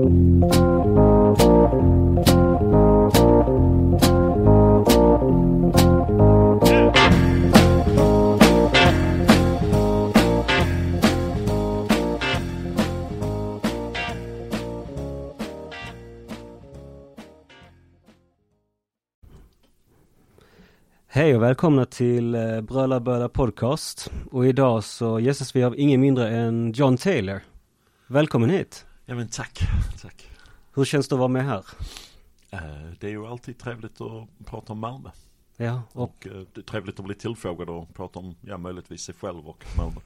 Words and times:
Hej 0.00 0.08
och 21.36 21.42
välkomna 21.42 21.84
till 21.84 22.34
eh, 22.34 22.60
Bröla 22.60 23.00
Böla 23.00 23.28
Podcast. 23.28 24.10
Och 24.30 24.46
idag 24.46 24.84
så 24.84 25.20
gästas 25.20 25.56
vi 25.56 25.64
av 25.64 25.78
ingen 25.78 26.00
mindre 26.00 26.28
än 26.28 26.72
John 26.72 26.96
Taylor. 26.96 27.40
Välkommen 28.06 28.50
hit. 28.50 28.86
Ja 29.10 29.16
men 29.16 29.28
tack, 29.28 29.58
tack. 30.02 30.30
Hur 30.74 30.84
känns 30.84 31.08
det 31.08 31.14
att 31.14 31.18
vara 31.18 31.28
med 31.28 31.44
här? 31.44 31.64
Eh, 32.50 32.60
Det 33.00 33.06
är 33.06 33.10
ju 33.10 33.26
alltid 33.26 33.58
trevligt 33.58 34.00
att 34.00 34.28
prata 34.46 34.72
om 34.72 34.78
Malmö. 34.78 35.10
Ja, 35.56 35.82
och 35.92 36.02
Och 36.02 36.26
eh, 36.26 36.42
det 36.54 36.60
är 36.60 36.62
trevligt 36.62 36.98
att 36.98 37.04
bli 37.04 37.14
tillfrågad 37.14 37.68
och 37.70 37.94
prata 37.94 38.18
om, 38.18 38.36
ja 38.40 38.58
möjligtvis 38.58 39.02
sig 39.02 39.14
själv 39.14 39.48
och 39.48 39.64
Malmö. 39.76 40.00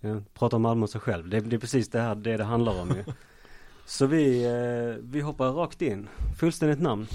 ja, 0.00 0.20
prata 0.34 0.56
om 0.56 0.62
Malmö 0.62 0.82
och 0.82 0.90
sig 0.90 1.00
själv. 1.00 1.28
Det, 1.28 1.40
det 1.40 1.56
är 1.56 1.60
precis 1.60 1.88
det 1.88 2.00
här 2.00 2.14
det 2.14 2.36
det 2.36 2.44
handlar 2.44 2.80
om 2.80 2.88
ju. 2.88 3.04
Så 3.86 4.06
vi, 4.06 4.44
eh, 4.44 5.04
vi 5.04 5.20
hoppar 5.20 5.50
rakt 5.50 5.82
in. 5.82 6.08
Fullständigt 6.38 6.80
namn. 6.80 7.06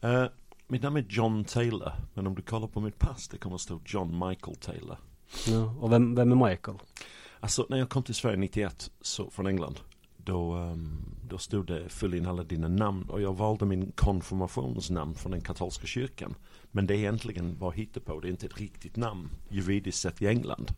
Eh, 0.00 0.24
Mitt 0.66 0.82
namn 0.82 0.96
är 0.96 1.04
John 1.08 1.44
Taylor, 1.44 1.92
men 2.14 2.26
om 2.26 2.34
du 2.34 2.42
kollar 2.42 2.66
på 2.66 2.80
mitt 2.80 2.98
pass 2.98 3.28
det 3.28 3.38
kommer 3.38 3.54
att 3.54 3.60
stå 3.60 3.80
John 3.84 4.28
Michael 4.28 4.56
Taylor. 4.56 4.96
Ja, 5.46 5.74
och 5.80 5.92
vem, 5.92 6.14
vem 6.14 6.32
är 6.42 6.48
Michael? 6.50 6.78
Alltså 7.40 7.66
när 7.68 7.76
jag 7.76 7.88
kom 7.88 8.02
till 8.02 8.14
Sverige 8.14 8.36
91 8.36 8.90
så, 9.00 9.30
från 9.30 9.46
England 9.46 9.80
då, 10.28 10.52
ehm, 10.52 11.04
då 11.28 11.38
stod 11.38 11.66
det 11.66 11.88
fyll 11.88 12.14
in 12.14 12.26
alla 12.26 12.44
dina 12.44 12.68
namn 12.68 13.04
och 13.08 13.22
jag 13.22 13.36
valde 13.36 13.66
min 13.66 13.92
konfirmationsnamn 13.92 15.14
från 15.14 15.32
den 15.32 15.40
katolska 15.40 15.86
kyrkan. 15.86 16.34
Men 16.70 16.86
det 16.86 16.94
är 16.94 16.98
egentligen 16.98 17.58
bara 17.58 17.70
hittepå, 17.70 18.20
det 18.20 18.28
är 18.28 18.30
inte 18.30 18.46
ett 18.46 18.60
riktigt 18.60 18.96
namn 18.96 19.30
juridiskt 19.48 20.00
sett 20.00 20.22
i 20.22 20.26
England. 20.26 20.74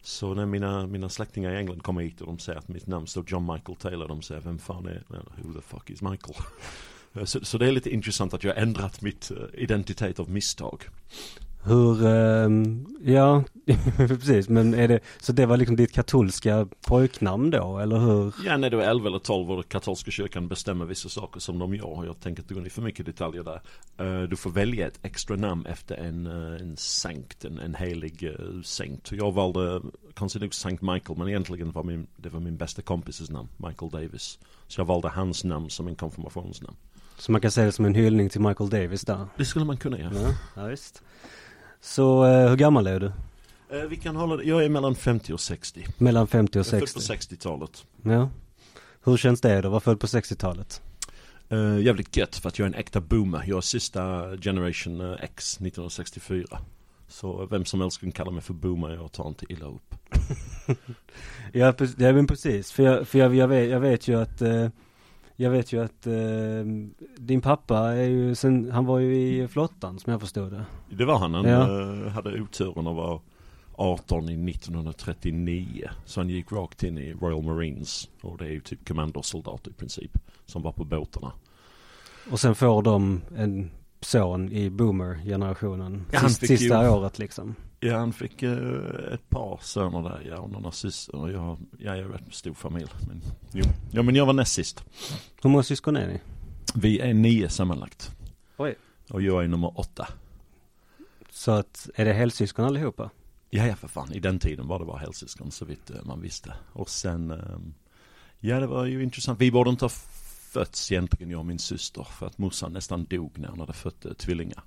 Så 0.00 0.34
när 0.34 0.46
mina, 0.46 0.86
mina 0.86 1.08
släktingar 1.08 1.52
i 1.52 1.56
England 1.56 1.82
kommer 1.82 2.02
hit 2.02 2.20
och 2.20 2.26
de 2.26 2.38
säger 2.38 2.58
att 2.58 2.68
mitt 2.68 2.86
namn 2.86 3.06
står 3.06 3.24
John 3.26 3.52
Michael 3.52 3.76
Taylor, 3.76 4.08
de 4.08 4.22
säger 4.22 4.40
vem 4.40 4.58
fan 4.58 4.86
är, 4.86 5.02
who 5.42 5.52
the 5.52 5.60
fuck 5.60 5.90
is 5.90 6.02
Michael? 6.02 6.36
Så, 7.24 7.44
så 7.44 7.58
det 7.58 7.66
är 7.66 7.72
lite 7.72 7.90
intressant 7.90 8.34
att 8.34 8.44
jag 8.44 8.54
har 8.54 8.62
ändrat 8.62 9.02
mitt 9.02 9.30
eh, 9.30 9.62
identitet 9.62 10.20
av 10.20 10.30
misstag. 10.30 10.84
Hur, 11.66 12.06
ehm, 12.06 12.86
ja, 13.04 13.44
precis, 13.96 14.48
men 14.48 14.74
är 14.74 14.88
det, 14.88 15.00
så 15.20 15.32
det 15.32 15.46
var 15.46 15.56
liksom 15.56 15.76
ditt 15.76 15.92
katolska 15.92 16.68
pojknamn 16.86 17.50
då, 17.50 17.78
eller 17.78 17.98
hur? 17.98 18.34
Ja, 18.44 18.56
när 18.56 18.70
du 18.70 18.82
är 18.82 18.90
11 18.90 19.08
eller 19.08 19.18
12 19.18 19.50
och 19.50 19.68
katolska 19.68 20.10
kyrkan 20.10 20.48
bestämmer 20.48 20.84
vissa 20.84 21.08
saker 21.08 21.40
som 21.40 21.58
de 21.58 21.74
gör. 21.74 22.04
Jag 22.04 22.20
tänker 22.20 22.42
inte 22.42 22.54
gå 22.54 22.60
in 22.60 22.66
i 22.66 22.70
för 22.70 22.82
mycket 22.82 23.06
detaljer 23.06 23.42
där. 23.44 23.60
Eh, 23.98 24.28
Du 24.28 24.36
får 24.36 24.50
välja 24.50 24.86
ett 24.86 24.98
extra 25.02 25.36
namn 25.36 25.66
efter 25.66 25.96
en, 25.96 26.26
eh, 26.26 26.60
en 26.60 26.76
sankt, 26.76 27.44
en, 27.44 27.58
en 27.58 27.74
helig 27.74 28.22
uh, 28.22 28.62
saint. 28.62 29.12
Jag 29.12 29.32
valde, 29.32 29.80
konstigt 30.14 30.42
nog 30.42 30.54
Sankt 30.54 30.82
Michael, 30.82 31.18
men 31.18 31.28
egentligen 31.28 31.72
var 31.72 31.82
min, 31.82 32.06
det 32.16 32.28
var 32.28 32.40
min 32.40 32.56
bästa 32.56 32.82
kompises 32.82 33.30
namn, 33.30 33.48
Michael 33.56 33.90
Davis. 33.90 34.38
Så 34.68 34.80
jag 34.80 34.86
valde 34.86 35.08
hans 35.08 35.44
namn 35.44 35.70
som 35.70 35.88
en 35.88 35.94
konfirmationsnamn. 35.96 36.76
Så 37.18 37.32
man 37.32 37.40
kan 37.40 37.50
säga 37.50 37.66
det 37.66 37.72
som 37.72 37.84
en 37.84 37.94
hyllning 37.94 38.28
till 38.28 38.40
Michael 38.40 38.70
Davis 38.70 39.02
där. 39.02 39.26
Det 39.36 39.44
skulle 39.44 39.64
man 39.64 39.76
kunna 39.76 39.98
göra. 39.98 40.12
Ja, 40.14 40.34
ja 40.56 40.64
visst. 40.66 41.02
Så 41.80 42.24
eh, 42.26 42.48
hur 42.48 42.56
gammal 42.56 42.86
är 42.86 43.00
du? 43.00 43.06
Eh, 43.76 43.82
Vi 43.88 43.96
kan 43.96 44.16
hålla 44.16 44.36
det, 44.36 44.44
jag 44.44 44.64
är 44.64 44.68
mellan 44.68 44.94
50 44.94 45.32
och 45.32 45.40
60. 45.40 45.86
Mellan 45.98 46.26
50 46.26 46.58
och 46.58 46.66
Jag 46.66 46.74
är 46.74 46.78
född 46.86 46.88
60? 47.02 47.36
på 47.36 47.44
60-talet. 47.44 47.84
Ja. 48.02 48.30
Hur 49.04 49.16
känns 49.16 49.40
det 49.40 49.60
då? 49.60 49.68
Var 49.68 49.80
född 49.80 50.00
på 50.00 50.06
60-talet? 50.06 50.82
Uh, 51.52 51.80
jävligt 51.82 52.16
gött 52.16 52.36
för 52.36 52.48
att 52.48 52.58
jag 52.58 52.66
är 52.66 52.72
en 52.72 52.78
äkta 52.80 53.00
boomer. 53.00 53.44
Jag 53.46 53.56
är 53.56 53.60
sista 53.60 54.30
generation 54.36 55.00
eh, 55.00 55.16
X 55.22 55.54
1964. 55.54 56.58
Så 57.08 57.46
vem 57.46 57.64
som 57.64 57.80
helst 57.80 58.00
kan 58.00 58.12
kalla 58.12 58.30
mig 58.30 58.42
för 58.42 58.54
boomer, 58.54 58.90
jag 58.94 59.12
tar 59.12 59.28
inte 59.28 59.52
illa 59.52 59.66
upp. 59.66 59.94
Ja 61.52 61.74
men 61.98 62.26
precis. 62.26 62.72
För 62.72 62.82
jag, 62.82 63.08
för 63.08 63.18
jag, 63.18 63.34
jag, 63.34 63.48
vet, 63.48 63.70
jag 63.70 63.80
vet 63.80 64.08
ju 64.08 64.20
att 64.20 64.42
eh, 64.42 64.68
jag 65.36 65.50
vet 65.50 65.72
ju 65.72 65.84
att 65.84 66.06
eh, 66.06 66.12
din 67.16 67.40
pappa 67.40 67.78
är 67.78 68.08
ju 68.08 68.34
sen, 68.34 68.70
han 68.70 68.84
var 68.86 68.98
ju 68.98 69.16
i 69.16 69.48
flottan 69.48 69.98
som 69.98 70.10
jag 70.12 70.20
förstod 70.20 70.52
det. 70.52 70.64
Det 70.90 71.04
var 71.04 71.18
han, 71.18 71.34
han 71.34 71.44
Ja. 71.44 71.80
eh, 71.80 72.12
hade 72.12 72.40
oturen 72.40 72.86
att 72.86 72.96
vara 72.96 73.20
18 73.78 74.28
i 74.28 74.50
1939. 74.50 75.88
Så 76.04 76.20
han 76.20 76.28
gick 76.28 76.52
rakt 76.52 76.82
in 76.82 76.98
i 76.98 77.12
Royal 77.12 77.42
Marines. 77.42 78.08
Och 78.22 78.38
det 78.38 78.44
är 78.44 78.50
ju 78.50 78.60
typ 78.60 78.88
kommandosoldat 78.88 79.66
i 79.66 79.72
princip. 79.72 80.18
Som 80.46 80.62
var 80.62 80.72
på 80.72 80.84
båtarna. 80.84 81.32
Och 82.30 82.40
sen 82.40 82.54
får 82.54 82.82
de 82.82 83.20
en 83.36 83.70
son 84.00 84.52
i 84.52 84.70
boomer-generationen. 84.70 86.04
Ja, 86.12 86.28
sista 86.28 86.82
ju- 86.82 86.88
året 86.90 87.18
liksom. 87.18 87.54
Ja, 87.86 87.98
han 87.98 88.12
fick 88.12 88.42
eh, 88.42 89.12
ett 89.12 89.30
par 89.30 89.58
söner 89.62 90.02
där, 90.02 90.22
ja, 90.28 90.38
och 90.38 90.50
några 90.50 90.72
systrar. 90.72 91.20
Och 91.20 91.30
jag, 91.30 91.58
jag 91.78 91.98
är 91.98 92.02
en 92.02 92.08
rätt 92.08 92.34
stor 92.34 92.54
familj. 92.54 92.90
Men, 93.08 93.22
jo. 93.52 93.64
Ja, 93.90 94.02
men 94.02 94.14
jag 94.14 94.26
var 94.26 94.32
näst 94.32 94.52
sist. 94.52 94.84
Hur 95.42 95.50
många 95.50 95.62
syskon 95.62 95.96
är 95.96 96.06
ni? 96.06 96.20
Vi 96.74 97.00
är 97.00 97.14
nio 97.14 97.48
sammanlagt. 97.48 98.10
Oj. 98.56 98.74
Och 99.10 99.22
jag 99.22 99.44
är 99.44 99.48
nummer 99.48 99.80
åtta. 99.80 100.08
Så 101.30 101.50
att, 101.50 101.90
är 101.94 102.04
det 102.04 102.12
helsyskon 102.12 102.64
allihopa? 102.64 103.10
Ja, 103.50 103.66
ja 103.66 103.76
för 103.76 103.88
fan. 103.88 104.12
I 104.12 104.20
den 104.20 104.38
tiden 104.38 104.66
var 104.66 104.78
det 104.78 104.84
bara 104.84 104.98
helsyskon 104.98 105.50
så 105.50 105.64
vitt 105.64 105.90
eh, 105.90 105.96
man 106.04 106.20
visste. 106.20 106.54
Och 106.72 106.90
sen, 106.90 107.30
ehm, 107.30 107.74
ja 108.40 108.60
det 108.60 108.66
var 108.66 108.84
ju 108.84 109.02
intressant. 109.02 109.40
Vi 109.40 109.50
borde 109.50 109.70
inte 109.70 109.84
ha 109.84 109.90
fötts 110.52 110.92
egentligen, 110.92 111.30
jag 111.30 111.40
och 111.40 111.46
min 111.46 111.58
syster. 111.58 112.04
För 112.04 112.26
att 112.26 112.38
morsan 112.38 112.72
nästan 112.72 113.04
dog 113.04 113.38
när 113.38 113.48
hon 113.48 113.60
hade 113.60 113.72
fött 113.72 114.04
eh, 114.04 114.12
tvillingar. 114.12 114.64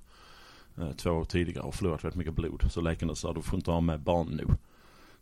Eh, 0.78 0.92
två 0.92 1.10
år 1.10 1.24
tidigare 1.24 1.64
och 1.66 1.74
förlorat 1.74 2.04
väldigt 2.04 2.18
mycket 2.18 2.34
blod. 2.34 2.64
Så 2.70 2.80
läkarna 2.80 3.14
sa 3.14 3.32
du 3.32 3.42
får 3.42 3.56
inte 3.58 3.70
ha 3.70 3.80
med 3.80 4.00
barn 4.00 4.28
nu. 4.28 4.46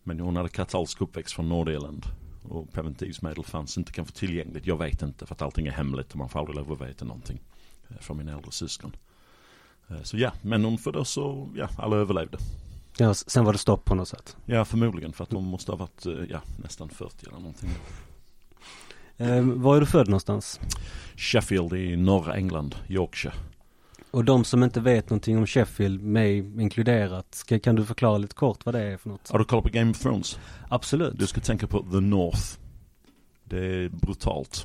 Men 0.03 0.20
hon 0.20 0.36
hade 0.36 0.48
katolsk 0.48 1.00
uppväxt 1.00 1.34
från 1.34 1.48
Nordirland. 1.48 2.06
Och 2.42 2.72
preventivmedel 2.72 3.44
fanns 3.44 3.78
inte 3.78 3.92
kanske 3.92 4.14
tillgängligt. 4.14 4.66
Jag 4.66 4.78
vet 4.78 5.03
inte 5.03 5.26
för 5.26 5.34
att 5.34 5.42
allting 5.42 5.66
är 5.66 5.70
hemligt 5.72 6.10
och 6.12 6.16
man 6.19 6.28
får 6.28 6.38
aldrig 6.38 6.56
lov 6.56 6.72
att 6.72 6.81
veta 6.88 7.04
någonting. 7.04 7.41
eh, 7.88 7.97
Från 8.00 8.16
mina 8.16 8.32
äldre 8.32 8.53
syskon. 8.53 8.97
Eh, 9.88 10.03
Så 10.03 10.19
ja, 10.19 10.32
men 10.42 10.64
hon 10.64 10.78
föddes 10.78 11.09
så, 11.10 11.48
ja, 11.56 11.69
alla 11.78 11.97
överlevde. 11.97 12.38
Ja, 12.98 13.15
sen 13.15 13.44
var 13.44 13.53
det 13.53 13.59
stopp 13.59 13.84
på 13.84 13.94
något 13.94 14.09
sätt. 14.09 14.36
Ja, 14.47 14.65
förmodligen 14.65 15.12
för 15.12 15.25
att 15.25 15.30
de 15.30 15.44
måste 15.44 15.72
ha 15.72 15.76
varit, 15.76 16.30
ja, 16.30 16.41
nästan 16.62 16.88
40 16.88 17.26
eller 17.26 17.38
någonting. 17.38 17.70
Eh, 19.16 19.42
var 19.42 19.76
är 19.76 19.80
du 19.80 19.86
född 19.86 20.09
någonstans? 20.09 20.60
Sheffield 21.16 21.72
i 21.72 21.97
norra 21.97 22.34
England, 22.34 22.75
Yorkshire. 22.88 23.34
Och 24.11 24.25
de 24.25 24.45
som 24.45 24.63
inte 24.63 24.81
vet 24.81 25.11
någonting 25.11 25.39
om 25.39 25.47
Sheffield, 25.47 26.03
mig 26.03 26.39
inkluderat, 26.39 27.35
ska, 27.35 27.59
kan 27.59 27.77
du 27.77 27.85
förklara 27.85 28.19
lite 28.19 28.35
kort 28.35 28.67
vad 28.67 28.75
det 28.75 28.83
är 28.83 28.97
för 28.97 29.09
något? 29.09 29.31
Har 29.31 29.39
du 29.39 29.45
kollat 29.45 29.65
på 29.65 29.71
Game 29.71 29.91
of 29.91 29.99
Thrones? 29.99 30.39
Absolut. 30.69 31.19
Du 31.19 31.27
ska 31.27 31.41
tänka 31.41 31.67
på 31.67 31.83
The 31.83 32.01
North. 32.01 32.43
Det 33.45 33.59
är 33.59 33.89
brutalt 33.89 34.65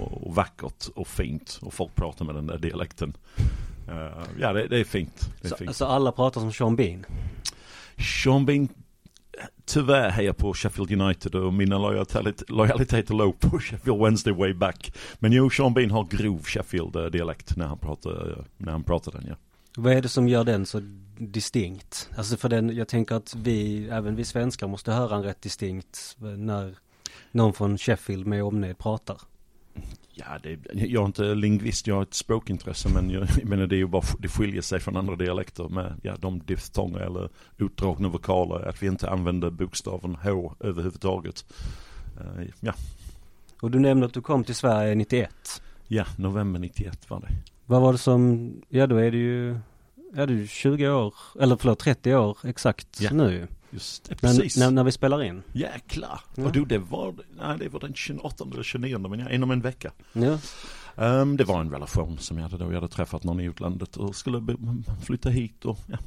och, 0.00 0.26
och 0.26 0.34
vackert 0.34 0.88
och 0.94 1.08
fint 1.08 1.58
och 1.62 1.74
folk 1.74 1.94
pratar 1.94 2.24
med 2.24 2.34
den 2.34 2.46
där 2.46 2.58
dialekten. 2.58 3.16
Eh, 3.88 4.22
ja, 4.40 4.52
det, 4.52 4.66
det 4.66 4.78
är 4.80 4.84
fint. 4.84 5.28
Det 5.40 5.46
är 5.46 5.50
Så, 5.50 5.56
fint. 5.56 5.68
alltså 5.68 5.84
alla 5.84 6.12
pratar 6.12 6.40
som 6.40 6.52
Sean 6.52 6.76
Bean? 6.76 7.04
Sean 8.24 8.46
Bean, 8.46 8.68
tyvärr 9.72 10.10
hejar 10.10 10.32
på 10.32 10.54
Sheffield 10.54 11.02
United 11.02 11.34
och 11.34 11.54
mina 11.54 11.78
lojaliteter 12.48 13.14
låg 13.14 13.40
på 13.40 13.58
Sheffield 13.60 14.02
Wednesday 14.02 14.32
way 14.32 14.54
back. 14.54 14.96
Men 15.18 15.32
jo, 15.32 15.50
Sean 15.50 15.74
Bean 15.74 15.90
har 15.90 16.04
grov 16.04 16.42
Sheffield-dialekt 16.42 17.50
eh, 17.50 17.56
när 17.56 17.66
han 17.66 17.78
pratar, 17.78 18.30
eh, 18.30 18.44
när 18.56 18.72
han 18.72 18.84
pratar 18.84 19.12
den 19.12 19.24
ja. 19.28 19.34
Vad 19.76 19.92
är 19.92 20.02
det 20.02 20.08
som 20.08 20.28
gör 20.28 20.44
den 20.44 20.66
så 20.66 20.80
distinkt? 21.18 22.10
Alltså 22.16 22.36
för 22.36 22.48
den, 22.48 22.76
jag 22.76 22.88
tänker 22.88 23.14
att 23.14 23.34
vi, 23.34 23.88
även 23.88 24.16
vi 24.16 24.24
svenskar 24.24 24.68
måste 24.68 24.92
höra 24.92 25.16
en 25.16 25.22
rätt 25.22 25.42
distinkt 25.42 26.16
eh, 26.20 26.26
när 26.26 26.74
någon 27.30 27.52
från 27.52 27.78
Sheffield 27.78 28.26
med 28.26 28.44
omnejd 28.44 28.78
pratar. 28.78 29.20
Ja, 30.14 30.24
det, 30.42 30.58
jag 30.72 31.02
är 31.02 31.06
inte 31.06 31.34
lingvist, 31.34 31.86
jag 31.86 31.94
har 31.94 32.02
ett 32.02 32.14
språkintresse 32.14 32.88
men 32.88 33.10
jag, 33.10 33.22
jag 33.40 33.44
menar 33.48 33.66
det 33.66 33.74
är 33.76 33.78
ju 33.78 33.86
bara, 33.86 34.02
det 34.18 34.28
skiljer 34.28 34.62
sig 34.62 34.80
från 34.80 34.96
andra 34.96 35.16
dialekter 35.16 35.68
med 35.68 35.94
ja, 36.02 36.16
de 36.20 36.38
diftonger 36.38 36.98
eller 36.98 37.28
utdragna 37.58 38.08
vokaler, 38.08 38.68
att 38.68 38.82
vi 38.82 38.86
inte 38.86 39.10
använder 39.10 39.50
bokstaven 39.50 40.16
H 40.24 40.54
överhuvudtaget. 40.60 41.44
Eh, 42.20 42.46
ja, 42.60 42.72
Och 43.60 43.70
du 43.70 43.78
nämnde 43.80 44.06
att 44.06 44.14
du 44.14 44.20
kom 44.20 44.44
till 44.44 44.54
Sverige 44.54 44.94
91. 44.94 45.62
ja, 45.88 46.04
november 46.16 46.60
91 46.60 47.10
var 47.10 47.20
det. 47.20 47.28
Vad 47.66 47.82
var 47.82 47.92
det 47.92 47.98
som, 47.98 48.52
ja 48.68 48.86
då 48.86 48.96
är 48.96 49.10
det 49.10 49.16
ju, 49.18 49.58
ja 50.14 50.26
du 50.26 50.42
är 50.42 50.46
20 50.46 50.88
år, 50.90 51.14
eller 51.40 51.56
förlåt 51.56 51.78
30 51.78 52.14
år 52.14 52.38
exakt 52.44 53.00
Ja. 53.00 53.10
nu. 53.12 53.46
Just 53.72 54.08
det, 54.08 54.14
precis. 54.14 54.56
När, 54.56 54.70
när, 54.70 54.84
vi 54.84 54.92
spelar 54.92 55.22
in. 55.22 55.42
Jäklar! 55.52 56.20
Ja. 56.34 56.44
Och 56.44 56.52
du, 56.52 56.64
det 56.64 56.78
var, 56.78 57.14
nej 57.38 57.58
det 57.58 57.68
var 57.68 57.80
den 57.80 57.94
28 57.94 58.44
eller 58.52 58.62
29 58.62 58.98
men 58.98 59.20
ja, 59.20 59.30
inom 59.30 59.50
en 59.50 59.60
vecka. 59.60 59.92
Ja. 60.12 60.38
Ehm, 60.96 61.36
det 61.36 61.44
var 61.44 61.60
en 61.60 61.70
relation 61.70 62.18
som 62.18 62.38
jag 62.38 62.48
hade 62.48 62.64
då. 62.64 62.70
Jag 62.70 62.80
hade 62.80 62.88
träffat 62.88 63.24
någon 63.24 63.40
i 63.40 63.44
utlandet 63.44 63.96
och 63.96 64.16
skulle 64.16 64.56
flytta 65.02 65.28
hit 65.28 65.64
och 65.64 65.78
ja. 65.86 65.98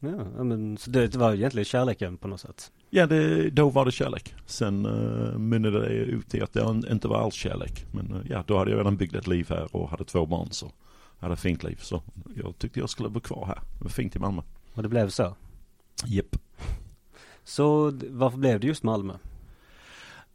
Ja, 0.00 0.44
men 0.44 0.76
så 0.76 0.90
det 0.90 1.16
var 1.16 1.34
egentligen 1.34 1.64
kärleken 1.64 2.16
på 2.16 2.28
något 2.28 2.40
sätt. 2.40 2.72
Ja, 2.90 3.06
det, 3.06 3.50
då 3.50 3.70
var 3.70 3.84
det 3.84 3.92
kärlek. 3.92 4.34
Sen 4.46 4.86
uh, 4.86 5.38
mynnade 5.38 5.80
det 5.80 5.94
ut 5.94 6.34
i 6.34 6.40
att 6.40 6.52
det 6.52 6.82
inte 6.90 7.08
var 7.08 7.22
alls 7.22 7.34
kärlek. 7.34 7.86
Men 7.92 8.12
uh, 8.12 8.20
ja, 8.30 8.44
då 8.46 8.58
hade 8.58 8.70
jag 8.70 8.78
redan 8.78 8.96
byggt 8.96 9.14
ett 9.14 9.26
liv 9.26 9.46
här 9.48 9.76
och 9.76 9.90
hade 9.90 10.04
två 10.04 10.26
barn 10.26 10.48
så 10.50 10.72
jag 11.18 11.22
hade 11.22 11.34
ett 11.34 11.40
fint 11.40 11.62
liv. 11.62 11.78
Så 11.82 12.02
jag 12.36 12.58
tyckte 12.58 12.80
jag 12.80 12.90
skulle 12.90 13.08
bo 13.08 13.20
kvar 13.20 13.46
här. 13.46 13.60
Det 13.78 13.84
var 13.84 13.90
fint 13.90 14.16
i 14.16 14.18
Malmö. 14.18 14.42
Och 14.74 14.82
det 14.82 14.88
blev 14.88 15.08
så? 15.08 15.36
Japp. 16.06 16.36
Så 17.48 17.92
varför 18.10 18.38
blev 18.38 18.60
det 18.60 18.66
just 18.66 18.82
Malmö? 18.82 19.14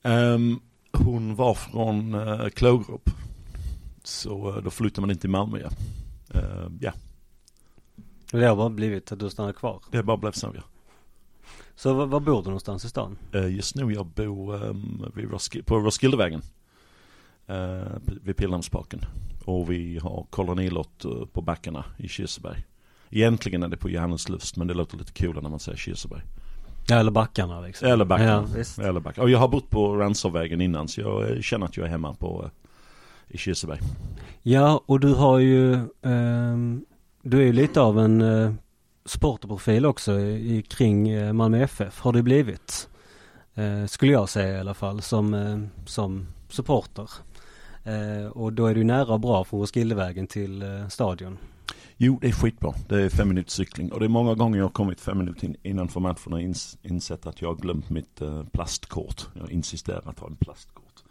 Um, 0.02 0.62
hon 0.92 1.36
var 1.36 1.54
från 1.54 2.16
uh, 2.16 2.50
Klågerup. 2.50 3.10
Så 4.04 4.52
uh, 4.52 4.64
då 4.64 4.70
flyttade 4.70 5.02
man 5.02 5.12
in 5.12 5.18
till 5.18 5.30
Malmö 5.30 5.60
ja. 5.60 5.70
Uh, 6.36 6.72
ja. 6.80 6.92
Och 8.34 8.40
det 8.40 8.48
har 8.48 8.56
bara 8.56 8.70
blivit 8.70 9.12
att 9.12 9.20
du 9.20 9.30
stannar 9.30 9.54
kvar? 9.54 9.82
Det 9.92 10.04
bara 10.04 10.18
blev 10.18 10.32
så 10.32 10.52
ja. 10.56 10.62
Så 11.76 11.94
var, 11.94 12.06
var, 12.06 12.20
bor 12.20 12.42
du 12.42 12.48
någonstans 12.48 12.86
i 12.86 12.90
stan? 12.90 13.18
Uh, 13.36 13.56
just 13.56 13.76
nu 13.76 13.94
jag 13.94 14.06
bor 14.06 14.64
um, 14.64 15.12
vid 15.16 15.32
Roskilde, 15.32 15.66
på 15.66 15.78
Roskildevägen. 15.78 16.42
Uh, 17.50 17.98
vid 18.22 18.38
Pildammsparken. 18.38 19.06
Och 19.46 19.72
vi 19.72 20.00
har 20.00 20.26
kolonilott 20.30 21.06
uh, 21.06 21.26
på 21.26 21.42
backarna 21.42 21.86
i 21.98 22.08
Kirseberg. 22.08 22.64
Egentligen 23.10 23.64
är 23.64 23.68
det 23.68 23.78
på 23.78 23.90
Johanneslust 23.90 24.58
men 24.58 24.68
det 24.68 24.74
låter 24.74 24.98
lite 24.98 25.14
coolare 25.14 25.42
när 25.42 25.50
man 25.50 25.60
säger 25.60 25.78
Kirseberg. 25.78 26.24
Ja, 26.88 26.96
eller 26.96 27.12
backarna 27.12 27.62
liksom. 27.62 27.88
Eller 27.88 28.06
backarna. 28.06 28.48
Ja, 28.78 28.84
eller 28.84 29.00
backarna. 29.00 29.24
Och 29.24 29.30
jag 29.30 29.40
har 29.40 29.48
bott 29.48 29.70
på 29.70 29.96
Ransavvägen 29.96 30.62
innan 30.62 30.88
så 30.88 31.02
jag 31.02 31.44
känner 31.44 31.66
att 31.66 31.78
jag 31.78 31.86
är 31.86 31.90
hemma 31.90 32.14
på 32.14 32.50
i 33.28 33.38
Kirseberg. 33.38 33.80
Ja, 34.42 34.84
och 34.86 35.00
du 35.00 35.14
har 35.14 35.40
ju 35.40 35.80
um, 36.02 36.86
Du 37.22 37.38
är 37.42 37.46
ju 37.46 37.54
lite 37.54 37.82
av 37.82 38.00
en 38.00 38.22
uh, 38.22 38.54
sportprofil 39.06 39.86
också 39.86 40.20
i, 40.20 40.66
kring 40.70 41.16
uh, 41.16 41.34
Malmö 41.34 41.64
FF. 41.64 42.00
Har 42.00 42.14
du 42.14 42.22
blivit? 42.22 42.90
Uh, 43.58 43.86
skulle 43.86 44.12
jag 44.12 44.30
säga 44.30 44.58
i 44.58 44.60
alla 44.60 44.74
fall 44.74 45.02
som, 45.02 45.34
uh, 45.34 45.66
som 45.86 46.28
supporter. 46.50 47.10
och 48.32 48.54
då 48.54 48.66
är 48.66 48.76
du 48.76 48.84
nära 48.84 49.14
och 49.14 49.20
bra 49.20 49.44
från 49.44 49.60
Roskildevägen 49.60 50.28
till 50.28 50.64
stadion. 50.90 51.38
Jo, 51.98 52.20
det 52.22 52.28
är 52.28 52.32
skitbra. 52.32 52.74
Det 52.90 53.02
är 53.02 53.10
fem 53.10 53.28
minuters 53.28 53.54
cykling. 53.54 53.92
Och 53.92 54.00
det 54.00 54.06
är 54.06 54.10
många 54.10 54.34
gånger 54.34 54.58
jag 54.58 54.66
har 54.66 54.70
kommit 54.70 55.02
fem 55.02 55.18
minuter 55.18 55.46
in, 55.46 55.56
innanför 55.64 56.00
matchen 56.00 56.34
och 56.34 56.42
ins, 56.42 56.78
insett 56.82 57.26
att 57.26 57.42
jag 57.42 57.50
har 57.50 57.56
glömt 57.56 57.90
mitt 57.90 58.22
eh, 58.22 58.44
plastkort. 58.44 59.28
Jag 59.34 59.52
insisterar 59.52 60.10
att 60.10 60.20
ha 60.20 60.28
en 60.28 60.36
plastkort. 60.36 61.04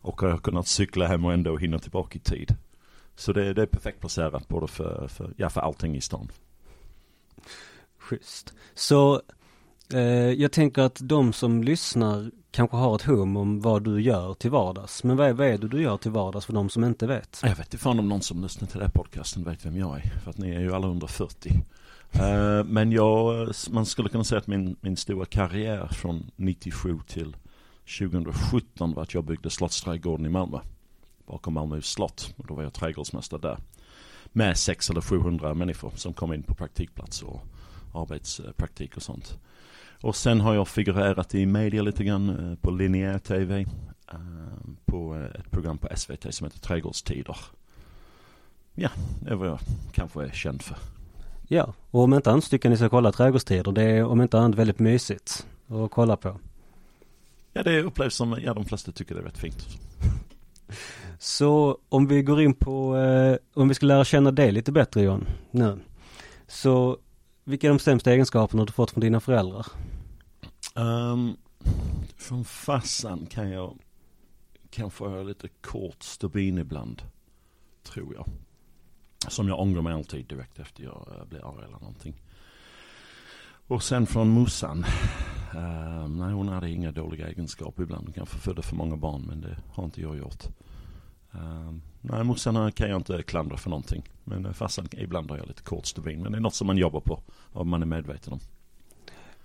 Och 0.00 0.22
jag 0.22 0.30
har 0.30 0.38
kunnat 0.38 0.66
cykla 0.66 1.06
hem 1.06 1.24
och 1.24 1.32
ändå 1.32 1.56
hinna 1.56 1.78
tillbaka 1.78 2.16
i 2.16 2.20
tid. 2.20 2.54
Så 3.16 3.32
det, 3.32 3.54
det 3.54 3.62
är 3.62 3.66
perfekt 3.66 4.00
placerat 4.00 4.48
både 4.48 4.66
för, 4.66 5.08
för, 5.08 5.34
ja, 5.36 5.50
för 5.50 5.60
allting 5.60 5.96
i 5.96 6.00
stan. 6.00 6.28
Schysst. 7.98 8.54
Så 8.74 9.22
eh, 9.94 10.00
jag 10.32 10.52
tänker 10.52 10.82
att 10.82 10.98
de 11.02 11.32
som 11.32 11.62
lyssnar 11.62 12.30
kanske 12.56 12.76
har 12.76 12.94
ett 12.94 13.02
hum 13.02 13.36
om 13.36 13.60
vad 13.60 13.82
du 13.82 14.00
gör 14.02 14.34
till 14.34 14.50
vardags. 14.50 15.04
Men 15.04 15.16
vad 15.16 15.28
är, 15.28 15.32
vad 15.32 15.46
är 15.46 15.58
det 15.58 15.68
du 15.68 15.82
gör 15.82 15.96
till 15.96 16.10
vardags 16.10 16.46
för 16.46 16.52
de 16.52 16.68
som 16.68 16.84
inte 16.84 17.06
vet? 17.06 17.40
Jag 17.42 17.56
vet 17.56 17.66
inte 17.66 17.78
fan 17.78 17.98
om 17.98 18.08
någon 18.08 18.22
som 18.22 18.42
lyssnar 18.42 18.68
till 18.68 18.78
den 18.78 18.86
här 18.86 18.92
podcasten 18.92 19.44
vet 19.44 19.66
vem 19.66 19.76
jag 19.76 19.96
är. 19.96 20.20
För 20.24 20.30
att 20.30 20.38
ni 20.38 20.50
är 20.50 20.60
ju 20.60 20.74
alla 20.74 20.86
under 20.86 21.06
40. 21.06 21.50
Uh, 21.50 22.22
eh, 22.22 22.64
men 22.64 22.92
jag, 22.92 23.52
man 23.70 23.86
skulle 23.86 24.08
kunna 24.08 24.24
säga 24.24 24.38
att 24.38 24.46
min, 24.46 24.76
min 24.80 24.96
stora 24.96 25.24
karriär 25.24 25.86
från 25.86 26.30
97 26.36 26.98
till 27.06 27.36
2017 27.98 28.94
var 28.94 29.02
att 29.02 29.14
jag 29.14 29.24
byggde 29.24 29.50
Slottsträdgården 29.50 30.26
i 30.26 30.28
Malmö. 30.28 30.58
Bakom 31.26 31.54
Malmö 31.54 31.82
slott. 31.82 32.34
Och 32.36 32.46
då 32.46 32.54
var 32.54 32.62
jag 32.62 32.72
trädgårdsmästare 32.72 33.40
där. 33.40 33.58
Med 34.32 34.56
600 34.56 34.98
eller 34.98 35.20
700 35.20 35.54
människor 35.54 35.92
som 35.94 36.12
kom 36.12 36.32
in 36.32 36.42
på 36.42 36.54
praktikplats 36.54 37.22
och 37.22 37.40
arbetspraktik 37.94 38.96
och 38.96 39.02
sånt. 39.02 39.38
Och 40.06 40.16
sen 40.16 40.40
har 40.40 40.54
jag 40.54 40.68
figurerat 40.68 41.34
i 41.34 41.46
media 41.46 41.82
lite 41.82 42.04
grann 42.04 42.28
eh, 42.28 42.58
på 42.58 42.70
linjär 42.70 43.18
tv. 43.18 43.66
Eh, 44.12 44.18
på 44.84 45.14
eh, 45.14 45.40
ett 45.40 45.50
program 45.50 45.78
på 45.78 45.88
SVT 45.96 46.34
som 46.34 46.44
heter 46.46 46.58
Trädgårdstider. 46.58 47.36
Ja, 48.74 48.88
det 49.20 49.30
är 49.30 49.34
vad 49.34 49.48
jag 49.48 49.58
kanske 49.92 50.22
är 50.22 50.30
känd 50.30 50.62
för. 50.62 50.76
Ja, 51.48 51.74
och 51.90 52.02
om 52.02 52.14
inte 52.14 52.30
annat 52.30 52.50
tycker 52.50 52.70
ni 52.70 52.76
ska 52.76 52.88
kolla 52.88 53.12
Trädgårdstider. 53.12 53.72
Det 53.72 53.82
är 53.82 54.04
om 54.04 54.22
inte 54.22 54.38
annat 54.38 54.58
väldigt 54.58 54.78
mysigt 54.78 55.46
att 55.68 55.90
kolla 55.90 56.16
på. 56.16 56.38
Ja, 57.52 57.62
det 57.62 57.82
upplevs 57.82 58.14
som, 58.14 58.38
ja 58.42 58.54
de 58.54 58.64
flesta 58.64 58.92
tycker 58.92 59.14
det 59.14 59.20
är 59.20 59.24
rätt 59.24 59.38
fint. 59.38 59.66
Så 61.18 61.78
om 61.88 62.06
vi 62.06 62.22
går 62.22 62.40
in 62.40 62.54
på, 62.54 62.96
eh, 62.96 63.36
om 63.54 63.68
vi 63.68 63.74
ska 63.74 63.86
lära 63.86 64.04
känna 64.04 64.30
dig 64.30 64.52
lite 64.52 64.72
bättre 64.72 65.02
John, 65.02 65.26
nu. 65.50 65.78
Så 66.46 66.98
vilka 67.44 67.66
är 67.66 67.68
de 67.68 67.78
sämsta 67.78 68.12
egenskaperna 68.12 68.64
du 68.64 68.72
fått 68.72 68.90
från 68.90 69.00
dina 69.00 69.20
föräldrar? 69.20 69.66
Um, 70.76 71.36
från 72.16 72.44
farsan 72.44 73.26
kan 73.26 73.50
jag 73.50 73.78
kanske 74.70 75.04
ha 75.04 75.22
lite 75.22 75.48
kort 75.48 76.02
stubin 76.02 76.58
ibland. 76.58 77.02
Tror 77.82 78.14
jag. 78.14 78.26
Som 79.28 79.48
jag 79.48 79.60
ångrar 79.60 79.82
mig 79.82 79.92
alltid 79.92 80.26
direkt 80.26 80.58
efter 80.58 80.84
jag 80.84 81.08
eh, 81.16 81.24
blir 81.24 81.48
arg 81.48 81.64
eller 81.64 81.78
någonting. 81.78 82.22
Och 83.66 83.82
sen 83.82 84.06
från 84.06 84.28
morsan. 84.28 84.84
Uh, 85.54 86.08
nej, 86.08 86.32
hon 86.32 86.48
hade 86.48 86.70
inga 86.70 86.92
dåliga 86.92 87.28
egenskaper 87.28 87.82
ibland. 87.82 88.06
Hon 88.06 88.12
kanske 88.12 88.38
födde 88.38 88.62
för 88.62 88.76
många 88.76 88.96
barn, 88.96 89.22
men 89.22 89.40
det 89.40 89.56
har 89.72 89.84
inte 89.84 90.00
jag 90.00 90.16
gjort. 90.16 90.44
Uh, 91.34 91.76
nej, 92.00 92.24
morsan 92.24 92.56
eh, 92.56 92.70
kan 92.70 92.90
jag 92.90 92.96
inte 92.96 93.22
klandra 93.22 93.56
för 93.56 93.70
någonting. 93.70 94.02
Men 94.24 94.46
uh, 94.46 94.52
farsan, 94.52 94.88
ibland 94.92 95.30
har 95.30 95.38
jag 95.38 95.48
lite 95.48 95.62
kort 95.62 95.86
stubin. 95.86 96.22
Men 96.22 96.32
det 96.32 96.38
är 96.38 96.42
något 96.42 96.54
som 96.54 96.66
man 96.66 96.78
jobbar 96.78 97.00
på 97.00 97.22
och 97.52 97.66
man 97.66 97.82
är 97.82 97.86
medveten 97.86 98.32
om. 98.32 98.40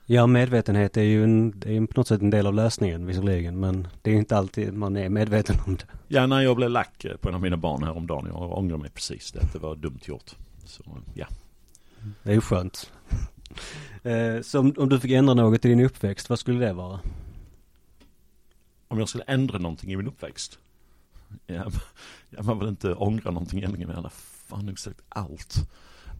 Ja, 0.05 0.27
medvetenhet 0.27 0.97
är 0.97 1.01
ju 1.01 1.23
en, 1.23 1.63
är 1.65 1.87
på 1.87 1.99
något 1.99 2.07
sätt 2.07 2.21
en 2.21 2.29
del 2.29 2.47
av 2.47 2.53
lösningen 2.53 3.05
visserligen. 3.05 3.59
Men 3.59 3.87
det 4.01 4.11
är 4.11 4.15
inte 4.15 4.37
alltid 4.37 4.73
man 4.73 4.97
är 4.97 5.09
medveten 5.09 5.55
om 5.65 5.75
det. 5.75 5.85
Ja, 6.07 6.27
när 6.27 6.41
jag 6.41 6.55
blev 6.55 6.69
lack 6.69 7.05
på 7.21 7.29
en 7.29 7.35
av 7.35 7.41
mina 7.41 7.57
barn 7.57 7.83
häromdagen. 7.83 8.25
Jag 8.27 8.57
ångrar 8.57 8.77
mig 8.77 8.89
precis. 8.89 9.31
Det, 9.31 9.39
det 9.53 9.59
var 9.59 9.75
dumt 9.75 9.99
gjort. 10.03 10.35
Så, 10.65 10.83
ja. 11.13 11.27
Det 12.23 12.29
är 12.29 12.33
ju 12.33 12.41
skönt. 12.41 12.91
Eh, 14.03 14.41
så 14.41 14.59
om, 14.59 14.73
om, 14.77 14.89
du 14.89 14.99
fick 14.99 15.11
ändra 15.11 15.33
något 15.33 15.65
i 15.65 15.67
din 15.67 15.79
uppväxt, 15.79 16.29
vad 16.29 16.39
skulle 16.39 16.65
det 16.65 16.73
vara? 16.73 16.99
Om 18.87 18.99
jag 18.99 19.09
skulle 19.09 19.23
ändra 19.23 19.57
någonting 19.57 19.91
i 19.91 19.95
min 19.95 20.07
uppväxt? 20.07 20.59
Ja, 21.45 21.71
jag 22.29 22.45
man 22.45 22.59
vill 22.59 22.69
inte 22.69 22.93
ångra 22.93 23.31
någonting 23.31 23.59
egentligen, 23.59 23.89
jag 23.89 24.01
har 24.01 24.09
fan 24.47 24.65
nog 24.65 24.79
sagt 24.79 25.01
allt. 25.09 25.55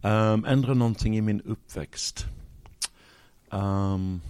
Um, 0.02 0.44
ändra 0.44 0.74
någonting 0.74 1.16
i 1.16 1.20
min 1.20 1.40
uppväxt? 1.40 2.26
Um, 3.52 4.20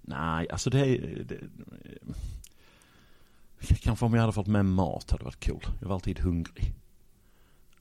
nej, 0.00 0.50
alltså 0.50 0.70
det 0.70 0.80
är... 0.80 1.24
Det, 1.24 1.40
kanske 3.80 4.04
om 4.04 4.14
jag 4.14 4.20
hade 4.20 4.32
fått 4.32 4.46
med 4.46 4.64
mat 4.64 5.10
hade 5.10 5.24
varit 5.24 5.46
cool. 5.46 5.64
Jag 5.80 5.88
var 5.88 5.94
alltid 5.94 6.18
hungrig. 6.18 6.74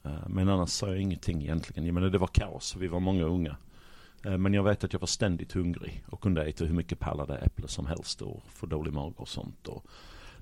Uh, 0.05 0.27
men 0.27 0.49
annars 0.49 0.69
sa 0.69 0.87
jag 0.87 1.01
ingenting 1.01 1.41
egentligen. 1.41 1.85
Jag 1.85 1.93
menar 1.93 2.09
det 2.09 2.17
var 2.17 2.27
kaos, 2.27 2.75
vi 2.75 2.87
var 2.87 2.99
många 2.99 3.23
unga. 3.23 3.57
Uh, 4.25 4.37
men 4.37 4.53
jag 4.53 4.63
vet 4.63 4.83
att 4.83 4.93
jag 4.93 4.99
var 4.99 5.07
ständigt 5.07 5.51
hungrig 5.51 6.03
och 6.07 6.21
kunde 6.21 6.45
äta 6.45 6.65
hur 6.65 6.73
mycket 6.73 6.99
pallade 6.99 7.37
äpple 7.37 7.67
som 7.67 7.85
helst 7.85 8.21
och 8.21 8.43
få 8.47 8.65
dålig 8.65 8.93
mage 8.93 9.15
och 9.17 9.29
sånt. 9.29 9.67
Och 9.67 9.85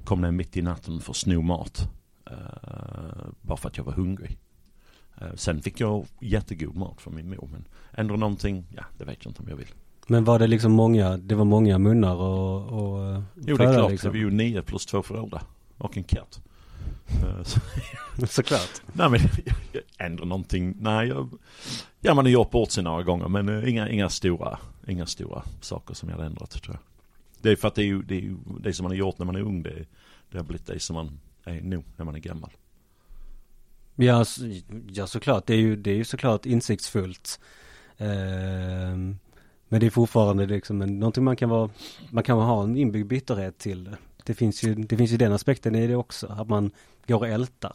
kom 0.04 0.22
ner 0.22 0.32
mitt 0.32 0.58
i 0.58 0.62
natten 0.62 1.02
för 1.02 1.12
att 1.12 1.18
sno 1.18 1.42
mat. 1.42 1.90
Uh, 2.32 3.28
bara 3.42 3.58
för 3.58 3.70
att 3.70 3.78
jag 3.78 3.84
var 3.84 3.94
hungrig. 3.94 4.38
Uh, 5.22 5.36
sen 5.36 5.62
fick 5.62 5.80
jag 5.80 6.06
jättegod 6.22 6.76
mat 6.76 7.02
från 7.02 7.16
min 7.16 7.30
mor 7.30 7.50
men 7.52 7.68
ändå 7.92 8.16
någonting, 8.16 8.66
ja 8.76 8.84
det 8.98 9.06
vet 9.06 9.26
jag 9.26 9.32
inte 9.32 9.42
om 9.42 9.50
jag 9.50 9.56
vill. 9.56 9.74
Men 10.08 10.24
var 10.24 10.40
det 10.40 10.48
liksom 10.48 10.72
många, 10.72 11.18
det 11.18 11.36
var 11.36 11.46
många 11.46 11.78
munnar 11.78 12.16
och, 12.16 12.62
och 12.68 13.24
Jo 13.36 13.58
det 13.58 13.64
är 13.64 13.74
klart, 13.74 13.92
liksom. 13.92 14.08
det 14.08 14.18
var 14.18 14.26
ju 14.26 14.32
nio 14.32 14.62
plus 14.62 14.86
två 14.86 15.04
föräldrar 15.04 15.42
och 15.78 15.98
en 15.98 16.04
katt. 16.04 16.42
Så. 17.44 17.60
Såklart. 18.28 18.82
Nej 18.94 19.10
men 19.10 19.20
ändå 19.98 20.26
någonting, 20.26 20.76
nej 20.80 21.08
jag, 21.08 21.30
ja 22.00 22.14
man 22.14 22.26
har 22.26 22.32
gjort 22.32 22.52
bort 22.52 22.72
sig 22.72 22.84
några 22.84 23.04
gånger 23.04 23.28
men 23.28 23.50
uh, 23.50 23.70
inga, 23.70 23.90
inga 23.90 24.10
stora, 24.10 24.60
inga 24.88 25.06
stora 25.06 25.44
saker 25.62 25.94
som 25.94 26.10
jag 26.10 26.16
hade 26.16 26.28
ändrat 26.28 26.50
tror 26.50 26.76
jag. 26.76 26.82
Det 27.42 27.52
är 27.52 27.56
för 27.56 27.68
att 27.68 27.76
det 27.76 27.82
är 27.82 27.86
ju, 27.86 28.02
det, 28.04 28.16
är 28.16 28.22
ju, 28.22 28.36
det 28.60 28.74
som 28.74 28.84
man 28.84 28.92
har 28.92 28.98
gjort 28.98 29.18
när 29.18 29.26
man 29.26 29.36
är 29.36 29.42
ung, 29.42 29.64
det, 29.64 29.86
det 30.32 30.38
har 30.38 30.44
blivit 30.44 30.66
det 30.66 30.80
som 30.80 30.94
man 30.94 31.20
är 31.44 31.62
nu 31.62 31.84
när 31.96 32.06
man 32.06 32.16
är 32.16 32.20
gammal. 32.20 32.52
Ja, 33.96 34.26
ja 34.88 35.08
såklart, 35.08 35.46
det 35.48 35.54
är 35.54 35.58
ju, 35.58 35.76
det 35.76 35.92
är 35.92 35.96
ju 35.96 36.06
såklart 36.06 36.46
insiktsfullt. 36.46 37.40
Uh, 38.02 39.16
men 39.70 39.80
det 39.80 39.86
är 39.86 39.90
fortfarande 39.90 40.46
liksom 40.46 40.82
en, 40.82 41.00
någonting 41.00 41.24
man 41.24 41.36
kan 41.36 41.50
vara, 41.50 41.70
man 42.10 42.24
kan 42.24 42.38
ha 42.38 42.64
en 42.64 42.78
inbyggd 42.78 43.08
bitterhet 43.08 43.58
till 43.58 43.84
det. 43.84 43.98
Det 44.24 44.34
finns 44.34 44.64
ju, 44.64 44.76
det 44.76 44.98
finns 44.98 45.12
ju 45.12 45.18
den 45.18 45.34
aspekten 45.34 45.76
i 45.76 45.88
det 45.88 45.96
också, 45.96 46.28
att 46.28 46.50
man 46.50 46.72
går 47.08 47.20
och 47.20 47.28
ältar. 47.28 47.74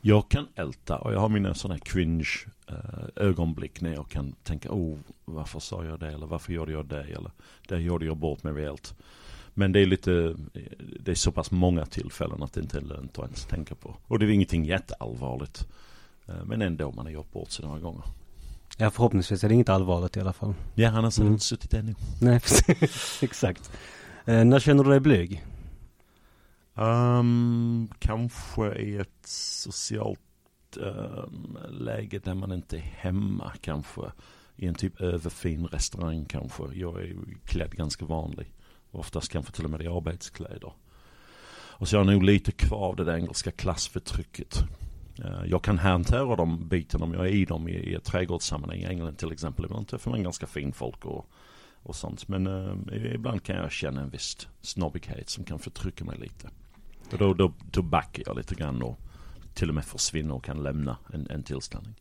Jag 0.00 0.28
kan 0.28 0.46
älta 0.54 0.98
och 0.98 1.12
jag 1.12 1.20
har 1.20 1.28
mina 1.28 1.54
sådana 1.54 1.74
här 1.74 1.80
cringe 1.80 2.28
eh, 2.68 2.76
ögonblick 3.16 3.80
när 3.80 3.94
jag 3.94 4.08
kan 4.08 4.32
tänka, 4.32 4.70
oh 4.70 4.98
varför 5.24 5.60
sa 5.60 5.84
jag 5.84 6.00
det 6.00 6.08
eller 6.12 6.26
varför 6.26 6.52
gjorde 6.52 6.72
jag 6.72 6.86
det 6.86 7.02
eller 7.02 7.30
det 7.68 7.78
gjorde 7.78 8.06
jag 8.06 8.16
bort 8.16 8.42
mig 8.42 8.52
rejält. 8.52 8.94
Men 9.54 9.72
det 9.72 9.80
är 9.80 9.86
lite, 9.86 10.36
eh, 10.54 10.62
det 11.00 11.10
är 11.10 11.14
så 11.14 11.32
pass 11.32 11.50
många 11.50 11.86
tillfällen 11.86 12.42
att 12.42 12.52
det 12.52 12.60
inte 12.60 12.76
är 12.76 12.82
lönt 12.82 13.18
att 13.18 13.24
ens 13.24 13.44
tänka 13.46 13.74
på. 13.74 13.96
Och 14.06 14.18
det 14.18 14.26
är 14.26 14.30
ingenting 14.30 14.64
jätteallvarligt. 14.64 15.68
Eh, 16.26 16.44
men 16.44 16.62
ändå, 16.62 16.92
man 16.92 17.06
har 17.06 17.12
gjort 17.12 17.32
bort 17.32 17.50
sig 17.50 17.64
några 17.64 17.80
gånger. 17.80 18.04
Ja, 18.76 18.90
förhoppningsvis 18.90 19.44
är 19.44 19.48
det 19.48 19.54
inget 19.54 19.68
allvarligt 19.68 20.16
i 20.16 20.20
alla 20.20 20.32
fall. 20.32 20.54
Ja, 20.74 20.88
annars 20.88 21.18
hade 21.18 21.22
Mm. 21.26 21.32
jag 21.32 21.34
inte 21.34 21.44
suttit 21.44 21.74
ännu. 21.74 21.94
Nej, 22.20 22.40
precis. 22.66 23.22
Exakt. 23.22 23.70
Eh, 24.24 24.44
när 24.44 24.60
känner 24.60 24.84
du 24.84 24.90
dig 24.90 25.00
blyg? 25.00 25.44
Um, 26.74 27.88
kanske 27.98 28.74
i 28.74 28.96
ett 28.96 29.26
socialt 29.26 30.18
um, 30.76 31.58
läge 31.70 32.18
där 32.18 32.34
man 32.34 32.52
inte 32.52 32.76
är 32.76 32.80
hemma 32.96 33.52
kanske. 33.60 34.00
I 34.56 34.66
en 34.66 34.74
typ 34.74 35.00
överfin 35.00 35.66
restaurang 35.66 36.24
kanske. 36.24 36.62
Jag 36.74 37.02
är 37.02 37.16
klädd 37.44 37.70
ganska 37.76 38.04
vanlig. 38.04 38.52
Oftast 38.90 39.28
kanske 39.32 39.52
till 39.52 39.64
och 39.64 39.70
med 39.70 39.82
i 39.82 39.86
arbetskläder. 39.88 40.72
Och 41.54 41.88
så 41.88 41.96
har 41.98 42.04
jag 42.04 42.12
nog 42.12 42.22
lite 42.22 42.52
kvar 42.52 42.88
av 42.88 42.96
det 42.96 43.04
där 43.04 43.16
engelska 43.16 43.50
klassförtrycket. 43.50 44.58
Eh, 45.18 45.44
jag 45.46 45.62
kan 45.62 45.78
hantera 45.78 46.36
de 46.36 46.68
bitarna 46.68 47.04
om 47.04 47.14
jag 47.14 47.26
är 47.26 47.30
i 47.30 47.44
dem 47.44 47.68
i, 47.68 47.72
i 47.72 47.94
ett 47.94 48.04
trädgårdssammanhang 48.04 48.78
i 48.78 48.84
England 48.84 49.16
till 49.16 49.32
exempel. 49.32 49.64
Ibland 49.64 49.88
träffar 49.88 50.10
man 50.10 50.22
ganska 50.22 50.46
fin 50.46 50.72
folk 50.72 51.04
och, 51.04 51.26
och 51.82 51.96
sånt. 51.96 52.28
Men 52.28 52.46
eh, 52.46 53.14
ibland 53.14 53.42
kan 53.42 53.56
jag 53.56 53.72
känna 53.72 54.00
en 54.00 54.10
viss 54.10 54.48
snobbighet 54.60 55.28
som 55.28 55.44
kan 55.44 55.58
förtrycka 55.58 56.04
mig 56.04 56.18
lite. 56.18 56.48
Och 57.12 57.18
då, 57.18 57.34
då, 57.34 57.52
då 57.70 57.82
backar 57.82 58.22
jag 58.26 58.36
lite 58.36 58.54
grann 58.54 58.82
och 58.82 58.98
till 59.54 59.68
och 59.68 59.74
med 59.74 59.84
försvinner 59.84 60.34
och 60.34 60.44
kan 60.44 60.62
lämna 60.62 60.96
en, 61.12 61.26
en 61.30 61.42
tillställning. 61.42 61.94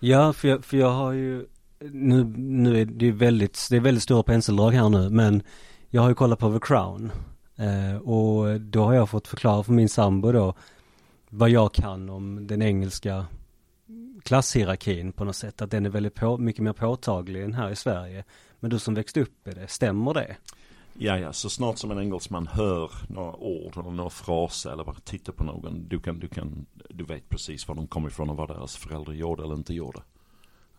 Ja, 0.00 0.32
för 0.32 0.48
jag, 0.48 0.64
för 0.64 0.76
jag 0.76 0.90
har 0.90 1.12
ju 1.12 1.46
nu, 1.78 2.24
nu 2.36 2.80
är 2.80 2.84
det 2.84 3.04
ju 3.04 3.12
väldigt, 3.12 3.66
det 3.70 3.76
är 3.76 3.80
väldigt 3.80 4.02
stora 4.02 4.22
penseldrag 4.22 4.70
här 4.70 4.88
nu, 4.88 5.10
men 5.10 5.42
jag 5.90 6.02
har 6.02 6.08
ju 6.08 6.14
kollat 6.14 6.38
på 6.38 6.52
The 6.52 6.66
Crown. 6.66 7.12
Eh, 7.56 7.96
och 7.96 8.60
då 8.60 8.84
har 8.84 8.94
jag 8.94 9.10
fått 9.10 9.28
förklara 9.28 9.62
för 9.62 9.72
min 9.72 9.88
sambo 9.88 10.32
då 10.32 10.54
vad 11.36 11.50
jag 11.50 11.74
kan 11.74 12.10
om 12.10 12.46
den 12.46 12.62
engelska 12.62 13.26
klasshierarkin 14.22 15.12
på 15.12 15.24
något 15.24 15.36
sätt. 15.36 15.62
Att 15.62 15.70
den 15.70 15.86
är 15.86 15.90
väldigt 15.90 16.14
på, 16.14 16.38
mycket 16.38 16.62
mer 16.62 16.72
påtaglig 16.72 17.42
än 17.42 17.52
här 17.52 17.70
i 17.70 17.76
Sverige. 17.76 18.24
Men 18.60 18.70
du 18.70 18.78
som 18.78 18.94
växte 18.94 19.20
upp 19.20 19.48
i 19.48 19.50
det, 19.50 19.68
stämmer 19.68 20.14
det? 20.14 20.36
Ja, 20.94 21.18
ja, 21.18 21.32
så 21.32 21.50
snart 21.50 21.78
som 21.78 21.90
en 21.90 21.98
engelsman 21.98 22.46
hör 22.46 22.90
några 23.08 23.36
ord 23.36 23.76
eller 23.76 23.90
några 23.90 24.10
fraser 24.10 24.70
eller 24.70 24.84
bara 24.84 24.96
tittar 25.04 25.32
på 25.32 25.44
någon. 25.44 25.88
Du 25.88 25.98
kan, 25.98 26.18
du 26.18 26.28
kan, 26.28 26.66
du 26.88 27.04
vet 27.04 27.28
precis 27.28 27.68
var 27.68 27.74
de 27.74 27.86
kommer 27.86 28.08
ifrån 28.08 28.30
och 28.30 28.36
vad 28.36 28.48
deras 28.48 28.76
föräldrar 28.76 29.14
gjorde 29.14 29.42
eller 29.44 29.54
inte 29.54 29.74
gjorde. 29.74 30.00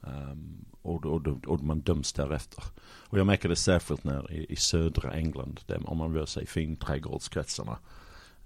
Um, 0.02 0.66
och, 0.82 1.06
och, 1.06 1.28
och, 1.28 1.46
och 1.48 1.64
man 1.64 1.80
döms 1.80 2.14
därefter. 2.14 2.64
Och 2.84 3.20
jag 3.20 3.28
märker 3.28 3.50
det 3.50 3.56
särskilt 3.56 4.04
när 4.04 4.32
i, 4.32 4.46
i 4.50 4.56
södra 4.56 5.14
England, 5.14 5.62
där, 5.66 5.90
om 5.90 5.98
man 5.98 6.14
rör 6.14 6.26
sig 6.26 6.44
i 6.44 6.48
finträdgårdskretsarna. 6.48 7.78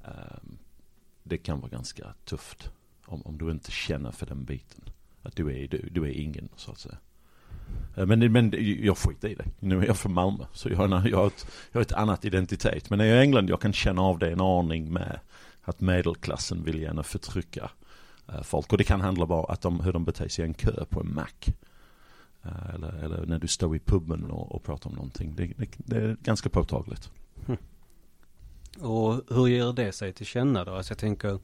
Um, 0.06 0.58
det 1.24 1.38
kan 1.38 1.60
vara 1.60 1.70
ganska 1.70 2.13
tufft 2.25 2.70
om, 3.06 3.22
om 3.22 3.38
du 3.38 3.51
inte 3.51 3.72
känner 3.72 4.12
för 4.12 4.25
den 4.25 4.46
biten. 4.46 4.82
Att 5.22 5.36
du 5.36 5.63
är, 5.63 5.68
du, 5.68 5.90
du 5.92 6.04
är 6.04 6.12
ingen 6.12 6.50
så 6.56 6.72
att 6.72 6.80
säga. 6.80 6.98
Eh, 7.96 8.06
men, 8.06 8.32
men 8.32 8.54
jag 8.84 8.98
skiter 8.98 9.28
i 9.28 9.36
det. 9.36 9.46
Nu 9.60 9.80
är 9.80 9.86
jag 9.86 9.98
från 9.98 10.13
Malmö. 10.13 10.46
Så 10.54 10.70
jag 10.70 10.78
har, 10.78 11.08
jag, 11.08 11.18
har 11.18 11.28
ett, 11.28 11.46
jag 11.72 11.80
har 11.80 11.82
ett 11.82 11.94
annat 11.94 12.25
identitet. 12.25 12.90
Men 12.90 13.00
när 13.00 13.06
jag 13.06 13.18
är 13.18 13.22
i 13.22 13.24
England 13.24 13.50
jag 13.50 13.62
kan 13.62 13.74
känna 13.74 14.01
av 14.01 14.20
det 14.20 14.32
en 14.32 14.42
aning 14.42 14.94
med 14.94 15.20
att 15.62 15.82
medelklassen 15.82 16.63
vill 16.63 16.82
gärna 16.82 17.04
förtrycka 17.04 17.72
eh, 18.28 18.42
folk. 18.42 18.72
Och 18.72 18.78
det 18.78 18.84
kan 18.84 19.01
handla 19.01 19.25
bara 19.25 19.54
att 19.54 19.62
de, 19.62 19.80
hur 19.80 19.94
de 19.94 20.06
beter 20.06 20.28
sig 20.28 20.46
i 20.46 20.48
en 20.48 20.54
kö 20.54 20.86
på 20.86 21.00
en 21.00 21.13
mack. 21.13 21.48
Eh, 22.44 22.75
eller, 22.75 22.94
eller 23.04 23.25
när 23.25 23.40
du 23.40 23.48
står 23.48 23.75
i 23.75 23.80
puben 23.80 24.32
och, 24.32 24.56
och 24.56 24.63
pratar 24.63 24.90
om 24.90 24.96
någonting. 24.96 25.36
Det, 25.36 25.46
det, 25.46 25.70
det 25.78 25.98
är 25.98 26.18
ganska 26.22 26.50
påtagligt. 26.50 27.12
Hm. 27.48 27.58
Och 28.80 29.36
hur 29.36 29.48
ger 29.48 29.74
det 29.74 29.92
sig 29.92 30.13
till 30.13 30.25
känna 30.25 30.66
då? 30.66 30.75
Alltså 30.75 30.92
jag 30.92 30.98
tänker, 30.98 31.40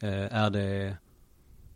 eh, 0.00 0.34
är 0.34 0.50
det, 0.50 0.96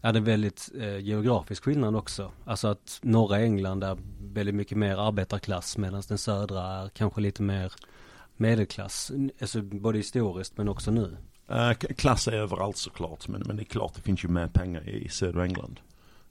är 0.01 0.13
det 0.13 0.21
väldigt 0.21 0.71
eh, 0.79 0.99
geografisk 0.99 1.65
skillnad 1.65 1.97
också? 1.97 2.31
Alltså 2.45 2.69
att 2.69 2.99
norra 3.03 3.41
England 3.41 3.85
är 3.85 3.99
väldigt 4.21 4.55
mycket 4.55 4.79
mer 4.79 4.97
arbetarklass 4.97 5.79
medan 5.79 6.03
den 6.09 6.19
södra 6.19 6.63
är 6.63 6.89
kanske 6.89 7.21
lite 7.21 7.43
mer 7.43 7.73
medelklass. 8.37 9.13
Alltså 9.41 9.63
både 9.63 9.99
historiskt 9.99 10.57
men 10.57 10.69
också 10.69 10.91
nu. 10.91 11.17
Eh, 11.49 11.73
klass 11.73 12.29
är 12.29 12.33
överallt 12.33 12.77
såklart. 12.77 13.29
Men, 13.29 13.43
men 13.47 13.57
det 13.57 13.63
är 13.63 13.65
klart 13.65 13.95
det 13.95 14.03
finns 14.03 14.25
ju 14.25 14.29
mer 14.29 14.49
pengar 14.49 14.89
i, 14.89 15.05
i 15.05 15.09
södra 15.09 15.45
England. 15.45 15.81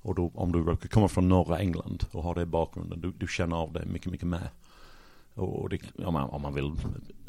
Och 0.01 0.15
då, 0.15 0.31
om 0.35 0.51
du 0.51 0.59
råkar 0.59 0.89
komma 0.89 1.07
från 1.07 1.29
norra 1.29 1.59
England 1.59 2.05
och 2.11 2.23
har 2.23 2.35
det 2.35 2.41
i 2.41 2.45
bakgrunden. 2.45 3.01
Du, 3.01 3.11
du 3.11 3.27
känner 3.27 3.55
av 3.55 3.73
det 3.73 3.85
mycket, 3.85 4.11
mycket 4.11 4.27
mer. 4.27 4.49
Och 5.35 5.69
det, 5.69 5.79
om, 6.05 6.13
man, 6.13 6.29
om 6.29 6.41
man 6.41 6.53
vill, 6.53 6.71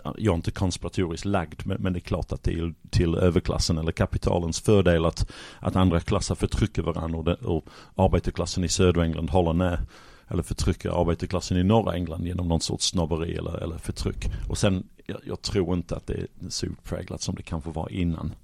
jag 0.05 0.33
är 0.33 0.37
inte 0.37 0.51
konspiratoriskt 0.51 1.25
lagd 1.25 1.67
men, 1.67 1.83
men 1.83 1.93
det 1.93 1.99
är 1.99 2.01
klart 2.01 2.33
att 2.33 2.43
det 2.43 2.53
är 2.53 2.75
till 2.91 3.15
överklassen 3.15 3.79
eller 3.79 3.93
kapitalens 3.93 4.61
fördel 4.61 5.07
att, 5.07 5.31
att 5.59 5.77
andra 5.77 6.01
klasser 6.01 6.35
förtrycker 6.35 6.83
varandra 6.83 7.19
och, 7.19 7.25
det, 7.25 7.35
och 7.35 7.65
arbetarklassen 7.95 8.65
i 8.65 8.69
södra 8.69 9.05
England 9.05 9.31
håller 9.31 9.53
ner 9.53 9.81
eller 10.29 10.43
förtrycker 10.43 11.01
arbetarklassen 11.01 11.57
i 11.57 11.65
norra 11.65 11.95
England 11.95 12.25
genom 12.25 12.49
någon 12.49 12.61
sorts 12.61 12.87
snobberi 12.87 13.37
eller, 13.37 13.57
eller 13.63 13.79
förtryck. 13.79 14.31
Och 14.49 14.59
sen, 14.59 14.89
jag, 15.07 15.21
jag 15.25 15.43
tror 15.43 15.75
inte 15.75 15.97
att 15.97 16.07
det 16.07 16.15
är 16.15 16.27
så 16.49 16.67
utpräglat 16.67 17.21
som 17.21 17.35
det 17.35 17.43
kanske 17.43 17.71
var 17.71 17.93
innan. 17.93 18.35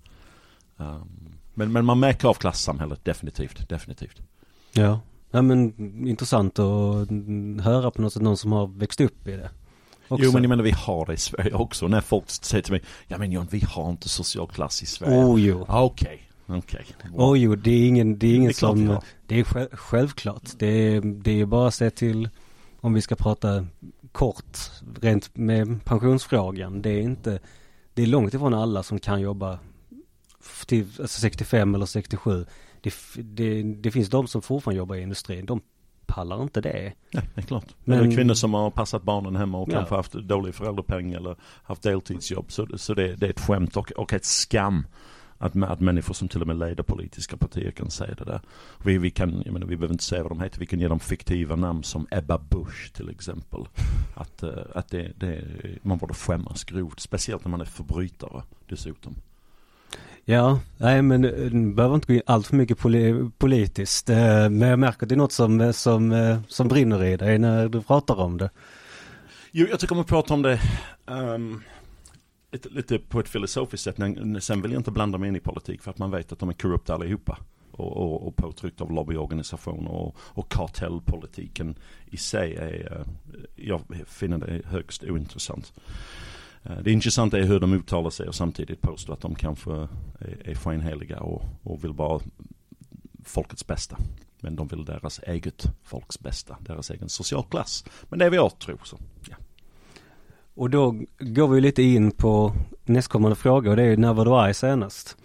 Um, 0.77 1.09
men, 1.55 1.73
men 1.73 1.85
man 1.85 2.01
märker 2.01 2.29
av 2.29 2.35
klassamhället 2.35 3.05
definitivt, 3.05 3.69
definitivt. 3.69 4.21
Ja. 4.73 5.01
Ja 5.31 5.43
men 5.43 5.75
intressant 6.09 6.59
att 6.59 7.09
höra 7.65 7.91
på 7.91 8.03
något 8.03 8.13
sätt 8.13 8.23
någon 8.23 8.37
som 8.37 8.53
har 8.53 8.67
växt 8.67 9.01
upp 9.01 9.29
i 9.29 9.31
det. 9.31 9.51
Också. 10.09 10.25
Jo 10.25 10.33
men 10.33 10.43
jag 10.43 10.49
menar 10.49 10.63
vi 10.65 10.71
har 10.71 11.07
det 11.07 11.13
i 11.13 11.17
Sverige 11.17 11.53
också. 11.55 11.89
När 11.89 12.01
folk 12.01 12.31
säger 12.31 12.63
till 12.63 12.73
mig, 12.73 12.83
ja 13.07 13.19
men 13.19 13.33
John 13.33 13.47
vi 13.51 13.61
har 13.61 13.91
inte 13.91 14.09
social 14.09 14.49
klass 14.49 14.83
i 14.83 14.87
Sverige. 14.87 15.25
Oh 15.25 15.41
jo. 15.41 15.65
Ah, 15.69 15.83
Okej, 15.83 16.29
okej. 16.47 16.87
Oh 17.15 17.39
jo, 17.39 17.55
det 17.55 17.71
är 17.71 17.89
ingen, 17.89 18.19
det 18.19 18.27
är 18.27 18.35
ingen 18.35 18.49
Det 18.49 18.53
är 18.53 18.59
klart 18.59 18.77
som, 18.77 18.89
har. 18.89 19.05
det 19.27 19.41
är 19.41 19.45
själv, 19.45 19.69
självklart. 19.73 20.43
Det 20.59 20.67
är, 20.67 21.01
det 21.01 21.41
är 21.41 21.47
bara 21.47 21.69
att 21.69 21.75
se 21.75 21.91
till, 21.91 22.29
om 22.81 22.93
vi 22.93 23.03
ska 23.03 23.15
prata 23.17 23.67
kort, 24.13 24.59
rent 25.01 25.37
med 25.37 25.85
pensionsfrågan. 25.85 26.83
Det 26.83 26.91
är 26.91 27.01
inte, 27.01 27.39
det 27.95 28.03
är 28.03 28.07
långt 28.07 28.35
ifrån 28.35 28.55
alla 28.55 28.83
som 28.83 28.99
kan 29.01 29.21
jobba 29.21 29.59
till 30.67 30.87
alltså 31.01 31.21
65 31.21 31.75
eller 31.75 31.87
67. 31.87 32.47
Det, 32.81 32.95
det, 33.17 33.63
det 33.63 33.91
finns 33.91 34.09
de 34.09 34.29
som 34.29 34.43
fortfarande 34.43 34.79
jobbar 34.79 34.95
i 34.97 35.03
industrin. 35.03 35.47
De 35.47 35.61
pallar 36.07 36.43
inte 36.43 36.61
det. 36.61 36.93
Ja, 37.11 37.21
det 37.35 37.41
är 37.41 37.47
klart. 37.47 37.67
Men, 37.85 38.11
är 38.11 38.17
kvinnor 38.17 38.35
som 38.35 38.55
har 38.55 38.71
passat 38.71 39.03
barnen 39.03 39.37
hemma 39.37 39.59
och 39.59 39.69
Ja. 39.69 39.73
kanske 39.73 39.95
haft 39.95 40.13
dålig 40.13 40.55
föräldrapenning 40.55 41.13
eller 41.13 41.37
haft 41.63 41.83
deltidsjobb. 41.83 42.53
Så, 42.53 42.67
så 42.79 42.95
det, 42.95 43.17
det 43.17 43.27
är 43.27 43.31
ett 43.31 43.41
skämt 43.41 43.77
och, 43.77 43.93
och 43.93 44.13
ett 44.13 44.25
skam. 44.25 44.87
Att, 45.39 45.63
att 45.63 45.81
människor 45.81 46.15
som 46.15 46.29
till 46.29 46.41
och 46.41 46.47
med 46.47 46.59
leder 46.59 46.83
politiska 46.83 47.37
partier 47.37 47.71
kan 47.71 47.91
säga 47.91 48.15
det 48.15 48.25
där. 48.25 48.41
Vi, 48.85 48.99
vi 48.99 49.11
kan, 49.11 49.43
jag 49.45 49.53
menar, 49.53 49.67
vi 49.67 49.77
behöver 49.77 49.95
inte 49.95 50.05
säga 50.05 50.23
vad 50.23 50.33
de 50.33 50.41
heter. 50.41 50.61
Vi 50.61 50.67
kan 50.67 50.81
ge 50.81 50.89
dem 50.89 51.01
fiktiva 51.01 51.57
namn 51.57 51.83
som 51.83 52.07
Ebba 52.11 52.39
Busch 52.39 52.93
till 52.93 53.09
exempel. 53.11 53.61
Att, 54.15 54.43
eh, 54.43 54.51
att 54.75 54.89
det, 54.89 55.13
det, 55.17 55.45
man 55.83 55.99
borde 55.99 56.15
skämmas 56.15 56.65
grovt. 56.65 57.01
Speciellt 57.01 57.45
när 57.45 57.51
man 57.51 57.61
är 57.61 57.65
förbrytare 57.65 58.43
dessutom. 58.69 59.15
Ja, 60.25 60.61
nej 60.77 61.03
men 61.03 61.25
eh, 61.25 61.31
du 61.31 61.51
nu 61.51 61.75
behöver 61.75 61.95
inte 61.95 62.07
gå 62.07 62.13
in 62.13 62.23
allt 62.27 62.47
för 62.47 62.57
mycket 62.57 62.79
poli- 62.79 63.31
politiskt. 63.39 64.11
Eh, 64.11 64.51
men 64.51 64.61
jag 64.61 64.79
märker 64.79 65.03
att 65.03 65.09
det 65.09 65.15
är 65.15 65.17
något 65.17 65.33
som, 65.33 65.61
eh, 65.61 65.71
som, 65.71 66.43
som 66.49 66.69
brinner 66.69 67.05
i 67.05 67.17
dig 67.17 67.39
när 67.39 67.69
du 67.69 67.83
pratar 67.83 68.21
om 68.21 68.39
det. 68.39 68.51
Jo, 69.53 69.67
jag 69.71 69.81
tycker 69.81 69.95
om 69.95 70.01
att 70.01 70.07
prata 70.07 70.35
om 70.35 70.43
det 70.43 70.61
um, 71.07 71.63
lite, 72.53 72.69
lite 72.69 72.99
på 72.99 73.21
ett 73.21 73.29
filosofiskt 73.29 73.85
sätt. 73.85 73.99
Men 73.99 74.41
sen 74.41 74.63
vill 74.63 74.73
jag 74.73 74.81
inte 74.81 74.91
blanda 74.91 75.19
mig 75.19 75.29
in 75.29 75.37
i 75.37 75.41
politik 75.41 75.83
för 75.83 75.91
att 75.91 75.99
man 75.99 76.11
vet 76.11 76.33
att 76.33 76.39
de 76.39 76.49
är 76.49 76.53
korrupta 76.53 76.95
allihopa. 76.95 77.39
Och, 77.73 77.97
och, 77.97 78.27
och 78.27 78.37
påtryckt 78.37 78.81
av 78.81 78.93
lobbyorganisationer 78.93 79.91
och, 79.91 80.17
och 80.19 80.49
kartellpolitiken 80.49 81.75
i 82.07 82.17
sig 82.17 82.55
är, 82.55 83.05
jag 83.57 83.83
finner 84.07 84.39
det 84.39 84.67
högst 84.67 85.05
ointressant. 85.05 85.73
Eh, 86.63 86.79
Det 86.85 86.93
intressanta 86.93 87.39
är 87.39 87.43
hur 87.43 87.61
de 87.61 87.73
uttalar 87.73 88.11
sig 88.11 88.29
och 88.29 88.35
samtidigt 88.35 88.81
påstår 88.81 89.13
att 89.15 89.21
de 89.21 89.35
kanske 89.35 89.73
är, 89.73 89.89
är 90.45 90.55
skenheliga 90.55 91.21
och, 91.21 91.43
och 91.63 91.85
vill 91.85 91.93
bara 91.93 92.21
folkets 93.25 93.67
bästa. 93.67 93.97
Men 94.41 94.57
de 94.57 94.67
vill 94.69 94.85
deras 94.85 95.19
eget 95.27 95.65
folks 95.83 96.21
bästa, 96.21 96.57
deras 96.61 96.91
egen 96.91 97.09
socialklass. 97.09 97.85
Men 98.09 98.19
det 98.19 98.25
är 98.25 98.31
vad 98.31 98.37
jag 98.39 98.59
tror 98.59 98.81
så. 98.85 98.99
Ja. 99.31 99.37
Och 100.55 100.71
då 100.71 100.95
går 101.19 101.49
vi 101.49 101.61
lite 101.61 101.83
in 101.83 102.11
på 102.11 102.53
nästkommande 102.85 103.37
fråga 103.37 103.71
och 103.71 103.77
det 103.77 103.83
är 103.83 103.97
när 103.97 104.13
var 104.15 104.25
du 104.25 104.31
arg 104.31 104.55
senast? 104.55 105.17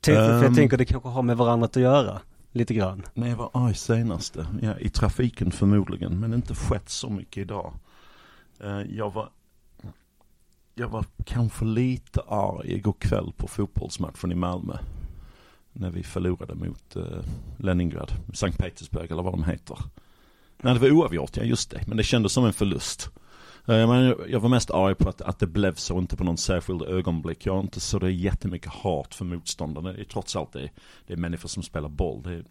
Tänk, 0.00 0.16
för 0.16 0.32
jag 0.34 0.44
Ehm. 0.44 0.54
tänker 0.54 0.76
det 0.76 0.84
kanske 0.84 1.08
har 1.08 1.22
med 1.22 1.36
varandra 1.36 1.64
att 1.64 1.76
göra. 1.76 2.20
Lite 2.52 2.74
grann. 2.74 3.02
När 3.14 3.28
jag 3.28 3.36
var 3.36 3.50
arg 3.52 3.74
senaste, 3.74 4.46
ja, 4.62 4.78
i 4.78 4.88
trafiken 4.88 5.50
förmodligen, 5.50 6.20
men 6.20 6.34
inte 6.34 6.54
skett 6.54 6.88
så 6.88 7.10
mycket 7.10 7.36
idag. 7.42 7.72
Eh, 8.60 8.80
jag 8.80 9.10
var, 9.14 9.28
jag 10.74 10.88
var 10.88 11.04
kanske 11.24 11.64
lite 11.64 12.20
arg 12.28 12.72
igår 12.72 12.94
kväll 12.98 13.32
på 13.36 13.48
fotbollsmatchen 13.48 14.32
i 14.32 14.34
Malmö. 14.34 14.76
När 15.72 15.90
vi 15.90 16.02
förlorade 16.02 16.54
mot 16.54 16.96
eh, 16.96 17.02
Leningrad, 17.58 18.12
Sankt 18.34 18.58
Petersburg 18.58 19.10
eller 19.10 19.22
vad 19.22 19.32
de 19.32 19.44
heter. 19.44 19.78
Nej 20.62 20.74
det 20.74 20.80
var 20.80 20.90
oavgjort, 20.90 21.36
ja 21.36 21.42
just 21.42 21.70
det. 21.70 21.86
Men 21.86 21.96
det 21.96 22.02
kändes 22.02 22.32
som 22.32 22.44
en 22.44 22.52
förlust. 22.52 23.10
Eh, 23.66 23.88
Men 23.88 24.14
jag 24.28 24.40
var 24.40 24.48
mest 24.48 24.70
arg 24.70 24.94
på 24.94 25.08
att, 25.08 25.20
att 25.20 25.38
det 25.38 25.46
blev 25.46 25.74
så, 25.74 25.98
inte 25.98 26.16
på 26.16 26.24
någon 26.24 26.36
särskild 26.36 26.82
ögonblick. 26.82 27.46
Jag 27.46 27.52
har 27.52 27.60
inte 27.60 27.80
så 27.80 27.98
det 27.98 28.06
är 28.06 28.10
jättemycket 28.10 28.72
hat 28.72 29.14
för 29.14 29.24
motståndarna. 29.24 29.92
Det 29.92 30.00
är 30.00 30.04
trots 30.04 30.36
allt 30.36 30.52
det, 30.52 30.70
det 31.06 31.12
är 31.12 31.16
människor 31.16 31.48
som 31.48 31.62
spelar 31.62 31.88
boll. 31.88 32.22
Det, 32.22 32.44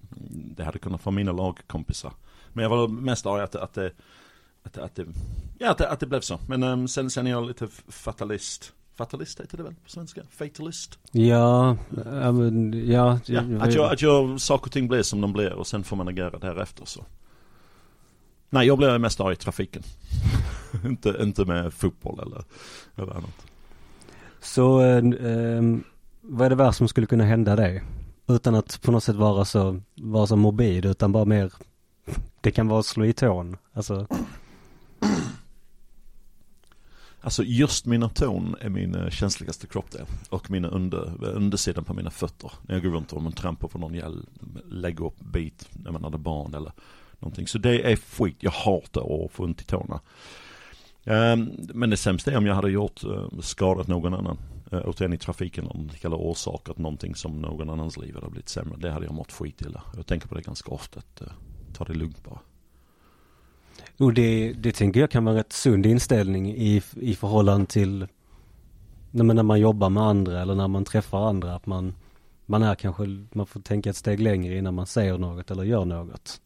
det 0.55 0.63
hade 0.63 0.79
kunnat 0.79 1.05
vara 1.05 1.15
mina 1.15 1.31
lagkompisar. 1.31 2.13
Men 2.53 2.63
jag 2.63 2.69
var 2.69 2.87
mest 2.87 3.25
arg 3.25 3.41
att, 3.41 3.55
att 3.55 3.73
det, 3.73 3.91
att, 4.63 4.77
att 4.77 4.95
det, 4.95 5.05
ja, 5.57 5.71
att 5.71 5.77
det, 5.77 5.89
att 5.89 5.99
det 5.99 6.05
blev 6.05 6.21
så. 6.21 6.39
Men 6.47 6.63
um, 6.63 6.87
sen, 6.87 7.09
sen 7.09 7.27
är 7.27 7.31
jag 7.31 7.47
lite 7.47 7.67
fatalist. 7.87 8.73
Fatalist 8.95 9.39
heter 9.39 9.57
det 9.57 9.63
väl 9.63 9.75
på 9.83 9.89
svenska? 9.89 10.21
Fatalist? 10.29 10.99
Ja, 11.11 11.77
ja, 12.05 12.31
men, 12.31 12.87
ja, 12.87 13.19
Ja, 13.25 13.41
att, 13.59 13.73
jag, 13.73 13.93
att 13.93 14.01
jag, 14.01 14.41
saker 14.41 14.65
och 14.65 14.71
ting 14.71 14.87
blir 14.87 15.03
som 15.03 15.21
de 15.21 15.33
blir 15.33 15.53
och 15.53 15.67
sen 15.67 15.83
får 15.83 15.95
man 15.95 16.07
agera 16.07 16.39
därefter 16.39 16.85
så. 16.85 17.05
Nej, 18.49 18.67
jag 18.67 18.77
blir 18.77 18.97
mest 18.97 19.19
arg 19.19 19.33
i 19.33 19.35
trafiken. 19.35 19.83
inte, 20.85 21.17
inte 21.21 21.45
med 21.45 21.73
fotboll 21.73 22.19
eller, 22.19 22.43
eller 22.95 23.11
annat. 23.11 23.45
Så 24.41 24.81
eh, 24.81 24.97
ehm, 24.97 25.83
vad 26.21 26.45
är 26.45 26.49
det 26.49 26.55
värsta 26.55 26.73
som 26.73 26.87
skulle 26.87 27.07
kunna 27.07 27.23
hända 27.23 27.55
dig? 27.55 27.83
Utan 28.27 28.55
att 28.55 28.81
på 28.81 28.91
något 28.91 29.03
sätt 29.03 29.15
vara 29.15 29.45
så, 29.45 29.81
vara 29.95 30.27
så 30.27 30.35
morbid 30.35 30.85
utan 30.85 31.11
bara 31.11 31.25
mer 31.25 31.53
Det 32.41 32.51
kan 32.51 32.67
vara 32.67 32.79
att 32.79 32.85
slå 32.85 33.05
i 33.05 33.13
tån. 33.13 33.57
Alltså, 33.73 34.07
Alltså 37.21 37.43
just 37.43 37.85
mina 37.85 38.09
tån 38.09 38.55
är 38.61 38.69
min 38.69 38.95
eh, 38.95 39.09
känsligaste 39.09 39.67
kroppdel. 39.67 40.05
Och 40.29 40.51
mina 40.51 40.67
under, 40.67 41.25
undersidan 41.25 41.83
på 41.83 41.93
mina 41.93 42.11
fötter. 42.11 42.51
När 42.61 42.75
jag 42.75 42.83
går 42.83 42.89
runt 42.89 43.13
och 43.13 43.21
man 43.21 43.31
trampar 43.31 43.67
på 43.67 43.77
någon 43.77 43.95
jag 43.95 44.25
lägger 44.71 45.05
upp 45.05 45.19
bit 45.19 45.69
när 45.71 45.91
man 45.91 46.03
hade 46.03 46.17
barn 46.17 46.53
eller 46.53 46.71
någonting. 47.19 47.47
Så 47.47 47.57
det 47.57 47.91
är 47.91 47.95
skit. 47.95 48.37
Jag 48.39 48.51
hatar 48.51 49.25
att 49.25 49.31
få 49.31 49.43
ont 49.43 49.61
i 49.61 49.63
tårna. 49.63 49.99
Ehm, 51.03 51.51
men 51.73 51.89
det 51.89 51.97
sämsta 51.97 52.31
är 52.31 52.37
om 52.37 52.45
jag 52.45 52.55
hade 52.55 52.71
gjort, 52.71 53.03
eh, 53.03 53.39
skadat 53.41 53.87
någon 53.87 54.13
annan. 54.13 54.37
Eh, 54.71 54.81
återigen 54.85 55.13
i 55.13 55.17
trafiken 55.17 55.67
om 55.67 55.87
det 55.91 55.97
kallar 55.97 56.17
orsakat 56.17 56.77
någonting 56.77 57.15
som 57.15 57.41
någon 57.41 57.69
annans 57.69 57.97
liv 57.97 58.15
hade 58.15 58.29
blivit 58.29 58.49
sämre. 58.49 58.77
Det 58.77 58.91
hade 58.91 59.05
jag 59.05 59.15
mått 59.15 59.31
skit 59.31 59.61
illa. 59.61 59.83
Jag 59.95 60.07
tänker 60.07 60.27
på 60.27 60.35
det 60.35 60.41
ganska 60.41 60.71
ofta. 60.71 60.99
Att, 60.99 61.21
ta 61.73 61.83
det 61.83 61.93
lugnt 61.93 62.23
bara 62.23 62.39
och 63.99 64.13
det, 64.13 64.53
det 64.53 64.71
tänker 64.71 64.99
jag 64.99 65.11
kan 65.11 65.25
vara 65.25 65.33
en 65.33 65.37
rätt 65.37 65.53
sund 65.53 65.85
inställning 65.85 66.51
i, 66.55 66.81
i 66.95 67.15
förhållande 67.15 67.65
till 67.65 68.07
när 69.11 69.23
man, 69.23 69.35
när 69.35 69.43
man 69.43 69.59
jobbar 69.59 69.89
med 69.89 70.03
andra 70.03 70.41
eller 70.41 70.55
när 70.55 70.67
man 70.67 70.85
träffar 70.85 71.29
andra. 71.29 71.55
Att 71.55 71.65
man, 71.65 71.95
man 72.45 72.63
är 72.63 72.75
kanske, 72.75 73.03
man 73.31 73.45
får 73.45 73.59
tänka 73.59 73.89
ett 73.89 73.95
steg 73.95 74.19
längre 74.19 74.57
innan 74.57 74.73
man 74.73 74.85
säger 74.85 75.17
något 75.17 75.51
eller 75.51 75.63
gör 75.63 75.85
något. 75.85 76.41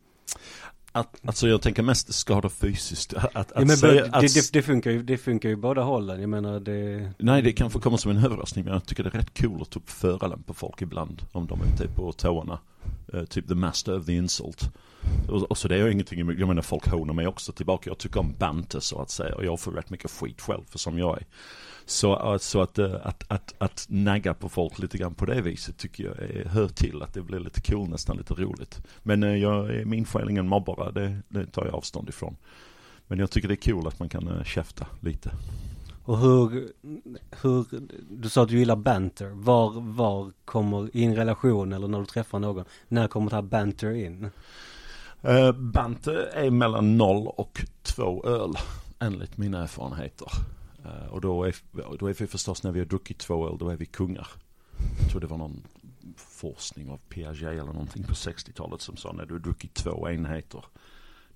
Att, 0.96 1.22
alltså 1.26 1.48
jag 1.48 1.62
tänker 1.62 1.84
mest 1.84 2.14
skada 2.14 2.50
fysiskt. 2.50 3.14
Att, 3.14 3.36
att, 3.36 3.52
Ja, 3.56 3.66
men 3.66 3.78
säga, 3.78 3.94
det, 3.94 4.18
att, 4.18 4.34
det, 4.34 4.54
det, 4.54 4.62
funkar 4.62 4.92
ju, 4.92 5.04
det 5.04 5.18
funkar 5.18 5.50
ju 5.50 5.56
båda 5.56 5.82
hållen. 5.82 6.22
Jag 6.22 6.30
menar 6.30 6.60
det, 6.60 7.12
Nej, 7.18 7.42
det 7.42 7.54
kan 7.54 7.72
få 7.72 7.80
komma 7.80 7.98
som 7.98 8.12
en 8.12 8.26
överraskning, 8.26 8.66
men 8.66 8.74
jag 8.74 8.86
tycker 8.86 9.04
det 9.04 9.10
är 9.10 9.18
rätt 9.18 9.42
cool 9.42 9.62
att 9.62 9.76
upp 9.76 9.90
förolämpa 9.90 10.44
på 10.48 10.54
folk 10.54 10.82
ibland. 10.82 11.22
Om 11.32 11.48
de 11.48 11.62
är 11.62 11.88
på 11.88 12.12
tårna. 12.12 12.60
Eh, 13.14 13.24
typ 13.24 13.48
the 13.48 13.56
master 13.56 14.00
of 14.00 14.06
the 14.06 14.14
insult. 14.14 14.70
Och, 15.30 15.52
och 15.52 15.58
så 15.58 15.68
det 15.68 15.76
är 15.76 15.86
ju 15.86 15.92
ingenting 15.92 16.20
emot, 16.20 16.36
jag 16.38 16.48
menar 16.48 16.62
folk 16.62 16.88
hånar 16.88 17.14
mig 17.14 17.28
också 17.28 17.52
tillbaka. 17.52 17.90
Jag 17.90 17.98
tycker 17.98 18.20
om 18.20 18.36
banter 18.40 18.80
så 18.80 19.02
att 19.02 19.10
säga. 19.10 19.36
Och 19.36 19.46
jag 19.46 19.60
får 19.60 19.72
rätt 19.72 19.90
mycket 19.90 20.12
skit 20.12 20.42
själv 20.42 20.64
för 20.70 20.80
som 20.80 21.00
jag 21.00 21.18
är. 21.18 21.26
Så, 21.86 22.34
eh, 22.34 22.38
så 22.38 22.62
att, 22.62 22.80
eh, 22.80 22.96
att, 23.04 23.24
att, 23.28 23.54
att 23.58 23.86
nagga 23.90 24.34
på 24.34 24.50
folk 24.50 24.80
lite 24.80 24.98
grann 24.98 25.13
på 25.13 25.25
det 25.25 25.42
viset 25.42 25.78
tycker 25.78 26.04
jag 26.04 26.18
är, 26.18 26.46
hör 26.46 26.68
till. 26.68 27.02
Att 27.02 27.13
det 27.13 27.22
blir 27.22 27.40
lite 27.40 27.62
cool, 27.62 27.90
nästan 27.90 28.18
lite 28.18 28.34
roligt. 28.34 28.82
Men 29.04 29.24
eh, 29.24 29.36
jag 29.36 29.88
min 29.88 30.06
själ 30.06 30.30
ingen 30.30 30.48
mobbare, 30.48 30.92
det, 30.92 31.20
det 31.28 31.46
tar 31.46 31.66
jag 31.66 31.75
avstånd 31.75 32.10
ifrån. 32.10 32.36
Men 33.08 33.20
jag 33.20 33.32
tycker 33.32 33.48
det 33.48 33.54
är 33.54 33.72
cool 33.72 33.88
att 33.88 34.00
man 34.00 34.10
kan 34.10 34.44
käfta 34.46 34.88
lite. 35.00 35.32
och 36.06 36.18
hur, 36.18 36.72
hur, 37.42 37.66
du 38.10 38.30
sa 38.30 38.44
att 38.44 38.50
du 38.50 38.60
gillar 38.60 38.75
banter. 38.75 39.28
Var, 39.28 39.82
var 39.82 40.32
kommer, 40.46 40.96
i 40.98 41.04
en 41.04 41.16
relation 41.16 41.74
eller 41.74 41.88
när 41.88 42.00
du 42.00 42.06
träffar 42.06 42.40
någon, 42.40 42.66
när 42.88 43.08
kommer 43.08 43.30
det 43.30 43.36
här 43.36 43.44
banter 43.44 43.92
in? 43.92 44.30
Uh, 45.28 45.52
Bante 45.52 46.30
är 46.34 46.50
mellan 46.50 46.98
noll 46.98 47.28
och 47.28 47.66
två 47.82 48.25
öl, 48.25 48.54
enligt 49.00 49.38
mina 49.38 49.63
erfarenheter. 49.63 50.28
Eh, 50.86 51.08
och 51.08 51.22
då 51.22 51.44
är, 51.44 51.56
då 52.00 52.08
är 52.08 52.13
vi 52.13 52.28
förstås 52.28 52.63
när 52.63 52.72
vi 52.72 52.80
har 52.80 52.86
druckit 52.86 53.18
två 53.18 53.50
öl, 53.50 53.58
då 53.58 53.70
är 53.70 53.78
vi 53.78 53.86
kungar. 53.86 54.28
Jag 55.00 55.10
tror 55.10 55.22
det 55.22 55.28
var 55.28 55.38
någon 55.38 55.63
forskning 56.16 56.90
av 56.90 56.98
Piaget 56.98 57.44
eller 57.44 57.63
någonting 57.63 58.04
på 58.04 58.13
60-talet 58.13 58.81
som 58.81 58.98
sa 58.98 59.12
när 59.12 59.25
du 59.25 59.34
har 59.34 59.40
druckit 59.40 59.74
två 59.74 60.10
enheter, 60.10 60.66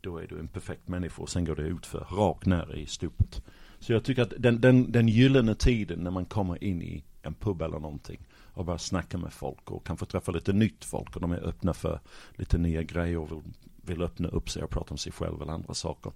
då 0.01 0.17
är 0.17 0.27
du 0.27 0.39
en 0.39 0.47
perfekt 0.47 0.87
människa 0.87 1.21
och 1.21 1.29
sen 1.29 1.45
går 1.45 1.55
det 1.55 1.61
ut 1.61 1.85
för 1.85 1.99
rakt 1.99 2.45
ner 2.45 2.75
i 2.75 2.85
stupet. 2.85 3.41
Så 3.79 3.93
jag 3.93 4.03
tycker 4.03 4.21
att 4.21 4.33
den, 4.37 4.61
den, 4.61 4.91
den 4.91 5.07
gyllene 5.07 5.55
tiden 5.55 5.99
när 5.99 6.11
man 6.11 6.25
kommer 6.25 6.63
in 6.63 6.81
i 6.81 7.03
en 7.21 7.33
pub 7.33 7.61
eller 7.61 7.79
någonting 7.79 8.27
och 8.33 8.65
börjar 8.65 8.77
snacka 8.77 9.17
med 9.17 9.33
folk 9.33 9.71
och 9.71 9.85
kan 9.85 9.97
få 9.97 10.05
träffa 10.05 10.31
lite 10.31 10.53
nytt 10.53 10.85
folk 10.85 11.15
och 11.15 11.21
de 11.21 11.31
är 11.31 11.47
öppna 11.47 11.73
för 11.73 11.99
lite 12.35 12.57
nya 12.57 12.83
grejer 12.83 13.17
och 13.17 13.31
vill, 13.31 13.41
vill 13.81 14.01
öppna 14.01 14.27
upp 14.27 14.49
sig 14.49 14.63
och 14.63 14.69
prata 14.69 14.91
om 14.91 14.97
sig 14.97 15.11
själv 15.11 15.41
eller 15.41 15.53
andra 15.53 15.73
saker. 15.73 16.11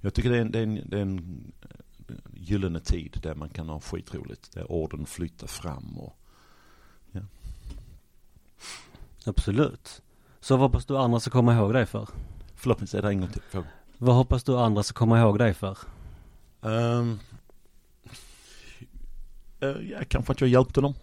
Jag 0.00 0.14
tycker 0.14 0.30
det 0.30 0.36
är 0.36 0.40
en, 0.40 0.50
det 0.50 0.58
är 0.58 0.62
en, 0.62 0.80
det 0.86 0.98
är 0.98 1.02
en 1.02 1.52
gyllene 2.50 2.80
tid 2.80 3.18
där 3.22 3.34
man 3.34 3.48
kan 3.48 3.68
ha 3.68 3.80
skitroligt. 3.80 4.52
Där 4.52 4.72
orden 4.72 5.06
flyttar 5.06 5.46
fram 5.46 5.98
och 5.98 6.16
Absolut. 9.24 10.02
Så 10.40 10.56
vad 10.56 10.62
hoppas 10.62 10.86
du 10.86 10.98
andra 10.98 11.20
ska 11.20 11.30
komma 11.30 11.54
ihåg 11.54 11.72
dig 11.72 11.86
för? 11.86 12.08
Förlåt 12.54 12.80
mig, 12.80 12.88
säg 12.88 13.02
det 13.02 13.08
en 13.08 13.20
gång 13.20 13.30
till. 13.30 13.42
Fråga. 13.50 13.66
Vad 13.98 14.14
hoppas 14.14 14.44
du 14.44 14.58
andra 14.58 14.82
ska 14.82 14.98
komma 14.98 15.20
ihåg 15.20 15.38
dig 15.38 15.54
för? 15.54 15.78
Um, 16.60 17.20
uh, 19.62 19.90
ja, 19.90 19.98
kanske 20.08 20.32
att 20.32 20.40
jag 20.40 20.50
hjälpte 20.50 20.80
dem. 20.80 20.94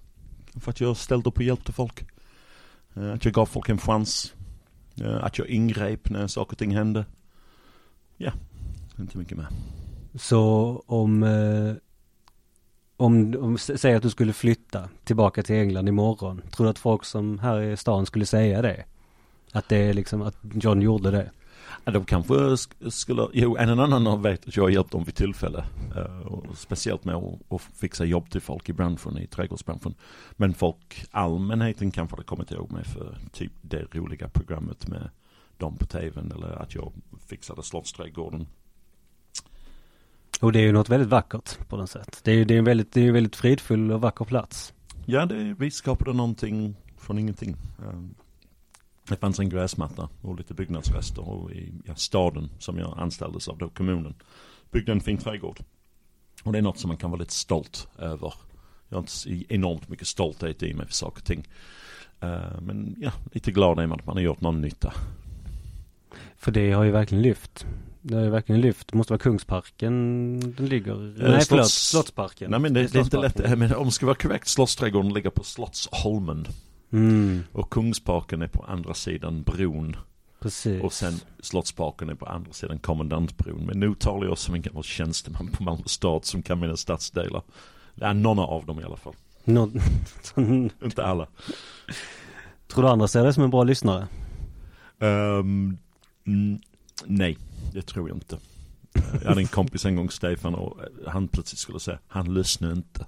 Kanske 0.52 0.70
att 0.70 0.82
jag 0.82 0.98
ställde 0.98 1.30
upp 1.30 1.38
och 1.38 1.44
hjälpte 1.44 1.72
folk. 1.72 2.06
Uh, 2.98 3.14
att 3.14 3.26
jag 3.26 3.34
gav 3.34 3.46
folk 3.46 3.70
en 3.70 3.78
chans. 3.78 4.34
Uh, 5.02 5.24
att 5.24 5.38
jag 5.38 5.48
ingrep 5.48 6.10
när 6.10 6.28
saker 6.28 6.52
och 6.52 6.58
ting 6.58 6.76
hände. 6.76 7.06
Ja, 8.18 8.32
inte 9.00 9.18
mycket 9.18 9.38
mer. 9.38 9.48
Så 10.18 10.84
om, 10.86 11.24
eh, 11.24 11.76
om, 12.98 13.36
om, 13.40 13.58
säg 13.58 13.94
att 13.94 14.04
du 14.04 14.10
skulle 14.10 14.34
flytta 14.34 14.90
tillbaka 15.04 15.44
till 15.44 15.56
England 15.56 15.90
imorgon. 15.90 16.42
Tror 16.52 16.66
du 16.66 16.70
att 16.70 16.80
folk 16.80 17.06
som 17.06 17.40
här 17.40 17.62
i 17.62 17.78
stan 17.78 18.06
skulle 18.06 18.26
säga 18.26 18.62
det? 18.62 18.84
Att 19.52 19.70
det 19.70 19.78
är 19.78 19.94
liksom, 19.94 20.22
att 20.22 20.38
John 20.54 20.82
gjorde 20.82 21.12
det? 21.12 21.32
Ja, 21.86 21.92
de 21.92 22.06
kanske 22.06 22.58
skulle, 22.92 23.28
jo 23.34 23.58
en 23.58 23.80
annan 23.80 24.22
vet 24.22 24.48
att 24.48 24.56
jag 24.56 24.64
har 24.64 24.70
hjälpt 24.70 24.92
dem 24.92 25.04
vid 25.04 25.16
tillfälle. 25.16 25.66
Uh, 25.98 26.28
och 26.28 26.58
speciellt 26.58 27.06
med 27.06 27.16
att, 27.16 27.54
att 27.54 27.62
fixa 27.62 28.06
jobb 28.06 28.30
till 28.30 28.42
folk 28.42 28.70
i 28.70 28.74
branschen, 28.74 29.18
i 29.18 29.28
trädgårdsbranschen. 29.28 29.96
Men 30.32 30.54
folk, 30.54 31.06
allmänheten 31.12 31.92
kanske 31.92 32.16
hade 32.16 32.26
kommit 32.26 32.52
ihåg 32.52 32.72
mig 32.72 32.84
för 32.84 33.18
typ 33.32 33.52
det 33.62 33.96
roliga 33.96 34.30
programmet 34.30 34.88
med 34.88 35.10
dem 35.58 35.78
på 35.78 35.86
tvn. 35.86 36.32
Eller 36.36 36.62
att 36.62 36.76
jag 36.76 36.94
fixade 37.28 37.64
Slottsträdgården. 37.64 38.48
Och 40.40 40.52
det 40.52 40.60
är 40.60 40.64
ju 40.64 40.72
något 40.72 40.90
väldigt 40.90 41.10
vackert 41.10 41.68
på 41.68 41.78
något 41.78 41.90
sätt. 41.90 42.20
Det 42.24 42.32
är 42.32 42.46
det 42.46 42.54
är 42.54 42.58
en 42.60 42.66
väldigt, 42.66 42.92
det 42.94 43.02
är 43.02 43.08
en 43.08 43.14
väldigt 43.14 43.36
fridfull 43.36 43.92
och 43.92 44.02
vacker 44.02 44.26
plats. 44.26 44.74
Ja, 45.06 45.26
det, 45.26 45.56
vi 45.60 45.72
skapade 45.72 46.14
någonting 46.14 46.76
från 46.98 47.18
ingenting. 47.20 47.56
Eh, 47.80 48.00
Det 49.10 49.16
fanns 49.16 49.40
en 49.40 49.50
gräsmatta 49.50 50.10
och 50.22 50.36
lite 50.38 50.54
byggnadsrester 50.54 51.30
och 51.30 51.52
i 51.52 51.74
ja, 51.86 51.96
staden 51.96 52.50
som 52.60 52.78
jag 52.78 53.00
anställdes 53.00 53.48
av 53.48 53.58
då, 53.58 53.70
kommunen, 53.70 54.16
byggde 54.72 54.92
en 54.92 55.02
fin 55.02 55.18
trädgård. 55.18 55.60
Och 56.44 56.52
det 56.52 56.58
är 56.58 56.62
något 56.62 56.80
som 56.80 56.88
man 56.88 56.98
kan 56.98 57.12
vara 57.12 57.20
lite 57.20 57.34
stolt 57.34 57.88
över. 57.98 58.34
Jag 58.90 58.98
har 58.98 59.02
inte 59.02 59.54
enormt 59.54 59.90
mycket 59.90 60.08
stolthet 60.08 60.64
i 60.64 60.74
mig 60.74 60.86
för 60.86 60.94
saker 60.94 61.22
och 61.22 61.26
ting. 61.26 61.48
Eh, 62.20 62.62
Men 62.62 62.96
ja, 62.98 63.12
lite 63.32 63.52
glad 63.52 63.80
är 63.80 63.88
man 63.88 64.00
att 64.00 64.06
man 64.06 64.16
har 64.16 64.24
gjort 64.24 64.42
någon 64.42 64.62
nytta. 64.62 64.94
För 66.36 66.52
det 66.52 66.72
har 66.72 66.84
ju 66.84 66.92
verkligen 66.92 67.22
lyft. 67.22 67.66
Det 68.10 68.24
ju 68.24 68.30
verkligen 68.30 68.62
lyft. 68.62 68.88
Det 68.88 68.98
måste 68.98 69.14
vara 69.14 69.20
Kungsparken 69.20 70.40
den 70.58 70.66
ligger. 70.66 70.92
Eh, 71.24 71.30
Nej 71.32 71.46
förlåt, 71.46 71.66
Slotts- 71.66 71.90
Slottsparken. 71.92 72.52
Nej 72.52 72.60
men 72.60 72.74
det, 72.74 72.88
det 72.88 73.00
är 73.00 73.04
inte 73.04 73.18
lätt, 73.18 73.58
men 73.60 73.76
om 73.76 73.86
det 73.86 73.92
ska 73.92 74.06
vara 74.06 74.16
korrekt, 74.16 74.48
Slottsträdgården 74.48 75.14
ligger 75.14 75.30
på 75.30 75.44
Slottsholmen. 75.44 76.48
Mm, 76.92 77.44
Och 77.52 77.70
Kungsparken 77.70 78.42
är 78.42 78.48
på 78.48 78.64
andra 78.64 78.94
sidan 78.94 79.44
bron. 79.44 79.96
precis. 80.40 80.84
Och 80.84 80.94
sen 80.94 81.14
Slottsparken 81.40 82.10
är 82.10 82.16
på 82.16 82.26
andra 82.26 82.54
sidan 82.54 82.80
kommendantbron. 82.80 83.66
Men 83.66 83.80
nu 83.80 83.96
talar 83.96 84.28
jag 84.28 84.38
som 84.38 84.54
en 84.56 84.62
gammal 84.62 84.84
tjänsteman 84.84 85.48
på 85.48 85.64
Malmö 85.64 85.84
stad 85.86 86.26
som 86.26 86.42
kan 86.42 86.60
mina 86.60 86.78
stadsdelar. 86.78 87.42
Ja, 87.96 88.14
några 88.14 88.42
av 88.44 88.66
dem 88.66 88.80
i 88.80 88.84
alla 88.84 88.98
fall. 88.98 89.14
Nå- 89.44 89.72
Inte 90.84 91.06
alla. 91.06 91.28
Tror 92.68 92.84
du 92.84 92.90
andra 92.90 93.08
ser 93.08 93.24
det 93.26 93.34
som 93.34 93.44
en 93.44 93.50
bra 93.50 93.64
lyssnare? 93.64 94.08
Mm, 95.02 95.78
nej, 97.06 97.38
det 97.74 97.82
tror 97.82 98.10
jag 98.10 98.18
inte. 98.18 98.38
Eh, 98.96 99.04
jag 99.22 99.30
hade 99.30 99.42
en 99.42 99.48
kompis 99.48 99.86
en 99.86 99.96
gång, 99.96 100.10
Stefan, 100.10 100.56
och 100.56 100.82
eh, 100.82 101.12
han 101.12 101.28
plötsligt 101.28 101.60
skulle 101.60 101.80
säga, 101.80 102.00
han 102.08 102.34
lyssnar 102.34 102.72
inte. 102.72 103.06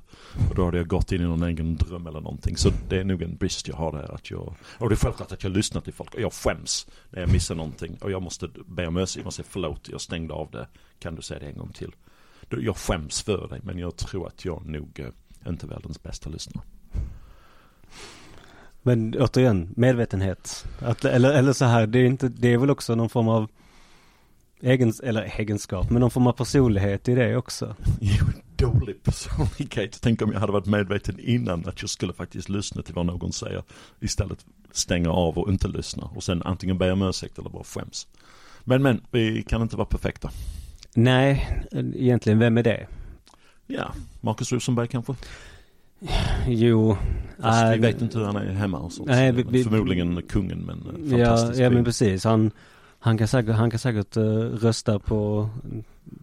Och 0.49 0.55
då 0.55 0.65
hade 0.65 0.77
jag 0.77 0.87
gått 0.87 1.11
in 1.11 1.21
i 1.21 1.23
någon 1.23 1.43
egen 1.43 1.75
dröm 1.75 2.07
eller 2.07 2.21
någonting. 2.21 2.57
Så 2.57 2.71
det 2.89 2.99
är 2.99 3.03
nog 3.03 3.21
en 3.21 3.37
brist 3.37 3.67
jag 3.67 3.75
har 3.75 3.91
där. 3.91 4.15
Att 4.15 4.31
jag, 4.31 4.55
och 4.77 4.89
det 4.89 4.95
är 4.95 4.97
självklart 4.97 5.31
att 5.31 5.43
jag 5.43 5.51
lyssnar 5.51 5.81
till 5.81 5.93
folk 5.93 6.13
och 6.13 6.21
jag 6.21 6.33
skäms 6.33 6.87
när 7.09 7.19
jag 7.19 7.31
missar 7.31 7.55
någonting. 7.55 7.97
Och 8.01 8.11
jag 8.11 8.21
måste 8.21 8.49
be 8.65 8.87
om 8.87 8.97
ursäkt, 8.97 9.17
jag 9.17 9.25
måste 9.25 9.43
säga 9.43 9.51
förlåt, 9.51 9.89
jag 9.89 10.01
stängde 10.01 10.33
av 10.33 10.51
det. 10.51 10.67
Kan 10.99 11.15
du 11.15 11.21
säga 11.21 11.39
det 11.39 11.45
en 11.45 11.57
gång 11.57 11.71
till? 11.71 11.91
Jag 12.49 12.77
skäms 12.77 13.21
för 13.21 13.47
dig 13.47 13.59
men 13.63 13.79
jag 13.79 13.95
tror 13.95 14.27
att 14.27 14.45
jag 14.45 14.65
nog 14.65 14.99
eh, 14.99 15.49
inte 15.49 15.65
är 15.65 15.69
världens 15.69 16.03
bästa 16.03 16.29
lyssnare. 16.29 16.65
Men 18.81 19.15
återigen, 19.19 19.73
medvetenhet. 19.75 20.65
Att, 20.79 21.05
eller, 21.05 21.33
eller 21.33 21.53
så 21.53 21.65
här, 21.65 21.87
det 21.87 21.99
är, 21.99 22.05
inte, 22.05 22.27
det 22.27 22.53
är 22.53 22.57
väl 22.57 22.69
också 22.69 22.95
någon 22.95 23.09
form 23.09 23.27
av 23.27 23.49
egens, 24.61 24.99
eller 24.99 25.33
egenskap, 25.37 25.89
men 25.89 25.99
någon 25.99 26.11
form 26.11 26.27
av 26.27 26.33
personlighet 26.33 27.07
i 27.07 27.15
det 27.15 27.35
också. 27.35 27.75
Jo, 28.01 28.25
dålig 28.55 29.03
personlighet. 29.03 29.99
Tänk 30.01 30.21
om 30.21 30.31
jag 30.31 30.39
hade 30.39 30.51
varit 30.51 30.65
medveten 30.65 31.19
innan 31.19 31.65
att 31.67 31.81
jag 31.81 31.89
skulle 31.89 32.13
faktiskt 32.13 32.49
lyssna 32.49 32.81
till 32.81 32.93
vad 32.93 33.05
någon 33.05 33.33
säger. 33.33 33.63
Istället 33.99 34.45
stänga 34.71 35.09
av 35.11 35.37
och 35.37 35.49
inte 35.49 35.67
lyssna. 35.67 36.03
Och 36.15 36.23
sen 36.23 36.43
antingen 36.43 36.77
be 36.77 36.91
om 36.91 37.01
ursäkt 37.01 37.39
eller 37.39 37.49
bara 37.49 37.63
skäms. 37.63 38.07
Men 38.63 38.81
men, 38.83 39.01
vi 39.11 39.43
kan 39.43 39.61
inte 39.61 39.75
vara 39.75 39.87
perfekta. 39.87 40.31
Nej, 40.93 41.59
egentligen, 41.95 42.39
vem 42.39 42.57
är 42.57 42.63
det? 42.63 42.87
Ja, 43.67 43.93
Marcus 44.21 44.51
Rosenberg 44.51 44.87
kanske? 44.87 45.15
Jo. 46.47 46.97
Fast 47.41 47.63
äh, 47.63 47.71
vi 47.71 47.77
vet 47.77 48.01
inte 48.01 48.17
hur 48.17 48.25
han 48.25 48.35
är 48.35 48.53
hemma 48.53 48.79
och 48.79 48.91
sånt. 48.91 49.09
Nej, 49.09 49.31
vi, 49.31 49.43
vi, 49.49 49.63
Förmodligen 49.63 50.21
kungen 50.21 50.59
men 50.59 51.09
fantastisk 51.09 51.59
Ja, 51.59 51.63
ja 51.63 51.69
men 51.69 51.83
precis. 51.83 52.23
Han, 52.23 52.51
han 52.99 53.17
kan 53.17 53.27
säkert, 53.27 53.55
han 53.55 53.71
kan 53.71 53.79
säkert 53.79 54.17
uh, 54.17 54.39
rösta 54.39 54.99
på 54.99 55.49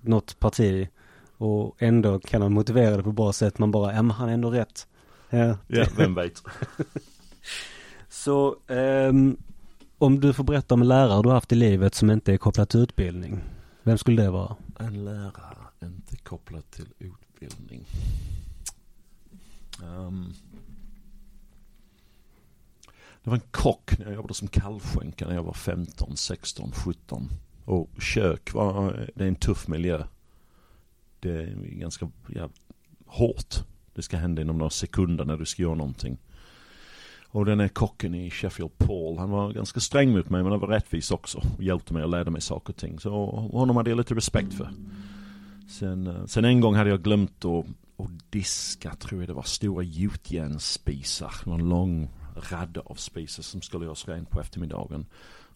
något 0.03 0.39
parti 0.39 0.89
och 1.37 1.77
ändå 1.79 2.19
kan 2.19 2.43
han 2.43 2.53
motivera 2.53 2.97
det 2.97 3.03
på 3.03 3.13
bra 3.13 3.33
sätt. 3.33 3.59
Man 3.59 3.71
bara, 3.71 3.95
ja 3.95 4.03
men 4.03 4.11
han 4.11 4.29
är 4.29 4.35
ändå 4.35 4.51
rätt. 4.51 4.87
Ja, 5.31 5.57
ja 5.67 5.87
vem 5.97 6.15
vet. 6.15 6.43
Så 8.09 8.57
um, 8.67 9.37
om 9.99 10.21
du 10.21 10.33
får 10.33 10.45
berätta 10.45 10.75
om 10.75 10.83
en 10.83 10.89
lärare 10.89 11.23
du 11.23 11.31
haft 11.31 11.53
i 11.53 11.55
livet 11.55 11.95
som 11.95 12.11
inte 12.11 12.33
är 12.33 12.37
kopplad 12.37 12.69
till 12.69 12.81
utbildning. 12.81 13.41
Vem 13.83 13.99
skulle 13.99 14.23
det 14.23 14.31
vara? 14.31 14.57
En 14.79 15.05
lärare 15.05 15.67
inte 15.83 16.17
kopplad 16.17 16.71
till 16.71 16.89
utbildning. 16.99 17.85
Um, 19.83 20.35
det 23.27 23.31
var 23.31 23.37
en 23.37 23.51
kock 23.51 23.99
när 23.99 24.07
jag 24.07 24.15
jobbade 24.15 24.35
som 24.35 24.49
kallskänka 24.49 25.27
när 25.27 25.35
jag 25.35 25.43
var 25.43 25.53
15, 25.53 26.17
16, 26.17 26.73
17. 26.73 27.29
Och 27.65 27.91
kök 27.99 28.55
var, 28.55 29.11
det 29.15 29.25
är 29.25 29.29
en 29.29 29.37
tuff 29.37 29.69
miljö. 29.69 30.05
Det 31.21 31.31
är 31.31 31.57
ganska 31.57 32.11
ja, 32.29 32.49
hårt. 33.07 33.55
Det 33.95 34.03
ska 34.03 34.17
hända 34.17 34.43
inom 34.43 34.59
några 34.59 34.71
sekunder 34.71 35.25
när 35.25 35.37
du 35.37 35.47
ska 35.47 35.63
göra 35.63 35.75
någonting. 35.75 36.19
Och 37.29 37.45
den 37.45 37.61
här 37.61 37.69
kocken 37.69 38.15
i 38.15 38.31
Sheffield 38.31 38.79
Paul, 38.79 39.19
han 39.19 39.31
var 39.31 39.53
ganska 39.53 39.81
sträng 39.81 40.13
mot 40.13 40.31
mig 40.31 40.43
men 40.43 40.53
han 40.53 40.61
var 40.61 40.69
rättvis 40.69 41.11
också. 41.11 41.39
Och 41.57 41.63
hjälpte 41.63 41.95
mig 41.95 42.03
och 42.03 42.11
lärde 42.11 42.31
mig 42.31 42.41
saker 42.41 42.73
och 42.73 42.77
ting. 42.77 42.99
Så 42.99 43.11
honom 43.53 43.77
hade 43.77 43.91
jag 43.91 43.97
lite 43.97 44.15
respekt 44.15 44.55
för. 44.55 44.71
Sen, 45.69 46.07
eh, 46.07 46.25
sen 46.27 46.45
en 46.45 46.61
gång 46.61 46.75
hade 46.75 46.91
jag 46.91 47.03
glömt 47.03 47.45
att, 47.45 47.67
att 47.97 48.31
diska, 48.31 48.95
tror 48.95 49.21
jag 49.21 49.29
det 49.29 49.35
var, 49.35 49.43
stora 49.43 49.83
gjutjärnsspisar. 49.83 51.35
Det 51.45 51.51
var 51.51 51.59
en 51.59 51.69
lång 51.69 52.09
radda 52.37 52.81
av 52.81 52.95
spisar 52.95 53.43
som 53.43 53.63
skulle 53.63 53.85
göras 53.85 54.09
rent 54.09 54.31
på 54.31 54.41
eftermiddagen. 54.41 55.07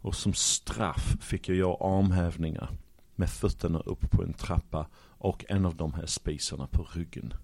Och 0.02 0.14
som 0.14 0.34
straff 0.34 1.16
fick 1.20 1.48
jag 1.48 1.56
göra 1.56 1.98
armhävningar 1.98 2.70
med 3.14 3.30
fötterna 3.30 3.80
upp 3.80 4.10
på 4.10 4.22
en 4.22 4.32
trappa 4.32 4.86
och 5.18 5.44
en 5.48 5.66
av 5.66 5.76
de 5.76 5.94
här 5.94 6.06
spisarna 6.06 6.66
på 6.66 6.88
ryggen. 6.92 7.34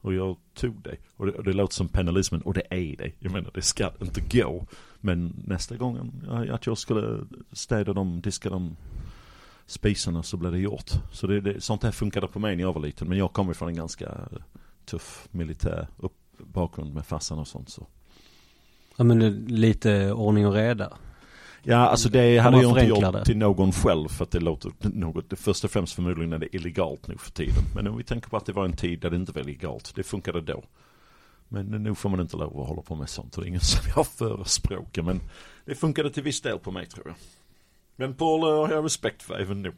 Och 0.00 0.14
jag 0.14 0.36
tog 0.54 0.82
det. 0.82 0.96
Och 1.16 1.26
det, 1.26 1.32
och 1.32 1.44
det 1.44 1.52
låter 1.52 1.74
som 1.74 1.88
penalismen 1.88 2.42
och 2.42 2.54
det 2.54 2.66
är 2.70 2.96
det. 2.96 3.12
Jag 3.18 3.32
menar 3.32 3.50
det 3.54 3.62
ska 3.62 3.90
inte 4.00 4.20
gå. 4.20 4.66
Men 5.00 5.42
nästa 5.46 5.76
gång 5.76 6.22
att 6.50 6.66
jag 6.66 6.78
skulle 6.78 7.26
städa 7.52 7.92
dem, 7.92 8.20
diska 8.20 8.50
dem 8.50 8.76
spisarna 9.66 10.22
så 10.22 10.36
blev 10.36 10.52
det 10.52 10.58
gjort. 10.58 10.90
Så 11.12 11.26
det, 11.26 11.40
det, 11.40 11.60
sånt 11.60 11.82
här 11.82 11.90
funkade 11.90 12.28
på 12.28 12.38
mig 12.38 12.56
när 12.56 12.62
jag 12.62 12.72
var 12.72 12.80
liten. 12.80 13.08
Men 13.08 13.18
jag 13.18 13.32
kommer 13.32 13.52
från 13.52 13.68
en 13.68 13.76
ganska 13.76 14.28
tuff 14.84 15.28
militär 15.30 15.86
upp, 15.96 16.16
bakgrund 16.38 16.94
med 16.94 17.06
farsan 17.06 17.38
och 17.38 17.48
sånt 17.48 17.68
så. 17.68 17.86
Ja 19.00 19.04
men 19.04 19.44
lite 19.46 20.12
ordning 20.12 20.46
och 20.46 20.54
reda. 20.54 20.92
Ja, 21.62 21.76
alltså 21.76 22.08
det 22.08 22.38
hade 22.38 22.62
jag 22.62 22.70
inte 22.70 22.86
gjort 22.86 23.24
till 23.24 23.36
någon 23.36 23.72
själv 23.72 24.08
för 24.08 24.24
att 24.24 24.30
det 24.30 24.40
låter 24.40 24.72
något, 24.80 25.30
det 25.30 25.36
först 25.36 25.64
och 25.64 25.70
främst 25.70 25.94
förmodligen 25.94 26.32
är 26.32 26.38
det 26.38 26.56
illegalt 26.56 27.08
nu 27.08 27.16
för 27.18 27.30
tiden. 27.30 27.62
Men 27.74 27.86
om 27.86 27.96
vi 27.96 28.04
tänker 28.04 28.28
på 28.28 28.36
att 28.36 28.46
det 28.46 28.52
var 28.52 28.64
en 28.64 28.76
tid 28.76 29.00
där 29.00 29.10
det 29.10 29.16
inte 29.16 29.32
var 29.32 29.42
legalt, 29.42 29.92
det 29.94 30.02
funkade 30.02 30.40
då. 30.40 30.64
Men 31.48 31.66
nu 31.66 31.94
får 31.94 32.08
man 32.08 32.20
inte 32.20 32.36
lov 32.36 32.60
att 32.60 32.68
hålla 32.68 32.82
på 32.82 32.94
med 32.94 33.08
sånt 33.08 33.36
och 33.36 33.42
det 33.42 33.46
är 33.46 33.48
ingen 33.48 33.60
som 33.60 33.92
jag 33.96 34.06
förespråkar 34.06 35.02
men 35.02 35.20
det 35.64 35.74
funkade 35.74 36.10
till 36.10 36.22
viss 36.22 36.42
del 36.42 36.58
på 36.58 36.70
mig 36.70 36.86
tror 36.86 37.06
jag. 37.06 37.16
Men 37.96 38.14
Paul 38.14 38.42
har 38.42 38.70
jag 38.70 38.84
respekt 38.84 39.22
för 39.22 39.38
även 39.38 39.62
nu. 39.62 39.72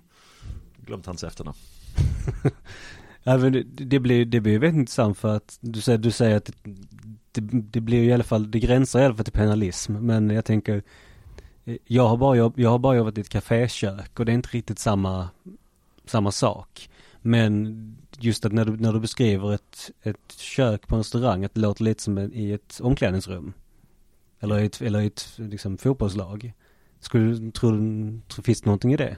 Glömt 0.87 1.07
hans 1.07 1.25
efternamn. 1.25 1.59
ja, 3.23 3.39
men 3.39 3.53
det, 3.53 3.63
det, 3.63 4.01
blir, 4.01 4.25
det 4.25 4.41
blir 4.41 4.59
väldigt 4.59 4.79
intressant 4.79 5.19
för 5.19 5.37
att 5.37 5.59
du 5.61 5.81
säger, 5.81 5.99
du 5.99 6.11
säger 6.11 6.37
att 6.37 6.51
det, 7.33 7.41
det, 7.41 7.61
det 7.61 7.81
blir 7.81 8.03
i 8.03 8.13
alla 8.13 8.25
fall, 8.25 8.51
det 8.51 8.61
gränsar 8.61 9.01
i 9.01 9.05
alla 9.05 9.15
fall 9.15 9.25
till 9.25 9.33
penalism. 9.33 9.93
Men 9.93 10.31
jag 10.31 10.45
tänker 10.45 10.83
eh, 11.65 11.77
jag 11.85 12.09
har 12.09 12.17
bara, 12.17 12.37
jag 12.37 12.71
har 12.71 12.79
bara 12.79 12.97
jobbat 12.97 13.19
i 13.19 13.21
ett 13.21 13.29
kafékök 13.29 14.21
och 14.21 14.25
det 14.25 14.33
är 14.33 14.35
inte 14.35 14.49
riktigt 14.49 14.79
samma, 14.79 15.29
samma 16.05 16.33
sak. 16.33 16.91
Men 17.21 17.97
just 18.19 18.45
att 18.45 18.53
när 18.53 18.65
du, 18.65 18.77
när 18.77 18.93
du 18.93 19.01
beskriver 19.01 19.55
ett, 19.55 19.91
ett 20.03 20.33
kök 20.37 20.87
på 20.87 20.95
en 20.95 21.01
restaurang, 21.01 21.45
att 21.45 21.55
det 21.55 21.61
låter 21.61 21.85
lite 21.85 22.03
som 22.03 22.19
i 22.19 22.53
ett 22.53 22.81
omklädningsrum. 22.83 23.53
Eller 24.41 24.59
i 24.59 24.67
ett, 24.67 24.83
eller 24.83 25.01
i 25.01 25.07
ett 25.07 25.33
liksom, 25.37 25.79
fotbollslag. 25.79 26.53
Skulle 27.01 27.25
du, 27.25 27.51
tror 27.51 27.73
du, 27.73 28.43
finns 28.43 28.61
det 28.61 28.67
någonting 28.67 28.93
i 28.93 28.97
det? 28.97 29.17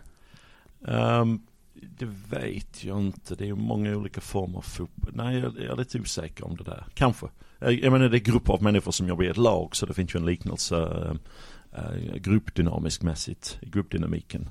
Um, 0.80 1.46
det 1.74 2.06
vet 2.28 2.84
jag 2.84 3.00
inte. 3.00 3.34
Det 3.34 3.44
är 3.44 3.46
ju 3.46 3.54
många 3.54 3.96
olika 3.96 4.20
former 4.20 4.58
av 4.58 4.62
fotboll. 4.62 5.12
Nej, 5.14 5.38
jag, 5.38 5.58
jag 5.58 5.72
är 5.72 5.76
lite 5.76 6.00
osäker 6.00 6.44
om 6.44 6.56
det 6.56 6.64
där. 6.64 6.86
Kanske. 6.94 7.26
Jag, 7.58 7.72
jag 7.72 7.92
menar 7.92 8.08
det 8.08 8.16
är 8.16 8.20
grupper 8.20 8.52
av 8.52 8.62
människor 8.62 8.92
som 8.92 9.08
jobbar 9.08 9.24
i 9.24 9.28
ett 9.28 9.36
lag 9.36 9.76
så 9.76 9.86
det 9.86 9.94
finns 9.94 10.14
ju 10.14 10.18
en 10.18 10.26
liknelse. 10.26 10.76
Eh, 10.76 11.14
eh, 11.80 11.94
äh, 11.94 12.16
gruppdynamisk 12.16 13.02
mässigt, 13.02 13.58
gruppdynamiken. 13.62 14.48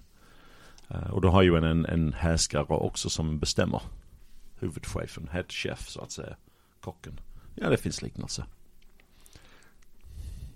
Äh, 0.88 1.10
och 1.10 1.22
då 1.22 1.30
har 1.30 1.42
ju 1.42 1.58
en, 1.58 1.64
en, 1.64 1.86
en 1.86 2.14
härskare 2.14 2.66
också 2.68 3.10
som 3.10 3.40
bestämmer. 3.40 3.82
Huvudchefen, 4.60 5.30
head 5.32 5.46
chef 5.50 5.90
så 5.90 6.02
att 6.02 6.12
säga. 6.12 6.36
Kocken. 6.82 7.20
Ja, 7.56 7.70
det 7.70 7.78
finns 7.78 8.02
liknelser. 8.02 8.46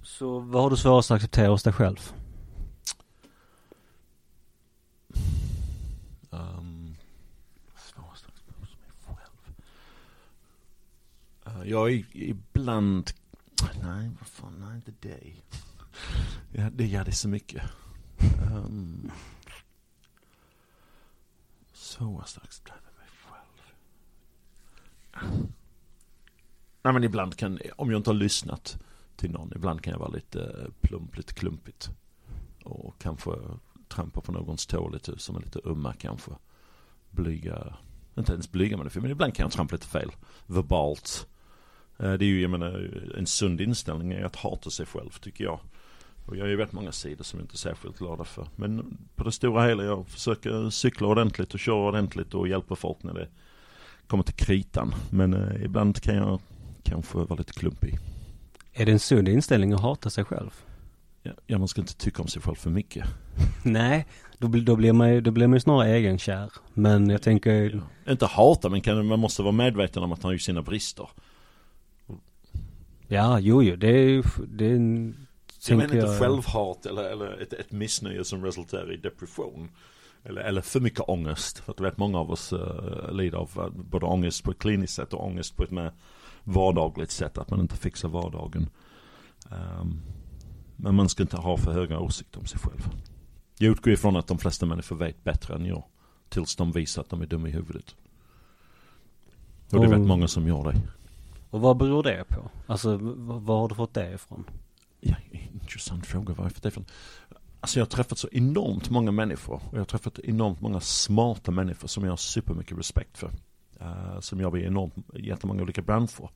Så 0.03 0.39
vad 0.39 0.63
har 0.63 0.69
du 0.69 0.77
svårast 0.77 1.11
att 1.11 1.15
acceptera 1.15 1.49
hos 1.49 1.63
dig 1.63 1.73
själv? 1.73 2.13
Um, 6.29 6.95
svårast 7.75 8.25
att 8.25 8.31
acceptera 8.31 8.59
hos 8.59 8.77
mig 8.77 8.89
själv? 9.05 9.55
Uh, 11.46 11.46
jag 11.65 11.91
är 11.91 12.05
ibland, 12.11 13.11
nej 13.83 14.11
vad 14.19 14.27
fan, 14.27 14.53
nej 14.59 14.75
inte 14.75 15.07
dig. 15.07 15.43
Ja, 16.51 16.69
det, 16.69 16.85
gör 16.85 17.03
det 17.03 17.09
är 17.09 17.13
så 17.13 17.29
mycket. 17.29 17.63
Um, 18.51 19.11
så 21.73 22.23
strax 22.25 22.63
blir 22.63 22.73
mig 22.73 23.09
själv. 23.27 23.73
Nej 26.83 26.93
men 26.93 27.03
ibland 27.03 27.35
kan, 27.35 27.59
om 27.75 27.91
jag 27.91 27.99
inte 27.99 28.09
har 28.09 28.15
lyssnat 28.15 28.77
till 29.15 29.31
någon, 29.31 29.51
ibland 29.55 29.81
kan 29.81 29.91
jag 29.91 29.99
vara 29.99 30.11
lite 30.11 30.71
plump, 30.81 31.17
lite 31.17 31.33
klumpigt. 31.33 31.89
Och 32.63 32.95
kanske 32.99 33.31
trampa 33.87 34.21
på 34.21 34.31
någons 34.31 34.65
tå 34.65 34.89
lite, 34.89 35.19
som 35.19 35.35
är 35.35 35.41
lite 35.41 35.59
umma 35.63 35.93
kanske. 35.93 36.31
Blyga, 37.09 37.77
inte 38.17 38.33
ens 38.33 38.51
blyga 38.51 38.77
men, 38.77 38.89
men 38.93 39.11
ibland 39.11 39.35
kan 39.35 39.43
jag 39.43 39.51
trampa 39.51 39.75
lite 39.75 39.87
fel. 39.87 40.11
Verbalt. 40.45 41.27
Eh, 41.99 42.13
det 42.13 42.25
är 42.25 42.27
ju, 42.27 42.41
jag 42.41 42.51
menar, 42.51 42.89
en 43.17 43.27
sund 43.27 43.61
inställning 43.61 44.11
är 44.11 44.23
att 44.23 44.35
hata 44.35 44.69
sig 44.69 44.85
själv 44.85 45.09
tycker 45.09 45.43
jag. 45.43 45.59
Och 46.25 46.37
jag 46.37 46.43
har 46.43 46.49
ju 46.49 46.55
vet 46.55 46.71
många 46.71 46.91
sidor 46.91 47.23
som 47.23 47.39
jag 47.39 47.43
inte 47.43 47.55
är 47.55 47.57
särskilt 47.57 47.97
glada 47.97 48.23
för. 48.23 48.47
Men 48.55 48.97
på 49.15 49.23
det 49.23 49.31
stora 49.31 49.67
hela, 49.67 49.83
jag 49.83 50.07
försöker 50.07 50.69
cykla 50.69 51.07
ordentligt 51.07 51.53
och 51.53 51.59
köra 51.59 51.87
ordentligt 51.87 52.33
och 52.33 52.47
hjälpa 52.47 52.75
folk 52.75 53.03
när 53.03 53.13
det 53.13 53.27
kommer 54.07 54.23
till 54.23 54.35
kritan. 54.35 54.95
Men 55.09 55.33
eh, 55.33 55.65
ibland 55.65 56.01
kan 56.01 56.15
jag 56.15 56.39
kanske 56.83 57.17
vara 57.17 57.35
lite 57.35 57.53
klumpig. 57.53 57.99
Är 58.73 58.85
det 58.85 58.91
en 58.91 58.99
sund 58.99 59.27
inställning 59.27 59.73
att 59.73 59.81
hata 59.81 60.09
sig 60.09 60.25
själv? 60.25 60.49
Ja, 61.23 61.31
ja 61.47 61.57
man 61.57 61.67
ska 61.67 61.81
inte 61.81 61.95
tycka 61.95 62.21
om 62.21 62.27
sig 62.27 62.41
själv 62.41 62.55
för 62.55 62.69
mycket. 62.69 63.07
Nej, 63.63 64.05
då, 64.37 64.47
då, 64.47 64.75
blir 64.75 64.93
man, 64.93 65.23
då 65.23 65.31
blir 65.31 65.47
man 65.47 65.55
ju 65.55 65.59
snarare 65.59 65.89
egenkär. 65.89 66.51
Men 66.73 67.09
jag 67.09 67.21
tänker... 67.21 67.81
Ja. 68.05 68.11
Inte 68.11 68.25
hata, 68.25 68.69
men 68.69 68.81
kan, 68.81 69.05
man 69.05 69.19
måste 69.19 69.41
vara 69.41 69.51
medveten 69.51 70.03
om 70.03 70.11
att 70.11 70.23
han 70.23 70.29
har 70.29 70.33
ju 70.33 70.39
sina 70.39 70.61
brister. 70.61 71.09
Ja, 73.07 73.39
jo, 73.39 73.63
jo, 73.63 73.75
det 73.75 73.87
är, 73.87 74.23
det 74.47 74.65
är 74.65 75.13
jag 75.69 75.77
menar 75.77 75.95
inte 75.95 76.19
självhat 76.19 76.85
eller, 76.85 77.03
eller 77.03 77.41
ett, 77.41 77.53
ett 77.53 77.71
missnöje 77.71 78.23
som 78.23 78.45
resulterar 78.45 78.93
i 78.93 78.97
depression. 78.97 79.69
Eller, 80.23 80.41
eller 80.41 80.61
för 80.61 80.79
mycket 80.79 80.99
ångest. 81.07 81.59
För 81.59 81.71
att 81.71 81.77
du 81.77 81.83
vet 81.83 81.97
många 81.97 82.19
av 82.19 82.31
oss 82.31 82.53
uh, 82.53 83.11
lider 83.11 83.37
av 83.37 83.51
uh, 83.57 83.69
både 83.69 84.05
ångest 84.05 84.43
på 84.43 84.51
ett 84.51 84.59
kliniskt 84.59 84.93
sätt 84.93 85.13
och 85.13 85.25
ångest 85.25 85.55
på 85.55 85.63
ett 85.63 85.71
mer 85.71 85.91
vardagligt 86.43 87.11
sätt. 87.11 87.37
Att 87.37 87.49
man 87.49 87.59
inte 87.59 87.77
fixar 87.77 88.09
vardagen. 88.09 88.69
Um, 89.49 90.01
men 90.75 90.95
man 90.95 91.09
ska 91.09 91.23
inte 91.23 91.37
ha 91.37 91.57
för 91.57 91.71
höga 91.71 91.99
åsikter 91.99 92.39
om 92.39 92.45
sig 92.45 92.59
själv. 92.59 92.89
Jag 93.59 93.71
utgår 93.71 93.93
ifrån 93.93 94.15
att 94.15 94.27
de 94.27 94.37
flesta 94.37 94.65
människor 94.65 94.95
vet 94.95 95.23
bättre 95.23 95.55
än 95.55 95.65
jag. 95.65 95.83
Tills 96.29 96.55
de 96.55 96.71
visar 96.71 97.01
att 97.01 97.09
de 97.09 97.21
är 97.21 97.25
dumma 97.25 97.47
i 97.47 97.51
huvudet. 97.51 97.95
Och 99.71 99.81
det 99.81 99.87
rätt 99.87 100.07
många 100.07 100.27
som 100.27 100.47
gör 100.47 100.63
det. 100.63 100.81
Och 101.49 101.61
vad 101.61 101.77
beror 101.77 102.03
det 102.03 102.23
på? 102.29 102.49
Alltså 102.67 102.97
var 102.97 103.59
har 103.59 103.69
du 103.69 103.75
fått 103.75 103.93
det 103.93 104.13
ifrån? 104.13 104.45
Ja, 104.99 105.15
intressant 105.53 106.05
fråga 106.05 106.33
varför 106.33 106.61
det 106.61 106.67
ifrån? 106.67 106.85
Alltså 107.59 107.79
jag 107.79 107.85
har 107.85 107.89
träffat 107.89 108.17
så 108.17 108.29
enormt 108.31 108.89
många 108.89 109.11
människor. 109.11 109.55
Och 109.55 109.73
jag 109.73 109.79
har 109.79 109.85
träffat 109.85 110.19
enormt 110.19 110.61
många 110.61 110.79
smarta 110.79 111.51
människor 111.51 111.87
som 111.87 112.03
jag 112.03 112.11
har 112.11 112.17
supermycket 112.17 112.77
respekt 112.77 113.17
för. 113.17 113.31
Uh, 113.81 114.19
som 114.19 114.41
jobbar 114.41 114.57
i 114.57 114.65
enormt, 114.65 114.93
jättemånga 115.13 115.61
olika 115.61 115.81
branscher. 115.81 116.29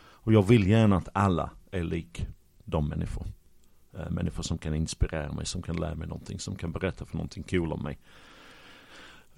Och 0.00 0.32
jag 0.32 0.42
vill 0.42 0.68
gärna 0.68 0.96
att 0.96 1.08
alla 1.12 1.50
är 1.70 1.82
lik 1.82 2.26
de 2.64 2.88
människor. 2.88 3.26
Uh, 3.94 4.10
människor 4.10 4.42
som 4.42 4.58
kan 4.58 4.74
inspirera 4.74 5.32
mig, 5.32 5.46
som 5.46 5.62
kan 5.62 5.76
lära 5.76 5.94
mig 5.94 6.08
någonting, 6.08 6.38
som 6.38 6.56
kan 6.56 6.72
berätta 6.72 7.04
för 7.04 7.16
någonting 7.16 7.42
kul 7.42 7.72
om 7.72 7.82
mig. 7.82 7.98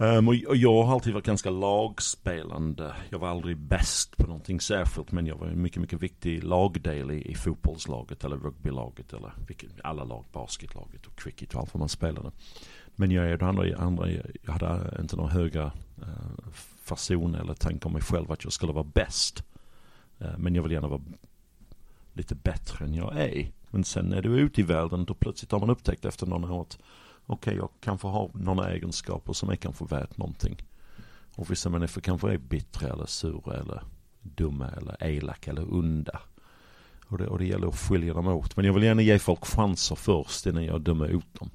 Um, 0.00 0.28
och, 0.28 0.34
och 0.48 0.56
jag 0.56 0.82
har 0.82 0.94
alltid 0.94 1.14
varit 1.14 1.26
ganska 1.26 1.50
lagspelande. 1.50 2.94
Jag 3.10 3.18
var 3.18 3.28
aldrig 3.28 3.56
bäst 3.56 4.16
på 4.16 4.26
någonting 4.26 4.60
särskilt 4.60 5.12
men 5.12 5.26
jag 5.26 5.36
var 5.36 5.46
en 5.46 5.62
mycket, 5.62 5.80
mycket 5.80 6.02
viktig 6.02 6.44
lagdel 6.44 7.10
i, 7.10 7.30
i 7.30 7.34
fotbollslaget 7.34 8.24
eller 8.24 8.36
rugbylaget 8.36 9.12
eller 9.12 9.32
vilket, 9.46 9.70
alla 9.84 10.04
lag, 10.04 10.24
basketlaget 10.32 11.06
och 11.06 11.18
cricket 11.18 11.54
och 11.54 11.60
allt 11.60 11.74
vad 11.74 11.78
man 11.78 11.88
spelade. 11.88 12.30
Men 12.96 13.10
jag 13.10 13.30
är 13.30 13.36
det 13.36 13.46
andra, 13.46 13.76
andra 13.76 14.10
jag 14.42 14.52
hade 14.52 14.96
inte 15.00 15.16
några 15.16 15.30
höga 15.30 15.72
eh, 16.02 16.08
uh, 16.08 16.52
fason 16.84 17.34
eller 17.34 17.54
tanke 17.54 17.86
om 17.86 17.92
mig 17.92 18.02
själv 18.02 18.32
att 18.32 18.44
jag 18.44 18.52
skulle 18.52 18.72
vara 18.72 18.90
bäst. 18.94 19.44
Eh, 20.18 20.38
men 20.38 20.54
jag 20.54 20.62
vill 20.62 20.72
gärna 20.72 20.88
vara 20.88 21.02
lite 22.12 22.34
bättre 22.34 22.84
än 22.84 22.94
jag 22.94 23.16
är. 23.16 23.50
Men 23.70 23.84
sen 23.84 24.04
när 24.04 24.22
du 24.22 24.34
är 24.34 24.38
ute 24.38 24.60
i 24.60 24.64
världen 24.64 25.04
då 25.04 25.14
plötsligt 25.14 25.52
har 25.52 25.60
man 25.60 25.70
upptäckt 25.70 26.04
efter 26.04 26.26
några 26.26 26.52
år 26.52 26.62
att 26.62 26.78
okej, 27.26 27.56
jag 27.56 27.68
kanske 27.80 28.08
har 28.08 28.30
några 28.34 28.72
egenskaper 28.72 29.32
som 29.32 29.50
är 29.50 29.56
kanske 29.56 29.84
värt 29.84 30.16
någonting. 30.16 30.56
Och 31.36 31.50
vissa 31.50 31.70
människor 31.70 32.00
kanske 32.00 32.32
är 32.32 32.38
bittra 32.38 32.88
eller 32.88 33.06
sura 33.06 33.56
eller 33.56 33.82
dumma 34.22 34.68
eller 34.68 35.04
elaka 35.04 35.50
eller 35.50 35.74
onda. 35.74 36.20
Och 37.06 37.18
det, 37.18 37.26
och 37.26 37.38
det 37.38 37.46
gäller 37.46 37.68
att 37.68 37.78
skilja 37.78 38.14
dem 38.14 38.26
åt. 38.26 38.56
Men 38.56 38.64
jag 38.64 38.72
vill 38.72 38.82
gärna 38.82 39.02
ge 39.02 39.18
folk 39.18 39.44
chanser 39.44 39.94
först 39.94 40.46
innan 40.46 40.64
jag 40.64 40.80
dömer 40.80 41.06
ut 41.08 41.34
dem. 41.34 41.50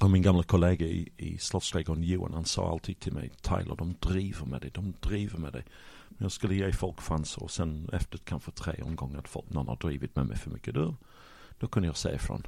Och 0.00 0.10
min 0.10 0.22
gamla 0.22 0.42
kollega 0.42 0.86
i, 0.86 1.12
i 1.16 1.38
Slottsträdgården, 1.38 2.02
Johan, 2.02 2.34
han 2.34 2.44
sa 2.44 2.70
alltid 2.70 3.00
till 3.00 3.12
mig, 3.12 3.30
Tyler, 3.40 3.76
de 3.76 3.94
driver 4.00 4.46
med 4.46 4.60
dig, 4.60 4.70
de 4.70 4.94
driver 5.00 5.38
med 5.38 5.52
dig. 5.52 5.64
Men 6.08 6.24
jag 6.24 6.32
skulle 6.32 6.54
ge 6.54 6.72
folk 6.72 7.00
chanser 7.00 7.42
och 7.42 7.50
sen 7.50 7.88
efter 7.92 8.18
kanske 8.18 8.50
tre 8.50 8.82
omgångar 8.82 9.18
att 9.18 9.28
folk, 9.28 9.50
någon 9.50 9.68
har 9.68 9.76
drivit 9.76 10.16
med 10.16 10.26
mig 10.26 10.36
för 10.36 10.50
mycket, 10.50 10.74
då, 10.74 10.96
då 11.58 11.66
kunde 11.66 11.86
jag 11.86 11.96
säga 11.96 12.14
ifrån. 12.14 12.46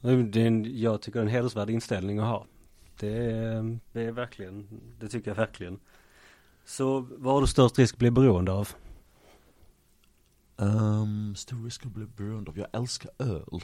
Det 0.00 0.10
är 0.10 0.46
en, 0.46 0.80
jag 0.80 1.02
tycker 1.02 1.18
det 1.18 1.22
är 1.22 1.26
en 1.26 1.32
hedersvärd 1.32 1.70
inställning 1.70 2.18
att 2.18 2.24
ha. 2.24 2.46
Det 3.00 3.08
är, 3.08 3.78
det 3.92 4.02
är 4.02 4.12
verkligen, 4.12 4.80
det 5.00 5.08
tycker 5.08 5.30
jag 5.30 5.36
verkligen. 5.36 5.78
Så 6.64 7.06
vad 7.10 7.34
har 7.34 7.40
du 7.40 7.46
störst 7.46 7.78
risk 7.78 7.94
att 7.94 7.98
bli 7.98 8.10
beroende 8.10 8.52
av? 8.52 8.68
Um, 10.56 11.34
stor 11.34 11.64
risk 11.64 11.86
att 11.86 11.92
bli 11.92 12.06
beroende 12.06 12.50
av. 12.50 12.58
Jag 12.58 12.68
älskar 12.72 13.10
öl. 13.18 13.60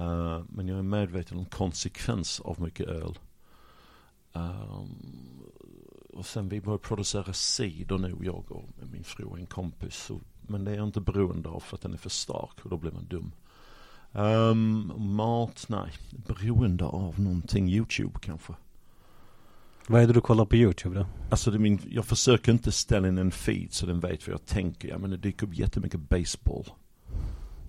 Uh, 0.00 0.44
men 0.48 0.68
jag 0.68 0.78
är 0.78 0.82
medveten 0.82 1.38
om 1.38 1.44
konsekvens 1.44 2.40
av 2.40 2.60
mycket 2.60 2.88
öl. 2.88 3.18
Um, 4.32 5.44
och 6.12 6.26
sen 6.26 6.48
vi 6.48 6.60
börjar 6.60 6.78
producera 6.78 7.32
cider 7.32 7.98
nu, 7.98 8.16
jag 8.22 8.52
och 8.52 8.68
min 8.92 9.04
fru 9.04 9.24
och 9.24 9.38
en 9.38 9.46
kompis. 9.46 10.10
Och, 10.10 10.20
men 10.42 10.64
det 10.64 10.70
är 10.70 10.76
jag 10.76 10.86
inte 10.86 11.00
beroende 11.00 11.48
av 11.48 11.60
för 11.60 11.76
att 11.76 11.82
den 11.82 11.92
är 11.92 11.98
för 11.98 12.10
stark 12.10 12.64
och 12.64 12.70
då 12.70 12.76
blir 12.76 12.92
man 12.92 13.06
dum. 13.06 13.32
Um, 14.14 14.92
mat, 14.96 15.64
nej. 15.68 15.90
Beroende 16.10 16.84
av 16.84 17.20
någonting. 17.20 17.68
YouTube 17.68 18.18
kanske. 18.20 18.52
Vad 19.86 20.02
är 20.02 20.06
det 20.06 20.12
du 20.12 20.20
kollar 20.20 20.44
på 20.44 20.56
YouTube 20.56 20.98
då? 20.98 21.06
Alltså 21.30 21.50
det 21.50 21.56
är 21.56 21.58
min, 21.58 21.80
jag 21.90 22.04
försöker 22.04 22.52
inte 22.52 22.72
ställa 22.72 23.08
in 23.08 23.18
en 23.18 23.30
feed 23.30 23.72
så 23.72 23.86
den 23.86 24.00
vet 24.00 24.26
vad 24.26 24.34
jag 24.34 24.46
tänker. 24.46 24.88
Ja, 24.88 24.98
men 24.98 25.10
det 25.10 25.16
dyker 25.16 25.46
upp 25.46 25.54
jättemycket 25.54 26.00
baseball. 26.08 26.64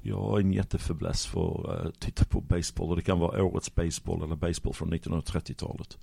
Jag 0.02 0.18
har 0.18 0.40
en 0.40 0.54
jättefäbless 0.54 1.26
för 1.26 1.72
att 1.72 1.86
uh, 1.86 1.92
titta 2.00 2.26
på 2.26 2.42
baseball. 2.42 2.90
Och 2.90 2.96
det 2.96 3.02
kan 3.02 3.20
vara 3.20 3.44
årets 3.44 3.76
baseball 3.76 4.24
eller 4.24 4.36
baseball 4.36 4.74
från 4.74 4.94
1930-talet. 4.94 5.98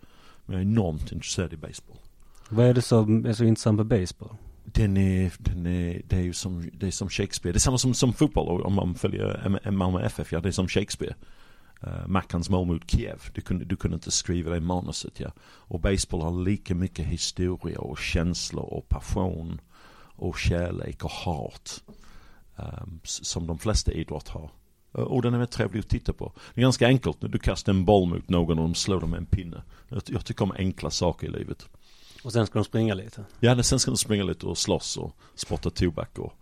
Men 0.46 0.57
jag 0.57 0.62
är 0.62 0.66
enormt 0.66 1.12
intresserad 1.12 1.52
i 1.52 1.57
baseball. 1.57 1.96
Vad 2.48 2.66
är 2.66 2.74
det 2.74 2.83
som 2.83 3.26
är 3.26 3.33
så 3.33 3.44
intressant 3.44 3.76
med 3.76 3.87
baseball? 3.87 4.37
Den 4.64 4.96
är, 4.96 5.33
den 5.38 5.66
är, 5.66 6.03
det 6.07 6.16
är 6.16 6.20
ju 6.20 6.33
som, 6.33 6.70
det 6.72 6.87
är 6.87 6.90
som 6.90 7.09
Shakespeare. 7.09 7.53
Det 7.53 7.57
är 7.57 7.61
samma 7.61 7.79
som, 7.79 7.94
som 7.94 8.12
fotboll 8.12 8.62
om 8.62 8.75
man 8.75 8.94
följer 8.94 9.70
Malmö 9.70 10.03
FF. 10.03 10.33
Ja, 10.33 10.40
det 10.40 10.48
är 10.48 10.53
som 10.53 10.68
Shakespeare. 10.68 11.14
Eh, 11.83 11.88
uh, 11.88 12.07
Mackans 12.07 12.51
mål 12.51 12.66
mot 12.66 12.90
Kiev. 12.90 13.22
Du 13.33 13.40
kunde, 13.40 13.64
du 13.64 13.77
kunde 13.77 13.94
inte 13.94 14.11
skriva 14.11 14.51
det 14.51 14.57
i 14.57 14.61
manuset. 14.61 15.20
Ja. 15.20 15.33
Och 15.42 15.81
baseball 15.81 16.20
har 16.20 16.44
lika 16.44 16.75
mycket 16.75 17.07
historia 17.07 17.81
och 17.81 17.98
känslor 17.98 18.64
och 18.64 18.88
passion 18.88 19.61
och 20.16 20.38
kärlek 20.38 21.05
och 21.05 21.11
hat. 21.11 21.83
Um, 22.57 23.01
som 23.05 23.46
de 23.46 23.59
flesta 23.59 23.92
idrott 23.92 24.29
har. 24.29 24.51
Uh, 24.98 25.05
och 25.05 25.22
den 25.22 25.35
är 25.35 25.38
väldigt 25.38 25.55
trevlig 25.55 25.81
att 25.81 25.88
titta 25.88 26.12
på. 26.12 26.33
Det 26.55 26.61
är 26.61 26.62
ganska 26.62 26.87
enkelt. 26.87 27.16
Du 27.20 27.38
kastar 27.38 27.72
en 27.72 27.85
boll 27.85 28.09
mot 28.09 28.29
någon 28.29 28.59
och 28.59 28.64
de 28.64 28.75
slår 28.75 29.01
dem 29.01 29.11
med 29.11 29.18
en 29.18 29.27
pinne. 29.27 29.62
Jag, 29.88 30.03
jag 30.07 30.25
tycker 30.25 30.44
om 30.44 30.53
enkla 30.53 30.90
saker 30.90 31.27
i 31.27 31.31
livet. 31.31 31.68
Och 32.24 32.32
sen 32.32 32.46
ska 32.46 32.58
de 32.58 32.64
springa 32.64 32.94
lite? 32.94 33.24
Ja, 33.40 33.62
sen 33.62 33.78
ska 33.78 33.90
de 33.90 33.96
springa 33.96 34.24
lite 34.24 34.46
och 34.46 34.58
slåss 34.58 34.96
och 34.96 35.16
spotta 35.35 35.70
tobak 35.70 36.18
och 36.18 36.32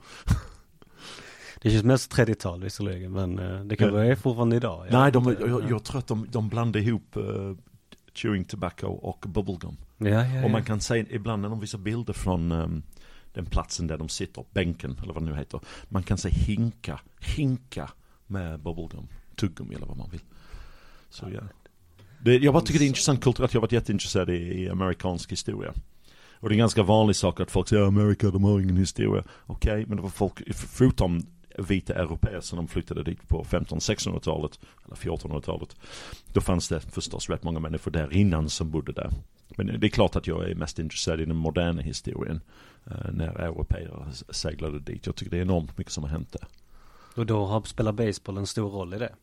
Det 1.62 1.71
känns 1.71 1.85
mest 1.85 2.12
30-tal 2.12 2.62
visserligen 2.62 3.12
men 3.12 3.38
eh, 3.38 3.64
det 3.64 3.77
kanske 3.77 4.01
är 4.01 4.14
fortfarande 4.14 4.57
idag. 4.57 4.87
Jag 4.87 4.93
Nej, 4.93 5.12
de, 5.12 5.37
jag, 5.40 5.71
jag 5.71 5.85
tror 5.85 5.99
att 5.99 6.07
de, 6.07 6.27
de 6.31 6.49
blandar 6.49 6.81
ihop 6.81 7.16
uh, 7.16 7.57
chewing 8.14 8.45
tobacco 8.45 8.87
och 8.87 9.25
bubblegum. 9.29 9.77
Ja, 9.99 10.09
ja, 10.09 10.27
ja. 10.27 10.45
Och 10.45 10.51
man 10.51 10.64
kan 10.64 10.81
säga, 10.81 11.05
ibland 11.11 11.43
när 11.43 11.49
de 11.49 11.61
visar 11.61 11.79
bilder 11.79 12.12
från 12.12 12.53
um, 12.53 12.83
den 13.33 13.47
platsen 13.47 13.87
där 13.87 13.99
de 13.99 14.09
sitter, 14.09 14.45
bänken 14.51 14.99
eller 15.03 15.12
vad 15.12 15.23
det 15.23 15.31
nu 15.31 15.37
heter. 15.37 15.61
Man 15.88 16.03
kan 16.03 16.19
säga 16.19 16.35
hinka, 16.35 17.01
hinka 17.21 17.90
med 18.27 18.61
bubblegum, 18.61 19.09
tuggummi 19.37 19.75
eller 19.75 19.87
vad 19.87 19.97
man 19.97 20.11
vill. 20.11 20.23
Så 21.11 21.27
ja. 21.35 21.40
Det, 22.25 22.37
jag 22.37 22.55
bara 22.55 22.63
tycker 22.63 22.79
det 22.79 22.85
är 22.85 22.89
intressant 22.89 23.23
kulturellt, 23.23 23.55
jag 23.55 23.61
har 23.61 23.63
varit 23.63 23.73
jätteintresserad 23.73 24.31
i, 24.31 24.63
i 24.63 24.69
amerikansk 24.69 25.33
historia. 25.33 25.73
Och 26.33 26.49
det 26.49 26.53
är 26.53 26.57
en 26.57 26.59
ganska 26.59 26.83
vanlig 26.83 27.17
sak 27.17 27.41
att 27.41 27.51
folk 27.51 27.69
säger 27.69 27.83
Amerika, 27.83 28.31
de 28.31 28.45
har 28.45 28.61
ingen 28.61 28.77
historia. 28.77 29.25
Okej, 29.47 29.73
okay, 29.73 29.87
men 29.87 29.97
det 29.97 30.03
var 30.03 30.11
folk, 30.11 30.55
förutom 30.55 31.23
vita 31.59 31.95
europeer 31.95 32.41
som 32.41 32.57
de 32.57 32.69
flyttade 32.69 33.03
dit 33.03 33.29
på 33.29 33.45
1500-1600-talet, 33.45 34.59
eller 34.85 34.97
1400-talet. 34.97 35.77
Då 36.33 36.41
fanns 36.41 36.69
det 36.69 36.81
förstås 36.81 37.31
rätt 37.31 37.43
många 37.43 37.61
människor 37.61 37.91
där 37.91 38.13
innan 38.13 38.49
som 38.49 38.71
bodde 38.71 38.93
där. 38.93 39.11
Men 39.57 39.81
det 39.81 39.87
är 39.87 39.89
klart 39.89 40.17
att 40.17 40.27
jag 40.27 40.51
är 40.51 40.55
mest 40.55 40.79
intresserad 40.79 41.21
i 41.21 41.25
den 41.25 41.37
moderna 41.37 41.83
historien. 41.83 42.41
Eh, 42.87 43.13
när 43.13 43.41
europeer 43.41 44.07
seglade 44.31 44.79
dit. 44.79 45.07
Jag 45.07 45.17
tycker 45.17 45.31
det 45.31 45.39
är 45.39 45.43
enormt 45.43 45.79
mycket 45.79 45.93
som 45.93 46.05
har 46.05 46.11
hänt 46.11 46.33
där. 46.33 46.47
Och 47.15 47.27
då 47.27 47.47
har, 47.47 47.63
spelar 47.63 47.93
baseball 47.93 48.39
en 48.39 48.47
stor 48.47 48.71
roll 48.71 48.95
i 48.95 48.99
det? 48.99 49.15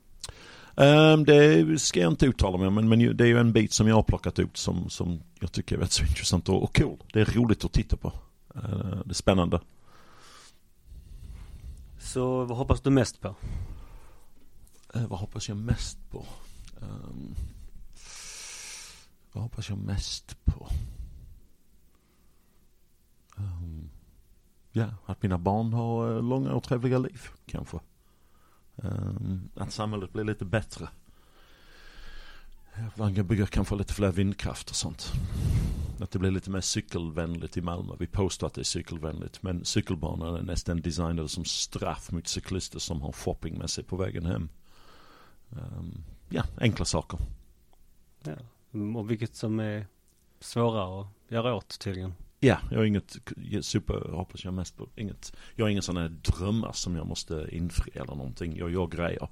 Um, 0.80 1.26
det 1.26 1.82
ska 1.82 2.00
jag 2.00 2.12
inte 2.12 2.26
uttala 2.26 2.58
mig 2.58 2.68
om, 2.68 2.76
men, 2.76 2.90
men 2.90 3.18
det 3.18 3.24
är 3.24 3.28
ju 3.28 3.40
en 3.40 3.54
bit 3.54 3.74
som 3.74 3.88
jag 3.88 3.96
har 3.96 4.04
plockat 4.04 4.40
ut 4.40 4.58
som, 4.58 4.90
som 4.90 5.22
jag 5.40 5.52
tycker 5.52 5.76
är 5.76 5.80
rätt 5.80 5.92
så 5.92 6.04
intressant 6.04 6.50
och, 6.50 6.64
och 6.64 6.78
cool. 6.78 7.04
Det 7.14 7.22
är 7.22 7.26
roligt 7.26 7.66
att 7.66 7.74
titta 7.74 7.98
på. 7.98 8.08
Uh, 8.56 9.02
det 9.06 9.10
är 9.10 9.14
spännande. 9.14 9.62
Så 12.00 12.46
vad 12.46 12.58
hoppas 12.58 12.82
du 12.82 12.90
mest 12.90 13.22
på? 13.22 13.36
Uh, 14.96 15.08
vad 15.08 15.20
hoppas 15.20 15.50
jag 15.50 15.58
mest 15.58 16.10
på? 16.10 16.26
Um, 16.80 17.36
vad 19.32 19.44
hoppas 19.44 19.70
jag 19.70 19.78
mest 19.78 20.46
på? 20.46 20.70
Um, 23.38 23.90
ja, 24.72 24.88
att 25.06 25.24
mina 25.24 25.38
barn 25.38 25.74
har 25.74 26.10
uh, 26.10 26.24
långa 26.24 26.52
och 26.52 26.64
trevliga 26.64 26.98
liv, 26.98 27.22
kanske. 27.46 27.80
Um, 28.78 29.50
att 29.56 29.72
samhället 29.72 30.14
blir 30.14 30.24
lite 30.24 30.46
bättre. 30.46 30.90
Man 32.96 33.16
kan 33.16 33.28
bygga 33.28 33.46
kanske 33.46 33.76
lite 33.76 33.94
fler 33.94 34.12
vindkraft 34.12 34.70
och 34.70 34.76
sånt. 34.76 35.12
Att 36.00 36.12
det 36.12 36.20
blir 36.20 36.32
lite 36.32 36.50
mer 36.50 36.62
cykelvänligt 36.62 37.58
i 37.58 37.62
Malmö. 37.62 37.94
Vi 38.00 38.08
påstår 38.08 38.48
att 38.48 38.54
det 38.54 38.62
är 38.62 38.64
cykelvänligt. 38.64 39.44
Men 39.44 39.66
cykelbanan 39.66 40.36
är 40.36 40.42
nästan 40.42 40.82
designade 40.82 41.30
som 41.30 41.46
straff 41.46 42.12
mot 42.12 42.28
cyklister 42.28 42.80
som 42.80 43.02
har 43.02 43.12
shopping 43.12 43.58
med 43.58 43.70
sig 43.70 43.84
på 43.84 43.96
vägen 43.96 44.26
hem. 44.26 44.50
Um, 45.50 46.04
ja, 46.30 46.44
enkla 46.58 46.86
saker. 46.86 47.20
Ja. 48.24 48.36
Och 48.96 49.12
vilket 49.12 49.36
som 49.36 49.60
är 49.60 49.88
svårare 50.40 51.02
att 51.02 51.08
göra 51.28 51.56
åt 51.56 51.80
tydligen. 51.80 52.14
Ja, 52.40 52.58
jag 52.72 52.78
har 52.78 52.86
inget 52.86 53.18
super, 53.62 54.12
hoppas 54.12 54.46
jag 54.46 54.54
mest 54.54 54.78
på, 54.78 54.90
inget, 54.96 55.34
jag 55.56 55.66
har 55.66 55.70
inga 55.70 55.82
sådana 55.82 56.08
drömmar 56.08 56.72
som 56.72 56.96
jag 56.96 57.08
måste 57.08 57.48
infria 57.52 58.04
eller 58.04 58.16
någonting. 58.16 58.58
Jag 58.58 58.72
gör 58.72 58.88
grejer. 58.88 59.28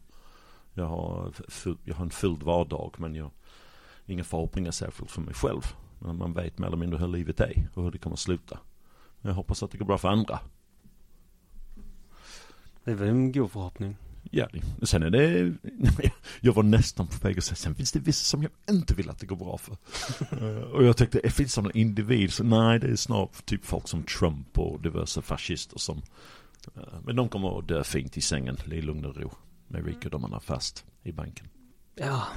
Jag 0.74 0.86
har, 0.86 1.32
full, 1.48 1.78
jag 1.84 1.96
har 1.96 2.04
en 2.04 2.10
fylld 2.10 2.44
vardag 2.44 2.96
men 2.98 3.16
jag 3.16 3.24
har 3.24 3.32
inga 4.06 4.24
förhoppningar 4.24 4.72
särskilt 4.72 5.12
för 5.12 5.22
mig 5.22 5.34
själv. 5.34 5.62
Men 6.00 6.18
man 6.18 6.34
vet 6.34 6.58
mer 6.58 6.68
eller 6.68 6.78
mindre 6.78 7.00
hur 7.00 7.08
livet 7.08 7.40
är 7.40 7.70
och 7.74 7.84
hur 7.84 7.92
det 7.92 7.98
kommer 7.98 8.16
sluta. 8.16 8.60
Jag 9.22 9.34
hoppas 9.34 9.64
att 9.64 9.72
det 9.72 9.78
går 9.78 9.86
bra 9.86 9.98
för 9.98 10.10
andra. 10.10 10.40
Det 12.84 12.92
är 12.92 12.96
väl 12.96 13.08
en 13.08 13.32
god 13.32 13.52
förhoppning. 13.52 13.98
Ja, 14.32 14.48
sen 14.84 15.04
är 15.04 15.10
det, 15.10 15.54
jag 16.42 16.54
var 16.54 16.64
nästan 16.64 17.08
på 17.08 17.28
väg 17.28 17.38
att 17.38 17.44
säga, 17.44 17.56
sen 17.56 17.76
finns 17.76 17.92
det 17.92 18.00
vissa 18.00 18.24
som 18.24 18.44
jag 18.44 18.52
inte 18.76 18.94
vill 18.94 19.10
att 19.10 19.20
det 19.20 19.26
går 19.26 19.36
bra 19.36 19.58
för. 19.58 19.78
Eh, 20.32 20.64
och 20.74 20.84
jag 20.84 20.98
tänkte, 20.98 21.20
det 21.24 21.30
finns 21.30 21.54
som 21.54 21.66
en 21.66 21.78
individ, 21.78 22.34
så 22.34 22.44
nej 22.44 22.80
det 22.80 22.88
är 22.88 22.96
snart 22.96 23.46
typ 23.46 23.66
folk 23.66 23.88
som 23.88 24.04
Trump 24.04 24.58
och 24.58 24.82
diverse 24.82 25.22
fascister 25.22 25.80
som, 25.80 26.02
eh, 26.76 26.82
men 27.06 27.16
de 27.16 27.30
kommer 27.30 27.60
att 27.60 27.68
dö 27.68 27.84
fint 27.84 28.18
i 28.18 28.22
sängen, 28.22 28.58
i 28.72 28.82
lugn 28.82 29.06
och 29.06 29.18
ro, 29.18 29.32
med 29.68 29.86
rikedomarna 29.86 30.40
fast 30.40 30.86
i 31.04 31.12
banken. 31.12 31.48
Ja, 31.96 32.28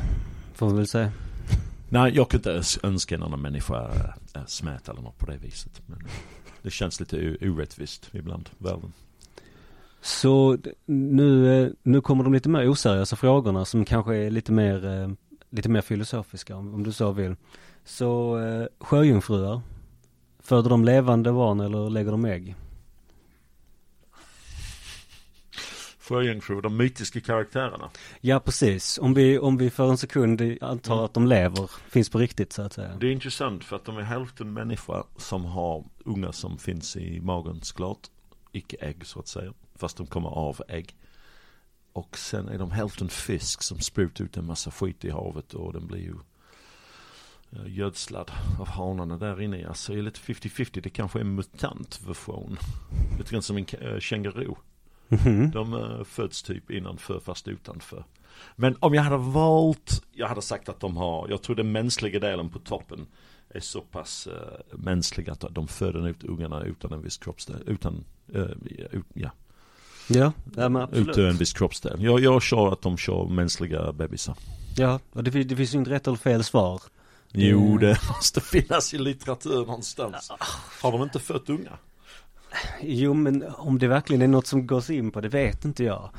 får 0.55 0.66
man 0.66 0.77
väl 0.77 0.87
säga. 0.87 1.12
Nej, 1.88 2.12
jag 2.14 2.29
kunde 2.29 2.57
inte 2.57 2.87
önska 2.87 3.14
en 3.14 3.22
annan 3.22 3.40
människa 3.40 3.90
äh, 4.35 4.46
smät 4.46 4.88
eller 4.88 5.03
något 5.03 5.18
på 5.18 5.27
det 5.27 5.37
viset. 5.37 5.83
Men 5.87 5.98
det 6.62 6.70
känns 6.70 7.01
lite 7.01 7.37
orättvist 7.40 8.11
ibland, 8.12 8.51
världen. 8.59 8.92
Så 10.00 10.58
nu, 10.87 11.62
eh, 11.62 11.70
nu 11.82 12.00
kommer 12.00 12.24
de 12.24 12.32
lite 12.32 12.48
mer 12.48 12.68
oseriösa 12.68 13.16
frågorna 13.16 13.64
som 13.64 13.84
kanske 13.84 14.16
är 14.16 14.30
lite 14.30 14.52
mer, 14.52 14.87
eh, 14.87 15.08
lite 15.50 15.68
mer 15.68 15.80
filosofiska 15.80 16.56
om, 16.56 16.82
du 16.82 16.92
så 16.92 17.12
vill. 17.12 17.37
Så 17.84 18.38
eh, 18.38 18.66
sjöjungfrur, 18.80 19.61
föder 20.40 20.70
de 20.70 20.84
levande 20.84 21.32
barn 21.32 21.61
eller 21.61 21.90
lägger 21.90 22.11
de 22.11 22.24
ägg? 22.24 22.54
Sjöjungfrur, 26.00 26.62
de 26.62 26.76
mytiska 26.76 27.20
karaktärerna. 27.20 27.90
Ja 28.20 28.40
precis, 28.40 28.98
om 28.98 29.14
vi, 29.14 29.38
om 29.38 29.56
vi 29.56 29.70
för 29.70 29.90
en 29.90 29.98
sekund 29.98 30.42
antar 30.61 30.94
mm. 30.94 31.04
att 31.04 31.14
de 31.14 31.26
lever, 31.26 31.70
finns 31.88 32.11
på 32.11 32.18
riktigt 32.18 32.52
så 32.52 32.62
att 32.62 32.72
säga. 32.72 32.96
Det 33.00 33.06
är 33.06 33.12
intressant 33.12 33.64
för 33.64 33.76
att 33.76 33.84
de 33.84 33.98
är 33.98 34.02
hälften 34.02 34.52
människa 34.52 35.04
som 35.16 35.44
har 35.44 35.84
unga 36.04 36.32
som 36.32 36.58
finns 36.58 36.96
i 36.96 37.20
magen 37.20 37.61
såklart. 37.62 37.98
Icke 38.52 38.76
ägg 38.80 39.06
så 39.06 39.20
att 39.20 39.28
säga. 39.28 39.52
Fast 39.79 39.97
de 39.97 40.07
kommer 40.07 40.29
av 40.29 40.62
ägg. 40.69 40.97
Och 41.93 42.19
sen 42.19 42.49
är 42.49 42.59
de 42.59 42.71
hälften 42.71 43.09
fisk 43.09 43.62
som 43.62 43.81
sprutar 43.81 44.25
ut 44.25 44.37
en 44.37 44.47
massa 44.47 44.71
skit 44.71 45.05
i 45.05 45.11
havet 45.11 45.55
och 45.55 45.73
den 45.73 45.87
blir 45.87 46.01
ju 46.01 46.14
eh, 47.53 47.77
gödslad 47.77 48.31
av 48.61 48.69
hanarna 48.69 49.19
där 49.19 49.41
inne. 49.41 49.69
Alltså 49.69 49.93
det 49.93 49.99
är 49.99 50.03
lite 50.03 50.21
50-50. 50.21 50.81
Det 50.81 50.91
kanske 50.91 51.19
är 51.19 51.21
en 51.21 51.35
mutantversion. 51.35 52.59
Lite 53.19 53.31
grann 53.31 53.43
som 53.43 53.57
en 53.57 53.67
äh, 53.81 53.99
känguru. 53.99 54.55
Mm-hmm. 55.09 55.53
De 55.53 55.75
äh, 55.75 56.05
föds 56.05 56.43
typ 56.43 56.71
innanför 56.71 57.21
fast 57.21 57.49
utanför. 57.49 58.05
Men 58.57 58.77
om 58.81 58.95
jag 58.95 59.03
hade 59.03 59.17
valt, 59.17 60.03
jag 60.12 60.29
hade 60.29 60.43
sagt 60.43 60.69
att 60.69 60.81
de 60.81 60.97
har, 60.97 61.29
jag 61.29 61.43
tror 61.43 61.57
den 61.57 61.73
mänskliga 61.73 62.21
delen 62.21 62.49
på 62.51 62.59
toppen 62.59 63.07
är 63.49 63.61
så 63.61 63.81
pass 63.81 64.27
äh, 64.27 64.77
mänskliga 64.79 65.33
att 65.33 65.45
de 65.51 65.69
föder 65.69 66.09
ut 66.09 66.25
ungarna 66.25 66.62
utan 66.62 66.93
en 66.93 67.03
viss 67.03 67.19
kroppsdel, 67.19 67.62
utan, 67.67 68.05
ut, 68.91 69.07
ja, 69.14 69.31
Ja, 70.09 70.33
ja 70.57 70.68
men 70.68 70.83
absolut. 70.83 71.09
Ute 71.09 71.29
en 71.29 71.37
viss 71.37 71.53
kroppsdel. 71.53 72.03
Jag, 72.03 72.21
jag 72.21 72.42
kör 72.42 72.73
att 72.73 72.83
de 72.83 72.97
kör 72.97 73.29
mänskliga 73.29 73.92
bebisar. 73.92 74.37
Ja, 74.77 75.01
och 75.12 75.25
det, 75.25 75.31
det 75.31 75.57
finns 75.57 75.75
ju 75.75 75.79
inte 75.79 75.90
rätt 75.90 76.07
eller 76.07 76.16
fel 76.16 76.44
svar. 76.44 76.83
Jo, 77.33 77.79
det 77.79 77.99
måste 78.09 78.40
finnas 78.40 78.94
i 78.94 78.99
litteratur 78.99 79.66
någonstans. 79.66 80.33
Har 80.83 80.92
de 80.92 81.03
inte 81.03 81.18
fött 81.18 81.49
unga? 81.49 81.79
Jo 82.83 83.14
men 83.14 83.44
om 83.57 83.79
det 83.79 83.88
verkligen 83.88 84.23
är 84.23 84.29
något 84.29 84.47
som 84.47 84.66
går 84.66 84.90
in 84.90 85.11
på 85.11 85.21
det 85.21 85.29
vet 85.29 85.64
inte 85.64 85.85
jag. 85.85 86.11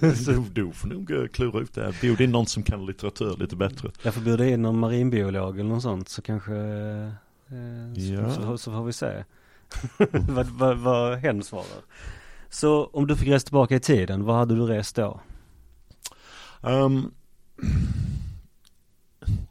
så... 0.24 0.44
Du 0.52 0.72
får 0.72 0.88
nog 0.88 1.10
eh, 1.10 1.26
klura 1.26 1.60
ut 1.60 1.74
det. 1.74 1.94
Bjud 2.00 2.20
in 2.20 2.30
någon 2.30 2.46
som 2.46 2.62
kan 2.62 2.86
litteratur 2.86 3.36
lite 3.36 3.56
bättre. 3.56 3.90
Jag 4.02 4.14
får 4.14 4.20
bjuda 4.20 4.46
in 4.46 4.62
någon 4.62 4.78
marinbiolog 4.78 5.60
eller 5.60 5.70
något 5.70 5.82
sånt 5.82 6.08
så 6.08 6.22
kanske 6.22 6.54
eh, 6.54 7.08
ja. 7.94 8.34
så, 8.34 8.42
så, 8.42 8.58
så, 8.58 8.72
får 8.72 8.84
vi 8.84 8.92
se 8.92 9.24
vad, 10.28 10.46
vad, 10.46 10.78
vad 10.78 11.18
hen 11.18 11.42
svarar. 11.42 11.82
Så 12.50 12.84
om 12.84 13.06
du 13.06 13.16
fick 13.16 13.28
resa 13.28 13.44
tillbaka 13.44 13.76
i 13.76 13.80
tiden, 13.80 14.24
vad 14.24 14.36
hade 14.36 14.54
du 14.54 14.66
rest 14.66 14.96
då? 14.96 15.20
Um, 16.60 17.14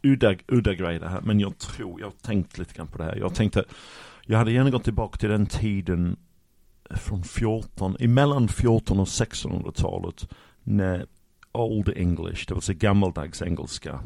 udda, 0.04 0.36
udda 0.48 0.74
grej 0.74 1.00
det 1.00 1.10
här, 1.10 1.22
men 1.22 1.40
jag 1.40 1.58
tror, 1.58 2.00
jag 2.00 2.08
har 2.08 2.14
tänkt 2.22 2.58
lite 2.58 2.74
grann 2.74 2.88
på 2.88 2.98
det 2.98 3.04
här. 3.04 3.16
Jag 3.16 3.36
tänkte, 3.36 3.64
jag 4.26 4.38
hade 4.38 4.52
gärna 4.52 4.70
gått 4.70 4.84
tillbaka 4.84 5.18
till 5.18 5.30
den 5.30 5.46
tiden 5.46 6.18
från 6.90 7.24
14, 7.24 7.96
emellan 8.00 8.48
14 8.48 9.00
och 9.00 9.08
1600-talet 9.08 10.30
när 10.64 11.06
Old 11.52 11.90
English, 11.96 12.46
det 12.48 12.54
vill 12.54 12.62
säga 12.62 12.78
gammaldags 12.78 13.42
engelska, 13.42 14.00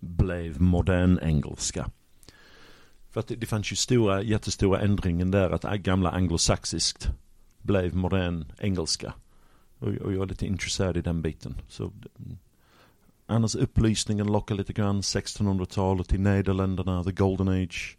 blev 0.00 0.60
modern 0.60 1.18
engelska. 1.22 1.90
För 3.10 3.20
att 3.20 3.28
det, 3.28 3.36
det 3.36 3.46
fanns 3.46 3.72
ju 3.72 3.76
stora, 3.76 4.22
jättestora 4.22 4.80
ändringen 4.80 5.30
där 5.30 5.50
att 5.50 5.80
gamla 5.80 6.10
anglosaxiskt 6.10 7.10
blev 7.66 7.96
modern 7.96 8.44
engelska. 8.58 9.12
Och, 9.78 9.88
och 9.88 10.12
jag 10.12 10.22
är 10.22 10.26
lite 10.26 10.46
intresserad 10.46 10.96
i 10.96 11.00
den 11.00 11.22
biten. 11.22 11.54
Så, 11.68 11.92
annars 13.26 13.54
upplysningen 13.54 14.26
lockar 14.26 14.54
lite 14.54 14.72
grann. 14.72 15.00
1600-talet 15.00 16.12
i 16.12 16.18
Nederländerna, 16.18 17.04
the 17.04 17.12
golden 17.12 17.48
age. 17.48 17.96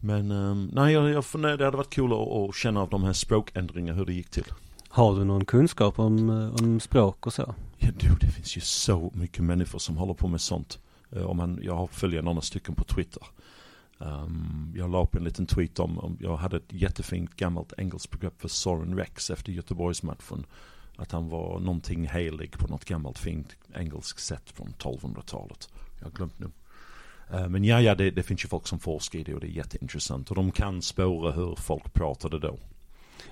Men 0.00 0.30
um, 0.30 0.70
nej, 0.72 0.92
jag, 0.92 1.10
jag 1.10 1.24
funderar, 1.24 1.56
det 1.56 1.64
hade 1.64 1.76
varit 1.76 1.90
kul 1.94 2.12
att, 2.12 2.18
att 2.28 2.54
känna 2.54 2.80
av 2.80 2.88
de 2.88 3.04
här 3.04 3.12
språkändringarna, 3.12 3.98
hur 3.98 4.06
det 4.06 4.12
gick 4.12 4.30
till. 4.30 4.46
Har 4.88 5.16
du 5.16 5.24
någon 5.24 5.44
kunskap 5.44 5.98
om, 5.98 6.30
eh, 6.30 6.64
om 6.64 6.80
språk 6.80 7.26
och 7.26 7.32
så? 7.32 7.54
Ja 7.78 7.88
du, 7.98 8.08
det 8.20 8.26
finns 8.26 8.56
ju 8.56 8.60
så 8.60 9.10
mycket 9.14 9.44
människor 9.44 9.78
som 9.78 9.96
håller 9.96 10.14
på 10.14 10.28
med 10.28 10.40
sånt. 10.40 10.78
Uh, 11.16 11.22
om 11.22 11.36
man, 11.36 11.58
jag 11.62 11.90
följer 11.90 12.22
några 12.22 12.40
stycken 12.40 12.74
på 12.74 12.84
Twitter. 12.84 13.22
Um, 14.06 14.72
jag 14.76 14.90
la 14.90 15.02
upp 15.02 15.14
en 15.14 15.24
liten 15.24 15.46
tweet 15.46 15.78
om, 15.78 15.98
om, 15.98 16.18
jag 16.20 16.36
hade 16.36 16.56
ett 16.56 16.72
jättefint 16.72 17.36
gammalt 17.36 17.72
engelskt 17.78 18.10
begrepp 18.10 18.40
för 18.40 18.48
Soren 18.48 18.96
Rex 18.96 19.30
efter 19.30 19.52
Göteborgsmatchen. 19.52 20.46
Att 20.96 21.12
han 21.12 21.28
var 21.28 21.60
någonting 21.60 22.08
helig 22.08 22.52
på 22.58 22.68
något 22.68 22.84
gammalt 22.84 23.18
fint 23.18 23.56
engelskt 23.74 24.20
sätt 24.20 24.50
från 24.50 24.74
1200-talet. 24.78 25.68
Jag 25.98 26.06
har 26.06 26.10
glömt 26.10 26.38
nu. 26.38 26.50
Uh, 27.34 27.48
men 27.48 27.64
ja, 27.64 27.80
ja 27.80 27.94
det, 27.94 28.10
det, 28.10 28.22
finns 28.22 28.44
ju 28.44 28.48
folk 28.48 28.66
som 28.66 28.78
forskar 28.78 29.18
i 29.18 29.22
det 29.22 29.34
och 29.34 29.40
det 29.40 29.46
är 29.46 29.56
jätteintressant. 29.56 30.30
Och 30.30 30.36
de 30.36 30.50
kan 30.50 30.82
spåra 30.82 31.32
hur 31.32 31.54
folk 31.54 31.92
pratade 31.92 32.38
då. 32.38 32.58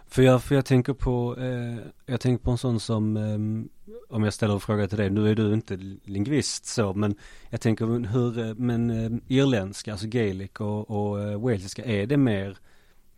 För 0.07 0.23
jag, 0.23 0.43
för 0.43 0.55
jag 0.55 0.65
tänker 0.65 0.93
på, 0.93 1.37
eh, 1.39 1.79
jag 2.07 2.21
tänker 2.21 2.45
på 2.45 2.51
en 2.51 2.59
sån 2.59 2.81
som, 2.81 3.17
eh, 3.17 3.95
om 4.09 4.25
jag 4.25 4.35
ställer 4.35 4.55
en 4.55 4.61
fråga 4.61 4.89
till 4.89 4.99
dig, 4.99 5.11
nu 5.11 5.31
är 5.31 5.35
du 5.35 5.55
inte 5.55 5.77
lingvist 6.05 6.67
så, 6.67 6.95
men 6.95 7.15
jag 7.51 7.61
tänker 7.61 8.09
hur, 8.09 8.39
eh, 8.39 8.55
men 8.55 8.91
eh, 8.91 9.21
irländska, 9.29 9.93
alltså 9.93 10.07
gaelic 10.07 10.51
och, 10.59 10.91
och 10.91 11.21
eh, 11.21 11.41
walesiska, 11.41 11.85
är 11.85 12.07
det 12.07 12.17
mer 12.17 12.59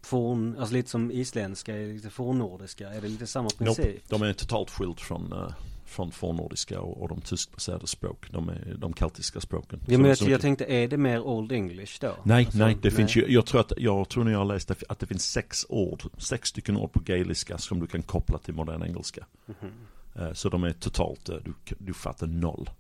forn, 0.03 0.57
alltså 0.59 0.75
lite 0.75 0.91
som 0.91 1.11
isländska, 1.11 1.77
är 1.77 1.87
lite 1.87 2.11
fornnordiska, 2.11 2.89
är 2.89 3.01
det 3.01 3.09
lite 3.09 3.27
samma 3.27 3.49
princip? 3.49 3.87
Nope, 3.87 4.01
de 4.09 4.23
är 4.23 4.33
totalt 4.33 4.71
skilt 4.71 5.01
från 5.01 5.33
uh 5.33 5.51
från 5.93 6.11
fornnordiska 6.11 6.81
och, 6.81 7.03
och 7.03 7.09
de 7.09 7.21
tyskbaserade 7.21 7.87
språk, 7.87 8.27
de, 8.31 8.49
är, 8.49 8.77
de 8.79 8.95
keltiska 8.95 9.41
språken. 9.41 9.81
Ja 9.87 9.99
men 9.99 10.09
jag, 10.09 10.29
jag 10.29 10.41
tänkte, 10.41 10.65
är 10.65 10.89
det 10.89 10.97
mer 10.97 11.21
Old 11.21 11.53
English 11.53 12.01
då? 12.01 12.17
Nej, 12.23 12.45
alltså, 12.45 12.59
nej, 12.59 12.75
det 12.75 12.89
nej. 12.89 12.97
finns 12.97 13.17
ju, 13.17 13.27
jag 13.29 13.47
tror 13.47 13.61
att, 13.61 13.73
jag 13.77 14.09
tror 14.09 14.25
när 14.25 14.33
jag 14.33 14.47
läste 14.47 14.75
att 14.89 14.99
det 14.99 15.07
finns 15.07 15.31
sex 15.31 15.67
ord, 15.69 16.03
sex 16.19 16.49
stycken 16.49 16.77
ord 16.77 16.93
på 16.93 17.01
gaeliska 17.01 17.59
som 17.59 17.81
du 17.81 17.87
kan 17.87 18.03
koppla 18.03 18.39
till 18.39 18.55
modern 18.55 18.83
engelska. 18.83 19.27
Mm 19.47 19.59
-hmm. 19.61 20.35
Så 20.35 20.49
de 20.49 20.65
är 20.65 20.73
totalt, 20.73 21.29
eh, 21.29 21.37
du, 21.45 21.55
du 21.79 21.95
fattar 21.95 22.27
noll. 22.27 22.71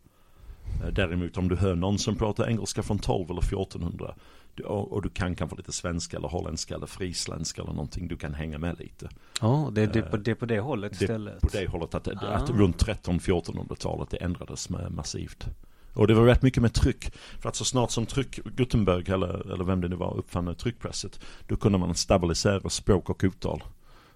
Eh, 0.82 0.88
däremot 0.92 1.36
om 1.36 1.48
du 1.48 1.56
hör 1.56 1.74
någon 1.74 1.98
som 1.98 2.16
pratar 2.16 2.48
engelska 2.48 2.82
från 2.82 2.98
12 2.98 3.30
eller 3.30 3.40
1400 3.42 4.14
och 4.60 5.02
du 5.02 5.08
kan 5.08 5.34
kanske 5.34 5.56
lite 5.56 5.72
svenska 5.72 6.16
eller 6.16 6.28
holländska 6.28 6.74
eller 6.74 6.86
frisländska 6.86 7.62
eller 7.62 7.72
någonting. 7.72 8.08
Du 8.08 8.16
kan 8.16 8.34
hänga 8.34 8.58
med 8.58 8.78
lite. 8.78 9.08
Ja, 9.40 9.70
det, 9.72 9.86
det, 9.86 10.02
på, 10.02 10.16
det 10.16 10.30
är 10.30 10.34
på 10.34 10.46
det 10.46 10.60
hållet 10.60 10.98
det, 10.98 11.04
istället. 11.04 11.40
På 11.40 11.48
det 11.52 11.66
hållet 11.66 11.94
att, 11.94 12.08
ah. 12.08 12.26
att 12.26 12.50
runt 12.50 12.84
13-1400-talet 12.84 14.10
det 14.10 14.16
ändrades 14.16 14.68
med 14.68 14.92
massivt. 14.92 15.46
Och 15.94 16.06
det 16.06 16.14
var 16.14 16.24
rätt 16.24 16.42
mycket 16.42 16.62
med 16.62 16.74
tryck. 16.74 17.14
För 17.40 17.48
att 17.48 17.56
så 17.56 17.64
snart 17.64 17.90
som 17.90 18.06
tryck, 18.06 18.40
Gutenberg 18.44 19.10
eller, 19.10 19.52
eller 19.52 19.64
vem 19.64 19.80
det 19.80 19.88
nu 19.88 19.96
var 19.96 20.16
uppfann 20.16 20.54
tryckpresset. 20.54 21.20
Då 21.46 21.56
kunde 21.56 21.78
man 21.78 21.94
stabilisera 21.94 22.70
språk 22.70 23.10
och 23.10 23.20
uttal. 23.24 23.62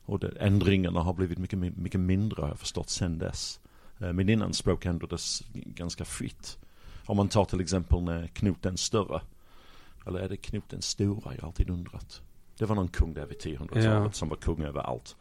Och 0.05 0.18
det, 0.18 0.29
ändringarna 0.40 1.01
har 1.01 1.14
blivit 1.14 1.38
mycket, 1.38 1.59
mycket 1.59 2.01
mindre 2.01 2.42
har 2.42 2.49
jag 2.49 2.59
förstått 2.59 2.90
sen 2.90 3.18
dess. 3.18 3.61
Eh, 3.99 4.12
men 4.12 4.29
innan 4.29 4.53
språk 4.53 4.87
ändrades 4.87 5.42
ganska 5.53 6.05
fritt. 6.05 6.59
Om 7.07 7.16
man 7.16 7.29
tar 7.29 7.44
till 7.44 7.61
exempel 7.61 8.03
när 8.03 8.27
Knut 8.27 8.62
den 8.62 8.77
större 8.77 9.20
eller 10.07 10.19
är 10.19 10.29
det 10.29 10.37
Knut 10.37 10.69
den 10.69 10.83
stora? 10.83 11.35
Jag 11.35 11.40
har 11.40 11.49
alltid 11.49 11.71
undrat. 11.71 12.23
Det 12.59 12.64
var 12.64 12.77
någon 12.77 12.88
kung 12.88 13.14
där 13.14 13.27
vid 13.27 13.38
1000-talet 13.38 13.85
ja. 13.85 14.12
som 14.12 14.29
var 14.29 14.37
kung 14.37 14.62
över 14.62 14.81
allt. 14.81 15.16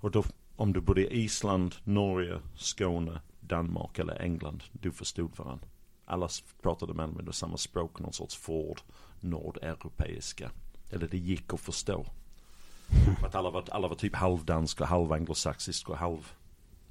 Och 0.00 0.10
då, 0.10 0.24
om 0.56 0.72
du 0.72 0.80
bodde 0.80 1.00
i 1.00 1.24
Island, 1.24 1.74
Norge, 1.84 2.40
Skåne, 2.56 3.20
Danmark 3.40 3.98
eller 3.98 4.22
England, 4.22 4.64
du 4.72 4.92
förstod 4.92 5.38
varandra. 5.38 5.66
Alla 6.04 6.28
pratade 6.62 6.94
med 6.94 7.04
använde 7.04 7.32
samma 7.32 7.56
språk, 7.56 8.00
någon 8.00 8.12
sorts 8.12 8.36
ford, 8.36 8.80
nordeuropeiska. 9.20 10.50
Eller 10.90 11.08
det 11.08 11.18
gick 11.18 11.54
att 11.54 11.60
förstå. 11.60 12.06
För 13.20 13.26
att 13.26 13.34
alla 13.34 13.50
var, 13.50 13.64
alla 13.70 13.88
var 13.88 13.96
typ 13.96 14.14
halvdanska, 14.14 14.84
halvanglosaxiska 14.84 15.92
och 15.92 15.98
halv 15.98 16.32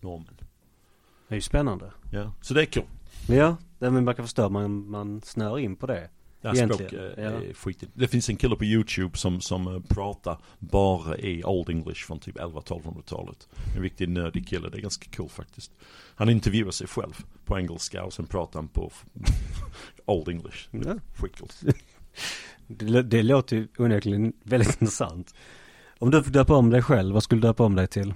normen. 0.02 0.38
Det 1.28 1.34
är 1.34 1.38
ju 1.38 1.42
spännande. 1.42 1.92
Ja, 2.12 2.32
så 2.42 2.54
det 2.54 2.62
är 2.62 2.66
kul. 2.66 2.84
Ja, 3.28 3.58
men 3.80 4.04
man 4.04 4.16
kan 4.16 4.26
förstå, 4.26 4.50
man, 4.50 4.90
man 4.90 5.22
snör 5.22 5.60
in 5.60 5.76
på 5.76 5.88
det 5.88 6.10
Ja, 6.44 6.56
språk 6.56 6.94
är, 6.94 7.24
ja. 7.24 7.54
skitigt. 7.54 7.92
Det 7.96 8.08
finns 8.08 8.30
en 8.30 8.36
kille 8.36 8.56
på 8.56 8.66
YouTube 8.66 9.18
som, 9.18 9.42
som 9.42 9.68
eh, 9.68 9.80
pratar 9.88 10.38
bara 10.60 11.18
i 11.18 11.44
Old 11.44 11.70
English 11.70 12.06
från 12.06 12.20
typ 12.20 12.38
11-1200-talet. 12.38 13.48
En 13.76 13.82
riktigt 13.82 14.10
nördig 14.10 14.48
kille, 14.48 14.70
det 14.70 14.78
är 14.78 14.82
ganska 14.82 15.18
cool 15.18 15.30
faktiskt. 15.30 15.72
Han 16.16 16.30
intervjuar 16.30 16.72
sig 16.72 16.88
själv 16.88 17.14
på 17.46 17.58
engelska 17.60 18.04
och 18.04 18.14
sen 18.14 18.26
pratar 18.26 18.60
han 18.60 18.68
på 18.68 18.92
Old 20.06 20.30
English. 20.30 20.68
Ja. 20.72 20.96
Skitcoolt. 21.16 21.64
Det, 22.68 23.04
det 23.04 23.24
låter 23.24 23.56
ju 23.56 23.68
onekligen 23.78 24.34
väldigt 24.44 24.82
intressant. 24.82 25.36
Om 26.00 26.12
du 26.12 26.24
får 26.24 26.32
döpa 26.32 26.56
om 26.56 26.70
dig 26.70 26.82
själv, 26.82 27.14
vad 27.14 27.24
skulle 27.24 27.42
du 27.42 27.48
döpa 27.48 27.64
om 27.64 27.76
dig 27.76 27.88
till? 27.88 28.14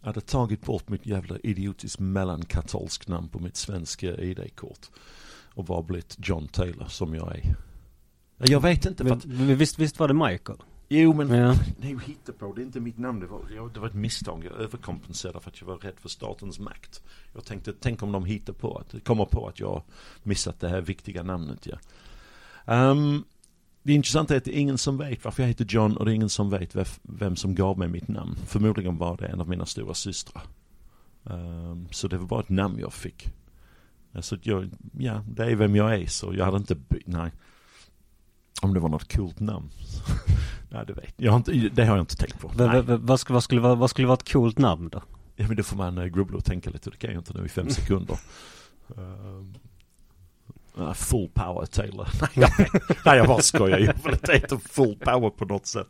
Jag 0.00 0.06
hade 0.06 0.20
tagit 0.20 0.62
bort 0.62 0.88
mitt 0.88 1.06
jävla 1.06 1.38
idiotiskt 1.42 1.98
mellankatolsk 1.98 3.08
namn 3.08 3.28
på 3.28 3.38
mitt 3.38 3.56
svenska 3.56 4.16
ID-kort. 4.16 4.90
Och 5.54 5.64
bara 5.64 5.82
blivit 5.82 6.16
John 6.18 6.48
Taylor 6.48 6.86
som 6.88 7.14
jag 7.14 7.36
är. 7.36 7.56
Jag 8.38 8.60
vet 8.60 8.86
inte 8.86 9.04
för 9.04 9.14
att, 9.14 9.24
Men, 9.24 9.56
visst, 9.56 9.78
visst 9.78 9.98
var 9.98 10.08
det 10.08 10.14
Michael? 10.14 10.58
jo 10.88 11.12
men 11.14 11.28
Ja. 11.30 11.54
det 11.80 11.86
är 11.86 11.90
ju 11.90 12.00
hittepå, 12.00 12.52
det 12.52 12.62
är 12.62 12.64
inte 12.64 12.80
mitt 12.80 12.98
namn. 12.98 13.20
Det 13.20 13.26
var, 13.26 13.70
det 13.74 13.80
var 13.80 13.86
ett 13.86 13.94
misstag. 13.94 14.44
Jag 14.44 14.60
överkompenserade 14.60 15.40
för 15.40 15.50
att 15.50 15.60
jag 15.60 15.66
var 15.66 15.76
rädd 15.78 15.94
för 16.00 16.08
statens 16.08 16.58
makt. 16.58 17.02
Jag 17.34 17.44
tänkte, 17.44 17.72
tänk 17.80 18.02
om 18.02 18.12
de 18.12 18.24
hittar 18.24 18.52
på 18.52 18.76
att, 18.78 19.04
kommer 19.04 19.24
på 19.24 19.48
att 19.48 19.60
jag 19.60 19.82
missat 20.22 20.60
det 20.60 20.68
här 20.68 20.80
viktiga 20.80 21.22
namnet 21.22 21.66
ja. 21.66 21.76
Ehm, 22.66 23.24
det 23.82 23.92
intressanta 23.92 24.34
är 24.34 24.38
att 24.38 24.44
det 24.44 24.56
är 24.56 24.60
ingen 24.60 24.78
som 24.78 24.98
vet 24.98 25.24
varför 25.24 25.42
jag 25.42 25.48
heter 25.48 25.64
John 25.68 25.96
och 25.96 26.04
det 26.04 26.12
är 26.12 26.14
ingen 26.14 26.28
som 26.28 26.50
vet 26.50 26.98
vem, 27.02 27.36
som 27.36 27.54
gav 27.54 27.78
mig 27.78 27.88
mitt 27.88 28.08
namn. 28.08 28.36
Förmodligen 28.46 28.96
var 28.98 29.16
det 29.16 29.26
en 29.26 29.40
av 29.40 29.48
mina 29.48 29.66
stora 29.66 29.94
systrar. 29.94 30.42
Ehm, 31.30 31.88
så 31.90 32.08
det 32.08 32.18
var 32.18 32.26
bara 32.26 32.40
ett 32.40 32.48
namn 32.48 32.78
jag 32.78 32.92
fick. 32.92 33.28
Så 34.20 34.34
att 34.34 34.46
jag, 34.46 34.70
ja, 34.98 35.22
det 35.28 35.44
är 35.44 35.56
vem 35.56 35.76
jag 35.76 35.94
är 35.94 36.06
så 36.06 36.34
jag 36.34 36.44
hade 36.44 36.56
inte 36.56 36.74
bytt, 36.74 37.06
nej. 37.06 37.30
Om 38.62 38.74
det 38.74 38.80
var 38.80 38.88
något 38.88 39.12
coolt 39.16 39.40
namn. 39.40 39.70
nej, 40.70 40.84
det 40.86 40.92
vet 40.92 41.14
jag 41.16 41.32
har 41.32 41.36
inte, 41.36 41.52
det 41.52 41.84
har 41.84 41.96
jag 41.96 42.02
inte 42.02 42.16
tänkt 42.16 42.38
på. 42.40 42.48
V- 42.48 42.82
vad, 43.00 43.20
skulle, 43.20 43.34
vad, 43.34 43.42
skulle 43.42 43.60
vad 43.60 43.90
skulle 43.90 44.06
vara 44.08 44.14
ett 44.14 44.32
coolt 44.32 44.58
namn 44.58 44.88
då? 44.88 45.02
Ja 45.36 45.46
men 45.48 45.56
då 45.56 45.62
får 45.62 45.76
man 45.76 45.98
eh, 45.98 46.04
grubbla 46.06 46.36
och 46.36 46.44
tänka 46.44 46.70
lite, 46.70 46.90
det 46.90 46.96
kan 46.96 47.10
jag 47.12 47.20
inte 47.20 47.38
nu 47.38 47.44
i 47.44 47.48
fem 47.48 47.70
sekunder. 47.70 48.18
Uh, 48.98 50.92
full 50.92 51.28
power 51.34 51.66
Taylor. 51.66 52.08
Nej, 52.36 52.68
nej 53.04 53.16
jag 53.18 53.26
bara 53.26 53.42
skojar, 53.42 53.78
jag 53.78 53.94
vill 54.04 54.12
inte 54.12 54.32
heta 54.32 54.58
full 54.58 54.96
power 54.96 55.30
på 55.30 55.44
något 55.44 55.66
sätt. 55.66 55.88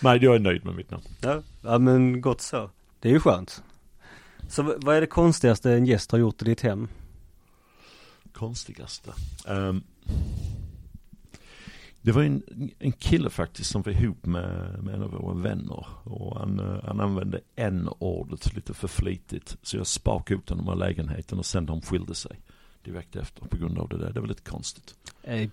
Nej 0.00 0.18
jag 0.24 0.34
är 0.34 0.38
nöjd 0.38 0.64
med 0.64 0.74
mitt 0.74 0.90
namn. 0.90 1.02
Ja, 1.20 1.42
ja 1.62 1.78
men 1.78 2.20
gott 2.20 2.40
så. 2.40 2.70
Det 3.00 3.08
är 3.08 3.12
ju 3.12 3.20
skönt. 3.20 3.62
Så 4.48 4.62
vad 4.62 4.96
är 4.96 5.00
det 5.00 5.06
konstigaste 5.06 5.72
en 5.72 5.86
gäst 5.86 6.12
har 6.12 6.18
gjort 6.18 6.42
i 6.42 6.44
ditt 6.44 6.60
hem? 6.60 6.88
Konstigaste. 8.32 9.12
Ehm, 9.46 9.82
det 12.02 12.12
var 12.12 12.22
en, 12.22 12.42
en 12.78 12.92
kille 12.92 13.30
faktiskt 13.30 13.70
som 13.70 13.82
var 13.82 13.92
ihop 13.92 14.26
med, 14.26 14.78
med 14.82 14.94
en 14.94 15.02
av 15.02 15.10
våra 15.10 15.34
vänner. 15.34 15.86
Och 16.04 16.38
han, 16.38 16.60
eh, 16.60 16.84
han 16.84 17.00
använde 17.00 17.40
n-ordet 17.56 18.54
lite 18.54 18.74
för 18.74 18.88
flitigt. 18.88 19.56
Så 19.62 19.76
jag 19.76 19.86
sparkade 19.86 20.40
ut 20.40 20.48
honom 20.48 20.68
ur 20.68 20.76
lägenheten 20.76 21.38
och 21.38 21.46
sen 21.46 21.66
de 21.66 21.80
skilde 21.80 22.14
sig. 22.14 22.40
Direkt 22.84 23.16
efter 23.16 23.46
på 23.46 23.56
grund 23.56 23.78
av 23.78 23.88
det 23.88 23.98
där. 23.98 24.12
Det 24.12 24.20
var 24.20 24.26
lite 24.26 24.42
konstigt. 24.42 24.94
Eh, 25.22 25.48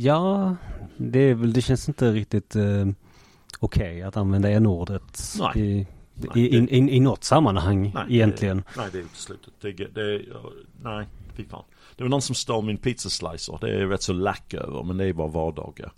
ja, 0.00 0.56
det 0.96 1.18
är 1.18 1.34
väl, 1.34 1.52
det 1.52 1.62
känns 1.62 1.88
inte 1.88 2.12
riktigt 2.12 2.56
eh, 2.56 2.86
okej 3.58 4.02
att 4.02 4.16
använda 4.16 4.50
n-ordet 4.50 5.36
i, 5.54 5.60
i, 5.60 5.86
i, 6.34 6.58
i, 6.58 6.96
i 6.96 7.00
något 7.00 7.24
sammanhang 7.24 7.92
Nej, 7.94 8.04
egentligen. 8.08 8.56
Det, 8.56 8.64
nej, 8.76 8.88
det 8.92 8.98
är 8.98 9.02
uteslutet. 9.02 9.52
Det, 9.60 9.72
det, 9.72 10.22
nej, 10.82 11.06
fy 11.34 11.44
fan. 11.44 11.64
Det 11.96 12.04
var 12.04 12.08
någon 12.08 12.22
som 12.22 12.34
stal 12.34 12.64
min 12.64 12.78
pizzaslicer. 12.78 13.58
Det 13.60 13.70
är 13.70 13.86
rätt 13.86 14.02
så 14.02 14.12
lack 14.12 14.54
över, 14.54 14.82
men 14.82 14.96
det 14.96 15.04
är 15.04 15.12
bara 15.12 15.28
vardagar. 15.28 15.92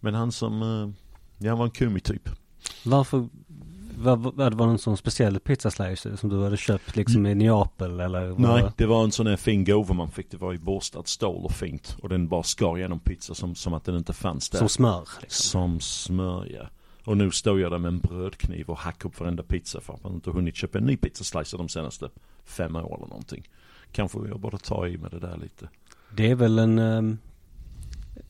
Men 0.00 0.14
han 0.14 0.32
som, 0.32 0.62
eh, 0.62 1.04
ja, 1.38 1.50
han 1.50 1.58
var 1.58 1.64
en 1.64 1.70
kumi 1.70 2.00
typ. 2.00 2.28
Varför, 2.84 3.28
vad, 3.96 4.18
vad, 4.18 4.52
det 4.52 4.56
var 4.56 4.66
någon 4.66 4.78
sån 4.78 4.96
speciell 4.96 5.40
pizzaslicer 5.40 6.16
som 6.16 6.30
du 6.30 6.42
hade 6.42 6.56
köpt 6.56 6.96
liksom 6.96 7.26
i 7.26 7.34
Neapel 7.34 8.00
eller? 8.00 8.34
Nej, 8.38 8.72
det 8.76 8.86
var 8.86 9.04
en 9.04 9.12
sån 9.12 9.26
här 9.26 9.36
fin 9.36 9.64
gåva 9.64 9.94
man 9.94 10.10
fick. 10.10 10.30
Det 10.30 10.36
var 10.36 10.54
i 10.54 10.58
borstad 10.58 11.02
stål 11.04 11.44
och 11.44 11.52
fint. 11.52 11.96
Och 12.02 12.08
den 12.08 12.28
bara 12.28 12.42
skar 12.42 12.78
igenom 12.78 13.00
pizza 13.00 13.34
som, 13.34 13.54
som 13.54 13.74
att 13.74 13.84
den 13.84 13.96
inte 13.96 14.12
fanns 14.12 14.50
där. 14.50 14.58
Som 14.58 14.68
smör 14.68 15.08
liksom. 15.20 15.50
Som 15.50 15.80
smör, 15.80 16.46
ja. 16.52 16.68
Och 17.04 17.16
nu 17.16 17.30
står 17.30 17.60
jag 17.60 17.72
där 17.72 17.78
med 17.78 17.88
en 17.88 17.98
brödkniv 17.98 18.68
och 18.70 18.78
hackar 18.78 19.08
upp 19.08 19.20
varenda 19.20 19.42
pizza 19.42 19.80
för 19.80 19.94
att 19.94 20.04
man 20.04 20.14
inte 20.14 20.30
hunnit 20.30 20.56
köpa 20.56 20.78
en 20.78 20.84
ny 20.84 20.96
pizzaslicer 20.96 21.58
de 21.58 21.68
senaste 21.68 22.10
fem 22.44 22.76
åren 22.76 22.94
eller 22.94 23.06
någonting. 23.06 23.48
Kanske 23.92 24.18
jag 24.28 24.40
borde 24.40 24.58
ta 24.58 24.86
i 24.88 24.98
med 24.98 25.10
det 25.10 25.18
där 25.20 25.36
lite. 25.36 25.68
Det 26.16 26.30
är 26.30 26.34
väl 26.34 26.58
en 26.58 26.78
ehm, 26.78 27.18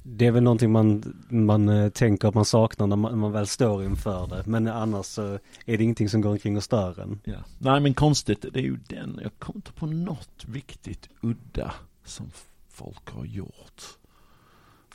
Det 0.02 0.26
är 0.26 0.30
väl 0.30 0.42
någonting 0.42 0.72
man, 0.72 1.14
man 1.28 1.68
eh, 1.68 1.88
tänker 1.90 2.28
att 2.28 2.34
man 2.34 2.44
saknar 2.44 2.86
när 2.86 2.96
man, 2.96 3.18
man 3.18 3.32
väl 3.32 3.46
står 3.46 3.84
inför 3.84 4.26
det. 4.26 4.42
Men 4.46 4.66
annars 4.68 5.06
så 5.06 5.22
är 5.66 5.76
det 5.78 5.82
ingenting 5.84 6.08
som 6.08 6.20
går 6.20 6.30
omkring 6.30 6.56
och 6.56 6.64
stör 6.64 7.00
en. 7.00 7.20
Ja. 7.24 7.38
Nej 7.58 7.80
men 7.80 7.94
konstigt, 7.94 8.44
det 8.52 8.60
är 8.60 8.62
ju 8.62 8.76
den. 8.88 9.20
Jag 9.22 9.32
kommer 9.38 9.56
inte 9.58 9.72
på 9.72 9.86
något 9.86 10.44
riktigt 10.52 11.08
udda 11.20 11.74
som 12.04 12.30
folk 12.68 13.10
har 13.10 13.24
gjort. 13.24 13.82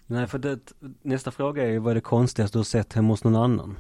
Nej 0.08 0.28
för 0.28 0.40
det, 0.40 0.60
nästa 1.02 1.32
fråga 1.32 1.64
är 1.64 1.68
ju 1.72 1.80
vad 1.80 1.92
är 1.92 1.96
det 1.96 2.02
konstigaste 2.02 2.56
du 2.56 2.60
har 2.60 2.64
sett 2.64 2.94
hemma 2.94 3.08
hos 3.14 3.24
någon 3.24 3.36
annan? 3.36 3.78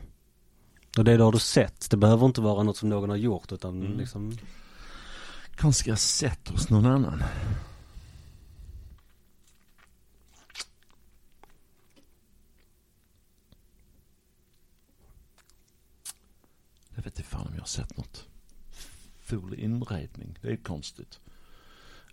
Och 0.97 1.03
det 1.03 1.17
har 1.17 1.31
du 1.31 1.39
sett, 1.39 1.89
det 1.89 1.97
behöver 1.97 2.25
inte 2.25 2.41
vara 2.41 2.63
något 2.63 2.77
som 2.77 2.89
någon 2.89 3.09
har 3.09 3.17
gjort 3.17 3.51
utan 3.51 3.81
Mm. 3.81 3.97
liksom 3.97 4.37
kanske 5.65 5.79
ska 5.79 5.89
jag 5.89 5.99
sätta 5.99 6.51
hos 6.51 6.69
någon 6.69 6.85
annan. 6.85 7.23
Jag 16.95 17.03
vet 17.03 17.05
inte 17.05 17.23
fan 17.23 17.47
om 17.47 17.53
jag 17.53 17.61
har 17.61 17.67
sett 17.67 17.97
något. 17.97 18.25
Ful 19.19 19.59
inredning, 19.59 20.37
det 20.41 20.51
är 20.51 20.55
konstigt. 20.55 21.19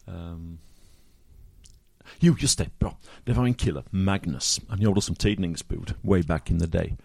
Um. 0.04 0.58
Jo, 2.18 2.36
just 2.38 2.58
det, 2.58 2.78
bra. 2.78 2.98
Det 3.24 3.32
var 3.32 3.44
en 3.44 3.54
kille, 3.54 3.82
Magnus. 3.90 4.60
Han 4.68 4.80
gjorde 4.80 5.02
som 5.02 5.14
tidningsbud, 5.14 5.94
way 6.02 6.22
back 6.22 6.50
in 6.50 6.60
the 6.60 6.66
day. 6.66 6.96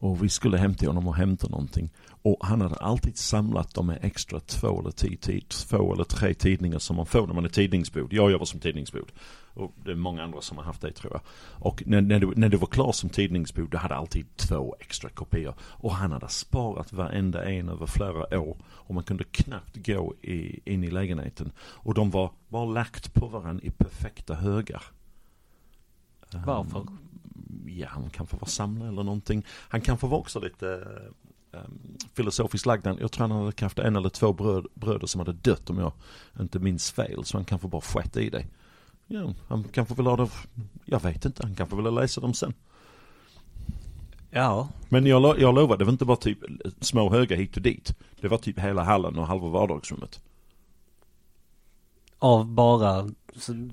Och 0.00 0.24
vi 0.24 0.28
skulle 0.28 0.58
hem 0.58 0.74
till 0.74 0.88
honom 0.88 1.08
och 1.08 1.16
hämta 1.16 1.48
någonting. 1.48 1.90
Och 2.22 2.36
han 2.40 2.60
hade 2.60 2.74
alltid 2.74 3.16
samlat 3.18 3.74
de 3.74 3.88
här 3.88 3.98
extra 4.02 4.40
två 4.40 4.80
eller, 4.80 4.90
tio, 4.90 5.16
tid, 5.16 5.48
två 5.48 5.94
eller 5.94 6.04
tre 6.04 6.34
tidningar 6.34 6.78
som 6.78 6.96
man 6.96 7.06
får 7.06 7.26
när 7.26 7.34
man 7.34 7.44
är 7.44 7.48
tidningsbud. 7.48 8.12
Jag 8.12 8.30
jobbar 8.30 8.44
som 8.44 8.60
tidningsbud. 8.60 9.12
Och 9.54 9.74
det 9.84 9.90
är 9.90 9.94
många 9.94 10.22
andra 10.22 10.40
som 10.40 10.58
har 10.58 10.64
haft 10.64 10.80
det 10.80 10.92
tror 10.92 11.12
jag. 11.12 11.20
Och 11.66 11.82
när, 11.86 12.00
när, 12.00 12.20
du, 12.20 12.32
när 12.36 12.48
du 12.48 12.56
var 12.56 12.66
klar 12.66 12.92
som 12.92 13.10
tidningsbud, 13.10 13.70
du 13.70 13.76
hade 13.76 13.94
alltid 13.94 14.36
två 14.36 14.76
extra 14.80 15.10
kopior. 15.10 15.54
Och 15.60 15.94
han 15.94 16.12
hade 16.12 16.28
sparat 16.28 16.92
varenda 16.92 17.44
en 17.44 17.68
över 17.68 17.86
flera 17.86 18.40
år. 18.40 18.56
Och 18.70 18.94
man 18.94 19.04
kunde 19.04 19.24
knappt 19.24 19.86
gå 19.86 20.14
i, 20.22 20.60
in 20.72 20.84
i 20.84 20.90
lägenheten. 20.90 21.52
Och 21.58 21.94
de 21.94 22.10
var 22.10 22.32
bara 22.48 22.64
lagt 22.64 23.14
på 23.14 23.26
varandra 23.26 23.64
i 23.64 23.70
perfekta 23.70 24.34
högar. 24.34 24.82
Varför? 26.46 26.86
Ja, 27.78 27.88
han 27.90 28.10
kanske 28.10 28.36
var 28.36 28.48
samlare 28.48 28.88
eller 28.88 29.02
någonting. 29.02 29.44
Han 29.68 29.80
kanske 29.80 30.06
var 30.06 30.18
också 30.18 30.40
lite 30.40 30.66
um, 31.52 31.96
filosofiskt 32.14 32.66
lagd. 32.66 32.86
Jag 32.86 33.12
tror 33.12 33.28
han 33.28 33.44
hade 33.44 33.64
haft 33.64 33.78
en 33.78 33.96
eller 33.96 34.08
två 34.08 34.32
bröd, 34.32 34.66
bröder 34.74 35.06
som 35.06 35.18
hade 35.18 35.32
dött 35.32 35.70
om 35.70 35.78
jag 35.78 35.92
inte 36.40 36.58
minns 36.58 36.90
fel. 36.90 37.24
Så 37.24 37.36
han 37.36 37.44
kanske 37.44 37.68
bara 37.68 37.80
skett 37.80 38.16
i 38.16 38.30
det. 38.30 38.46
Ja, 39.06 39.34
han 39.48 39.64
kanske 39.64 39.94
vill 39.94 40.06
ha 40.06 40.16
det, 40.16 40.28
jag 40.84 41.02
vet 41.02 41.24
inte, 41.24 41.42
han 41.46 41.54
kanske 41.54 41.76
ville 41.76 41.90
läsa 41.90 42.20
dem 42.20 42.34
sen. 42.34 42.54
Ja, 44.30 44.68
Men 44.88 45.06
jag, 45.06 45.22
lo- 45.22 45.36
jag 45.38 45.54
lovar, 45.54 45.76
det 45.76 45.84
var 45.84 45.92
inte 45.92 46.04
bara 46.04 46.16
typ 46.16 46.38
små 46.80 47.10
höga 47.10 47.36
hit 47.36 47.56
och 47.56 47.62
dit. 47.62 47.96
Det 48.20 48.28
var 48.28 48.38
typ 48.38 48.58
hela 48.58 48.82
hallen 48.84 49.18
och 49.18 49.26
halva 49.26 49.48
vardagsrummet. 49.48 50.20
av 52.18 52.46
bara, 52.46 53.08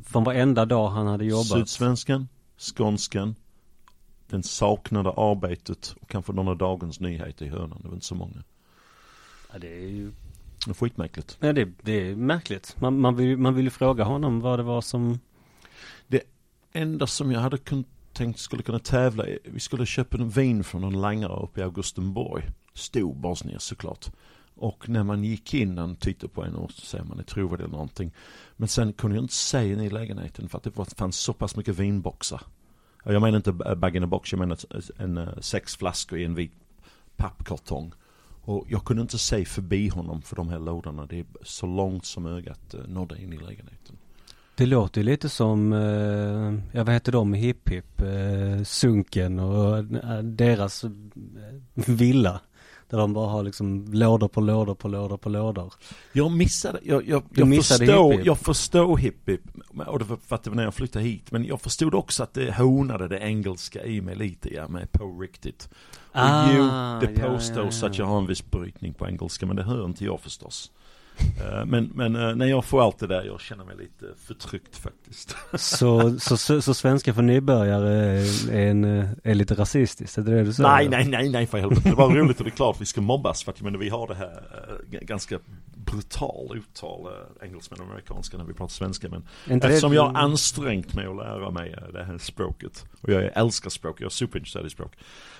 från 0.06 0.24
varenda 0.24 0.66
dag 0.66 0.90
han 0.90 1.08
hade 1.08 1.26
jobbat. 1.26 1.46
Sydsvenskan, 1.48 2.28
Skånskan, 2.58 3.36
den 4.30 4.44
saknade 4.44 5.10
arbetet 5.10 5.96
och 6.02 6.10
kanske 6.10 6.34
någon 6.34 6.48
av 6.48 6.58
dagens 6.58 7.00
nyheter 7.00 7.46
i 7.46 7.50
hörnan. 7.50 7.80
Det 7.82 7.88
var 7.88 7.96
inte 7.96 8.06
så 8.06 8.16
många. 8.16 8.44
Ja, 9.52 9.60
det 9.60 9.74
är 9.74 9.88
ju, 9.88 10.12
Det 10.66 10.72
är 10.72 10.74
skitmärkligt. 10.74 11.38
ja 11.40 11.54
det, 11.54 11.72
det 11.82 12.10
är 12.10 12.16
märkligt. 12.16 12.76
Man, 12.82 13.00
man, 13.00 13.16
vill, 13.16 13.38
man 13.38 13.56
vill 13.56 13.66
ju 13.66 13.72
fråga 13.72 14.04
honom 14.04 14.40
vad 14.40 14.60
det 14.60 14.64
var 14.64 14.82
som, 14.82 15.20
enda 16.78 17.08
som 17.08 17.32
jag 17.32 17.40
hade 17.40 17.58
kun, 17.58 17.86
tänkt 18.14 18.40
skulle 18.40 18.64
kunna 18.64 18.80
tävla 18.80 19.26
vi 19.44 19.60
skulle 19.60 19.86
köpa 19.86 20.18
en 20.18 20.30
vin 20.30 20.64
från 20.64 20.82
någon 20.82 21.02
langare 21.02 21.44
uppe 21.44 21.60
i 21.60 21.64
Augustenborg. 21.64 22.44
Stor 22.74 23.16
Bosnien 23.16 23.60
såklart. 23.60 24.12
Och 24.56 24.90
när 24.90 25.04
man 25.04 25.24
gick 25.24 25.54
in, 25.54 25.78
han 25.78 25.96
tittade 25.96 26.34
på 26.34 26.44
en 26.44 26.56
och 26.56 26.72
så 26.72 26.82
säger 26.82 27.04
man 27.04 27.20
är 27.20 27.24
trovärdig 27.24 27.64
eller 27.64 27.72
någonting. 27.72 28.12
Men 28.56 28.68
sen 28.68 28.94
kunde 28.94 29.16
jag 29.16 29.24
inte 29.24 29.34
säga 29.34 29.84
i 29.84 29.90
lägenheten 29.90 30.50
för 30.50 30.58
att 30.58 30.64
det 30.64 30.96
fanns 30.98 31.18
så 31.18 31.34
pass 31.34 31.56
mycket 31.56 31.80
vinboxar. 31.80 32.42
Jag 33.04 33.22
menar 33.22 33.38
inte 33.38 33.52
bag 33.52 33.96
in 33.96 34.04
a 34.04 34.08
box, 34.08 34.32
jag 34.32 34.40
menar 34.40 34.58
en, 34.98 35.18
eh, 35.18 35.28
sex 35.40 35.76
flaskor 35.76 36.20
i 36.20 36.24
en 36.24 36.36
vit 36.36 36.52
pappkartong. 37.16 37.94
Och 38.42 38.66
jag 38.70 38.84
kunde 38.86 39.02
inte 39.02 39.18
se 39.18 39.46
förbi 39.46 39.88
honom 39.90 40.22
för 40.22 40.36
de 40.36 40.50
här 40.50 40.60
lådorna. 40.60 41.06
Det 41.06 41.20
är 41.20 41.26
så 41.44 41.66
långt 41.66 42.06
som 42.06 42.26
ögat 42.26 42.74
eh, 42.74 42.80
nådde 42.88 43.22
in 43.22 43.34
i 43.34 43.38
lägenheten. 43.38 43.98
Det 44.56 44.66
låter 44.66 45.02
ju 45.02 45.06
lite 45.06 45.30
som, 45.30 45.74
eh, 45.74 46.78
ja 46.78 46.84
vad 46.84 46.94
heter 46.94 47.12
de, 47.12 47.34
Hipp 47.34 47.70
Hipp, 47.70 48.02
Sunken 48.68 49.40
och 49.40 49.84
deras 50.24 50.86
villa. 51.74 52.42
Där 52.90 52.98
de 52.98 53.14
bara 53.14 53.28
har 53.28 53.44
liksom 53.44 53.86
lådor 53.94 54.28
på 54.28 54.42
lådor 54.42 54.76
på 54.76 54.88
lådor 54.88 55.18
på 55.18 55.30
lådor. 55.30 55.74
Jag 56.14 56.32
missade, 56.32 56.80
jag, 56.84 57.08
jag, 57.08 57.24
jag 57.36 57.48
missade 57.48 57.86
förstår, 57.86 58.12
Hipp 58.12 58.20
Hipp. 58.20 58.28
jag 58.28 58.38
förstår 58.38 58.98
Hipp 58.98 59.30
Hipp, 59.30 59.42
och 59.88 60.00
det 60.00 60.06
var 60.06 60.18
för 60.28 60.36
att 60.36 60.44
det 60.44 60.50
var 60.50 60.56
när 60.56 60.64
jag 60.64 60.74
flyttade 60.74 61.06
hit. 61.06 61.32
Men 61.32 61.46
jag 61.46 61.62
förstod 61.62 61.96
också 61.96 62.24
att 62.24 62.34
det 62.34 62.54
honade 62.54 63.08
det 63.08 63.20
engelska 63.20 63.86
i 63.86 64.02
mig 64.02 64.16
lite, 64.16 64.54
ja, 64.54 64.68
med 64.68 64.92
på 64.92 65.20
riktigt. 65.22 65.70
Och 66.12 66.54
jo, 66.56 66.64
det 67.02 67.12
ja, 67.16 67.30
påstås 67.30 67.82
ja, 67.82 67.88
ja. 67.88 67.92
att 67.92 67.98
jag 67.98 68.06
har 68.06 68.18
en 68.18 68.28
viss 68.28 68.52
brytning 68.52 68.94
på 68.94 69.08
engelska, 69.08 69.46
men 69.46 69.56
det 69.56 69.64
hör 69.64 69.86
inte 69.86 70.06
jag 70.06 70.20
förstås. 70.20 70.72
Eh, 71.20 71.66
Men, 71.66 71.92
men 71.96 72.16
eh, 72.16 72.36
när 72.36 72.46
jag 72.46 72.66
får 72.66 72.84
allt 72.84 73.00
det 73.00 73.08
där, 73.08 73.24
jag 73.24 73.42
känner 73.42 73.66
mig 73.66 73.78
lite 73.78 74.06
förtryckt 74.26 74.78
faktiskt. 74.78 75.36
Så, 75.54 76.20
så, 76.20 76.38
så, 76.38 76.62
så 76.62 76.74
svenska 76.74 77.14
för 77.14 77.22
nybörjare 77.22 77.94
är, 77.94 78.52
en, 78.52 78.84
eh, 78.84 79.10
är 79.24 79.36
lite 79.36 79.56
rasistiskt, 79.56 80.18
är 80.18 80.22
det 80.22 80.32
det 80.32 80.44
du 80.44 80.54
säger? 80.54 80.70
Nej, 80.70 80.90
nej, 80.90 81.08
nej, 81.08 81.30
nej 81.30 81.48
för 81.48 81.58
helvete. 81.58 81.90
Det 81.90 81.96
var 81.96 82.10
roligt 82.10 82.38
och 82.38 82.44
det 82.44 82.50
är 82.50 82.56
klart 82.56 82.82
vi 82.82 82.86
ska 82.86 83.02
mobbas 83.02 83.44
för 83.44 83.52
att 83.52 83.62
menar, 83.62 83.80
vi 83.80 83.90
har 83.90 84.08
det 84.08 84.16
här 84.16 84.44
ganska 85.02 85.40
brutal 85.86 86.58
uttal, 86.58 87.14
engelsmän 87.42 87.80
och 87.80 87.86
amerikanska 87.86 88.38
när 88.38 88.46
vi 88.46 88.54
pratar 88.54 88.72
svenska. 88.72 89.10
Men 89.10 89.24
inte 89.50 89.68
eftersom 89.68 89.90
det, 89.90 89.96
jag 89.96 90.04
har 90.08 90.22
ansträngt 90.22 90.94
mig 90.94 91.06
att 91.06 91.16
lära 91.16 91.52
mig 91.52 91.76
det 91.94 92.04
här 92.04 92.18
språket 92.18 92.86
och 93.02 93.10
jag 93.10 93.32
älskar 93.38 93.70
språk, 93.70 94.02
jag 94.02 94.06
är 94.06 94.10
superintresserad 94.10 94.66
i 94.66 94.70
språk. 94.70 94.96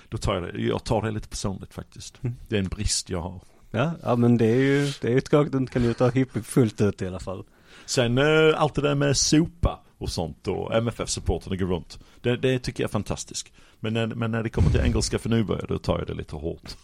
Då 0.08 0.18
tar 0.18 0.34
jag 0.34 0.42
det, 0.42 0.60
jag 0.60 0.84
tar 0.84 1.02
det 1.02 1.10
lite 1.10 1.28
personligt 1.28 1.74
faktiskt. 1.74 2.22
Mm. 2.22 2.36
Det 2.48 2.56
är 2.56 2.60
en 2.60 2.68
brist 2.68 3.10
jag 3.10 3.20
har. 3.20 3.40
Ja, 3.70 3.92
ja 4.02 4.16
men 4.16 4.36
det 4.38 4.46
är 4.46 4.56
ju, 4.56 4.92
det 5.00 5.08
är 5.08 5.12
ju 5.12 5.20
tråkigt 5.20 5.46
att 5.46 5.52
du 5.52 5.58
inte 5.58 5.72
kan 5.72 5.94
ta 5.94 6.08
hiphop 6.10 6.44
fullt 6.46 6.80
ut 6.80 7.02
i 7.02 7.06
alla 7.06 7.20
fall. 7.20 7.44
Sen 7.86 8.18
eh, 8.18 8.24
allt 8.56 8.74
det 8.74 8.82
där 8.82 8.94
med 8.94 9.16
sopa 9.16 9.80
och 9.98 10.10
sånt 10.10 10.48
och 10.48 10.74
MFF-supporterna 10.74 11.56
går 11.56 11.66
runt. 11.66 11.98
Det, 12.20 12.36
det 12.36 12.58
tycker 12.58 12.82
jag 12.82 12.88
är 12.88 12.92
fantastiskt. 12.92 13.52
Men 13.80 13.94
när, 13.94 14.06
men 14.06 14.30
när 14.30 14.42
det 14.42 14.48
kommer 14.50 14.70
till 14.70 14.80
engelska 14.80 15.18
för 15.18 15.28
nybörjare 15.28 15.66
då 15.68 15.78
tar 15.78 15.98
jag 15.98 16.06
det 16.06 16.14
lite 16.14 16.36
hårt. 16.36 16.76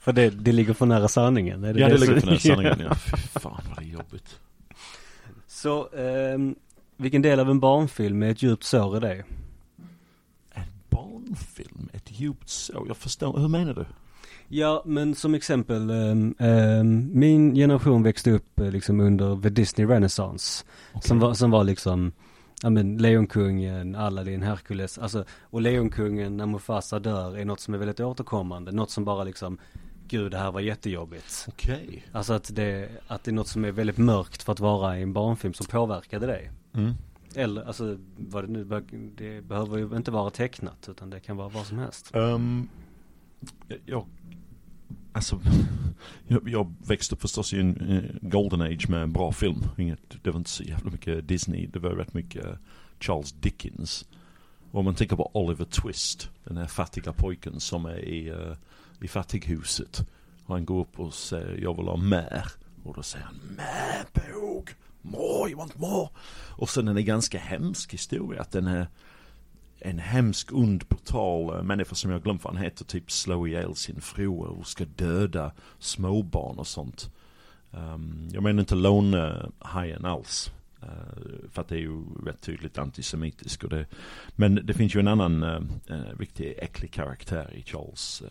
För 0.00 0.12
det, 0.12 0.30
det 0.30 0.52
ligger 0.52 0.74
för 0.74 0.86
nära 0.86 1.08
sanningen. 1.08 1.60
Det 1.60 1.68
ja 1.68 1.88
det 1.88 1.98
som- 1.98 2.08
ligger 2.08 2.20
för 2.20 2.26
nära 2.26 2.38
sanningen 2.38 2.80
ja. 2.80 2.94
Fy 3.16 3.16
fan 3.16 3.62
vad 3.68 3.78
det 3.78 3.84
är 3.84 3.92
jobbigt. 3.92 4.38
Så, 5.46 5.88
ehm, 5.96 6.54
vilken 6.96 7.22
del 7.22 7.40
av 7.40 7.50
en 7.50 7.60
barnfilm 7.60 8.22
är 8.22 8.30
ett 8.30 8.42
djupt 8.42 8.64
sår 8.64 8.96
i 8.96 9.00
dig? 9.00 9.24
En 10.52 10.62
barnfilm, 10.90 11.88
ett 11.92 12.20
djupt 12.20 12.48
så. 12.48 12.84
Jag 12.88 12.96
förstår, 12.96 13.38
hur 13.38 13.48
menar 13.48 13.74
du? 13.74 13.86
Ja, 14.48 14.82
men 14.86 15.14
som 15.14 15.34
exempel, 15.34 15.90
ehm, 15.90 16.34
ehm, 16.38 17.10
min 17.12 17.54
generation 17.54 18.02
växte 18.02 18.30
upp 18.30 18.60
eh, 18.60 18.70
liksom 18.70 19.00
under 19.00 19.42
the 19.42 19.48
Disney 19.48 19.86
Renaissance. 19.86 20.64
Som 21.02 21.18
var, 21.18 21.34
som 21.34 21.50
var 21.50 21.64
liksom, 21.64 22.12
ja 22.62 22.70
men 22.70 22.98
Lejonkungen, 22.98 23.94
Aladdin, 23.94 24.42
Hercules, 24.42 24.98
alltså, 24.98 25.24
och 25.40 25.60
Lejonkungen 25.60 26.36
när 26.36 26.46
Mufasa 26.46 26.98
dör 26.98 27.38
är 27.38 27.44
något 27.44 27.60
som 27.60 27.74
är 27.74 27.78
väldigt 27.78 28.00
återkommande, 28.00 28.72
något 28.72 28.90
som 28.90 29.04
bara 29.04 29.24
liksom, 29.24 29.58
gud 30.08 30.30
det 30.30 30.38
här 30.38 30.52
var 30.52 30.60
jättejobbigt. 30.60 31.46
Okej. 31.48 32.04
Alltså 32.12 32.32
att 32.32 32.56
det, 32.56 32.88
att 33.06 33.24
det 33.24 33.30
är 33.30 33.34
något 33.34 33.48
som 33.48 33.64
är 33.64 33.72
väldigt 33.72 33.98
mörkt 33.98 34.42
för 34.42 34.52
att 34.52 34.60
vara 34.60 34.98
i 34.98 35.02
en 35.02 35.12
barnfilm 35.12 35.54
som 35.54 35.66
påverkade 35.66 36.26
dig. 36.26 36.50
Mm. 36.74 36.94
Eller, 37.34 37.62
alltså 37.64 37.98
vad 38.16 38.44
det 38.44 38.50
nu, 38.50 38.82
det 39.16 39.40
behöver 39.40 39.78
ju 39.78 39.96
inte 39.96 40.10
vara 40.10 40.30
tecknat 40.30 40.88
utan 40.88 41.10
det 41.10 41.20
kan 41.20 41.36
vara 41.36 41.48
vad 41.48 41.66
som 41.66 41.78
helst. 41.78 42.10
Um, 42.14 42.68
jag, 43.86 44.06
alltså, 45.16 45.40
jag, 46.28 46.48
jag 46.48 46.74
växte 46.86 47.14
upp 47.14 47.20
förstås 47.20 47.52
i 47.52 47.60
en 47.60 47.90
eh, 47.90 48.28
golden 48.28 48.60
age 48.60 48.88
med 48.88 49.02
en 49.02 49.12
bra 49.12 49.32
film. 49.32 49.64
Inget, 49.78 50.22
det 50.22 50.30
var 50.30 50.38
inte 50.38 50.50
så 50.50 50.62
jävla 50.62 50.90
mycket 50.90 51.28
Disney, 51.28 51.66
det 51.66 51.78
var 51.78 51.90
rätt 51.90 52.14
mycket 52.14 52.44
eh, 52.44 52.52
Charles 53.00 53.32
Dickens. 53.32 54.06
Och 54.70 54.78
om 54.78 54.84
man 54.84 54.94
tänker 54.94 55.16
på 55.16 55.30
Oliver 55.34 55.64
Twist, 55.64 56.30
den 56.44 56.56
här 56.56 56.66
fattiga 56.66 57.12
pojken 57.12 57.60
som 57.60 57.86
är 57.86 57.98
i, 57.98 58.30
uh, 58.30 58.54
i 59.00 59.08
fattighuset. 59.08 60.06
Och 60.46 60.54
han 60.54 60.64
går 60.64 60.80
upp 60.80 61.00
och 61.00 61.14
säger 61.14 61.58
jag 61.62 61.76
vill 61.76 61.86
ha 61.86 61.96
mer. 61.96 62.44
Och 62.84 62.94
då 62.94 63.02
säger 63.02 63.24
han 63.24 63.40
mer 63.56 64.04
bog, 64.12 64.70
more, 65.02 65.50
you 65.50 65.58
want 65.58 65.78
more. 65.78 66.08
Och 66.50 66.70
sen 66.70 66.88
är 66.88 66.94
det 66.94 67.00
en 67.00 67.06
ganska 67.06 67.38
hemsk 67.38 67.94
historia 67.94 68.40
att 68.40 68.50
den 68.50 68.66
här 68.66 68.86
en 69.86 69.98
hemsk, 69.98 70.52
ond, 70.52 70.84
brutal 70.88 71.56
eh, 71.56 71.62
människa 71.62 71.94
som 71.94 72.10
jag 72.10 72.22
glömt 72.22 72.44
vad 72.44 72.54
han 72.54 72.64
heter, 72.64 72.84
typ 72.84 73.10
slå 73.10 73.46
ihjäl 73.46 73.74
sin 73.74 74.00
fru 74.00 74.28
och 74.28 74.66
ska 74.66 74.84
döda 74.84 75.52
småbarn 75.78 76.58
och 76.58 76.66
sånt. 76.66 77.10
Um, 77.70 78.28
jag 78.32 78.42
menar 78.42 78.60
inte 78.60 78.74
lånehajen 78.74 80.04
alls. 80.04 80.52
Uh, 80.82 81.48
för 81.52 81.62
att 81.62 81.68
det 81.68 81.76
är 81.76 81.80
ju 81.80 82.04
rätt 82.24 82.40
tydligt 82.40 82.78
antisemitisk. 82.78 83.64
Och 83.64 83.70
det, 83.70 83.86
men 84.36 84.54
det 84.54 84.74
finns 84.74 84.94
ju 84.94 85.00
en 85.00 85.08
annan 85.08 85.42
eh, 85.42 85.60
uh, 85.90 85.96
uh, 85.96 86.18
riktigt 86.18 86.58
äcklig 86.58 86.92
karaktär 86.92 87.54
i 87.54 87.62
Charles 87.62 88.22
uh, 88.22 88.28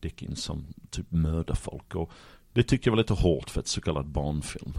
Dickens 0.00 0.42
som 0.42 0.64
typ 0.90 1.10
mördar 1.10 1.54
folk. 1.54 1.94
Och 1.94 2.10
det 2.52 2.62
tyckte 2.62 2.88
jag 2.88 2.92
var 2.92 3.02
lite 3.02 3.14
hårt 3.14 3.50
för 3.50 3.60
ett 3.60 3.68
så 3.68 3.80
kallat 3.80 4.06
barnfilm. 4.06 4.72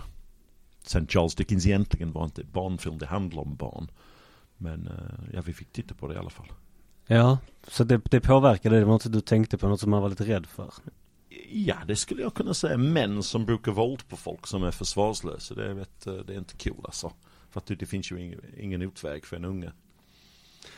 Sen 0.83 1.07
Charles 1.07 1.35
Dickens 1.35 1.65
egentligen 1.65 2.11
var 2.11 2.25
inte 2.25 2.41
ett 2.41 2.53
barnfilm, 2.53 2.97
det 2.97 3.05
handlar 3.05 3.41
om 3.41 3.55
barn. 3.55 3.87
Men 4.57 4.87
eh, 4.87 5.33
ja, 5.33 5.41
vi 5.41 5.53
fick 5.53 5.71
titta 5.71 5.93
på 5.95 6.07
det 6.07 6.13
i 6.15 6.17
alla 6.17 6.29
fall. 6.29 6.47
Ja, 7.07 7.37
så 7.67 7.83
det, 7.83 8.01
det 8.11 8.19
påverkade, 8.21 8.79
det 8.79 8.85
var 8.85 8.93
något 8.93 9.11
du 9.11 9.21
tänkte 9.21 9.57
på, 9.57 9.67
något 9.67 9.79
som 9.79 9.91
man 9.91 10.01
var 10.01 10.09
lite 10.09 10.23
rädd 10.25 10.45
för. 10.45 10.73
Ja, 11.51 11.75
det 11.87 11.95
skulle 11.95 12.21
jag 12.21 12.33
kunna 12.33 12.53
säga. 12.53 12.77
Män 12.77 13.23
som 13.23 13.45
brukar 13.45 13.71
våld 13.71 14.07
på 14.09 14.17
folk 14.17 14.47
som 14.47 14.63
är 14.63 14.71
försvarslösa. 14.71 15.55
Det 15.55 15.65
är, 15.65 15.75
rätt, 15.75 16.07
eh, 16.07 16.13
det 16.15 16.33
är 16.33 16.37
inte 16.37 16.55
kul 16.55 16.75
alltså. 16.83 17.11
För 17.49 17.59
att 17.59 17.67
det, 17.79 17.85
finns 17.85 18.11
ju 18.11 18.21
ingen, 18.21 18.41
ingen 18.57 18.81
utväg 18.81 19.25
för 19.25 19.35
en 19.35 19.45
unge. 19.45 19.71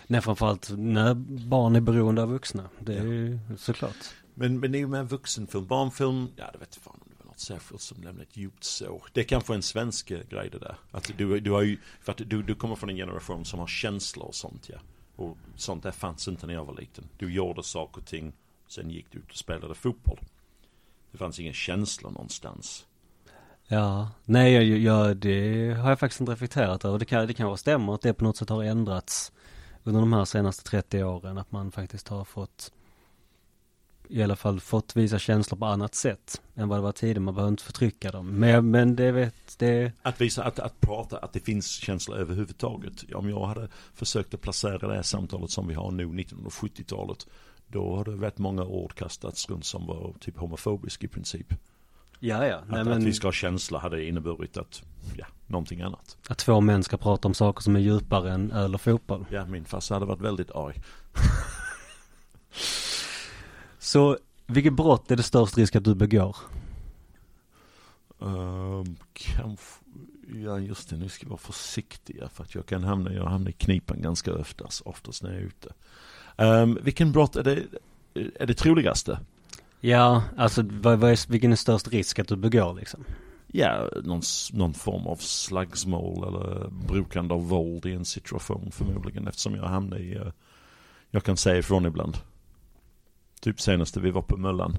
Nej, 0.07 0.21
framförallt 0.21 0.71
när 0.78 1.13
barn 1.47 1.75
är 1.75 1.82
beroende 1.82 2.23
av 2.23 2.30
vuxna. 2.30 2.69
Det 2.80 2.93
är 2.93 2.97
Ja. 2.97 3.03
ju 3.13 3.39
såklart. 3.57 3.95
Men, 4.34 4.59
men 4.59 4.71
det 4.71 4.78
är 4.78 4.80
ju 4.80 4.88
med 4.88 5.09
vuxenfilm, 5.09 5.67
barnfilm, 5.67 6.28
ja 6.36 6.49
det 6.53 6.57
vet 6.57 6.75
fan 6.75 6.99
om 7.01 7.09
något 7.38 7.41
särskilt 7.41 7.81
som 7.81 8.03
lämnar 8.03 8.23
ett 8.23 8.38
djupt 8.38 8.63
sår. 8.63 9.03
Det 9.13 9.21
är 9.21 9.25
kanske 9.25 9.55
en 9.55 9.61
svensk 9.61 10.07
grej 10.07 10.49
det 10.49 10.59
där. 10.59 10.77
Att 10.91 11.11
du, 11.17 11.39
du 11.39 11.51
har 11.51 11.61
ju, 11.61 11.77
för 12.01 12.11
att 12.11 12.17
du, 12.25 12.43
du 12.43 12.55
kommer 12.55 12.75
från 12.75 12.89
en 12.89 12.95
generation 12.95 13.45
som 13.45 13.59
har 13.59 13.67
känslor 13.67 14.27
och 14.27 14.35
sånt 14.35 14.69
ja. 14.69 14.77
Och 15.15 15.38
sånt 15.55 15.83
där 15.83 15.91
fanns 15.91 16.27
inte 16.27 16.47
när 16.47 16.53
jag 16.53 16.65
var 16.65 16.75
liten. 16.75 17.09
Du 17.17 17.33
gjorde 17.33 17.63
saker 17.63 18.01
och 18.01 18.07
ting, 18.07 18.33
sen 18.67 18.89
gick 18.89 19.11
du 19.11 19.19
ut 19.19 19.29
och 19.29 19.38
spelade 19.38 19.75
fotboll. 19.75 20.19
Det 21.11 21.17
fanns 21.17 21.39
ingen 21.39 21.53
känsla 21.53 22.09
någonstans. 22.09 22.85
Ja, 23.67 24.11
nej 24.25 24.53
jag, 24.53 24.63
jag, 24.63 25.17
det 25.17 25.73
har 25.73 25.89
jag 25.89 25.99
faktiskt 25.99 26.19
inte 26.19 26.31
reflekterat 26.31 26.85
över. 26.85 26.99
Det 26.99 27.05
kan, 27.05 27.27
det 27.27 27.33
kan 27.33 27.45
vara 27.45 27.57
stämmer 27.57 27.93
att 27.93 28.01
det 28.01 28.13
på 28.13 28.23
något 28.23 28.38
sätt 28.38 28.49
har 28.49 28.63
ändrats 28.63 29.31
under 29.83 29.99
de 29.99 30.13
här 30.13 30.25
senaste 30.25 30.63
30 30.63 31.03
åren. 31.03 31.38
Att 31.38 31.51
man 31.51 31.71
faktiskt 31.71 32.07
har 32.07 32.25
fått 32.25 32.71
i 34.10 34.24
alla 34.24 34.36
fall 34.36 34.60
fått 34.60 34.95
visa 34.95 35.20
känslor 35.20 35.60
på 35.60 35.66
annat 35.66 35.95
sätt 35.95 36.41
än 36.55 36.70
vad 36.70 36.78
det 36.78 36.82
var 36.82 36.91
tidigare. 36.91 37.20
Man 37.20 37.36
behöver 37.36 37.51
inte 37.51 37.64
förtrycka 37.64 38.12
dem. 38.12 38.28
Men, 38.28 38.72
men 38.72 38.95
det 38.95 39.12
vet, 39.12 39.58
det, 39.58 39.91
Att 40.01 40.22
visa, 40.22 40.43
att, 40.43 40.60
att 40.60 40.80
prata, 40.80 41.18
att 41.18 41.34
det 41.34 41.39
finns 41.39 41.68
känslor 41.68 42.18
överhuvudtaget. 42.18 43.14
Om 43.14 43.30
jag 43.30 43.45
hade 43.45 43.68
försökt 43.93 44.34
att 44.34 44.41
placera 44.41 44.88
det 44.88 44.95
här 44.95 45.01
samtalet 45.01 45.51
som 45.51 45.68
vi 45.68 45.74
har 45.74 45.91
nu, 45.91 46.05
1970-talet. 46.05 47.28
Då 47.68 47.95
har 47.95 48.05
det 48.05 48.12
rätt 48.12 48.38
många 48.38 48.64
ord 48.64 48.95
kastats 48.95 49.49
runt 49.49 49.66
som 49.66 49.88
var 49.88 50.14
typ 50.20 50.38
homofobisk 50.38 51.03
i 51.03 51.08
princip. 51.08 51.53
ja 52.20 52.45
ja. 52.45 52.62
Nej, 52.68 52.80
att, 52.80 52.88
men, 52.88 52.97
att 52.97 53.03
vi 53.03 53.14
ska 53.14 53.28
ha 53.28 53.32
känsla 53.32 53.80
hade 53.80 54.05
inneburit 54.05 54.58
att, 54.58 54.84
ja, 55.16 55.26
någonting 55.47 55.82
annat. 55.82 56.18
att 56.28 56.38
två 56.38 56.62
män 56.62 56.84
ska 56.84 56.97
prata 56.97 57.28
om 57.28 57.34
saker 57.34 57.62
som 57.62 57.76
är 57.76 57.80
djupare 57.80 58.32
än 58.32 58.51
öl 58.51 58.76
och 58.76 58.82
fotboll. 58.82 59.26
Ja, 59.32 59.45
min 59.45 59.66
farsa 59.66 59.93
hade 59.93 60.05
varit 60.05 60.22
väldigt 60.22 60.51
arg. 60.51 60.76
Så 63.88 64.17
vilket 64.47 64.73
brott 64.73 65.11
är 65.11 65.15
det 65.15 65.23
störst 65.23 65.57
risk 65.57 65.75
att 65.75 65.83
du 65.83 65.95
begår? 65.95 66.35
Um, 68.19 68.95
kanske, 69.13 69.83
ja 70.43 70.59
just 70.59 70.89
det, 70.89 70.97
nu 70.97 71.09
ska 71.09 71.25
vi 71.25 71.29
vara 71.29 71.39
försiktiga 71.39 72.29
för 72.29 72.43
att 72.43 72.55
jag 72.55 72.65
kan 72.65 72.83
hamna, 72.83 73.13
jag 73.13 73.25
hamnar 73.25 73.49
i 73.49 73.53
knipan 73.53 74.01
ganska 74.01 74.35
oftast, 74.35 74.81
oftast 74.81 75.23
när 75.23 75.29
jag 75.29 75.39
är 75.39 75.45
ute. 75.45 75.73
Um, 76.38 76.79
vilken 76.81 77.11
brott 77.11 77.35
är 77.35 77.43
det, 77.43 77.63
är 78.35 78.45
det 78.45 78.53
troligaste? 78.53 79.19
Ja, 79.79 80.23
alltså 80.38 80.63
vad, 80.69 80.99
vad 80.99 81.11
är, 81.11 81.31
vilken 81.31 81.51
är 81.51 81.55
störst 81.55 81.88
risk 81.88 82.19
att 82.19 82.27
du 82.27 82.35
begår 82.35 82.73
liksom? 82.73 83.03
Ja, 83.47 83.89
någon, 84.03 84.21
någon 84.53 84.73
form 84.73 85.07
av 85.07 85.15
slagsmål 85.15 86.27
eller 86.27 86.69
brukande 86.69 87.33
av 87.33 87.47
våld 87.47 87.85
i 87.85 87.93
en 87.93 88.05
situation 88.05 88.71
förmodligen 88.71 89.27
eftersom 89.27 89.55
jag 89.55 89.63
hamnar 89.63 89.97
i, 89.97 90.15
eh, 90.15 90.31
jag 91.09 91.23
kan 91.23 91.38
säga 91.38 91.57
ifrån 91.57 91.85
ibland. 91.85 92.17
Typ 93.39 93.61
senaste 93.61 93.99
vi 93.99 94.11
var 94.11 94.21
på 94.21 94.38
Möllan. 94.38 94.77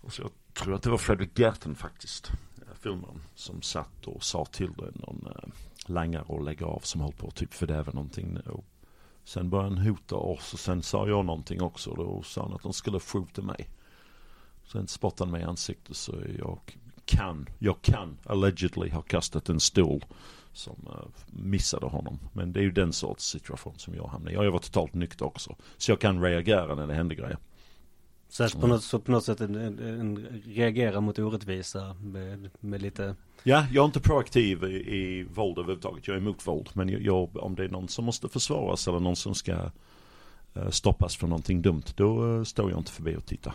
Och 0.00 0.12
så 0.12 0.22
jag 0.22 0.30
tror 0.54 0.74
att 0.74 0.82
det 0.82 0.90
var 0.90 0.98
Fredrik 0.98 1.38
Gerten 1.38 1.74
faktiskt, 1.74 2.30
Filmen 2.56 2.76
filmaren, 2.76 3.22
som 3.34 3.62
satt 3.62 4.06
och 4.06 4.24
sa 4.24 4.44
till 4.44 4.72
det, 4.72 4.90
någon 4.94 5.26
eh, 5.26 5.48
langare 5.86 6.22
och 6.22 6.44
lägga 6.44 6.66
av 6.66 6.80
som 6.80 7.00
höll 7.00 7.12
på 7.12 7.28
att 7.28 7.34
typ 7.34 7.54
fördärva 7.54 7.92
någonting. 7.92 8.38
Och 8.38 8.64
sen 9.24 9.50
började 9.50 9.68
han 9.68 9.86
hota 9.86 10.16
oss 10.16 10.52
och 10.52 10.60
sen 10.60 10.82
sa 10.82 11.08
jag 11.08 11.24
någonting 11.24 11.62
också 11.62 11.90
och 11.90 11.96
då 11.96 12.22
sa 12.22 12.42
han 12.42 12.54
att 12.54 12.62
de 12.62 12.72
skulle 12.72 13.00
skjuta 13.00 13.42
mig. 13.42 13.68
Sen 14.64 14.88
spottade 14.88 15.30
han 15.30 15.32
mig 15.32 15.40
i 15.40 15.44
ansiktet 15.44 15.96
så 15.96 16.14
jag 16.38 16.78
kan, 17.04 17.46
jag 17.58 17.82
kan 17.82 18.18
allegedly 18.24 18.90
ha 18.90 19.02
kastat 19.02 19.48
en 19.48 19.60
stol 19.60 20.04
som 20.56 20.88
uh, 20.90 21.06
missade 21.26 21.86
honom. 21.86 22.18
Men 22.32 22.52
det 22.52 22.60
är 22.60 22.62
ju 22.62 22.70
den 22.70 22.92
sorts 22.92 23.24
situation 23.24 23.74
som 23.76 23.94
jag 23.94 24.06
hamnade 24.06 24.32
i. 24.32 24.34
Jag 24.34 24.52
var 24.52 24.58
totalt 24.58 24.94
nykter 24.94 25.26
också. 25.26 25.56
Så 25.76 25.90
jag 25.90 26.00
kan 26.00 26.22
reagera 26.22 26.74
när 26.74 26.86
det 26.86 26.94
händer 26.94 27.16
grejer. 27.16 27.38
Så, 28.28 28.44
att 28.44 28.60
på, 28.60 28.66
något, 28.66 28.82
så 28.82 28.98
på 28.98 29.10
något 29.10 29.24
sätt 29.24 29.40
en, 29.40 29.54
en, 29.54 30.26
reagera 30.44 31.00
mot 31.00 31.18
orättvisa 31.18 31.94
med, 31.94 32.50
med 32.60 32.82
lite 32.82 33.14
Ja, 33.42 33.66
jag 33.72 33.82
är 33.82 33.86
inte 33.86 34.00
proaktiv 34.00 34.64
i, 34.64 34.96
i 34.96 35.22
våld 35.34 35.58
överhuvudtaget. 35.58 36.08
Jag 36.08 36.14
är 36.14 36.20
emot 36.20 36.46
våld. 36.46 36.68
Men 36.72 36.88
jag, 36.88 37.02
jag, 37.02 37.36
om 37.36 37.54
det 37.54 37.64
är 37.64 37.68
någon 37.68 37.88
som 37.88 38.04
måste 38.04 38.28
försvaras 38.28 38.88
eller 38.88 39.00
någon 39.00 39.16
som 39.16 39.34
ska 39.34 39.70
uh, 40.56 40.70
stoppas 40.70 41.16
för 41.16 41.26
någonting 41.26 41.62
dumt. 41.62 41.82
Då 41.94 42.24
uh, 42.24 42.44
står 42.44 42.70
jag 42.70 42.80
inte 42.80 42.92
förbi 42.92 43.16
och 43.16 43.26
tittar. 43.26 43.54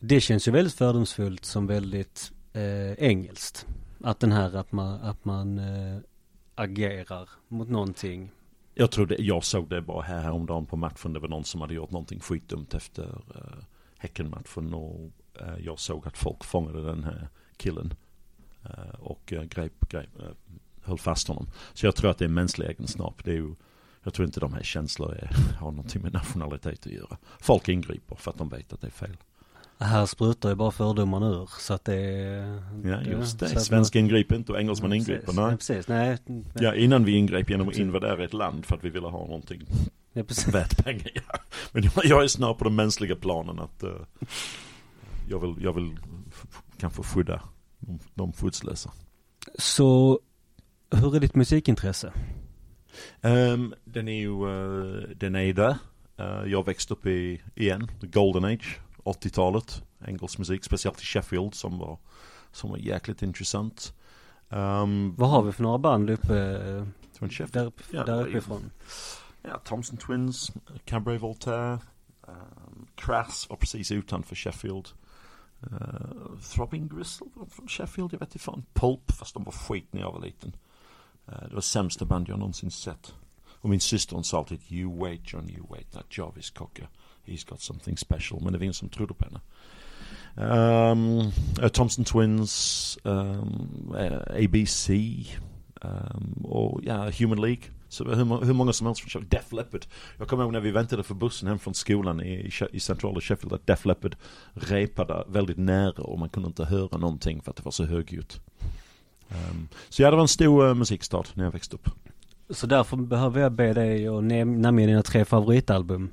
Det 0.00 0.20
känns 0.20 0.48
ju 0.48 0.52
väldigt 0.52 0.74
fördomsfullt 0.74 1.44
som 1.44 1.66
väldigt 1.66 2.32
eh, 2.52 2.92
engelskt. 2.92 3.66
Att 4.00 4.20
den 4.20 4.32
här 4.32 4.56
att 4.56 4.72
man, 4.72 5.00
att 5.00 5.24
man 5.24 5.58
eh, 5.58 5.98
agerar 6.54 7.28
mot 7.48 7.68
någonting. 7.68 8.30
Jag 8.74 8.90
tror 8.90 9.06
det, 9.06 9.16
jag 9.18 9.44
såg 9.44 9.68
det 9.68 9.82
bara 9.82 10.02
här 10.02 10.20
häromdagen 10.20 10.66
på 10.66 10.76
matchen. 10.76 11.12
Det 11.12 11.20
var 11.20 11.28
någon 11.28 11.44
som 11.44 11.60
hade 11.60 11.74
gjort 11.74 11.90
någonting 11.90 12.20
skitdumt 12.20 12.74
efter 12.74 13.04
uh, 13.04 13.64
Häckenmatchen. 13.98 14.74
Och 14.74 15.10
uh, 15.40 15.58
jag 15.64 15.78
såg 15.78 16.06
att 16.06 16.18
folk 16.18 16.44
fångade 16.44 16.84
den 16.84 17.04
här 17.04 17.28
killen. 17.56 17.94
Uh, 18.64 19.00
och 19.00 19.32
uh, 19.32 19.42
grep, 19.42 19.88
grep 19.88 20.08
uh, 20.20 20.56
höll 20.82 20.98
fast 20.98 21.28
honom. 21.28 21.46
Så 21.72 21.86
jag 21.86 21.96
tror 21.96 22.10
att 22.10 22.18
det 22.18 22.24
är 22.24 22.28
mänsklig 22.28 22.66
egenskap. 22.66 23.24
Det 23.24 23.30
är 23.30 23.36
ju, 23.36 23.54
jag 24.02 24.14
tror 24.14 24.26
inte 24.26 24.40
de 24.40 24.52
här 24.52 24.62
känslorna 24.62 25.14
har 25.58 25.70
någonting 25.70 26.02
med 26.02 26.12
nationalitet 26.12 26.86
att 26.86 26.92
göra. 26.92 27.16
Folk 27.40 27.68
ingriper 27.68 28.14
för 28.14 28.30
att 28.30 28.38
de 28.38 28.48
vet 28.48 28.72
att 28.72 28.80
det 28.80 28.86
är 28.86 28.90
fel. 28.90 29.16
Här 29.78 30.06
sprutar 30.06 30.48
ju 30.48 30.54
bara 30.54 30.70
fördomarna 30.70 31.28
ur 31.28 31.48
så 31.58 31.74
att 31.74 31.84
det. 31.84 31.96
Ja 32.84 33.02
just 33.02 33.38
det, 33.38 33.60
svenska 33.60 33.96
man... 33.98 34.04
ingriper 34.04 34.36
inte 34.36 34.52
och 34.52 34.60
engelsman 34.60 34.90
ja, 34.90 34.96
ingriper. 34.96 35.32
Nej. 35.32 35.44
Ja, 35.44 35.56
precis, 35.56 35.88
nej. 35.88 36.18
Ja 36.54 36.74
innan 36.74 37.04
vi 37.04 37.12
ingrep 37.12 37.50
genom 37.50 37.68
att 37.68 37.78
invadera 37.78 38.24
ett 38.24 38.32
land 38.32 38.66
för 38.66 38.76
att 38.76 38.84
vi 38.84 38.90
ville 38.90 39.06
ha 39.06 39.18
någonting 39.18 39.62
ja, 40.12 40.22
värt 40.52 40.84
pengar. 40.84 41.10
Ja. 41.14 41.38
Men 41.72 41.82
jag, 41.82 42.04
jag 42.04 42.24
är 42.24 42.28
snart 42.28 42.58
på 42.58 42.64
den 42.64 42.74
mänskliga 42.74 43.16
planen 43.16 43.58
att 43.58 43.84
uh, 43.84 43.90
jag 45.28 45.38
vill, 45.38 45.64
jag 45.64 45.72
vill 45.72 45.98
kanske 46.78 47.02
skydda 47.02 47.42
de, 47.78 47.98
de 48.14 48.32
skyddslösa. 48.32 48.90
Så 49.58 50.20
hur 50.90 51.16
är 51.16 51.20
ditt 51.20 51.34
musikintresse? 51.34 52.12
Um, 53.20 53.74
den 53.84 54.08
är 54.08 54.20
ju, 54.20 54.46
uh, 54.46 55.08
den 55.16 55.36
är 55.36 55.52
där. 55.52 55.76
Uh, 56.20 56.50
jag 56.50 56.66
växte 56.66 56.94
upp 56.94 57.06
i, 57.06 57.42
igen, 57.54 57.90
the 58.00 58.06
golden 58.06 58.44
age 58.44 58.80
80-talet. 59.04 59.82
Engelsk 60.06 60.38
musik, 60.38 60.64
speciellt 60.64 61.00
i 61.00 61.04
Sheffield 61.04 61.54
som 61.54 61.78
var, 61.78 61.98
som 62.52 62.70
var 62.70 62.78
jäkligt 62.78 63.22
intressant. 63.22 63.94
Um, 64.48 65.14
Vad 65.16 65.30
har 65.30 65.42
vi 65.42 65.52
för 65.52 65.62
några 65.62 65.78
band 65.78 66.10
uppe? 66.10 66.34
Där, 67.52 67.72
ja, 67.90 68.04
där 68.04 68.26
uppifrån? 68.26 68.70
Ja, 69.42 69.58
Thompson 69.58 69.96
Twins, 69.96 70.52
Cabaret 70.84 71.22
Voltaire, 71.22 71.78
um, 72.26 72.86
Crass 72.94 73.46
var 73.50 73.56
precis 73.56 73.92
utanför 73.92 74.36
Sheffield. 74.36 74.88
Uh, 75.62 76.38
Throbbing 76.54 76.88
Gristle 76.88 77.26
från 77.50 77.68
Sheffield, 77.68 78.12
jag 78.12 78.18
vet 78.18 78.28
inte 78.28 78.38
fan. 78.38 78.64
Pulp, 78.72 79.12
fast 79.12 79.34
de 79.34 79.44
var 79.44 79.52
skit 79.52 79.88
när 79.92 80.00
jag 80.00 80.12
var 80.12 80.20
liten. 80.20 80.56
Uh, 81.28 81.48
det 81.48 81.54
var 81.54 81.60
sämsta 81.60 82.04
band 82.04 82.28
jag 82.28 82.38
någonsin 82.38 82.70
sett. 82.70 83.14
Och 83.46 83.70
min 83.70 83.80
syster 83.80 84.14
hon 84.14 84.24
sa 84.24 84.38
alltid 84.38 84.60
You 84.68 84.98
wait 84.98 85.32
John, 85.32 85.50
you 85.50 85.66
wait, 85.70 85.92
that 85.92 86.18
Jarvis 86.18 86.50
Cocker. 86.50 86.88
He's 87.26 87.44
got 87.48 87.60
something 87.60 87.98
special. 87.98 88.42
Men 88.42 88.52
det 88.52 88.58
var 88.58 88.62
ingen 88.62 88.74
som 88.74 88.88
trodde 88.88 89.14
på 89.14 89.24
henne. 89.24 89.40
Um, 90.36 91.18
uh, 91.62 91.68
Thompson 91.68 92.04
Twins, 92.04 92.98
um, 93.04 93.94
uh, 93.94 94.44
ABC 94.44 94.90
um, 95.80 96.44
och 96.44 96.80
ja, 96.84 97.10
Human 97.10 97.40
League. 97.40 97.62
Så 97.88 98.04
hur, 98.04 98.44
hur 98.44 98.52
många 98.52 98.72
som 98.72 98.86
helst 98.86 99.00
från 99.00 99.10
Sheffield. 99.10 99.30
Def 99.30 99.52
Leppard. 99.52 99.84
Jag 100.18 100.28
kommer 100.28 100.44
ihåg 100.44 100.52
när 100.52 100.60
vi 100.60 100.70
väntade 100.70 101.02
för 101.02 101.14
bussen 101.14 101.48
hem 101.48 101.58
från 101.58 101.74
skolan 101.74 102.20
i, 102.20 102.50
i 102.72 102.80
centrala 102.80 103.20
Sheffield 103.20 103.52
att 103.52 103.66
Def 103.66 103.84
Leppard 103.84 104.16
repade 104.52 105.24
väldigt 105.28 105.58
nära 105.58 106.02
och 106.02 106.18
man 106.18 106.28
kunde 106.28 106.46
inte 106.46 106.64
höra 106.64 106.98
någonting 106.98 107.42
för 107.42 107.50
att 107.50 107.56
det 107.56 107.64
var 107.64 107.72
så 107.72 107.84
högljutt. 107.84 108.40
Um, 109.28 109.68
så 109.88 110.02
ja, 110.02 110.10
det 110.10 110.16
var 110.16 110.22
en 110.22 110.28
stor 110.28 110.68
uh, 110.68 110.74
musikstart 110.74 111.36
när 111.36 111.44
jag 111.44 111.52
växte 111.52 111.76
upp. 111.76 111.88
Så 112.50 112.66
därför 112.66 112.96
behöver 112.96 113.40
jag 113.40 113.52
be 113.52 113.72
dig 113.72 114.08
att 114.08 114.24
namnge 114.24 114.86
dina 114.86 115.02
tre 115.02 115.24
favoritalbum. 115.24 116.10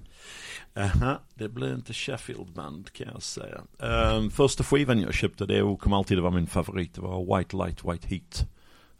Aha, 0.75 1.19
det 1.33 1.49
blev 1.49 1.73
inte 1.73 1.93
Sheffield 1.93 2.53
Band 2.53 2.93
kan 2.93 3.07
jag 3.13 3.21
säga. 3.21 3.61
Um, 3.77 4.31
första 4.31 4.63
skivan 4.63 5.01
jag 5.01 5.13
köpte, 5.13 5.45
det 5.45 5.77
kommer 5.79 5.97
alltid 5.97 6.17
att 6.17 6.23
vara 6.23 6.33
min 6.33 6.47
favorit, 6.47 6.93
det 6.93 7.01
var 7.01 7.37
White 7.37 7.55
Light 7.55 7.85
White 7.85 8.07
Heat. 8.07 8.47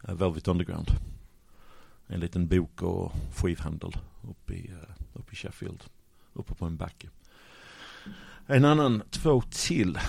Uh, 0.10 0.16
Velvet 0.16 0.48
Underground. 0.48 0.92
En 2.08 2.20
liten 2.20 2.48
bok 2.48 2.82
och 2.82 3.12
skivhandel 3.36 3.98
uppe 4.30 4.54
i, 4.54 4.72
uh, 4.72 4.78
uppe 5.14 5.34
i 5.34 5.36
Sheffield. 5.36 5.84
Uppe 6.34 6.56
på 6.56 6.66
en 6.66 6.78
backe. 6.78 7.10
En 8.48 8.66
annan, 8.66 9.04
två 9.10 9.42
till. 9.50 10.00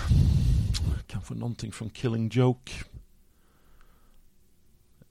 Kanske 1.07 1.33
någonting 1.33 1.71
från 1.71 1.89
Killing 1.89 2.29
Joke. 2.29 2.71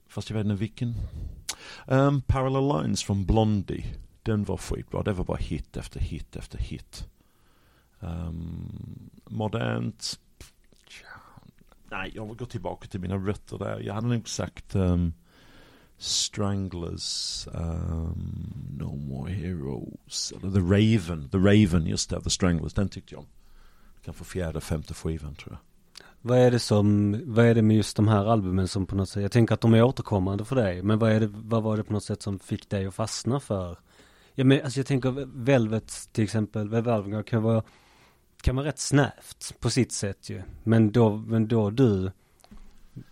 Fast 0.07 0.29
jag 0.29 0.37
vet 0.37 0.45
inte 0.45 0.55
vilken. 0.55 0.95
Um, 1.87 2.21
Parallel 2.21 2.83
Lines 2.83 3.03
från 3.03 3.25
Blondie. 3.25 3.85
Den 4.23 4.43
var 4.43 4.57
skitbra. 4.57 5.03
Det 5.03 5.13
var 5.13 5.25
bara 5.25 5.37
hit 5.37 5.77
efter 5.77 5.99
hit 5.99 6.35
efter 6.35 6.57
hit. 6.57 7.07
Um, 7.99 9.09
modernt. 9.25 10.19
Nej, 11.91 12.11
jag 12.15 12.27
vill 12.27 12.35
gå 12.35 12.45
tillbaka 12.45 12.87
till 12.87 12.99
mina 12.99 13.15
rötter 13.15 13.57
där. 13.57 13.79
Jag 13.79 13.93
hade 13.93 14.07
nog 14.07 14.29
sagt 14.29 14.75
um, 14.75 15.13
Stranglers, 15.97 17.47
um, 17.47 18.53
No 18.79 18.95
More 18.95 19.31
Heroes, 19.31 20.31
eller 20.31 20.51
The 20.51 20.59
Raven. 20.59 21.29
The 21.29 21.37
Raven, 21.37 21.85
just 21.85 22.09
det, 22.09 22.21
The 22.21 22.29
Stranglers. 22.29 22.73
Den 22.73 22.89
tyckte 22.89 23.13
jag 23.13 23.19
om. 23.19 23.27
Kanske 24.05 24.23
fjärde, 24.23 24.61
femte 24.61 24.93
skivan 24.93 25.35
tror 25.35 25.51
jag. 25.51 25.59
Vad 26.21 26.37
är 26.37 26.51
det 26.51 26.59
som, 26.59 27.17
vad 27.25 27.45
är 27.45 27.55
det 27.55 27.61
med 27.61 27.77
just 27.77 27.95
de 27.95 28.07
här 28.07 28.25
albumen 28.25 28.67
som 28.67 28.85
på 28.85 28.95
något 28.95 29.09
sätt, 29.09 29.21
jag 29.21 29.31
tänker 29.31 29.53
att 29.53 29.61
de 29.61 29.73
är 29.73 29.83
återkommande 29.83 30.45
för 30.45 30.55
dig, 30.55 30.83
men 30.83 30.99
vad 30.99 31.11
är 31.11 31.19
det, 31.19 31.27
vad 31.27 31.63
var 31.63 31.77
det 31.77 31.83
på 31.83 31.93
något 31.93 32.03
sätt 32.03 32.21
som 32.21 32.39
fick 32.39 32.69
dig 32.69 32.85
att 32.85 32.95
fastna 32.95 33.39
för? 33.39 33.77
Ja 34.35 34.43
men 34.43 34.61
alltså 34.63 34.79
jag 34.79 34.87
tänker 34.87 35.27
Velvet 35.43 36.09
till 36.11 36.23
exempel, 36.23 36.69
Velvet 36.69 37.25
kan 37.25 37.43
vara, 37.43 37.63
kan 38.41 38.55
vara 38.55 38.67
rätt 38.67 38.79
snävt 38.79 39.59
på 39.59 39.69
sitt 39.69 39.91
sätt 39.91 40.29
ju. 40.29 40.41
Men 40.63 40.91
då, 40.91 41.17
men 41.17 41.47
då 41.47 41.69
du, 41.69 42.11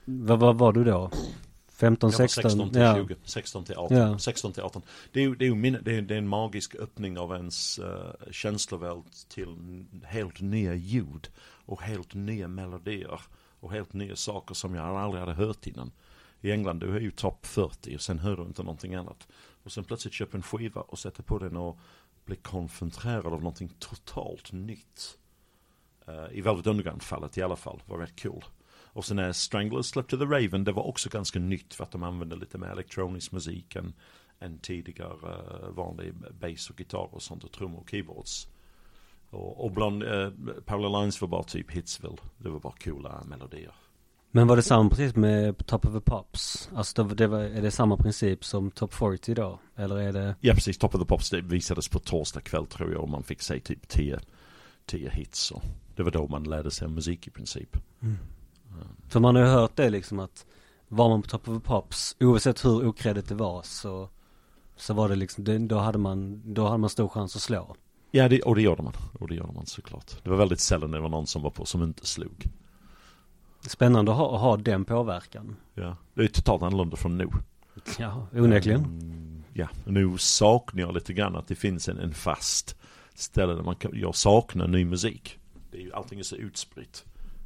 vad, 0.06 0.40
vad 0.40 0.58
var 0.58 0.74
du 0.74 0.84
då? 0.84 1.12
15, 1.82 2.12
16? 2.12 2.44
16 2.44 2.70
till 2.72 2.82
ja. 2.82 2.96
20, 2.96 3.16
16 3.24 3.64
till 3.64 3.76
18. 3.76 3.98
Ja. 3.98 4.18
16 4.18 4.54
till 4.54 4.64
18. 4.64 4.82
Det 5.12 5.24
är 5.24 5.36
det 5.36 5.48
är, 5.48 5.56
min, 5.56 5.78
det 5.82 5.98
är, 5.98 6.02
det 6.02 6.14
är 6.14 6.18
en 6.18 6.28
magisk 6.28 6.76
öppning 6.76 7.18
av 7.18 7.36
ens 7.36 7.80
uh, 7.80 7.86
känslovärld 8.32 9.04
till 9.30 9.86
helt 10.04 10.42
nya 10.42 10.74
ljud 10.74 11.30
och 11.66 11.82
helt 11.82 12.14
nya 12.14 12.48
melodier 12.48 13.22
och 13.60 13.72
helt 13.72 13.94
nya 13.94 14.16
saker 14.16 14.56
som 14.56 14.76
jag 14.76 14.86
aldrig 14.86 15.20
hade 15.20 15.34
hört 15.34 15.68
innan. 15.68 15.92
I 16.42 16.52
England, 16.52 16.80
du 16.80 16.96
är 16.96 17.00
ju 17.00 17.12
topp 17.12 17.46
40 17.46 17.96
och 17.96 18.02
sen 18.02 18.20
hör 18.20 18.36
du 18.36 18.44
inte 18.44 18.64
någonting 18.64 18.96
annat. 18.96 19.28
Och 19.64 19.72
sen 19.72 19.84
plötsligt 19.84 20.14
köper 20.14 20.38
en 20.38 20.44
skiva 20.44 20.82
och 20.82 21.00
sätter 21.00 21.24
på 21.24 21.40
den 21.40 21.58
och 21.58 21.80
blir 22.26 22.38
konfronterad 22.38 23.34
av 23.34 23.40
någonting 23.40 23.70
totalt 23.80 24.52
nytt. 24.52 25.18
Uh, 26.10 26.38
I 26.38 26.42
Velvet 26.42 26.68
Underground-fallet 26.68 27.38
i 27.38 27.42
alla 27.42 27.56
fall, 27.56 27.82
var 27.86 27.98
rätt 27.98 28.24
cool. 28.24 28.46
Och 28.94 29.06
sen 29.06 29.18
när 29.18 29.32
Stranglers 29.32 29.86
släppte 29.86 30.18
The 30.18 30.26
Raven, 30.26 30.64
det 30.64 30.72
var 30.72 30.84
också 30.84 31.10
ganska 31.10 31.40
nytt 31.40 31.74
för 31.74 31.84
att 31.84 31.92
de 31.92 32.04
använde 32.04 32.36
lite 32.36 32.58
mer 32.58 32.68
elektronisk 32.68 33.32
musik 33.32 33.76
än, 33.76 33.94
än 34.40 34.60
tidigare 34.60 35.14
uh, 35.14 35.70
vanlig 35.70 36.14
bass 36.40 36.70
och 36.70 36.80
gitarr 36.80 37.16
och 37.16 37.22
sånt 37.22 37.44
och 37.44 37.52
trummor 37.52 37.80
och 37.80 37.90
keyboards. 37.90 38.48
Och, 39.30 39.66
och 39.66 39.72
bland 39.72 40.04
uh, 40.04 40.30
Parallel 40.66 40.92
Lines 40.92 41.22
var 41.22 41.28
bara 41.28 41.44
typ 41.44 41.72
hitsville. 41.72 42.18
Det 42.38 42.50
var 42.50 42.60
bara 42.60 42.74
coola 42.84 43.24
melodier. 43.24 43.76
Men 44.32 44.48
var 44.48 44.56
det 44.56 44.62
samma 44.62 44.90
precis 44.90 45.16
med 45.16 45.66
Top 45.66 45.86
of 45.86 45.94
the 45.94 46.00
Pops? 46.00 46.70
Alltså 46.76 47.04
det 47.04 47.28
var, 47.28 47.40
är 47.40 47.62
det 47.62 47.72
samma 47.72 47.98
princip 47.98 48.46
som 48.46 48.72
Top 48.72 48.94
40 48.94 49.34
då? 49.34 49.60
Eller 49.76 49.96
är 49.96 50.14
det? 50.14 50.36
Ja 50.42 50.54
precis, 50.54 50.78
Top 50.78 50.96
of 50.96 51.02
the 51.02 51.06
Pops 51.06 51.30
det 51.30 51.42
visades 51.42 51.88
på 51.88 52.00
torsdag 52.00 52.42
kväll 52.42 52.68
tror 52.68 52.92
jag 52.92 53.02
och 53.02 53.10
man 53.10 53.24
fick 53.24 53.42
se 53.42 53.60
typ 53.60 53.88
10 53.88 54.20
10 54.86 55.10
hits 55.10 55.52
och 55.52 55.64
det 55.96 56.04
var 56.04 56.12
då 56.12 56.28
man 56.28 56.44
lärde 56.44 56.72
sig 56.72 56.88
musik 56.88 57.28
i 57.28 57.30
princip. 57.30 57.78
Mm. 58.02 58.18
Mm. 58.70 58.88
För 59.08 59.20
man 59.20 59.36
har 59.36 59.44
ju 59.44 59.50
hört 59.50 59.76
det 59.76 59.90
liksom 59.90 60.20
att 60.20 60.46
var 60.88 61.10
man 61.10 61.22
på 61.22 61.30
Top 61.30 61.48
of 61.48 61.62
the 61.62 61.68
Pops, 61.68 62.16
oavsett 62.20 62.66
hur 62.66 62.88
okreddigt 62.88 63.30
det 63.30 63.36
var 63.36 63.62
så 63.64 64.10
så 64.76 64.94
var 64.94 65.10
det 65.10 65.16
liksom, 65.16 65.68
då 65.68 65.78
hade 65.78 65.98
man, 65.98 66.42
då 66.54 66.66
hade 66.66 66.78
man 66.78 66.90
stor 66.90 67.08
chans 67.08 67.36
att 67.36 67.42
slå. 67.42 67.76
Ja, 68.12 68.30
det, 68.30 68.42
och 68.42 68.56
det 68.56 68.62
gjorde 68.62 68.84
man. 68.84 68.94
Och 69.20 69.28
det 69.28 69.36
gjorde 69.36 69.54
man 69.54 69.66
såklart. 69.66 70.24
Det 70.24 70.30
var 70.30 70.38
väldigt 70.38 70.60
sällan 70.60 70.92
det 70.92 71.00
var 71.00 71.10
någon 71.10 71.28
som 71.28 71.42
var 71.42 71.50
på 71.50 71.66
som 71.66 71.84
inte 71.84 72.06
slog. 72.06 72.50
Spännande 73.62 74.12
att 74.12 74.18
ha, 74.18 74.36
att 74.36 74.42
ha 74.42 74.58
den 74.58 74.86
påverkan. 74.86 75.56
Ja, 75.74 75.98
det 76.14 76.24
är 76.24 76.28
totalt 76.28 76.64
annorlunda 76.64 76.98
från 76.98 77.18
nu. 77.18 77.28
Ja, 78.00 78.28
onekligen. 78.34 78.84
Mm, 78.84 79.44
ja, 79.54 79.68
nu 79.86 80.18
saknar 80.18 80.82
jag 80.82 80.94
lite 80.94 81.14
grann 81.14 81.36
att 81.36 81.48
det 81.48 81.56
finns 81.56 81.90
en, 81.90 82.00
en 82.00 82.14
fast 82.14 82.76
ställe 83.14 83.54
där 83.54 83.64
man 83.64 83.76
kan, 83.76 83.92
jag 83.96 84.16
saknar 84.16 84.68
ny 84.68 84.86
musik. 84.86 85.40
Det 85.72 85.78
är 85.78 85.82
ju, 85.82 85.94
allting 85.94 86.20
är 86.20 86.24
så 86.24 86.36
utspritt. 86.36 87.06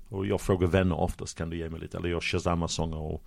Och 0.09 0.25
jag 0.25 0.41
frågar 0.41 0.67
vänner 0.67 0.99
oftast, 0.99 1.37
kan 1.37 1.49
du 1.49 1.57
ge 1.57 1.69
mig 1.69 1.79
lite, 1.79 1.97
eller 1.97 2.09
jag 2.09 2.23
shazammar 2.23 2.67
sånger 2.67 2.97
och 2.97 3.23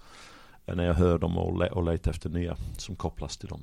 när 0.67 0.85
jag 0.85 0.95
hör 0.95 1.19
dem 1.19 1.39
och, 1.39 1.59
le- 1.59 1.71
och 1.71 1.85
letar 1.85 2.11
efter 2.11 2.31
nya 2.31 2.57
som 2.77 2.97
kopplas 2.97 3.37
till 3.37 3.49
dem. 3.49 3.61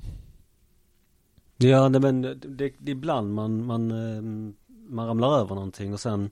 Ja, 1.56 1.88
men 1.88 2.22
det, 2.22 2.34
det, 2.34 2.74
det 2.78 2.90
är 2.90 2.94
ibland 2.94 3.34
man, 3.34 3.64
man, 3.64 3.90
eh, 3.90 4.22
man 4.88 5.06
ramlar 5.06 5.38
över 5.38 5.54
någonting 5.54 5.92
och 5.92 6.00
sen 6.00 6.30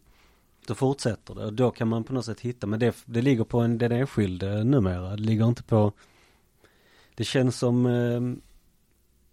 då 0.66 0.74
fortsätter 0.74 1.34
det 1.34 1.44
och 1.44 1.52
då 1.52 1.70
kan 1.70 1.88
man 1.88 2.04
på 2.04 2.12
något 2.12 2.24
sätt 2.24 2.40
hitta, 2.40 2.66
men 2.66 2.80
det, 2.80 2.96
det 3.04 3.22
ligger 3.22 3.44
på 3.44 3.60
en, 3.60 3.78
den 3.78 3.92
enskilde 3.92 4.64
numera, 4.64 5.10
det 5.16 5.22
ligger 5.22 5.48
inte 5.48 5.62
på 5.62 5.92
Det 7.14 7.24
känns 7.24 7.58
som 7.58 7.86
eh, 7.86 8.20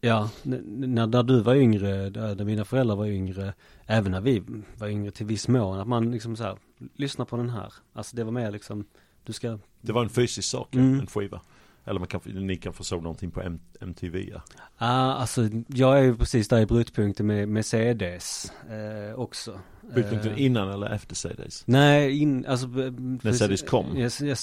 Ja, 0.04 0.30
när, 0.44 1.08
när 1.08 1.24
du 1.24 1.42
var 1.42 1.56
yngre, 1.56 2.10
där 2.10 2.44
mina 2.46 2.66
föräldrar 2.66 2.96
var 2.96 3.06
yngre, 3.06 3.54
även 3.86 4.12
när 4.12 4.22
vi 4.22 4.44
var 4.78 4.88
yngre 4.88 5.12
till 5.12 5.26
viss 5.26 5.48
mån, 5.48 5.80
att 5.80 5.88
man 5.88 6.12
liksom 6.12 6.36
så 6.36 6.44
här, 6.44 6.58
lyssna 6.96 7.26
på 7.26 7.38
den 7.38 7.50
här. 7.50 7.74
Alltså 7.94 8.16
det 8.16 8.24
var 8.24 8.32
mer 8.32 8.52
liksom, 8.52 8.86
du 9.24 9.34
ska, 9.34 9.60
Det 9.82 9.92
var 9.94 10.04
en 10.04 10.10
fysisk 10.10 10.50
sak, 10.50 10.76
Mm. 10.76 11.00
en 11.00 11.08
skiva. 11.08 11.42
Eller 11.86 12.00
man 12.00 12.08
kan, 12.08 12.22
ni 12.26 12.56
kan 12.58 12.74
få 12.74 12.84
såg 12.84 13.04
någonting 13.04 13.32
på 13.32 13.42
M- 13.42 13.60
MTV 13.80 14.30
ja. 14.34 14.42
ah, 14.78 15.14
alltså 15.14 15.50
jag 15.68 16.00
är 16.00 16.04
ju 16.04 16.16
precis 16.16 16.48
där 16.48 16.60
i 16.60 16.66
brytpunkten 16.66 17.28
med, 17.28 17.50
med 17.50 17.66
CDs 17.66 18.52
eh, 18.70 19.20
också. 19.20 19.60
Brytpunkten 19.94 20.32
Eh, 20.32 20.42
innan 20.46 20.70
eller 20.72 20.90
efter 20.90 21.16
CDs? 21.16 21.64
Nej, 21.66 22.18
in, 22.18 22.46
alltså 22.46 22.68
b- 22.68 22.92
När 23.24 23.34
CDs 23.34 23.62
kom? 23.62 23.86
Jag, 23.98 24.12
jag 24.20 24.38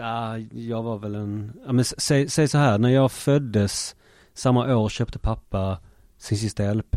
ah, 0.00 0.36
jag 0.52 0.82
var 0.82 0.98
väl 0.98 1.14
en, 1.14 1.52
ja 1.66 1.72
men 1.72 1.84
säg, 1.84 2.28
säg 2.28 2.48
så 2.48 2.58
här, 2.58 2.78
när 2.78 2.88
jag 2.88 3.12
föddes 3.12 3.96
samma 4.34 4.76
år 4.76 4.88
köpte 4.88 5.18
pappa 5.18 5.78
sin 6.18 6.38
sista 6.38 6.74
LP. 6.74 6.96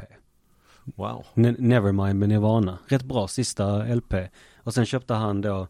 Wow. 0.96 1.26
Ne- 1.34 1.56
Nevermind 1.60 2.20
med 2.20 2.30
Nirvana. 2.30 2.80
Rätt 2.88 3.04
bra 3.04 3.28
sista 3.28 3.84
LP. 3.96 4.14
Och 4.58 4.74
sen 4.74 4.86
köpte 4.86 5.14
han 5.14 5.42
då 5.42 5.68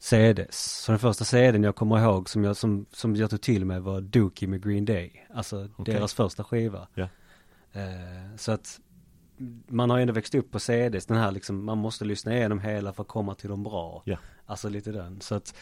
CDs. 0.00 0.82
Så 0.84 0.92
den 0.92 0.98
första 0.98 1.24
CDn 1.24 1.62
jag 1.62 1.76
kommer 1.76 1.98
ihåg 1.98 2.28
som 2.28 2.44
jag, 2.44 2.56
som, 2.56 2.86
som 2.92 3.16
jag 3.16 3.30
tog 3.30 3.40
till 3.40 3.64
mig 3.64 3.80
var 3.80 4.00
Dookie 4.00 4.48
med 4.48 4.64
Green 4.64 4.84
Day. 4.84 5.26
Alltså 5.34 5.68
Okej. 5.76 5.94
deras 5.94 6.14
första 6.14 6.44
skiva. 6.44 6.88
Ja. 6.94 7.08
Eh, 7.72 8.36
så 8.36 8.52
att 8.52 8.80
man 9.66 9.90
har 9.90 9.98
ju 9.98 10.02
ändå 10.02 10.12
växt 10.12 10.34
upp 10.34 10.50
på 10.50 10.60
CDs. 10.60 11.06
Den 11.06 11.16
här 11.16 11.30
liksom, 11.30 11.64
man 11.64 11.78
måste 11.78 12.04
lyssna 12.04 12.36
igenom 12.36 12.60
hela 12.60 12.92
för 12.92 13.02
att 13.02 13.08
komma 13.08 13.34
till 13.34 13.48
de 13.50 13.62
bra. 13.62 14.02
Ja. 14.04 14.18
Alltså 14.46 14.68
lite 14.68 14.92
den. 14.92 15.20
Så 15.20 15.34
att 15.34 15.54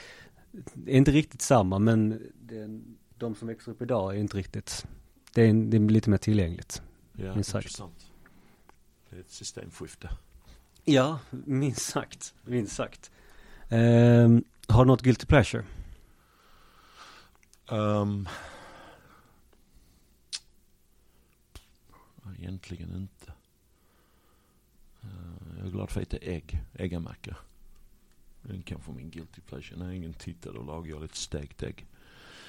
det 0.75 0.93
är 0.93 0.97
inte 0.97 1.11
riktigt 1.11 1.43
samma 1.43 1.79
men 1.79 2.23
det, 2.35 2.81
de 3.19 3.35
som 3.35 3.49
växer 3.49 3.73
upp 3.73 3.83
idag 3.83 4.17
är 4.17 4.21
inte 4.21 4.37
riktigt. 4.37 4.87
Det 5.35 5.43
är, 5.43 5.55
det 5.55 5.77
är 5.77 5.81
lite 5.81 6.11
mer 6.11 6.19
tillgängligt. 6.19 6.83
Ja, 7.13 7.35
Minst 7.35 7.51
sagt. 7.51 7.65
intressant. 7.65 8.11
Det 9.11 9.17
är 9.17 9.21
ett 9.21 9.31
systemskifte. 9.31 10.11
Ja, 10.85 11.19
minst 11.31 11.81
sagt. 11.81 12.35
Minst 12.45 12.77
sagt. 12.77 13.11
Ehm, 13.69 14.45
har 14.69 14.85
du 14.85 14.89
något 14.89 15.03
guilty 15.03 15.27
pleasure? 15.27 15.65
Um, 17.71 18.29
egentligen 22.39 22.97
inte. 22.97 23.24
Jag 25.65 25.69
är 25.69 25.73
glad 25.73 25.91
för 25.91 26.01
att 26.03 26.15
äta 26.15 26.27
ägg, 26.27 26.63
äggamacka. 26.75 27.37
Det 28.43 28.57
är 28.57 28.63
kanske 28.63 28.93
min 28.93 29.11
guilty 29.11 29.41
pleasure. 29.41 29.79
När 29.79 29.91
ingen 29.93 30.13
tittar 30.15 30.53
då 30.53 30.63
lagar 30.63 30.91
jag 30.91 31.03
lite 31.03 31.17
stekt 31.17 31.63
ägg. 31.63 31.87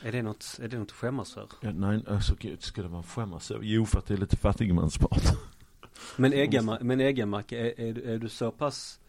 Är 0.03 0.11
det 0.11 0.21
något, 0.21 0.59
är 0.63 0.67
det 0.67 0.77
något 0.79 0.87
att 0.87 0.91
skämmas 0.91 1.33
för? 1.33 1.47
Ja, 1.61 1.71
nej, 1.71 2.03
alltså 2.07 2.35
gud, 2.39 2.61
skulle 2.63 2.89
man 2.89 3.03
skämmas 3.03 3.51
över? 3.51 3.63
Jo, 3.65 3.85
för 3.85 3.99
att 3.99 4.05
det 4.05 4.13
är 4.13 4.17
lite 4.17 4.37
fattigmansmat. 4.37 5.37
Men 6.17 6.33
äggamacka, 6.33 6.83
men 6.83 7.01
äggamacka, 7.01 7.57
är, 7.59 7.79
är, 7.79 7.93
du- 7.93 8.13
är 8.13 8.17
du 8.17 8.29
så 8.29 8.51
pass, 8.51 8.99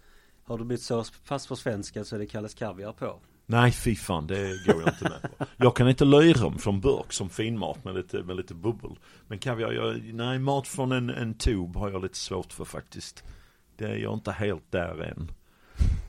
har 0.45 0.59
du 0.59 0.65
blivit 0.65 0.83
så 0.83 1.05
pass 1.29 1.47
försvenskad 1.47 2.07
så 2.07 2.19
det 2.19 2.27
kallas 2.27 2.55
kaviar 2.55 2.93
på? 2.93 3.21
Nej, 3.47 3.73
fy 3.73 3.97
fan, 3.97 4.27
det 4.27 4.65
går 4.67 4.81
jag 4.83 4.89
inte 4.95 5.05
med 5.05 5.23
på. 5.39 5.47
Jag 5.57 5.77
kan 5.77 5.89
inte 5.89 6.05
löjrom 6.05 6.59
från 6.59 6.81
burk 6.81 7.13
som 7.13 7.31
finmat 7.31 7.85
med 7.85 7.95
lite, 7.95 8.23
med 8.23 8.37
lite 8.37 8.55
bubbel. 8.55 8.99
Men 9.29 9.39
kaviar, 9.39 9.73
jag, 9.73 10.15
nej, 10.15 10.39
mat 10.39 10.69
från 10.69 10.93
en, 10.93 11.11
en 11.11 11.35
tub 11.35 11.77
har 11.77 11.91
jag 11.91 12.03
lite 12.03 12.19
svårt 12.19 12.53
för 12.53 12.65
faktiskt. 12.65 13.25
Det 13.77 13.85
är 13.85 13.97
jag 13.97 14.15
inte 14.15 14.33
helt 14.33 14.73
där 14.73 15.03
än. 15.03 15.31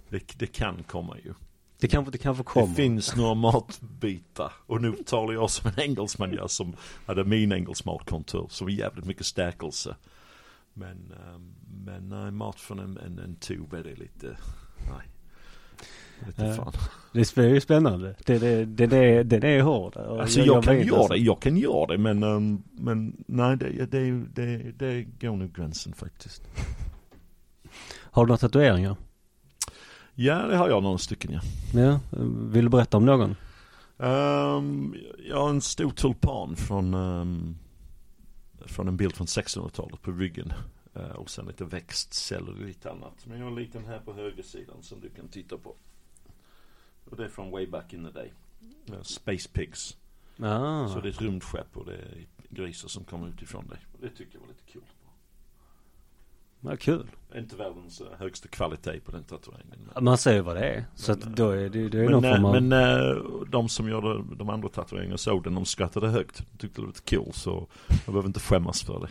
Det, 0.10 0.40
det 0.40 0.48
kan 0.48 0.84
komma 0.84 1.18
ju. 1.26 1.34
Det 1.80 1.88
kanske, 1.88 2.12
det 2.12 2.18
kanske 2.18 2.44
kommer. 2.44 2.68
Det 2.68 2.74
finns 2.74 3.16
några 3.16 3.34
matbitar. 3.34 4.52
Och 4.66 4.82
nu 4.82 4.96
talar 5.06 5.34
jag 5.34 5.50
som 5.50 5.72
en 5.76 5.80
engelsman 5.80 6.34
jag 6.34 6.50
som 6.50 6.76
hade 7.06 7.24
min 7.24 7.52
engelsmatkontor. 7.52 8.48
Som 8.50 8.68
är 8.68 8.72
jävligt 8.72 9.06
mycket 9.06 9.26
stärkelse. 9.26 9.96
Men, 10.74 11.14
ehm, 11.28 11.54
men 11.86 12.36
mat 12.36 12.60
från 12.60 12.80
en, 12.80 12.98
en, 12.98 13.20
en 13.20 13.36
tub 13.36 13.74
är 13.74 13.84
det 13.84 13.96
lite, 13.96 14.38
nej. 14.90 15.08
Ja. 16.36 16.54
fan. 16.54 16.74
Det 17.14 17.38
är 17.38 17.54
ju 17.54 17.62
spännande. 17.62 18.16
Det, 18.26 18.40
det, 18.40 18.66
det, 18.66 18.88
det, 18.88 19.24
det, 19.24 19.40
det 19.40 19.48
är 19.48 19.62
hård. 19.62 19.98
Alltså 19.98 20.40
jag, 20.40 20.56
var 20.56 20.62
kan 20.62 20.82
göra 20.82 20.98
alltså. 20.98 21.14
det, 21.14 21.20
jag 21.20 21.42
kan 21.42 21.58
göra 21.58 21.86
det 21.86 21.98
men, 21.98 22.24
ehm, 22.24 22.64
men 22.72 23.24
nej 23.28 23.58
det, 23.58 23.86
det, 23.86 24.12
det, 24.12 24.58
det 24.72 25.04
går 25.04 25.36
nog 25.36 25.56
gränsen 25.56 25.94
faktiskt. 25.94 26.44
Har 28.18 28.26
du 28.26 28.28
några 28.28 28.38
tatueringar? 28.38 28.96
Ja 30.16 30.48
det 30.48 30.58
har 30.58 30.70
jag 30.70 30.84
några 30.84 30.98
stycken 30.98 31.32
ja. 31.34 31.42
Ja, 31.74 32.00
vill 32.50 32.64
du 32.64 32.70
berätta 32.70 32.98
om 32.98 33.06
någon? 33.06 33.36
Ehm, 33.98 34.96
jag 35.30 35.38
har 35.38 35.50
en 35.50 35.62
stor 35.62 35.92
tulpan 35.92 36.56
från, 36.56 36.94
ehm, 36.94 37.58
från 38.66 38.88
en 38.88 38.98
bild 38.98 39.16
från 39.16 39.28
1600-talet 39.28 40.02
på 40.02 40.12
ryggen. 40.12 40.54
Eh, 40.94 41.02
och 41.02 41.30
sen 41.30 41.46
lite 41.46 41.66
växtceller 41.66 42.52
och 42.52 42.66
lite 42.66 42.92
annat. 42.92 43.26
Men 43.26 43.38
jag 43.38 43.46
har 43.46 43.52
en 43.52 43.58
liten 43.58 43.86
här 43.86 44.00
på 44.00 44.14
högersidan 44.14 44.84
som 44.84 45.00
du 45.00 45.10
kan 45.10 45.28
titta 45.28 45.58
på. 45.58 45.76
Och 47.10 47.18
det 47.18 47.26
är 47.26 47.30
från 47.30 47.52
way 47.52 47.68
back 47.68 47.94
in 47.94 48.06
the 48.06 48.12
day. 48.12 48.34
Eh, 48.88 49.02
Space 49.02 49.50
Pigs. 49.50 49.98
Ah. 50.40 50.88
Så 50.88 51.00
det 51.00 51.08
är 51.08 51.12
ett 51.12 51.22
rymdskepp 51.22 51.78
och 51.78 51.86
det 51.86 51.96
är 51.96 52.28
grisar 52.50 52.88
som 52.88 53.04
kommer 53.04 53.28
utifrån. 53.28 53.72
Och 53.94 54.00
det 54.02 54.10
tycker 54.10 54.34
jag 54.34 54.42
var 54.42 54.48
lite 54.48 54.72
kul. 54.72 54.82
Ja, 56.62 56.76
kul. 56.78 57.08
Inte 57.36 57.56
världens 57.56 58.02
eh, 58.02 58.08
högsta 58.20 58.48
kvalitet 58.48 59.00
på 59.00 59.12
den 59.12 59.24
tatueringen. 59.24 59.90
Man 60.02 60.18
ser 60.18 60.34
ju 60.34 60.42
vad 60.42 60.56
det 60.56 60.70
är. 60.70 60.86
Så 60.96 61.16
Men, 61.16 61.36
då 61.36 61.50
är 61.50 61.70
det, 61.70 61.90
det 61.90 62.00
är 62.00 62.04
men, 62.04 62.12
någon 62.12 62.26
eh, 62.26 62.32
form 62.32 62.46
av... 62.46 62.62
men 62.62 62.72
eh, 62.72 63.16
de 63.50 63.70
som 63.70 63.90
gjorde 63.90 64.24
de 64.36 64.50
andra 64.50 64.70
tatueringarna 64.70 65.18
såg 65.18 65.44
den, 65.44 65.56
de 65.56 65.66
skrattade 65.66 66.08
högt. 66.08 66.38
De 66.38 66.58
tyckte 66.58 66.82
det 66.82 66.86
var 66.86 66.94
kul 67.06 67.34
så 67.34 67.68
jag 67.88 68.14
behöver 68.14 68.28
inte 68.28 68.40
skämmas 68.40 68.84
för 68.84 69.00
det. 69.00 69.08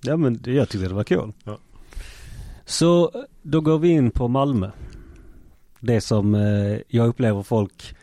Ja 0.00 0.16
men 0.16 0.40
jag 0.44 0.68
tyckte 0.68 0.88
det 0.88 0.94
var 0.94 1.04
kul. 1.04 1.32
Ja. 1.44 1.58
Så 2.64 3.12
då 3.42 3.60
går 3.60 3.78
vi 3.78 3.88
in 3.88 4.10
på 4.10 4.28
Malmö. 4.28 4.70
Det 5.80 6.00
som 6.00 6.34
jag 6.88 7.08
upplever 7.08 7.42
folk, 7.42 7.96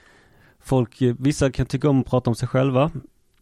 folk, 0.60 1.02
vissa 1.20 1.52
kan 1.52 1.66
tycka 1.66 1.90
om 1.90 2.00
att 2.00 2.06
prata 2.06 2.30
om 2.30 2.36
sig 2.36 2.48
själva. 2.48 2.92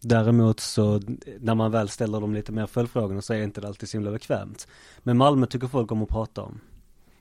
Däremot 0.06 0.60
så 0.60 1.01
när 1.39 1.56
man 1.56 1.72
väl 1.72 1.89
ställer 1.89 2.22
dem 2.22 2.34
lite 2.34 2.51
mer 2.51 2.66
följdfrågorna 2.66 3.22
så 3.22 3.34
är 3.34 3.43
inte 3.43 3.62
det 3.62 3.68
alltid 3.68 3.89
så 3.89 3.97
himla 3.97 4.12
bekvämt. 4.12 4.68
Men 4.99 5.18
Malmö 5.18 5.45
tycker 5.45 5.68
folk 5.68 5.91
om 5.91 6.04
att 6.04 6.10
prata 6.10 6.41
om. 6.41 6.60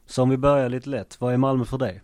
Så 0.07 0.22
om 0.22 0.30
vi 0.30 0.37
börjar 0.37 0.68
lite 0.68 0.89
lätt, 0.91 1.20
vad 1.20 1.35
är 1.35 1.39
Malmö 1.39 1.64
för 1.64 1.78
dig? 1.78 2.03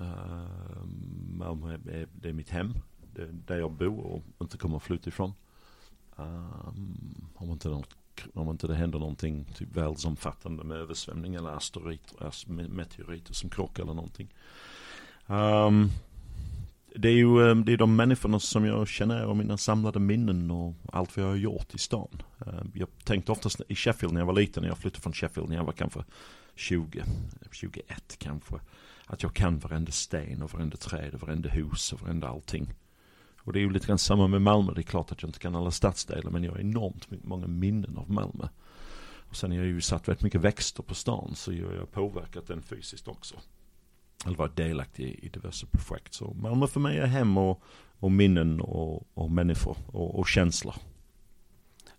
Uh, 0.00 0.84
Malmö 1.30 1.74
är, 1.74 2.08
det 2.12 2.28
är 2.28 2.32
mitt 2.32 2.50
hem. 2.50 2.74
Det 3.14 3.22
är 3.22 3.28
där 3.32 3.58
jag 3.58 3.72
bor 3.72 4.00
och 4.06 4.22
inte 4.40 4.58
kommer 4.58 4.76
att 4.76 4.82
flytta 4.82 5.08
ifrån. 5.08 5.32
Uh, 6.18 6.68
om, 7.34 7.50
inte 7.50 7.68
något, 7.68 7.94
om 8.34 8.50
inte 8.50 8.66
det 8.66 8.74
händer 8.74 8.98
någonting 8.98 9.44
typ 9.44 9.76
världsomfattande 9.76 10.64
med 10.64 10.76
översvämning 10.76 11.34
eller 11.34 11.50
asteroider, 11.50 12.68
meteoriter 12.68 13.34
som 13.34 13.50
krockar 13.50 13.82
eller 13.82 13.94
någonting. 13.94 14.34
Um, 15.26 15.90
det 16.94 17.08
är 17.08 17.12
ju 17.12 17.50
ehm, 17.50 17.64
det 17.64 17.72
är 17.72 17.76
de 17.76 17.96
människorna 17.96 18.40
som 18.40 18.64
jag 18.64 18.88
känner 18.88 19.26
och 19.26 19.36
mina 19.36 19.56
samlade 19.56 19.98
minnen 20.00 20.50
och 20.50 20.74
allt 20.92 21.16
vad 21.16 21.24
jag 21.24 21.30
har 21.30 21.36
gjort 21.36 21.74
i 21.74 21.78
stan. 21.78 22.22
Ehm, 22.46 22.70
jag 22.74 22.88
tänkte 23.04 23.32
oftast 23.32 23.60
i 23.68 23.74
Sheffield 23.74 24.14
när 24.14 24.20
jag 24.20 24.26
var 24.26 24.34
liten, 24.34 24.62
när 24.62 24.70
jag 24.70 24.78
flyttade 24.78 25.02
från 25.02 25.12
Sheffield 25.12 25.48
när 25.48 25.56
jag 25.56 25.64
var 25.64 25.72
kanske 25.72 26.04
20, 26.54 27.04
21 27.52 28.16
kanske. 28.18 28.54
Att 29.06 29.22
jag 29.22 29.34
kan 29.34 29.58
varenda 29.58 29.92
sten 29.92 30.42
och 30.42 30.52
varenda 30.52 30.76
träd 30.76 31.14
och 31.14 31.20
varenda 31.20 31.48
hus 31.48 31.92
och 31.92 32.00
varenda 32.00 32.28
allting. 32.28 32.74
Och 33.38 33.52
det 33.52 33.58
är 33.58 33.60
ju 33.60 33.70
lite 33.70 33.86
grann 33.86 33.98
samma 33.98 34.26
med 34.26 34.42
Malmö. 34.42 34.72
Det 34.74 34.80
är 34.80 34.82
klart 34.82 35.12
att 35.12 35.22
jag 35.22 35.28
inte 35.28 35.38
kan 35.38 35.56
alla 35.56 35.70
stadsdelar 35.70 36.30
men 36.30 36.44
jag 36.44 36.52
har 36.52 36.58
enormt 36.58 37.24
många 37.24 37.46
minnen 37.46 37.96
av 37.98 38.10
Malmö. 38.10 38.48
Och 39.28 39.36
sen 39.36 39.50
har 39.50 39.58
jag 39.58 39.66
ju 39.66 39.80
satt 39.80 40.08
väldigt 40.08 40.22
mycket 40.22 40.40
växter 40.40 40.82
på 40.82 40.94
stan 40.94 41.34
så 41.34 41.52
jag 41.52 41.68
har 41.68 41.86
påverkat 41.86 42.46
den 42.46 42.62
fysiskt 42.62 43.08
också. 43.08 43.34
Eller 44.24 44.36
varit 44.36 44.56
delaktig 44.56 45.04
i, 45.04 45.26
i 45.26 45.28
diverse 45.28 45.66
projekt. 45.66 46.14
Så 46.14 46.34
Malmö 46.34 46.66
för 46.66 46.80
mig 46.80 46.98
är 46.98 47.06
hem 47.06 47.38
och, 47.38 47.62
och 47.98 48.12
minnen 48.12 48.60
och, 48.60 49.06
och 49.14 49.30
människor 49.30 49.76
och, 49.86 50.18
och 50.18 50.28
känslor. 50.28 50.74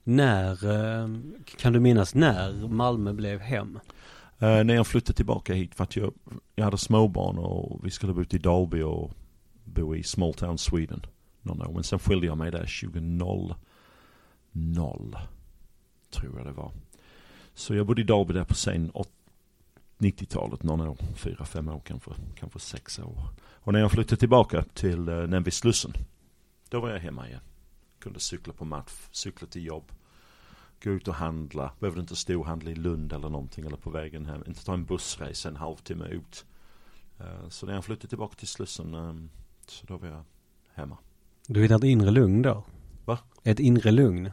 När, 0.04 0.52
eh, 0.52 1.10
kan 1.58 1.74
du 1.74 1.80
minnas 1.80 2.16
när 2.16 2.68
Malmö 2.68 3.14
blev 3.14 3.40
hem? 3.40 3.80
Eh, 4.40 4.64
när 4.64 4.76
jag 4.76 4.88
flyttade 4.88 5.16
tillbaka 5.16 5.54
hit 5.54 5.76
för 5.76 5.84
att 5.84 5.96
jag, 5.96 6.14
jag 6.56 6.66
hade 6.66 6.78
småbarn 6.78 7.38
och 7.38 7.86
vi 7.86 7.92
skulle 7.92 8.14
bo 8.14 8.22
ute 8.22 8.36
i 8.36 8.40
Dalby 8.40 8.82
och 8.82 9.12
bo 9.64 9.96
i 9.96 10.04
Small 10.04 10.34
Town 10.34 10.58
Sweden. 10.58 11.06
Någon 11.42 11.62
år. 11.62 11.74
Men 11.74 11.84
sen 11.84 12.00
skilde 12.00 12.26
jag 12.28 12.38
mig 12.38 12.52
där 12.52 12.90
2000. 12.92 13.56
Tror 16.12 16.38
jag 16.38 16.46
det 16.46 16.52
var. 16.52 16.72
Så 17.54 17.76
jag 17.76 17.86
bodde 17.86 18.02
i 18.02 18.06
Dalby 18.06 18.34
där 18.34 18.44
på 18.44 18.54
sen 18.54 18.92
90-talet 19.98 20.64
någon 20.64 20.82
år. 20.82 20.98
Fyra, 21.16 21.46
fem 21.46 21.70
år 21.70 21.82
kanske. 21.86 22.12
Kanske 22.36 22.60
sex 22.60 23.00
år. 23.00 23.30
Och 23.40 23.74
när 23.74 23.80
jag 23.80 23.92
flyttade 23.92 24.20
tillbaka 24.20 24.64
till 24.74 25.10
uh, 25.10 25.44
Slussen. 25.50 25.94
då 26.70 26.80
var 26.80 26.90
jag 26.90 27.00
hemma 27.00 27.28
igen. 27.28 27.42
Kunde 28.00 28.20
cykla 28.20 28.54
på 28.54 28.66
match, 28.66 29.08
cykla 29.12 29.48
till 29.48 29.66
jobb. 29.66 29.92
Gå 30.84 30.90
ut 30.90 31.08
och 31.08 31.16
handla. 31.16 31.72
Behövde 31.80 32.02
inte 32.02 32.16
stå 32.16 32.40
och 32.40 32.46
handla 32.46 32.72
i 32.72 32.76
Lund 32.76 33.14
eller 33.14 33.30
någonting 33.30 33.66
eller 33.66 33.78
på 33.78 33.90
vägen 33.90 34.26
hem. 34.26 34.44
Inte 34.48 34.66
ta 34.66 34.74
en 34.74 34.86
bussresa 34.86 35.50
en 35.50 35.56
halvtimme 35.56 36.06
ut. 36.06 36.46
Eh, 37.20 37.50
så 37.50 37.66
när 37.66 37.74
jag 37.74 37.86
flyttade 37.86 38.08
tillbaka 38.08 38.36
till 38.36 38.48
Slussen 38.48 38.94
ehm, 38.94 39.30
så 39.68 39.86
då 39.86 39.98
var 39.98 40.08
jag 40.08 40.24
hemma. 40.74 40.98
Du 41.48 41.62
hittade 41.62 41.88
ett 41.88 41.92
inre 41.92 42.12
lugn 42.12 42.42
då? 42.42 42.64
Va? 43.06 43.20
Ett 43.44 43.60
inre 43.60 43.92
lugn? 43.92 44.32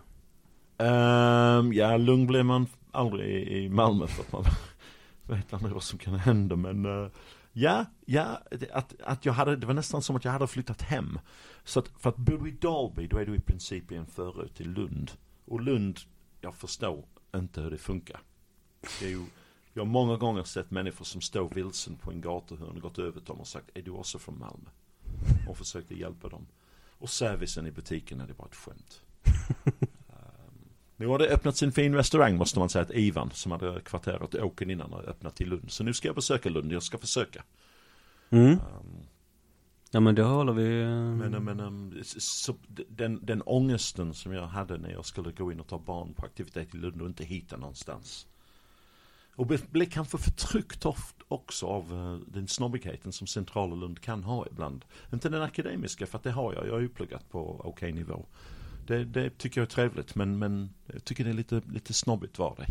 Um, 0.79 1.73
ja, 1.73 1.97
lugn 1.97 2.27
blir 2.27 2.43
man 2.43 2.67
aldrig 2.91 3.31
i, 3.31 3.65
i 3.65 3.69
Malmö 3.69 4.07
för 4.07 4.23
att 4.23 4.33
man 4.33 4.45
vet 5.27 5.53
aldrig 5.53 5.73
vad 5.73 5.83
som 5.83 5.99
kan 5.99 6.15
hända 6.15 6.57
men 6.57 6.87
uh, 6.87 7.09
Ja, 7.53 7.87
ja, 8.07 8.43
att, 8.73 9.01
att 9.01 9.27
jag 9.27 9.33
hade, 9.33 9.57
det 9.57 9.67
var 9.67 9.75
nästan 9.75 10.03
som 10.03 10.17
att 10.17 10.25
jag 10.25 10.33
hade 10.33 10.47
flyttat 10.47 10.83
hem. 10.83 11.19
Så 11.65 11.79
att, 11.79 11.89
för 11.89 12.11
att 12.11 12.17
bor 12.17 12.39
du 12.39 12.49
i 12.49 12.53
Dalby, 12.53 13.07
då 13.07 13.19
är 13.19 13.27
du 13.27 13.35
i 13.35 13.41
princip 13.41 13.93
i 13.93 13.97
en 13.97 14.07
förort 14.07 14.55
till 14.55 14.71
Lund. 14.71 15.11
Och 15.45 15.61
Lund, 15.61 16.01
jag 16.41 16.55
förstår 16.55 17.05
inte 17.37 17.61
hur 17.61 17.71
det 17.71 17.79
funkar. 17.79 18.21
Det 19.01 19.07
är 19.07 19.11
ju, 19.11 19.25
jag 19.73 19.83
har 19.83 19.91
många 19.91 20.17
gånger 20.17 20.45
sett 20.45 20.71
människor 20.71 21.05
som 21.05 21.21
står 21.21 21.49
vilsen 21.49 21.97
på 21.97 22.11
en 22.11 22.21
gatuhörn 22.21 22.77
och 22.77 22.83
gått 22.83 22.99
över 22.99 23.13
till 23.13 23.25
dem 23.25 23.41
och 23.41 23.47
sagt, 23.47 23.71
är 23.75 23.83
du 23.83 23.91
också 23.91 24.19
från 24.19 24.39
Malmö? 24.39 24.71
Och 25.49 25.59
försökte 25.59 25.95
hjälpa 25.95 26.29
dem. 26.29 26.47
Och 26.99 27.11
servicen 27.11 27.67
i 27.67 27.71
butiken 27.71 28.21
är 28.21 28.27
det 28.27 28.35
bara 28.35 28.49
ett 28.49 28.55
skämt 28.55 29.03
nu 30.97 31.07
har 31.07 31.19
det 31.19 31.29
öppnats 31.29 31.63
en 31.63 31.73
fin 31.73 31.95
restaurang 31.95 32.37
måste 32.37 32.59
man 32.59 32.69
säga, 32.69 32.85
ett 32.85 32.95
Ivan 32.95 33.31
som 33.31 33.53
hade 33.53 33.81
kvarterat 33.81 34.35
Åken 34.35 34.71
innan 34.71 34.93
och 34.93 35.05
öppnat 35.05 35.41
i 35.41 35.45
Lund. 35.45 35.71
Så 35.71 35.85
nu 35.85 35.95
ska 35.95 36.09
jag 36.09 36.15
besöka 36.15 36.51
Lund, 36.51 36.73
jag 36.73 36.83
ska 36.83 36.99
försöka. 36.99 37.43
Mm. 38.31 38.51
Um, 38.51 38.59
Ja 39.95 40.01
men 40.01 40.15
då 40.15 40.25
håller 40.25 40.53
vi... 40.53 40.83
eh, 40.83 40.89
men, 40.89 41.45
men 41.45 41.61
um, 41.61 42.03
så, 42.05 42.55
den, 42.89 43.27
den 43.27 43.43
ångesten 43.47 44.15
som 44.15 44.33
jag 44.33 44.47
hade 44.47 44.79
när 44.79 44.91
jag 44.91 45.05
skulle 45.05 45.33
gå 45.33 45.53
in 45.53 45.61
och 45.61 45.67
ta 45.67 45.79
barn 45.79 46.15
på 46.15 46.27
aktivitet 46.27 46.75
i 46.75 46.77
Lund 46.77 47.03
och 47.03 47.09
inte 47.09 47.25
hitta 47.25 47.57
någonstans. 47.57 48.27
Och 49.37 49.47
blev, 49.47 49.91
kanske 49.91 50.19
förtryckt 50.19 50.85
också 51.29 51.67
av 51.67 51.93
uh, 51.93 52.19
den 52.27 52.49
snobbigheten 52.49 53.13
som 53.13 53.27
centrala 53.27 53.75
Lund 53.75 54.01
kan 54.01 54.25
ha 54.25 54.47
ibland. 54.47 54.85
Inte 55.13 55.29
den 55.29 55.43
akademiska 55.43 56.07
för 56.07 56.19
att 56.19 56.25
det 56.25 56.31
har 56.31 56.55
jag, 56.55 56.67
jag 56.67 56.73
har 56.73 56.81
ju 56.81 56.89
pluggat 56.89 57.31
på 57.31 57.57
okej 57.59 57.69
okay 57.69 57.93
nivå. 57.93 58.27
Det, 58.87 59.05
det, 59.05 59.39
tycker 59.39 59.61
jag 59.61 59.67
är 59.67 59.71
trevligt 59.71 60.15
men, 60.15 60.39
men 60.39 60.71
jag 60.87 61.05
tycker 61.05 61.25
det 61.25 61.31
är 61.31 61.35
lite, 61.35 61.63
lite 61.73 61.93
snobbigt 61.93 62.39
var 62.39 62.57
det. 62.57 62.67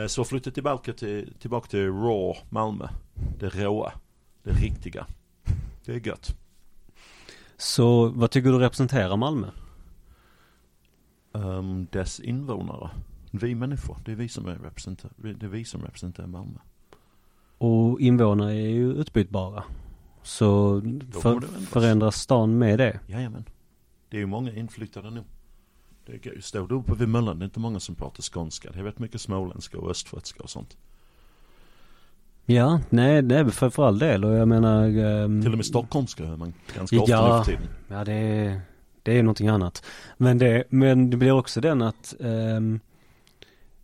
Uh, 0.00 0.06
så 0.06 0.20
jag 0.20 0.26
flyttade 0.26 0.54
tillbaka 0.54 0.92
till, 0.92 1.34
tillbaka 1.38 1.68
till 1.68 1.86
Raw 1.86 2.40
Malmö. 2.50 2.88
Det 3.38 3.48
råa, 3.48 3.92
det 4.42 4.50
riktiga. 4.50 5.06
Det 5.84 5.92
är 5.92 6.06
gött. 6.06 6.36
Så 7.56 8.08
vad 8.08 8.30
tycker 8.30 8.50
du 8.50 8.58
representerar 8.58 9.16
Malmö? 9.16 9.46
Um, 11.32 11.86
dess 11.92 12.20
invånare. 12.20 12.90
Vi 13.30 13.54
människor, 13.54 13.96
det 14.04 14.12
är 14.12 14.16
vi 14.16 14.28
som 14.28 14.46
är 14.46 14.54
representerar, 14.54 15.12
det 15.16 15.46
är 15.46 15.50
vi 15.50 15.64
som 15.64 15.82
representerar 15.82 16.26
Malmö. 16.26 16.58
Och 17.58 18.00
invånare 18.00 18.52
är 18.52 18.68
ju 18.68 18.92
utbytbara. 18.92 19.64
Så 20.22 20.80
för, 21.22 21.40
förändras 21.66 22.16
stan 22.16 22.58
med 22.58 22.78
det? 22.78 23.00
Jajamän. 23.06 23.44
Det 24.08 24.16
är 24.16 24.20
ju 24.20 24.26
många 24.26 24.52
inflyttade 24.52 25.10
nu. 25.10 25.24
Det 26.06 26.26
är, 26.26 26.40
står 26.40 26.68
du 26.68 26.74
uppe 26.74 26.94
vid 26.94 27.08
Möllan, 27.08 27.38
det 27.38 27.42
är 27.42 27.46
inte 27.46 27.60
många 27.60 27.80
som 27.80 27.94
pratar 27.94 28.22
skånska. 28.22 28.70
Det 28.72 28.78
är 28.78 28.82
rätt 28.84 28.98
mycket 28.98 29.20
småländska 29.20 29.78
och 29.78 29.90
östgötska 29.90 30.42
och 30.42 30.50
sånt. 30.50 30.76
Ja, 32.46 32.80
nej, 32.90 33.16
är 33.16 33.44
för, 33.50 33.70
för 33.70 33.86
all 33.86 33.98
del 33.98 34.24
och 34.24 34.34
jag 34.34 34.48
menar... 34.48 34.84
ehm, 34.84 35.42
Till 35.42 35.50
och 35.52 35.56
med 35.58 35.66
stockholmska 35.66 36.24
hör 36.26 36.36
man 36.36 36.54
ganska 36.76 37.00
ofta 37.00 37.12
Ja. 37.12 37.38
nu 37.38 37.44
för 37.44 37.52
tiden. 37.52 37.68
Ja, 37.88 38.04
det 38.04 38.12
är, 38.12 38.60
det 39.02 39.18
är 39.18 39.22
någonting 39.22 39.48
annat. 39.48 39.84
Men 40.16 40.38
det, 40.38 40.64
men 40.70 41.10
det 41.10 41.16
blir 41.16 41.32
också 41.32 41.60
den 41.60 41.82
att, 41.82 42.14
ehm, 42.20 42.80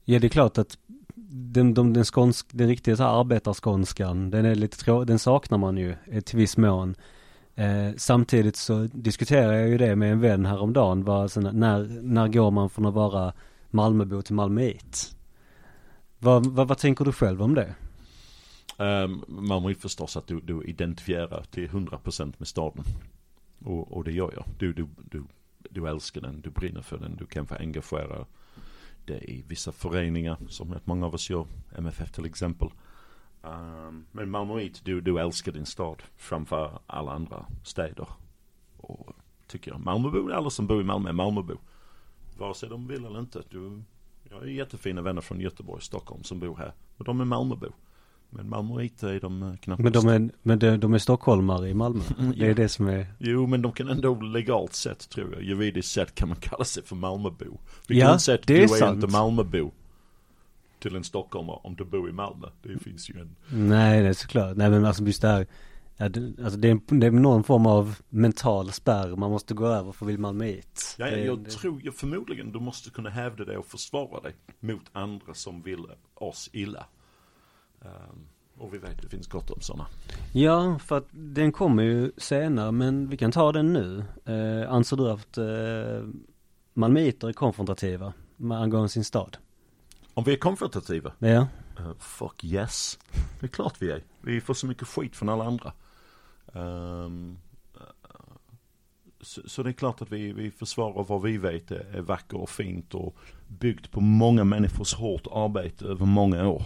ja 0.05 0.19
det 0.19 0.27
är 0.27 0.29
klart 0.29 0.59
att 0.59 0.79
den, 1.27 1.75
de, 1.75 1.93
den, 1.93 2.05
skånsk, 2.05 2.47
den 2.51 2.69
riktiga 2.69 2.97
så 2.97 3.03
här 3.03 3.21
arbetarskånskan, 3.21 4.31
den 4.31 4.45
är 4.45 4.55
lite 4.55 4.79
trå, 4.79 5.05
den 5.05 5.19
saknar 5.19 5.59
man 5.59 5.77
ju 5.77 5.95
till 6.25 6.39
viss 6.39 6.57
mån. 6.57 6.95
Eh, 7.57 7.91
samtidigt 7.97 8.57
så 8.57 8.89
diskuterar 8.93 9.53
jag 9.53 9.69
ju 9.69 9.79
det 9.79 9.97
med 9.97 10.13
en 10.13 10.21
vän 10.21 10.47
häromdagen, 10.47 11.05
var, 11.05 11.23
alltså, 11.23 11.41
när, 11.41 12.03
när 12.03 12.29
går 12.29 12.51
man 12.51 12.71
från 12.71 12.87
att 12.87 12.95
vara 12.95 13.33
Malmöbo 13.71 14.23
till 14.23 14.35
Malmöit? 14.35 15.17
Vad, 16.19 16.47
vad, 16.47 16.69
vad 16.69 16.79
tänker 16.79 17.05
du 17.05 17.13
själv 17.13 17.43
om 17.43 17.55
det? 17.55 17.75
Um, 18.79 19.25
man 19.29 19.67
vill 19.67 19.77
förstås 19.77 20.17
att 20.17 20.27
du, 20.27 20.41
du 20.41 20.65
identifierar 20.65 21.45
till 21.51 21.69
100% 21.69 22.35
med 22.39 22.49
staden. 22.49 22.85
Och, 23.65 23.93
och 23.93 24.05
det 24.05 24.13
gör 24.13 24.33
jag. 24.35 24.45
Du, 24.59 24.73
du, 24.73 24.87
du, 25.11 25.25
du 25.71 25.89
älskar 25.89 26.21
den, 26.21 26.41
du 26.41 26.51
brinner 26.51 26.83
för 26.83 26.99
den, 26.99 27.17
du 27.17 27.27
kan 27.27 27.47
få 27.47 27.55
engagera 27.55 28.27
dig 29.07 29.25
i 29.29 29.45
vissa 29.49 29.73
föreningar 29.73 30.37
som 30.49 30.75
rätt 30.75 30.87
många 30.87 31.07
av 31.07 31.15
oss 31.15 31.31
gör. 31.31 31.47
MFF 31.77 32.13
till 32.13 32.27
exempel. 32.27 32.69
Um, 33.47 34.05
men 34.13 34.31
Malmöit, 34.31 34.81
du, 34.85 35.01
du 35.01 35.19
älskar 35.21 35.53
din 35.53 35.67
stad 35.67 36.03
framför 36.17 36.79
alla 36.87 37.13
andra 37.13 37.47
städer. 37.65 38.09
Och 38.77 39.17
tycker 39.47 39.71
jag. 39.71 39.81
Malmöbo, 39.81 40.31
alla 40.33 40.51
som 40.51 40.67
bor 40.67 40.81
i 40.81 40.85
Malmö 40.85 41.09
är 41.09 41.13
Malmöbo. 41.13 41.55
Vare 42.39 42.55
sig 42.55 42.69
de 42.69 42.87
vill 42.87 43.05
eller 43.05 43.19
inte. 43.21 43.43
Du, 43.51 43.83
jag 44.31 44.37
har 44.37 44.45
jättefina 44.47 45.03
vänner 45.03 45.21
från 45.21 45.41
Göteborg, 45.41 45.83
Stockholm 45.83 46.23
som 46.23 46.41
bor 46.41 46.57
här. 46.57 46.73
Och 46.97 47.05
de 47.05 47.21
är 47.21 47.25
Malmöbo. 47.25 47.67
Men 48.31 48.49
Malmöit 48.49 49.03
är 49.03 49.21
de 49.21 49.43
eh, 49.43 49.57
knappast. 49.57 49.83
Men 49.85 49.93
de 49.93 50.09
är, 50.09 50.31
men 50.43 50.59
de, 50.59 50.77
de 50.77 50.95
är 50.95 50.99
stockholmare 50.99 51.69
i 51.69 51.75
Malmö. 51.75 52.01
Det 52.37 52.45
är 52.45 52.49
Ja. 52.49 52.55
det 52.55 52.69
som 52.69 52.89
är, 52.89 53.07
Jo, 53.19 53.47
men 53.47 53.63
de 53.63 53.73
kan 53.73 53.89
ändå 53.89 54.15
legalt 54.21 54.75
sett 54.75 55.09
tror 55.11 55.33
jag, 55.33 55.43
juridiskt 55.43 55.93
sett 55.93 56.15
kan 56.15 56.29
man 56.29 56.37
kalla 56.37 56.65
sig 56.65 56.83
för 56.85 56.97
Malmöbo. 56.97 57.59
Vi 57.89 58.01
Ja, 58.01 58.07
kan 58.07 58.21
säga 58.21 58.39
att 58.39 58.47
du 58.47 58.57
är 58.57 58.63
är 58.63 58.67
sant. 58.67 58.95
inte 59.05 59.17
Malmöbo 59.17 59.71
till 60.85 60.97
en 60.97 61.05
stockholmare 61.05 61.59
om 61.63 61.77
du 61.77 61.85
bor 61.85 62.09
i 62.09 62.13
Malmö. 62.13 62.49
Det 62.63 62.79
finns 62.79 63.11
ju 63.11 63.21
en. 63.21 63.37
Nej, 63.69 64.03
det 64.03 64.09
är 64.09 64.13
såklart. 64.13 64.57
Nej, 64.57 64.71
men 64.71 64.85
alltså 64.85 65.05
just 65.05 65.23
det 65.23 65.29
här. 65.29 65.47
Ja, 65.97 66.09
det, 66.09 66.45
alltså 66.45 66.59
det 66.59 66.71
är, 66.71 66.81
det 67.01 67.07
är 67.07 67.11
någon 67.11 67.45
form 67.45 67.67
av 67.67 67.99
mental 68.09 68.73
spärr 68.73 69.17
man 69.17 69.31
måste 69.31 69.55
gå 69.55 69.67
över 69.67 69.93
för 69.93 70.07
vill 70.07 70.19
man 70.19 70.41
hit. 70.41 70.97
Ja, 70.99 71.11
det, 71.11 71.25
jag 71.25 71.39
det, 71.39 71.51
tror 71.51 71.83
ju 71.83 71.93
förmodligen 71.93 72.53
du 72.53 72.61
måste 72.61 72.91
kunna 72.91 73.11
hävda 73.11 73.45
dig 73.45 73.57
och 73.57 73.67
försvara 73.67 74.21
dig 74.21 74.35
mot 74.61 74.83
andra 74.93 75.35
som 75.35 75.63
vill 75.63 75.87
oss 76.15 76.51
illa. 76.53 76.87
Ehm, 77.83 78.27
och 78.59 78.75
vi 78.75 78.79
vet 78.79 79.03
det 79.03 79.09
finns 79.09 79.27
gott 79.27 79.51
om 79.51 79.61
sådana. 79.61 79.87
Ja, 80.33 80.79
för 80.79 80.99
att 80.99 81.09
den 81.13 81.53
kommer 81.53 81.83
ju 81.83 82.13
senare, 82.17 82.73
men 82.73 83.09
vi 83.09 83.17
kan 83.17 83.33
ta 83.33 83.53
den 83.53 83.73
nu. 83.73 84.05
Eh, 84.25 84.73
anser 84.73 84.97
du 84.97 85.11
att 85.11 85.39
eh, 85.39 86.09
malmöiter 86.75 87.29
är 87.29 87.33
konfrontativa 87.33 88.13
med 88.37 88.59
angående 88.59 88.89
sin 88.89 89.05
stad? 89.05 89.37
Om 90.15 90.25
vi 90.25 90.33
är 90.33 90.37
konfrontativa? 90.37 91.13
Ja. 91.19 91.47
Uh, 91.81 91.93
fuck 91.99 92.45
yes. 92.45 92.99
Det 93.41 93.47
är 93.47 93.49
klart 93.49 93.83
vi 93.83 93.91
är. 93.91 94.03
Vi 94.21 94.41
får 94.41 94.55
så 94.55 94.67
mycket 94.67 94.89
skit 94.89 95.17
från 95.17 95.29
alla 95.29 95.45
andra. 95.45 95.73
Ehm, 96.53 97.39
eh, 97.75 98.11
så, 99.21 99.49
så 99.49 99.63
det 99.63 99.71
är 99.71 99.73
klart 99.73 100.03
att 100.03 100.13
vi, 100.13 100.33
vi 100.33 100.51
försvarar 100.51 101.05
vad 101.05 101.23
vi 101.23 101.39
vet 101.39 101.71
är, 101.71 101.97
är 101.97 102.01
vackert 102.01 102.33
och 102.33 102.51
fint 102.51 102.95
och 102.95 103.17
byggt 103.49 103.91
på 103.91 104.01
många 104.01 104.45
människors 104.45 104.95
hårt 104.95 105.27
arbete 105.33 105.85
över 105.85 106.07
många 106.07 106.49
år. 106.49 106.63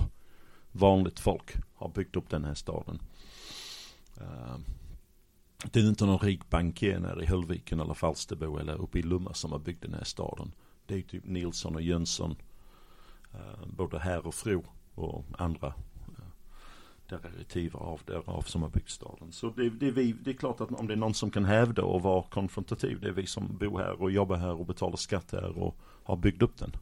Vanligt 0.72 1.20
folk 1.20 1.54
har 1.74 1.88
byggt 1.88 2.16
upp 2.16 2.30
den 2.30 2.44
här 2.44 2.54
staden. 2.54 2.98
Ehm, 4.16 4.64
det 5.72 5.80
är 5.80 5.88
inte 5.88 6.06
någon 6.06 6.18
rik 6.18 6.50
bankier 6.50 7.00
nere 7.00 7.22
i 7.22 7.26
Höllviken 7.26 7.80
eller 7.80 7.94
Falsterbo 7.94 8.58
eller 8.58 8.80
uppe 8.80 8.98
i 8.98 9.02
Lumma 9.02 9.34
som 9.34 9.52
har 9.52 9.58
byggt 9.58 9.82
den 9.82 9.94
här 9.94 10.04
staden. 10.04 10.52
Det 10.86 10.94
är 10.94 11.02
typ 11.02 11.24
Nilsson 11.26 11.74
och 11.74 11.82
Jönsson. 11.82 12.36
Eh, 13.34 13.66
både 13.66 13.98
här 13.98 14.26
och 14.26 14.34
fru 14.34 14.60
och 14.94 15.24
andra 15.38 15.66
eh, 16.18 16.24
derivativer 17.08 17.78
av 17.78 18.00
därav 18.06 18.42
som 18.42 18.62
har 18.62 18.68
byggt 18.68 18.90
staden. 18.90 19.32
Så 19.32 19.50
det, 19.50 19.70
det, 19.70 19.88
är 19.88 19.92
vi, 19.92 20.12
det 20.12 20.30
är 20.30 20.34
klart 20.34 20.60
att 20.60 20.72
om 20.72 20.86
det 20.86 20.94
är 20.94 20.96
någon 20.96 21.14
som 21.14 21.30
kan 21.30 21.44
hävda 21.44 21.82
och 21.82 22.02
vara 22.02 22.22
konfrontativ, 22.22 23.00
det 23.00 23.08
är 23.08 23.12
vi 23.12 23.26
som 23.26 23.56
bor 23.56 23.78
här 23.78 24.02
och 24.02 24.10
jobbar 24.10 24.36
här 24.36 24.52
och 24.60 24.66
betalar 24.66 24.96
skatt 24.96 25.32
här 25.32 25.58
och 25.58 25.76
har 26.04 26.16
byggt 26.16 26.42
upp 26.42 26.58
den. 26.58 26.72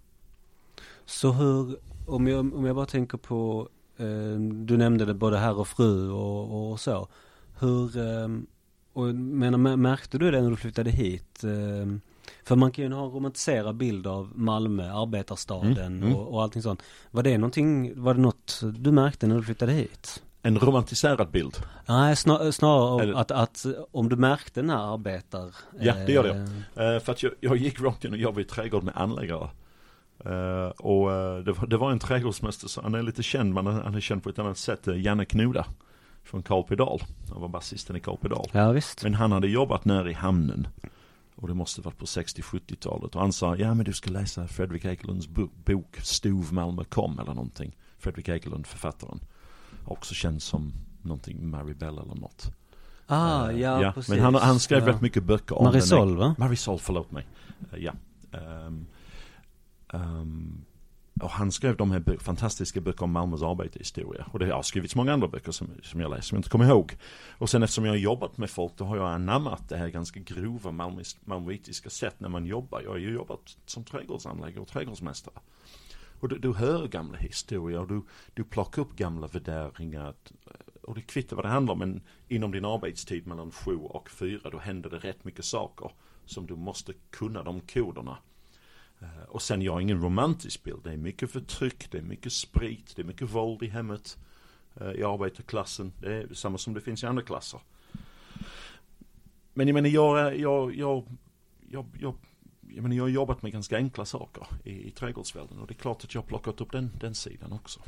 Så 1.04 1.32
hur, 1.32 1.76
om 2.06 2.26
jag, 2.26 2.54
om 2.54 2.64
jag 2.64 2.76
bara 2.76 2.86
tänker 2.86 3.18
på, 3.18 3.68
eh, 3.96 4.40
du 4.40 4.76
nämnde 4.76 5.04
det 5.04 5.14
både 5.14 5.38
herr 5.38 5.58
och 5.58 5.68
fru 5.68 6.10
och, 6.10 6.70
och 6.72 6.80
så. 6.80 7.08
Hur, 7.58 7.98
eh, 7.98 8.28
och 8.92 9.14
menar, 9.14 9.76
märkte 9.76 10.18
du 10.18 10.30
det 10.30 10.42
när 10.42 10.50
du 10.50 10.56
flyttade 10.56 10.90
hit? 10.90 11.44
Eh, 11.44 11.86
för 12.44 12.56
man 12.56 12.70
kan 12.72 12.84
ju 12.84 12.92
ha 12.92 13.04
en 13.04 13.10
romantiserad 13.10 13.76
bild 13.76 14.06
av 14.06 14.32
Malmö, 14.34 14.92
arbetarstaden 14.92 15.72
Mm, 15.76 16.02
mm. 16.02 16.16
Och, 16.16 16.34
och 16.34 16.42
allting 16.42 16.62
sånt. 16.62 16.82
Var 17.10 17.22
det 17.22 17.38
någonting, 17.38 18.02
var 18.02 18.14
det 18.14 18.20
något 18.20 18.60
du 18.78 18.92
märkte 18.92 19.26
när 19.26 19.36
du 19.36 19.42
flyttade 19.42 19.72
hit? 19.72 20.22
En 20.42 20.58
romantiserad 20.58 21.30
bild. 21.30 21.56
Nej, 21.86 22.16
snar, 22.16 22.50
snarare 22.50 23.02
Eller- 23.02 23.14
att, 23.14 23.30
att 23.30 23.66
om 23.90 24.08
du 24.08 24.16
märkte 24.16 24.60
den 24.60 24.70
här 24.70 24.94
arbetar... 24.94 25.54
Ja, 25.80 25.94
det 26.06 26.12
gör 26.12 26.24
jag. 26.24 26.36
eh, 26.36 26.94
Eh, 26.94 27.00
för 27.00 27.12
att 27.12 27.22
jag, 27.22 27.32
jag 27.40 27.56
gick 27.56 27.80
in 28.04 28.12
och 28.12 28.16
jobbade 28.18 28.40
i 28.42 28.44
trädgård 28.44 28.82
med 28.84 28.94
anläggare. 28.96 29.48
Eh, 30.24 30.68
och 30.68 31.12
eh, 31.12 31.38
det, 31.38 31.52
var, 31.52 31.66
det 31.66 31.76
var 31.76 31.92
en 31.92 31.98
trädgårdsmästare, 31.98 32.68
så 32.68 32.82
han 32.82 32.94
är 32.94 33.02
lite 33.02 33.22
känd, 33.22 33.54
men 33.54 33.66
han 33.66 33.94
är 33.94 34.00
känd 34.00 34.22
på 34.22 34.28
ett 34.28 34.38
annat 34.38 34.58
sätt. 34.58 34.88
Uh, 34.88 35.00
Janne 35.00 35.24
Knoda. 35.24 35.66
Från 36.24 36.42
Karlpedal. 36.42 37.00
Han 37.32 37.40
var 37.40 37.48
basisten 37.48 37.96
i 37.96 38.00
Karlpedal. 38.00 38.46
Ja, 38.52 38.70
visst. 38.72 39.02
Men 39.02 39.14
han 39.14 39.32
hade 39.32 39.48
jobbat 39.48 39.84
nere 39.84 40.10
i 40.10 40.14
hamnen. 40.14 40.68
Och 41.36 41.48
det 41.48 41.54
måste 41.54 41.80
varit 41.80 41.98
på 41.98 42.04
60-70-talet. 42.04 43.14
Och 43.14 43.20
han 43.20 43.32
sa, 43.32 43.56
ja 43.56 43.74
men 43.74 43.84
du 43.84 43.92
ska 43.92 44.10
läsa 44.10 44.48
Fredrik 44.48 44.84
Ekelunds 44.84 45.28
bok 45.64 45.98
Stov 46.02 46.52
Malmö 46.52 46.84
kom 46.84 47.18
eller 47.18 47.34
någonting. 47.34 47.76
Fredrik 47.98 48.28
Ekelund, 48.28 48.66
författaren. 48.66 49.20
Också 49.84 50.14
känd 50.14 50.42
som 50.42 50.72
någonting 51.02 51.50
Maribel 51.50 51.98
eller 51.98 52.14
något. 52.14 52.52
Ah, 53.06 53.48
uh, 53.48 53.60
ja, 53.60 53.82
ja, 53.82 53.92
precis. 53.92 54.10
Men 54.10 54.20
han, 54.20 54.34
han 54.34 54.60
skrev 54.60 54.82
ja. 54.82 54.88
rätt 54.88 55.00
mycket 55.00 55.24
böcker 55.24 55.58
om 55.58 55.64
Marisol 55.64 56.16
va? 56.16 56.34
Marisol, 56.38 56.78
förlåt 56.78 57.10
mig. 57.10 57.26
Uh, 57.72 57.78
ja. 57.78 57.92
Um, 58.66 58.86
um, 59.92 60.64
och 61.20 61.30
han 61.30 61.52
skrev 61.52 61.76
de 61.76 61.90
här 61.90 62.18
fantastiska 62.18 62.80
böckerna 62.80 63.04
om 63.04 63.12
Malmös 63.12 63.42
arbetarhistoria. 63.42 64.26
Och 64.32 64.38
det 64.38 64.50
har 64.50 64.62
skrivits 64.62 64.96
många 64.96 65.12
andra 65.12 65.28
böcker 65.28 65.52
som, 65.52 65.68
som 65.82 66.00
jag 66.00 66.10
läser, 66.10 66.22
som 66.22 66.36
jag 66.36 66.38
inte 66.38 66.48
kommer 66.48 66.68
ihåg. 66.68 66.96
Och 67.38 67.50
sen 67.50 67.62
eftersom 67.62 67.84
jag 67.84 67.92
har 67.92 67.98
jobbat 67.98 68.38
med 68.38 68.50
folk, 68.50 68.72
då 68.76 68.84
har 68.84 68.96
jag 68.96 69.08
anammat 69.08 69.68
det 69.68 69.76
här 69.76 69.88
ganska 69.88 70.20
grova 70.20 70.94
malmöitiska 71.24 71.90
sätt 71.90 72.14
när 72.18 72.28
man 72.28 72.46
jobbar. 72.46 72.80
Jag 72.80 72.90
har 72.90 72.98
ju 72.98 73.12
jobbat 73.12 73.56
som 73.66 73.84
trädgårdsanläggare 73.84 74.60
och 74.60 74.68
trädgårdsmästare. 74.68 75.34
Och 76.20 76.28
du, 76.28 76.38
du 76.38 76.52
hör 76.52 76.86
gamla 76.86 77.18
historier, 77.18 77.80
och 77.80 77.88
du, 77.88 78.02
du 78.34 78.44
plockar 78.44 78.82
upp 78.82 78.96
gamla 78.96 79.26
värderingar. 79.26 80.14
Och 80.82 80.94
det 80.94 81.02
kvittar 81.02 81.36
vad 81.36 81.44
det 81.44 81.48
handlar 81.48 81.72
om, 81.72 81.78
men 81.78 82.02
inom 82.28 82.52
din 82.52 82.64
arbetstid 82.64 83.26
mellan 83.26 83.50
sju 83.50 83.76
och 83.76 84.10
fyra, 84.10 84.50
då 84.50 84.58
händer 84.58 84.90
det 84.90 84.98
rätt 84.98 85.24
mycket 85.24 85.44
saker. 85.44 85.90
Som 86.24 86.46
du 86.46 86.56
måste 86.56 86.92
kunna 87.10 87.42
de 87.42 87.60
koderna. 87.60 88.18
Eh, 89.06 89.24
och 89.28 89.42
sen 89.42 89.62
jag 89.62 89.72
har 89.72 89.80
ingen 89.80 90.02
romantisk 90.02 90.62
bild. 90.62 90.80
Det 90.84 90.92
är 90.92 90.96
mycket 90.96 91.30
förtryck, 91.30 91.90
det 91.90 91.98
är 91.98 92.02
mycket 92.02 92.32
sprit, 92.32 92.92
det 92.96 93.02
är 93.02 93.06
mycket 93.06 93.30
våld 93.30 93.62
i 93.62 93.68
hemmet. 93.68 94.18
Eh, 94.80 94.90
I 94.90 95.04
arbetarklassen. 95.04 95.92
Det 96.00 96.14
är 96.14 96.34
samma 96.34 96.58
som 96.58 96.74
det 96.74 96.80
finns 96.80 97.02
i 97.02 97.06
andra 97.06 97.22
klasser. 97.22 97.60
Men 99.54 99.68
jag 99.68 99.74
menar, 99.74 99.88
jag, 99.88 100.38
jag, 100.38 100.74
jag, 100.74 101.04
jag, 101.70 101.86
jag, 102.00 102.14
jag, 102.68 102.82
menar, 102.82 102.96
jag 102.96 103.04
har 103.04 103.08
jobbat 103.08 103.42
med 103.42 103.52
ganska 103.52 103.76
enkla 103.76 104.04
saker 104.04 104.46
i, 104.64 104.88
i 104.88 104.90
trädgårdsvärlden. 104.90 105.58
Och 105.58 105.66
det 105.66 105.72
är 105.72 105.78
klart 105.78 106.04
att 106.04 106.14
jag 106.14 106.22
har 106.22 106.26
plockat 106.26 106.60
upp 106.60 106.72
den, 106.72 106.90
den 107.00 107.14
sidan 107.14 107.52
också. 107.52 107.80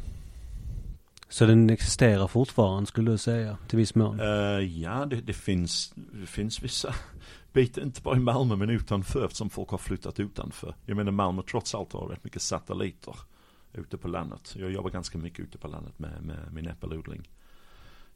Så 1.28 1.46
den 1.46 1.70
existerar 1.70 2.26
fortfarande 2.26 2.86
skulle 2.86 3.10
du 3.10 3.18
säga, 3.18 3.58
till 3.68 3.78
viss 3.78 3.94
mån? 3.94 4.20
Uh, 4.20 4.80
ja, 4.82 5.06
det, 5.06 5.20
det, 5.20 5.32
finns, 5.32 5.92
det 5.94 6.26
finns 6.26 6.62
vissa 6.62 6.94
bitar, 7.58 7.82
inte 7.82 8.02
bara 8.02 8.16
i 8.16 8.20
Malmö 8.20 8.56
men 8.56 8.70
utanför 8.70 9.24
eftersom 9.24 9.50
folk 9.50 9.68
har 9.68 9.78
flyttat 9.78 10.20
utanför. 10.20 10.74
Jag 10.86 10.96
menar 10.96 11.12
Malmö 11.12 11.42
trots 11.50 11.74
allt 11.74 11.92
har 11.92 12.08
rätt 12.08 12.24
mycket 12.24 12.42
satelliter 12.42 13.16
ute 13.72 13.96
på 13.96 14.08
landet. 14.08 14.56
Jag 14.58 14.70
jobbar 14.70 14.90
ganska 14.90 15.18
mycket 15.18 15.40
ute 15.40 15.58
på 15.58 15.68
landet 15.68 15.98
med, 15.98 16.22
med 16.22 16.52
min 16.52 16.66
äppelodling. 16.66 17.28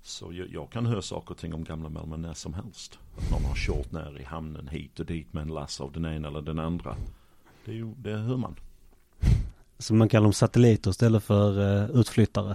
Så 0.03 0.33
jag, 0.33 0.49
jag, 0.49 0.71
kan 0.71 0.87
höra 0.87 1.03
saker 1.03 1.31
och 1.31 1.39
ting 1.39 1.55
om 1.55 1.65
gamla 1.65 1.89
Malmö 1.89 2.17
när 2.17 2.35
som 2.35 2.55
helst. 2.55 2.99
Att 3.17 3.31
någon 3.31 3.45
har 3.45 3.55
kört 3.55 3.93
ner 3.93 4.21
i 4.21 4.25
hamnen 4.25 4.69
hit 4.69 5.01
och 5.01 5.07
dit 5.07 5.33
med 5.33 5.43
en 5.43 5.49
lass 5.49 5.81
av 5.81 5.93
den 5.93 6.05
ena 6.05 6.29
eller 6.29 6.43
den 6.43 6.59
andra. 6.59 6.97
Det, 7.65 7.71
är 7.71 7.77
ju, 7.77 7.95
det 7.95 8.17
hör 8.17 8.37
man. 8.37 8.57
Så 9.79 9.95
man 9.95 10.09
kallar 10.09 10.25
dem 10.25 10.33
satelliter 10.33 10.91
istället 10.91 11.25
för 11.25 11.59
uh, 11.59 12.01
utflyttare? 12.01 12.55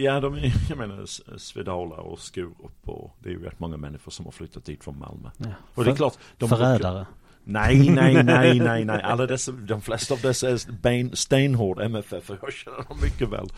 Ja, 0.00 0.20
de 0.20 0.34
är, 0.34 0.52
jag 0.68 0.78
menar 0.78 1.06
Svedala 1.38 1.96
och 1.96 2.18
Skurup 2.18 2.88
och 2.88 3.16
det 3.22 3.28
är 3.28 3.32
ju 3.32 3.44
rätt 3.44 3.60
många 3.60 3.76
människor 3.76 4.10
som 4.10 4.24
har 4.24 4.32
flyttat 4.32 4.64
dit 4.64 4.84
från 4.84 4.98
Malmö. 4.98 5.30
Ja. 5.36 5.46
Och 5.74 5.84
det 5.84 5.90
är 5.90 5.96
klart. 5.96 6.18
De 6.36 6.48
förrädare. 6.48 7.06
Nej, 7.44 7.90
nej, 7.90 8.14
nej, 8.24 8.58
nej, 8.58 8.84
nej. 8.84 9.02
Alla 9.02 9.26
dessa, 9.26 9.52
de 9.52 9.80
flesta 9.80 10.14
av 10.14 10.20
dessa 10.20 10.50
är 10.50 10.72
ben, 10.82 11.16
stenhård 11.16 11.80
MFF 11.80 12.30
och 12.30 12.36
jag 12.42 12.52
känner 12.52 12.88
dem 12.88 12.98
mycket 13.02 13.28
väl. 13.28 13.48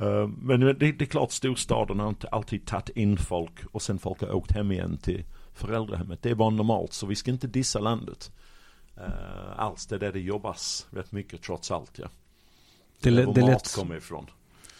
Uh, 0.00 0.28
men 0.28 0.60
det, 0.60 0.72
det, 0.72 1.00
är 1.00 1.06
klart 1.06 1.32
storstaden 1.32 2.00
har 2.00 2.08
inte 2.08 2.28
alltid 2.28 2.66
tagit 2.66 2.88
in 2.88 3.16
folk 3.16 3.64
och 3.72 3.82
sen 3.82 3.98
folk 3.98 4.20
har 4.20 4.32
åkt 4.32 4.52
hem 4.52 4.72
igen 4.72 4.96
till 4.96 5.24
föräldrahemmet. 5.52 6.22
Det 6.22 6.30
är 6.30 6.34
bara 6.34 6.50
normalt 6.50 6.92
så 6.92 7.06
vi 7.06 7.14
ska 7.14 7.30
inte 7.30 7.46
dissa 7.46 7.78
landet. 7.78 8.32
Uh, 8.98 9.60
alls, 9.60 9.86
det 9.86 9.94
är 9.94 9.98
där 9.98 10.12
det 10.12 10.20
jobbas 10.20 10.86
rätt 10.90 11.12
mycket 11.12 11.42
trots 11.42 11.70
allt 11.70 11.98
ja. 11.98 12.08
Det, 13.00 13.10
det, 13.10 13.16
det 13.16 13.40
mat 13.40 13.50
lätt... 13.50 13.74
kommer 13.74 13.96
ifrån. 13.96 14.26
Det 14.26 14.32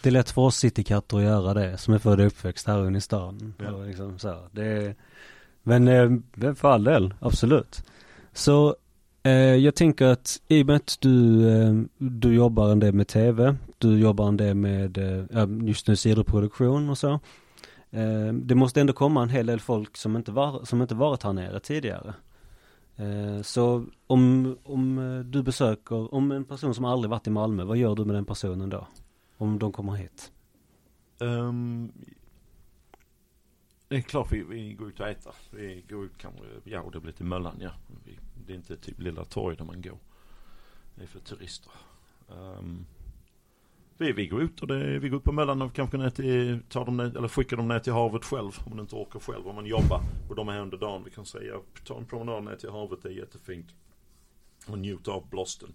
är 0.09 0.11
lätt 0.11 0.31
för 0.31 0.43
oss 0.43 0.57
citykatter 0.57 1.17
att 1.17 1.23
göra 1.23 1.55
det 1.55 1.79
som 1.79 1.95
är 1.95 1.99
född 1.99 2.21
och 2.21 2.27
uppväxt 2.27 2.67
här 2.67 2.89
inne 2.89 2.99
i 2.99 3.01
stan. 3.01 3.55
Ja. 3.59 3.79
Liksom 3.79 4.19
så. 4.19 4.37
Det 4.53 4.97
men 5.65 5.89
eh, 5.89 6.55
för 6.55 6.69
all 6.69 6.85
del, 6.85 7.15
absolut. 7.21 7.83
Så 8.33 8.77
eh, 9.23 9.33
jag 9.33 9.75
tänker 9.75 10.07
att 10.07 10.41
i 10.49 10.63
och 10.63 10.67
med 10.67 10.77
att 10.77 10.97
du, 11.01 11.49
eh, 11.49 11.75
du 11.99 12.35
jobbar 12.35 12.73
en 12.73 12.81
del 12.81 12.95
med 12.95 13.09
tv, 13.09 13.57
du 13.79 13.99
jobbar 13.99 14.29
en 14.29 14.37
del 14.37 14.55
med 14.55 14.99
eh, 14.99 15.49
just 15.63 15.89
nu 15.89 15.97
sidoproduktion 15.97 16.91
och 16.91 16.99
så. 16.99 17.21
Eh, 17.91 18.33
det 18.33 18.55
måste 18.55 18.81
ändå 18.81 18.93
komma 18.93 19.23
en 19.23 19.29
hel 19.29 19.47
del 19.47 19.61
folk 19.61 19.97
som 19.97 20.17
inte, 20.17 20.33
var, 20.33 20.65
som 20.65 20.83
inte 20.83 20.95
varit 20.95 21.23
här 21.23 21.33
nere 21.33 21.61
tidigare. 21.61 22.15
Eh, 22.97 23.43
så 23.43 23.85
om, 24.07 24.57
om 24.65 24.99
eh, 24.99 25.25
du 25.25 25.43
besöker, 25.43 26.15
om 26.15 26.33
en 26.33 26.45
person 26.45 26.75
som 26.75 26.85
aldrig 26.85 27.11
varit 27.11 27.27
i 27.27 27.31
Malmö, 27.31 27.65
vad 27.65 27.77
gör 27.77 27.95
du 27.95 28.05
med 28.05 28.17
den 28.17 28.25
personen 28.25 28.71
då? 28.71 28.87
Om 29.37 29.59
de 29.59 29.72
kommer 29.72 29.93
hit? 29.93 30.32
Um, 31.18 31.93
det 33.89 33.97
är 33.97 34.01
klart 34.01 34.32
vi, 34.32 34.43
vi 34.43 34.72
går 34.72 34.89
ut 34.89 35.01
och 35.01 35.09
äter. 35.09 35.35
Vi 35.51 35.85
går 35.89 36.05
ut 36.05 36.18
kanske, 36.18 36.45
ja 36.64 36.80
och 36.80 36.93
det 36.93 37.01
blir 37.01 37.12
till 37.12 37.26
Möllan 37.26 37.57
ja. 37.61 37.70
Vi, 38.05 38.18
det 38.47 38.53
är 38.53 38.57
inte 38.57 38.76
typ 38.76 39.01
Lilla 39.01 39.24
torg 39.24 39.57
där 39.57 39.64
man 39.64 39.82
går. 39.82 39.99
Det 40.95 41.03
är 41.03 41.07
för 41.07 41.20
turister. 41.20 41.72
Um, 42.28 42.87
vi, 43.99 44.12
vi 44.12 44.26
går 44.26 44.43
ut 44.43 44.61
och 44.61 44.66
det, 44.68 44.99
vi 44.99 45.09
går 45.09 45.18
ut 45.18 45.24
på 45.24 45.32
Möllan 45.32 45.62
och 45.62 45.72
kanske 45.72 45.97
ner 45.97 46.11
till, 46.11 46.61
tar 46.68 46.85
dem 46.85 46.97
ner, 46.97 47.16
eller 47.16 47.28
skickar 47.28 47.57
dem 47.57 47.68
ner 47.68 47.78
till 47.78 47.93
havet 47.93 48.24
själv. 48.24 48.59
Om 48.64 48.70
man 48.70 48.80
inte 48.80 48.97
orkar 48.97 49.20
själv, 49.20 49.49
om 49.49 49.55
man 49.55 49.66
jobbar. 49.66 50.01
Och 50.28 50.35
de 50.35 50.49
är 50.49 50.53
här 50.53 50.61
under 50.61 50.78
dagen. 50.78 51.03
Vi 51.05 51.11
kan 51.11 51.26
säga, 51.26 51.61
ta 51.85 51.99
en 51.99 52.07
promenad 52.07 52.45
ner 52.45 52.57
till 52.57 52.70
havet, 52.70 53.03
det 53.03 53.09
är 53.09 53.12
jättefint. 53.12 53.66
Och 54.66 54.78
njuta 54.78 55.11
av 55.11 55.28
blåsten. 55.30 55.72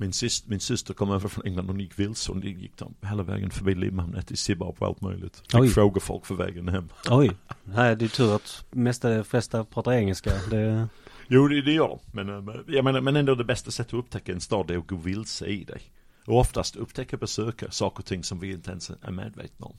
Min, 0.00 0.12
syster, 0.12 0.50
min 0.50 0.60
syster 0.60 0.94
kom 0.94 1.10
över 1.10 1.28
från 1.28 1.46
England 1.46 1.70
och 1.70 1.80
gick 1.80 1.98
vilse 1.98 2.32
och 2.32 2.44
gick 2.44 2.76
de 2.76 2.94
hela 3.02 3.22
vägen 3.22 3.50
förbi 3.50 3.74
Limhamn 3.74 4.22
till 4.22 4.36
Sibbarp 4.36 4.82
och 4.82 4.86
allt 4.86 5.00
möjligt. 5.00 5.36
Fick 5.36 5.54
Oj. 5.60 5.68
fråga 5.68 6.00
folk 6.00 6.26
för 6.26 6.34
vägen 6.34 6.68
hem. 6.68 6.88
Oj, 7.10 7.30
nej 7.64 7.96
det 7.96 8.04
är 8.04 8.08
tur 8.08 8.36
att 8.36 8.64
mesta, 8.70 9.24
flesta 9.24 9.64
pratar 9.64 9.92
engelska. 9.92 10.30
Det... 10.50 10.88
Jo 11.28 11.48
det, 11.48 11.62
det 11.62 11.72
gör 11.72 11.88
de. 11.88 11.98
Men, 12.12 12.48
eh, 12.48 12.54
jag 12.66 12.84
menar, 12.84 13.00
men 13.00 13.16
ändå 13.16 13.34
det 13.34 13.44
bästa 13.44 13.70
sättet 13.70 13.94
att 13.94 13.98
upptäcka 13.98 14.32
en 14.32 14.40
stad 14.40 14.70
är 14.70 14.78
att 14.78 14.86
gå 14.86 14.96
vilse 14.96 15.46
i 15.46 15.64
dig. 15.64 15.82
Och 16.24 16.38
oftast 16.38 16.76
upptäcka 16.76 17.16
besökare 17.16 17.70
saker 17.70 17.98
och 17.98 18.06
ting 18.06 18.24
som 18.24 18.40
vi 18.40 18.52
inte 18.52 18.70
ens 18.70 18.90
är 18.90 19.10
medvetna 19.10 19.66
om. 19.66 19.76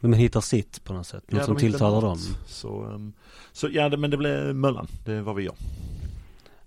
Men 0.00 0.10
man 0.10 0.20
hittar 0.20 0.40
sitt 0.40 0.84
på 0.84 0.92
något 0.92 1.06
sätt, 1.06 1.30
något 1.30 1.40
ja, 1.40 1.46
som 1.46 1.56
tilltalar 1.56 2.00
dem. 2.00 2.18
Så, 2.46 2.84
um, 2.84 3.12
så 3.52 3.68
ja, 3.72 3.88
det, 3.88 3.96
men 3.96 4.10
det 4.10 4.16
blev 4.16 4.54
Möllan, 4.54 4.86
det 5.04 5.12
är 5.12 5.20
vad 5.20 5.36
vi 5.36 5.42
gör. 5.42 5.54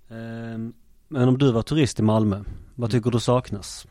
Um, 0.10 0.74
men 1.12 1.28
om 1.28 1.38
du 1.38 1.52
var 1.52 1.62
turist 1.62 2.00
i 2.00 2.04
Malmö, 2.04 2.44
vad 2.76 2.90
mm. 2.90 2.92
tycker 2.92 3.12
du 3.12 3.20
saknas? 3.20 3.88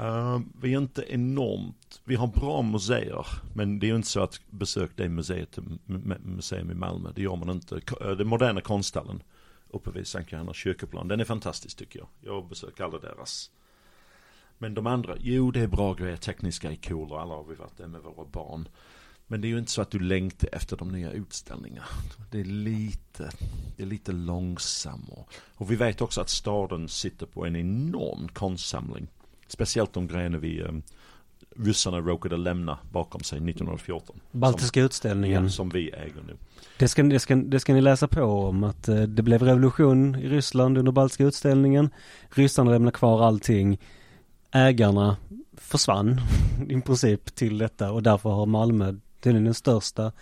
Uh, 0.00 0.40
vi 0.60 0.74
är 0.74 0.78
inte 0.78 1.04
enormt, 1.08 2.00
vi 2.04 2.14
har 2.14 2.26
bra 2.26 2.62
museer. 2.62 3.26
Men 3.54 3.78
det 3.78 3.86
är 3.86 3.88
ju 3.88 3.96
inte 3.96 4.08
så 4.08 4.20
att 4.20 4.40
besök 4.50 4.90
det 4.96 5.08
museet, 5.08 5.58
museum 6.24 6.70
i 6.70 6.74
Malmö. 6.74 7.12
Det 7.14 7.22
gör 7.22 7.36
man 7.36 7.50
inte. 7.50 7.80
Eh, 8.00 8.10
den 8.10 8.26
moderna 8.26 8.60
konsthallen 8.60 9.22
uppe 9.70 9.90
vid 9.90 10.06
Sankt 10.06 10.32
Johanna 10.32 10.52
kyrkoplan. 10.52 11.08
Den 11.08 11.20
är 11.20 11.24
fantastisk 11.24 11.76
tycker 11.76 11.98
jag. 11.98 12.08
Jag 12.20 12.48
besöker 12.48 12.84
alla 12.84 12.98
deras. 12.98 13.50
Men 14.58 14.74
de 14.74 14.86
andra, 14.86 15.16
jo 15.20 15.50
det 15.50 15.60
är 15.60 15.66
bra 15.66 15.94
grejer. 15.94 16.16
Tekniska 16.16 16.70
är 16.70 16.76
cool 16.76 17.12
och 17.12 17.20
alla 17.20 17.34
har 17.34 17.44
vi 17.44 17.54
varit 17.54 17.76
där 17.76 17.86
med 17.86 18.00
våra 18.00 18.26
barn. 18.26 18.68
Men 19.26 19.40
det 19.40 19.46
är 19.46 19.50
ju 19.50 19.58
inte 19.58 19.70
så 19.70 19.82
att 19.82 19.90
du 19.90 19.98
längtar 19.98 20.48
efter 20.52 20.76
de 20.76 20.88
nya 20.88 21.10
utställningarna. 21.10 21.86
Det 22.30 22.40
är 22.40 22.44
lite, 22.44 23.30
det 23.76 23.82
är 23.82 23.86
lite 23.86 24.12
långsammare. 24.12 25.24
Och 25.54 25.70
vi 25.70 25.76
vet 25.76 26.00
också 26.00 26.20
att 26.20 26.28
staden 26.28 26.88
sitter 26.88 27.26
på 27.26 27.46
en 27.46 27.56
enorm 27.56 28.28
konstsamling. 28.28 29.06
Speciellt 29.48 29.92
de 29.92 30.06
grejerna 30.06 30.38
vi 30.38 30.62
um, 30.62 30.82
ryssarna 31.56 32.00
råkade 32.00 32.36
lämna 32.36 32.78
bakom 32.90 33.20
sig 33.20 33.36
1914. 33.36 34.20
Baltiska 34.32 34.80
som, 34.80 34.86
utställningen. 34.86 35.50
Som 35.50 35.68
vi 35.68 35.90
äger 35.90 36.22
nu. 36.26 36.36
Det 36.78 36.88
ska, 36.88 37.02
det, 37.02 37.20
ska, 37.20 37.34
det 37.34 37.60
ska 37.60 37.74
ni 37.74 37.80
läsa 37.80 38.08
på 38.08 38.22
om 38.22 38.64
att 38.64 38.88
uh, 38.88 39.02
det 39.02 39.22
blev 39.22 39.42
revolution 39.42 40.14
i 40.14 40.28
Ryssland 40.28 40.78
under 40.78 40.92
Baltiska 40.92 41.24
utställningen. 41.24 41.90
Ryssarna 42.30 42.70
lämnade 42.70 42.96
kvar 42.96 43.26
allting. 43.26 43.80
Ägarna 44.50 45.16
försvann 45.56 46.20
i 46.68 46.80
princip 46.80 47.34
till 47.34 47.58
detta 47.58 47.92
och 47.92 48.02
därför 48.02 48.30
har 48.30 48.46
Malmö 48.46 48.94
tydligen 49.24 49.44
den 49.44 49.54
största 49.54 50.12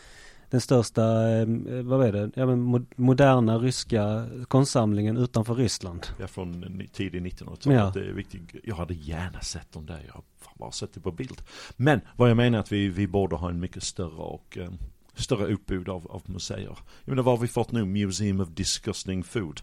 den 0.52 0.60
största, 0.60 1.02
eh, 1.28 1.46
vad 1.82 2.06
är 2.06 2.12
det, 2.12 2.30
ja, 2.34 2.46
men 2.46 2.86
moderna 2.96 3.58
ryska 3.58 4.26
konstsamlingen 4.48 5.16
utanför 5.16 5.54
Ryssland. 5.54 6.06
Ja, 6.20 6.26
från 6.26 6.82
tidig 6.92 7.22
1900-tal. 7.22 7.72
Ja. 7.72 7.90
Det 7.94 8.00
är 8.00 8.12
viktigt. 8.12 8.40
Jag 8.64 8.76
hade 8.76 8.94
gärna 8.94 9.40
sett 9.40 9.72
dem 9.72 9.86
där. 9.86 10.02
Jag 10.06 10.14
har 10.14 10.22
bara 10.58 10.70
sett 10.70 10.94
det 10.94 11.00
på 11.00 11.12
bild. 11.12 11.42
Men 11.76 12.00
vad 12.16 12.30
jag 12.30 12.36
menar 12.36 12.58
är 12.58 12.60
att 12.60 12.72
vi, 12.72 12.88
vi 12.88 13.06
borde 13.06 13.36
ha 13.36 13.48
en 13.48 13.60
mycket 13.60 13.82
större 13.82 14.22
och 14.22 14.58
um, 14.60 14.78
större 15.14 15.46
utbud 15.46 15.88
av, 15.88 16.06
av 16.10 16.22
museer. 16.26 16.78
Jag 17.04 17.08
menar 17.08 17.22
vad 17.22 17.38
har 17.38 17.42
vi 17.42 17.48
fått 17.48 17.72
nu? 17.72 17.84
Museum 17.84 18.40
of 18.40 18.48
Disgusting 18.48 19.24
Food. 19.24 19.60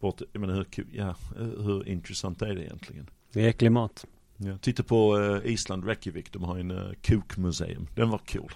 Bort, 0.00 0.22
jag 0.32 0.40
menar 0.40 0.54
hur, 0.54 0.86
ja, 0.92 1.14
hur 1.36 1.88
intressant 1.88 2.42
är 2.42 2.54
det 2.54 2.64
egentligen? 2.64 3.10
Det 3.32 3.44
är 3.44 3.48
äcklig 3.48 3.72
mat. 3.72 4.06
Ja, 4.36 4.58
titta 4.58 4.82
på 4.82 5.16
uh, 5.18 5.46
Island, 5.46 5.84
Reykjavik, 5.84 6.32
de 6.32 6.44
har 6.44 6.58
en 6.58 6.70
uh, 6.70 6.92
kukmuseum. 7.02 7.86
Den 7.94 8.10
var 8.10 8.18
cool. 8.18 8.52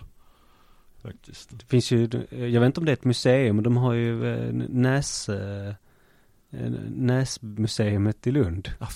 Faktiskt. 1.03 1.51
Det 1.59 1.67
finns 1.67 1.91
ju, 1.91 2.09
jag 2.31 2.61
vet 2.61 2.67
inte 2.67 2.81
om 2.81 2.87
det 2.87 2.93
är 2.93 2.97
ett 2.97 3.05
museum, 3.05 3.57
men 3.57 3.65
de 3.65 3.77
har 3.77 3.93
ju 3.93 4.27
eh, 4.27 4.53
Näs, 4.69 5.29
eh, 5.29 5.75
eh, 6.51 6.71
Näsmuseet 6.91 8.27
i 8.27 8.31
Lund. 8.31 8.69
Ja, 8.81 8.89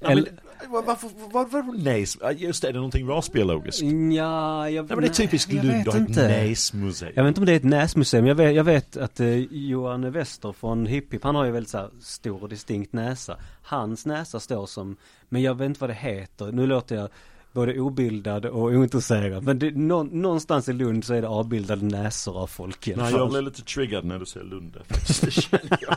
fy 0.00 0.06
Ja, 0.08 0.14
men, 0.14 0.26
var, 0.72 0.82
varför, 0.82 1.10
var, 1.32 1.46
var, 1.46 1.74
nej, 1.78 2.06
just 2.36 2.62
det, 2.62 2.68
är 2.68 2.72
det 2.72 2.78
någonting 2.78 3.08
rasbiologiskt? 3.08 3.82
Ja, 3.82 4.70
jag, 4.70 4.88
nej, 4.88 4.96
men 4.96 5.00
det 5.00 5.06
är 5.06 5.12
typiskt 5.12 5.52
Lund 5.52 5.88
och 5.88 5.94
ett 5.94 6.08
näsmuseum. 6.08 7.12
Jag 7.16 7.24
vet 7.24 7.28
inte 7.28 7.40
om 7.40 7.46
det 7.46 7.52
är 7.52 7.56
ett 7.56 7.64
näsmuseum. 7.64 8.26
Jag 8.26 8.34
vet, 8.34 8.54
jag 8.54 8.64
vet 8.64 8.96
att 8.96 9.20
eh, 9.20 9.36
Johan 9.36 10.10
Wester 10.12 10.52
från 10.52 10.86
Hipp 10.86 11.24
han 11.24 11.34
har 11.34 11.44
ju 11.44 11.50
väldigt 11.50 11.70
så 11.70 11.78
här, 11.78 11.90
stor 12.00 12.42
och 12.42 12.48
distinkt 12.48 12.92
näsa. 12.92 13.36
Hans 13.62 14.06
näsa 14.06 14.40
står 14.40 14.66
som, 14.66 14.96
men 15.28 15.42
jag 15.42 15.54
vet 15.54 15.66
inte 15.66 15.80
vad 15.80 15.90
det 15.90 15.94
heter. 15.94 16.52
Nu 16.52 16.66
låter 16.66 16.96
jag 16.96 17.08
både 17.52 17.80
obildad 17.80 18.46
och 18.46 18.62
ointresserad. 18.62 19.44
Men 19.44 19.58
det, 19.58 19.70
nå, 19.70 20.02
någonstans 20.02 20.68
i 20.68 20.72
Lund 20.72 21.04
så 21.04 21.14
är 21.14 21.22
det 21.22 21.28
avbildade 21.28 21.84
näsor 21.84 22.38
av 22.38 22.46
folk 22.46 22.88
i 22.88 22.94
alla 22.94 23.02
fall. 23.02 23.12
Nej, 23.12 23.20
jag 23.20 23.30
blir 23.30 23.42
lite 23.42 23.62
triggad 23.62 24.04
när 24.04 24.18
du 24.18 24.26
säger 24.26 24.46
Lund. 24.46 24.76
Det 25.22 25.30
känner 25.30 25.78
jag. 25.80 25.96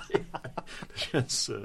Det 0.93 0.99
känns 0.99 1.49
uh, 1.49 1.55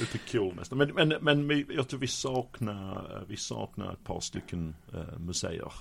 lite 0.00 0.18
cool 0.18 0.54
nästan. 0.54 0.78
Men, 0.78 1.14
men, 1.20 1.46
men 1.46 1.66
jag 1.70 1.88
tror 1.88 2.00
vi 2.00 2.06
saknar, 2.06 3.24
vi 3.28 3.36
saknar 3.36 3.92
ett 3.92 4.04
par 4.04 4.20
stycken 4.20 4.74
uh, 4.94 5.18
museer. 5.18 5.72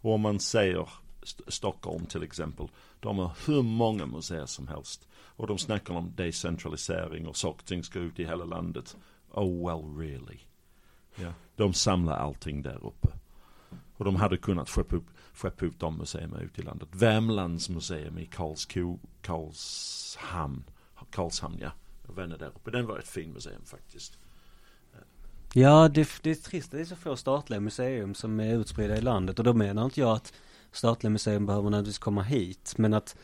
Och 0.00 0.14
om 0.14 0.20
man 0.20 0.40
säger 0.40 0.88
St 1.22 1.42
Stockholm 1.48 2.06
till 2.06 2.22
exempel. 2.22 2.68
De 3.00 3.18
har 3.18 3.32
hur 3.46 3.62
många 3.62 4.06
museer 4.06 4.46
som 4.46 4.68
helst. 4.68 5.08
Och 5.12 5.46
de 5.46 5.58
snackar 5.58 5.94
om 5.94 6.12
decentralisering 6.16 7.26
och 7.26 7.36
saker 7.36 7.62
och 7.62 7.66
ting 7.66 7.84
ska 7.84 7.98
ut 7.98 8.20
i 8.20 8.24
hela 8.24 8.44
landet. 8.44 8.96
Oh 9.32 9.66
well 9.66 9.98
really. 9.98 10.38
Ja. 11.16 11.32
De 11.56 11.72
samlar 11.72 12.16
allting 12.16 12.62
där 12.62 12.86
uppe. 12.86 13.08
Och 13.96 14.04
de 14.04 14.16
hade 14.16 14.36
kunnat 14.36 14.68
skeppa 14.68 14.96
upp, 14.96 15.06
skeppa 15.32 15.66
upp 15.66 15.78
de 15.78 15.98
museerna 15.98 16.40
ut 16.40 16.58
i 16.58 16.62
landet. 16.62 16.88
Värmlands 16.92 17.68
museum 17.68 18.18
i 18.18 18.26
Karlsko, 18.26 18.98
Karlshamn. 19.22 20.64
Karlshamn 21.10 21.58
ja. 21.60 21.70
Jag 22.06 22.14
vänner 22.14 22.38
där 22.38 22.46
uppe. 22.46 22.70
Den 22.70 22.86
var 22.86 22.98
ett 22.98 23.08
fint 23.08 23.34
museum 23.34 23.64
faktiskt. 23.64 24.18
Ja, 25.52 25.88
det, 25.88 26.08
det 26.22 26.30
är 26.30 26.34
trist. 26.34 26.70
Det 26.70 26.80
är 26.80 26.84
så 26.84 26.96
få 26.96 27.16
statliga 27.16 27.60
museum 27.60 28.14
som 28.14 28.40
är 28.40 28.54
utspridda 28.54 28.96
i 28.96 29.00
landet. 29.00 29.38
Och 29.38 29.44
då 29.44 29.54
menar 29.54 29.84
inte 29.84 30.00
jag 30.00 30.10
att 30.10 30.32
statliga 30.72 31.10
museum 31.10 31.46
behöver 31.46 31.64
nödvändigtvis 31.70 31.98
komma 31.98 32.22
hit. 32.22 32.74
Men 32.76 32.94
att 32.94 33.16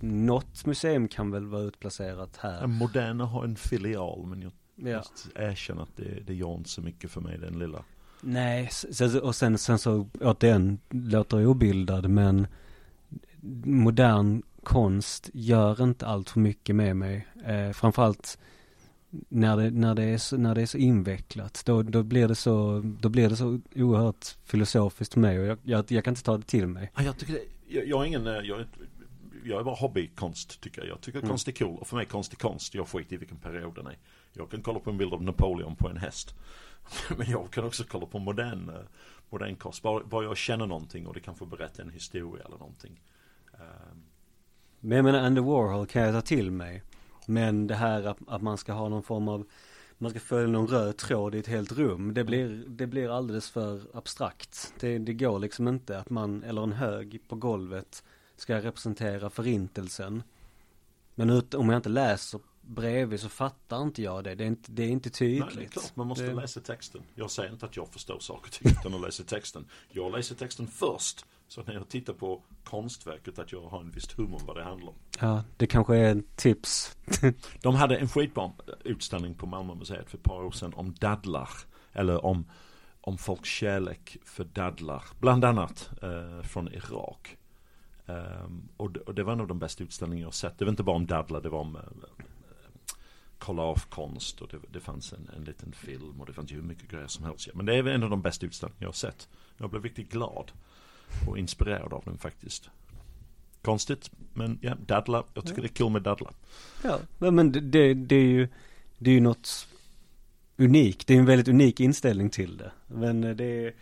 något 0.00 0.66
museum 0.66 1.08
kan 1.08 1.30
väl 1.30 1.46
vara 1.46 1.62
utplacerat 1.62 2.36
här. 2.36 2.66
Moderna 2.66 3.24
har 3.24 3.44
en 3.44 3.56
filial 3.56 4.26
men 4.26 4.42
jag 4.42 4.52
ja. 4.76 5.02
erkänna 5.34 5.82
att 5.82 5.96
det, 5.96 6.20
det 6.26 6.34
gör 6.34 6.54
inte 6.54 6.70
så 6.70 6.80
mycket 6.80 7.10
för 7.10 7.20
mig 7.20 7.38
den 7.38 7.58
lilla. 7.58 7.84
Nej, 8.20 8.70
och 9.22 9.34
sen, 9.36 9.58
sen 9.58 9.78
så 9.78 10.08
återigen, 10.20 10.78
låter 10.90 11.46
obildad 11.46 12.10
men 12.10 12.46
modern 13.64 14.42
konst 14.62 15.30
gör 15.32 15.82
inte 15.82 16.06
allt 16.06 16.30
för 16.30 16.40
mycket 16.40 16.76
med 16.76 16.96
mig. 16.96 17.26
Eh, 17.44 17.70
framförallt 17.72 18.38
när 19.28 19.56
det, 19.56 19.70
när, 19.70 19.94
det 19.94 20.02
är 20.02 20.18
så, 20.18 20.36
när 20.36 20.54
det 20.54 20.62
är 20.62 20.66
så 20.66 20.78
invecklat. 20.78 21.62
Då, 21.66 21.82
då, 21.82 22.02
blir 22.02 22.28
det 22.28 22.34
så, 22.34 22.82
då 22.84 23.08
blir 23.08 23.28
det 23.28 23.36
så 23.36 23.60
oerhört 23.76 24.26
filosofiskt 24.44 25.14
för 25.14 25.20
mig 25.20 25.38
och 25.38 25.46
jag, 25.46 25.58
jag, 25.62 25.84
jag 25.92 26.04
kan 26.04 26.12
inte 26.12 26.22
ta 26.22 26.36
det 26.36 26.46
till 26.46 26.66
mig. 26.66 26.92
Ja, 26.96 27.02
jag 27.02 27.18
tycker 27.18 27.32
det, 27.32 27.44
jag, 27.68 27.86
jag 27.86 28.02
är 28.02 28.06
ingen, 28.06 28.26
eh, 28.26 28.32
jag, 28.32 28.64
jag 29.44 29.60
är 29.60 29.64
bara 29.64 29.74
hobbykonst 29.74 30.60
tycker 30.60 30.80
jag. 30.80 30.88
Jag 30.88 31.00
tycker 31.00 31.18
mm. 31.18 31.28
konst 31.28 31.48
är 31.48 31.52
cool 31.52 31.78
och 31.78 31.86
för 31.86 31.96
mig 31.96 32.06
konst 32.06 32.32
är 32.32 32.36
konst. 32.36 32.74
Jag 32.74 32.88
skiter 32.88 33.14
i 33.14 33.16
vilken 33.16 33.38
period 33.38 33.74
den 33.74 33.86
är. 33.86 33.98
Jag 34.32 34.50
kan 34.50 34.62
kolla 34.62 34.80
på 34.80 34.90
en 34.90 34.98
bild 34.98 35.12
av 35.12 35.22
Napoleon 35.22 35.76
på 35.76 35.88
en 35.88 35.96
häst. 35.96 36.34
Men 37.16 37.30
jag 37.30 37.50
kan 37.50 37.64
också 37.64 37.84
kolla 37.88 38.06
på 38.06 38.18
modern, 38.18 38.68
eh, 38.68 38.74
modern 39.30 39.56
konst. 39.56 39.82
Bara, 39.82 40.04
bara 40.04 40.24
jag 40.24 40.36
känner 40.36 40.66
någonting 40.66 41.06
och 41.06 41.14
det 41.14 41.20
kan 41.20 41.34
få 41.34 41.46
berätta 41.46 41.82
en 41.82 41.90
historia 41.90 42.44
eller 42.44 42.58
någonting. 42.58 43.00
Um. 43.52 44.11
Men 44.84 44.96
jag 44.96 45.04
menar 45.04 45.18
Andy 45.18 45.40
Warhol 45.40 45.86
kan 45.86 46.02
jag 46.02 46.14
ta 46.14 46.20
till 46.20 46.50
mig. 46.50 46.82
Men 47.26 47.66
det 47.66 47.74
här 47.74 48.02
att, 48.02 48.18
att 48.26 48.42
man 48.42 48.58
ska 48.58 48.72
ha 48.72 48.88
någon 48.88 49.02
form 49.02 49.28
av 49.28 49.46
man 49.98 50.10
ska 50.10 50.20
följa 50.20 50.46
någon 50.46 50.66
röd 50.66 50.96
tråd 50.96 51.34
i 51.34 51.38
ett 51.38 51.46
helt 51.46 51.72
rum. 51.72 52.14
Det 52.14 52.24
blir, 52.24 52.64
det 52.68 52.86
blir 52.86 53.16
alldeles 53.16 53.50
för 53.50 53.96
abstrakt. 53.96 54.74
Det, 54.80 54.98
det 54.98 55.14
går 55.14 55.38
liksom 55.38 55.68
inte 55.68 55.98
att 55.98 56.10
man, 56.10 56.42
eller 56.42 56.62
en 56.62 56.72
hög 56.72 57.20
på 57.28 57.36
golvet 57.36 58.04
ska 58.36 58.56
representera 58.56 59.30
förintelsen. 59.30 60.22
Men 61.14 61.30
ut, 61.30 61.54
om 61.54 61.68
jag 61.68 61.78
inte 61.78 61.88
läser 61.88 62.40
bredvid 62.60 63.20
så 63.20 63.28
fattar 63.28 63.82
inte 63.82 64.02
jag 64.02 64.24
det. 64.24 64.34
Det 64.34 64.44
är 64.44 64.48
inte, 64.48 64.72
det 64.72 64.82
är 64.82 64.88
inte 64.88 65.10
tydligt. 65.10 65.44
Nej, 65.46 65.56
det 65.56 65.62
är 65.62 65.68
klart. 65.68 65.96
Man 65.96 66.06
måste 66.06 66.26
det... 66.26 66.34
läsa 66.34 66.60
texten. 66.60 67.02
Jag 67.14 67.30
säger 67.30 67.52
inte 67.52 67.66
att 67.66 67.76
jag 67.76 67.88
förstår 67.88 68.18
saker 68.18 68.46
och 68.46 68.52
ting 68.52 68.72
utan 68.80 68.94
att 68.94 69.00
läsa 69.00 69.24
texten. 69.24 69.64
Jag 69.90 70.12
läser 70.12 70.34
texten 70.34 70.66
först. 70.66 71.26
Så 71.52 71.62
när 71.62 71.74
jag 71.74 71.88
tittar 71.88 72.12
på 72.12 72.42
konstverket 72.64 73.38
att 73.38 73.52
jag 73.52 73.62
har 73.62 73.80
en 73.80 73.90
visst 73.90 74.12
hum 74.12 74.34
om 74.34 74.40
vad 74.46 74.56
det 74.56 74.64
handlar 74.64 74.88
om. 74.88 74.94
Ja, 75.20 75.44
det 75.56 75.66
kanske 75.66 75.96
är 75.96 76.10
en 76.10 76.24
tips. 76.36 76.96
De 77.62 77.74
hade 77.74 77.96
en 77.96 78.08
skitbra 78.08 78.52
utställning 78.84 79.34
på 79.34 79.46
Malmö 79.46 79.74
museet 79.74 80.10
för 80.10 80.18
ett 80.18 80.24
par 80.24 80.44
år 80.44 80.50
sedan 80.50 80.74
om 80.74 80.94
dadlar. 80.94 81.50
Eller 81.92 82.24
om, 82.24 82.44
om 83.00 83.18
folks 83.18 83.48
kärlek 83.48 84.16
för 84.24 84.44
dadlar. 84.44 85.02
Bland 85.20 85.44
annat 85.44 85.90
eh, 86.02 86.42
från 86.42 86.74
Irak. 86.74 87.36
Um, 88.06 88.68
och, 88.76 88.90
det, 88.90 89.00
och, 89.00 89.14
det, 89.14 89.22
var 89.22 89.36
nog 89.36 89.48
de 89.48 89.58
bästa 89.58 89.84
utställningar 89.84 90.24
jag 90.24 90.34
sett. 90.34 90.58
Det 90.58 90.64
var 90.64 90.70
inte 90.70 90.82
bara 90.82 90.96
om 90.96 91.06
dadlar, 91.06 91.40
det 91.40 91.48
var 91.48 91.60
om 91.60 91.76
uh, 91.76 91.82
collagekonst 93.38 94.40
och 94.40 94.48
det, 94.48 94.58
det 94.70 94.80
fanns 94.80 95.12
en, 95.12 95.30
en 95.36 95.44
liten 95.44 95.72
film 95.72 96.20
och 96.20 96.26
det 96.26 96.32
fanns 96.32 96.52
ju 96.52 96.56
hur 96.56 96.62
mycket 96.62 96.90
grejer 96.90 97.06
som 97.06 97.24
helst. 97.24 97.48
Men 97.54 97.66
det 97.66 97.74
är 97.74 97.86
en 97.86 98.02
av 98.02 98.10
de 98.10 98.22
bästa 98.22 98.46
utställningar 98.46 98.82
jag 98.82 98.88
har 98.88 98.92
sett. 98.92 99.28
Jag 99.56 99.70
blev 99.70 99.82
riktigt 99.82 100.10
glad 100.10 100.52
och 101.28 101.38
inspirerad 101.38 101.92
av 101.92 102.02
den 102.04 102.18
faktiskt. 102.18 102.70
Konstigt, 103.62 104.10
men 104.32 104.58
ja, 104.62 104.74
dadlar. 104.86 105.24
Jag 105.34 105.44
tycker 105.44 105.58
ja. 105.58 105.62
det 105.62 105.68
är 105.68 105.74
kul 105.74 105.90
med 105.90 106.02
dadlar. 106.02 106.32
Ja, 106.82 106.98
men 107.18 107.52
det, 107.52 107.60
det, 107.60 107.94
det, 107.94 108.16
är 108.16 108.24
ju, 108.24 108.48
det 108.98 109.10
är 109.10 109.14
ju 109.14 109.20
något 109.20 109.68
unikt. 110.56 111.06
Det 111.06 111.14
är 111.14 111.18
en 111.18 111.26
väldigt 111.26 111.48
unik 111.48 111.80
inställning 111.80 112.30
till 112.30 112.56
det. 112.56 112.72
Men 112.86 113.24
eh, 113.24 113.36
det 113.36 113.44
är 113.44 113.74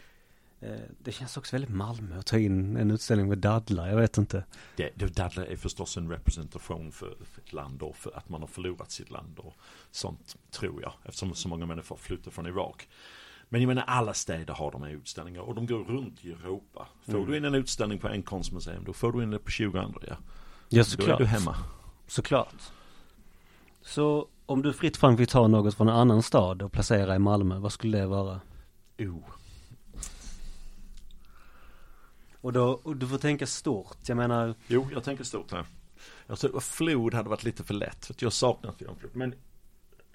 Eh, 0.62 0.80
det 0.98 1.12
känns 1.12 1.36
också 1.36 1.56
väldigt 1.56 1.70
Malmö 1.70 2.18
att 2.18 2.26
ta 2.26 2.38
in 2.38 2.76
en 2.76 2.90
utställning 2.90 3.28
med 3.28 3.38
dadlar, 3.38 3.88
jag 3.88 3.96
vet 3.96 4.18
inte. 4.18 4.44
Det, 4.76 4.90
det, 4.94 5.06
dadlar 5.06 5.44
är 5.44 5.56
förstås 5.56 5.96
en 5.96 6.10
representation 6.10 6.92
för, 6.92 7.16
för 7.24 7.40
ett 7.40 7.52
land 7.52 7.82
och 7.82 7.96
för 7.96 8.16
att 8.16 8.28
man 8.28 8.40
har 8.40 8.48
förlorat 8.48 8.90
sitt 8.90 9.10
land 9.10 9.38
och 9.38 9.54
sånt, 9.90 10.36
tror 10.50 10.82
jag. 10.82 10.92
Eftersom 11.04 11.34
så 11.34 11.48
många 11.48 11.66
människor 11.66 11.96
flyttar 11.96 12.30
från 12.30 12.46
Irak. 12.46 12.88
Men 13.52 13.60
jag 13.60 13.68
menar 13.68 13.82
alla 13.82 14.14
städer 14.14 14.54
har 14.54 14.70
de 14.70 14.82
här 14.82 14.90
utställningar 14.90 15.40
och 15.40 15.54
de 15.54 15.66
går 15.66 15.84
runt 15.84 16.24
i 16.24 16.30
Europa. 16.32 16.88
Får 17.04 17.14
mm. 17.14 17.30
du 17.30 17.36
in 17.36 17.44
en 17.44 17.54
utställning 17.54 17.98
på 17.98 18.08
en 18.08 18.22
konstmuseum 18.22 18.84
då 18.84 18.92
får 18.92 19.12
du 19.12 19.22
in 19.22 19.30
det 19.30 19.38
på 19.38 19.50
20 19.50 19.78
andra 19.78 20.00
ja. 20.08 20.16
Ja 20.68 20.84
såklart. 20.84 21.08
Då 21.08 21.14
är 21.14 21.18
du 21.18 21.26
hemma. 21.26 21.56
Såklart. 22.06 22.54
Så 23.82 24.28
om 24.46 24.62
du 24.62 24.72
fritt 24.72 24.96
fram 24.96 25.16
fick 25.16 25.30
ta 25.30 25.48
något 25.48 25.74
från 25.74 25.88
en 25.88 25.94
annan 25.94 26.22
stad 26.22 26.62
och 26.62 26.72
placera 26.72 27.14
i 27.14 27.18
Malmö, 27.18 27.58
vad 27.58 27.72
skulle 27.72 27.98
det 27.98 28.06
vara? 28.06 28.40
Oh. 28.98 29.24
Och 32.40 32.52
då, 32.52 32.80
och 32.82 32.96
du 32.96 33.08
får 33.08 33.18
tänka 33.18 33.46
stort, 33.46 33.96
jag 34.06 34.16
menar 34.16 34.54
Jo, 34.66 34.88
jag 34.92 35.04
tänker 35.04 35.24
stort 35.24 35.52
här 35.52 35.66
Jag 36.26 36.38
tror 36.38 36.60
flod 36.60 37.14
hade 37.14 37.28
varit 37.28 37.44
lite 37.44 37.64
för 37.64 37.74
lätt, 37.74 38.06
för 38.06 38.14
jag 38.18 38.32
saknar 38.32 38.70
inte 38.70 38.84
flod 38.84 39.16
Men 39.16 39.34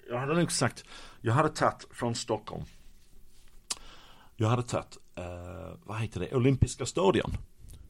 jag 0.08 0.18
hade 0.18 0.34
nog 0.34 0.52
sagt 0.52 0.84
Jag 1.20 1.32
hade 1.32 1.48
tagit 1.48 1.86
från 1.90 2.14
Stockholm 2.14 2.64
Jag 4.36 4.48
hade 4.48 4.62
tagit, 4.62 4.98
eh, 5.14 5.24
vad 5.84 5.98
heter 5.98 6.20
det, 6.20 6.34
Olympiska 6.34 6.86
stadion. 6.86 7.36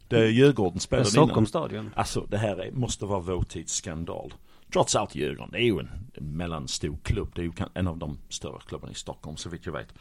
Där 0.08 0.24
Djurgården 0.24 0.80
spelade 0.80 1.08
innan 1.08 1.26
Stockholmsstadion 1.26 1.90
Alltså 1.96 2.26
det 2.30 2.38
här 2.38 2.56
är, 2.56 2.72
måste 2.72 3.04
vara 3.06 3.20
vår 3.20 3.42
tids 3.42 3.74
skandal. 3.74 4.34
Trots 4.72 4.96
allt 4.96 5.14
Djurgården, 5.14 5.50
det 5.52 5.58
är 5.58 5.64
ju 5.64 5.78
en 5.78 6.36
mellanstor 6.36 6.98
klubb. 7.02 7.32
Det 7.34 7.40
är 7.40 7.44
ju 7.44 7.52
en 7.74 7.88
av 7.88 7.98
de 7.98 8.18
större 8.28 8.60
klubbarna 8.66 8.92
i 8.92 8.94
Stockholm 8.94 9.36
så 9.36 9.48
vitt 9.48 9.66
jag 9.66 9.72
vet. 9.72 9.94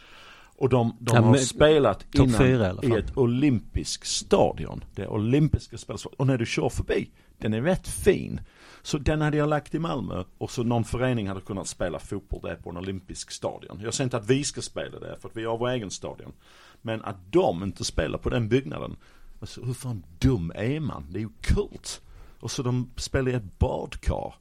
Och 0.58 0.70
de, 0.70 0.96
de 1.00 1.16
ja, 1.16 1.22
har 1.22 1.38
spelat 1.38 2.06
innan 2.16 2.84
i, 2.84 2.88
i 2.88 2.92
ett 2.92 3.18
olympiskt 3.18 4.08
stadion. 4.08 4.84
Det 4.96 5.02
är 5.02 5.08
olympiska 5.08 5.78
spel. 5.78 5.98
Och 6.18 6.28
när 6.28 6.38
du 6.38 6.46
kör 6.46 6.70
förbi, 6.70 7.10
den 7.38 7.54
är 7.54 7.62
rätt 7.62 7.88
fin. 7.88 8.42
Så 8.86 8.98
den 8.98 9.22
hade 9.22 9.38
jag 9.38 9.50
lagt 9.50 9.76
i 9.76 9.80
Malmö 9.80 10.24
och 10.38 10.52
så 10.52 10.64
någon 10.64 10.84
förening 10.84 11.28
hade 11.28 11.42
kunnat 11.42 11.68
spela 11.68 12.00
fotboll 12.00 12.42
där 12.44 12.56
på 12.56 12.70
en 12.70 12.78
olympisk 12.78 13.32
stadion. 13.32 13.80
Jag 13.84 13.94
säger 13.94 14.06
inte 14.06 14.18
att 14.18 14.30
vi 14.30 14.44
ska 14.44 14.62
spela 14.62 15.00
där 15.00 15.18
för 15.22 15.30
att 15.30 15.38
vi 15.38 15.46
har 15.46 15.58
vår 15.58 15.70
egen 15.70 15.92
stadion. 15.92 16.34
Men 16.82 17.06
att 17.06 17.16
de 17.32 17.64
inte 17.64 17.84
spelar 17.84 18.18
på 18.18 18.30
den 18.30 18.50
byggnaden. 18.50 18.96
Alltså 19.40 19.62
hur 19.62 19.74
fan 19.74 20.04
dum 20.20 20.52
är 20.56 20.80
man? 20.80 21.06
Det 21.10 21.20
är 21.20 21.22
ju 21.22 21.30
kult. 21.42 22.02
Och 22.40 22.52
så 22.52 22.64
de 22.64 22.92
spelar 22.96 23.32
i 23.32 23.36
ett 23.36 23.60
badkar. 23.60 24.36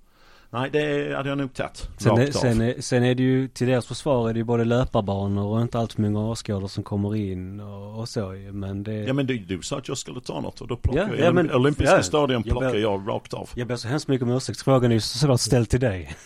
Nej, 0.54 0.70
det 0.70 1.16
hade 1.16 1.28
jag 1.28 1.38
nog 1.38 1.54
tagit. 1.54 1.88
Sen, 1.98 2.18
är, 2.18 2.30
sen, 2.30 2.60
är, 2.60 2.80
sen 2.80 3.04
är 3.04 3.14
det 3.14 3.22
ju, 3.22 3.48
till 3.48 3.66
deras 3.66 3.86
försvar 3.86 4.28
är 4.28 4.32
det 4.32 4.38
ju 4.38 4.44
både 4.44 4.64
löparbanor 4.64 5.44
och 5.44 5.62
inte 5.62 5.78
allt 5.78 5.92
för 5.92 6.02
många 6.02 6.20
åskådare 6.20 6.68
som 6.68 6.82
kommer 6.84 7.16
in 7.16 7.60
och, 7.60 7.98
och 7.98 8.08
så. 8.08 8.28
Men 8.52 8.82
det... 8.82 8.92
Ja 8.92 9.12
men 9.12 9.26
du, 9.26 9.38
du 9.38 9.62
sa 9.62 9.78
att 9.78 9.88
jag 9.88 9.98
skulle 9.98 10.20
ta 10.20 10.40
något 10.40 10.60
och 10.60 10.68
då 10.68 10.76
plockar 10.76 11.00
ja, 11.00 11.08
jag, 11.08 11.26
ja, 11.26 11.32
men, 11.32 11.54
olympiska 11.54 11.96
ja, 11.96 12.02
stadion 12.02 12.42
plockar 12.42 12.74
jag, 12.74 12.80
jag 12.80 13.08
rakt 13.08 13.34
av. 13.34 13.50
Jag 13.54 13.68
ber 13.68 13.76
så 13.76 13.88
hemskt 13.88 14.08
mycket 14.08 14.22
om 14.22 14.30
ursäkt, 14.30 14.62
frågan 14.62 14.90
är 14.90 14.94
ju 14.94 15.00
såklart 15.00 15.40
ställd 15.40 15.68
till 15.68 15.80
dig. 15.80 16.16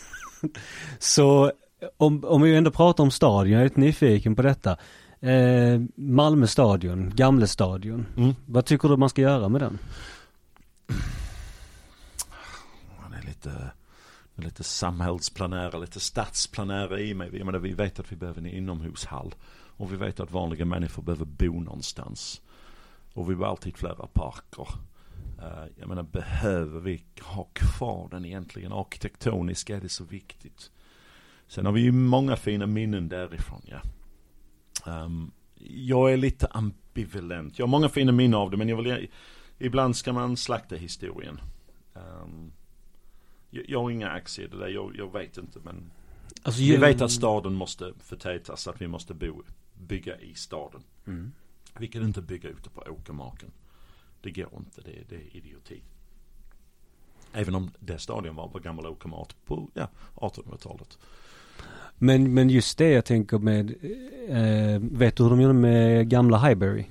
så 0.99 1.51
om, 1.97 2.23
om 2.25 2.41
vi 2.41 2.55
ändå 2.55 2.71
pratar 2.71 3.03
om 3.03 3.11
stadion, 3.11 3.53
jag 3.53 3.61
är 3.61 3.65
lite 3.65 3.79
nyfiken 3.79 4.35
på 4.35 4.41
detta. 4.41 4.77
Eh, 5.19 5.81
Malmö 5.95 6.47
stadion, 6.47 7.11
Gamle 7.15 7.47
stadion. 7.47 8.05
Mm. 8.17 8.35
Vad 8.45 8.65
tycker 8.65 8.89
du 8.89 8.97
man 8.97 9.09
ska 9.09 9.21
göra 9.21 9.49
med 9.49 9.61
den? 9.61 9.79
Han 12.99 13.13
är 13.13 13.27
lite, 13.27 13.49
det 13.49 13.78
lite 14.43 14.63
samhällsplanera, 14.63 15.79
lite 15.79 15.99
stadsplanera 15.99 16.99
i 16.99 17.13
mig. 17.13 17.29
Jag 17.37 17.45
menar, 17.45 17.59
vi 17.59 17.73
vet 17.73 17.99
att 17.99 18.11
vi 18.11 18.15
behöver 18.15 18.39
en 18.39 18.47
inomhushall. 18.47 19.35
Och 19.51 19.93
vi 19.93 19.97
vet 19.97 20.19
att 20.19 20.31
vanliga 20.31 20.65
människor 20.65 21.03
behöver 21.03 21.25
bo 21.25 21.59
någonstans. 21.59 22.41
Och 23.13 23.29
vi 23.29 23.35
har 23.35 23.45
alltid 23.45 23.77
flera 23.77 24.07
parker. 24.07 24.67
Eh, 25.41 25.65
jag 25.75 25.87
menar, 25.87 26.03
behöver 26.03 26.79
vi 26.79 27.03
ha 27.21 27.43
kvar 27.53 28.07
den 28.11 28.25
egentligen? 28.25 28.71
Arkitektoniskt 28.71 29.69
är 29.69 29.81
det 29.81 29.89
så 29.89 30.03
viktigt. 30.03 30.71
Sen 31.47 31.65
har 31.65 31.73
vi 31.73 31.81
ju 31.81 31.91
många 31.91 32.35
fina 32.35 32.65
minnen 32.65 33.09
därifrån, 33.09 33.61
ja. 33.65 33.81
Um, 34.85 35.31
jag 35.69 36.13
är 36.13 36.17
lite 36.17 36.47
ambivalent. 36.47 37.59
Jag 37.59 37.65
har 37.65 37.71
många 37.71 37.89
fina 37.89 38.11
minnen 38.11 38.39
av 38.39 38.51
det, 38.51 38.57
men 38.57 38.69
jag 38.69 38.77
vill, 38.77 39.07
ibland 39.57 39.95
ska 39.95 40.13
man 40.13 40.37
slakta 40.37 40.75
historien. 40.75 41.39
Um, 41.93 42.51
jag, 43.49 43.81
har 43.81 43.91
inga 43.91 44.09
aktier 44.09 44.45
i 44.45 44.49
det 44.49 44.57
där, 44.57 44.67
jag, 44.67 44.95
jag 44.97 45.13
vet 45.13 45.37
inte, 45.37 45.59
men 45.63 45.91
alltså, 46.43 46.61
vi 46.61 46.77
vet 46.77 47.01
att 47.01 47.11
staden 47.11 47.53
måste 47.53 47.93
förtätas, 47.99 48.67
att 48.67 48.81
vi 48.81 48.87
måste 48.87 49.13
bo, 49.13 49.43
bygga 49.73 50.19
i 50.19 50.33
staden. 50.35 50.81
Mm. 51.07 51.31
Vi 51.79 51.87
kan 51.87 52.03
inte 52.03 52.21
bygga 52.21 52.49
ute 52.49 52.69
på 52.69 52.81
åkermarken. 52.81 53.51
Det 54.21 54.31
går 54.31 54.49
inte, 54.57 54.81
det, 54.81 55.09
det 55.09 55.15
är 55.15 55.37
idioti. 55.37 55.81
Även 57.33 57.55
om 57.55 57.71
det 57.79 57.99
stadion 57.99 58.35
var 58.35 58.47
på 58.47 58.59
gammal 58.59 58.85
åkermark 58.85 59.35
på 59.45 59.69
ja, 59.73 59.89
1800-talet. 60.15 60.97
Men, 61.97 62.33
men 62.33 62.49
just 62.49 62.77
det 62.77 62.89
jag 62.89 63.05
tänker 63.05 63.37
med, 63.37 63.69
eh, 64.29 64.81
vet 64.81 65.15
du 65.15 65.23
hur 65.23 65.29
de 65.29 65.41
gjorde 65.41 65.53
med 65.53 66.09
gamla 66.09 66.47
Highbury? 66.47 66.85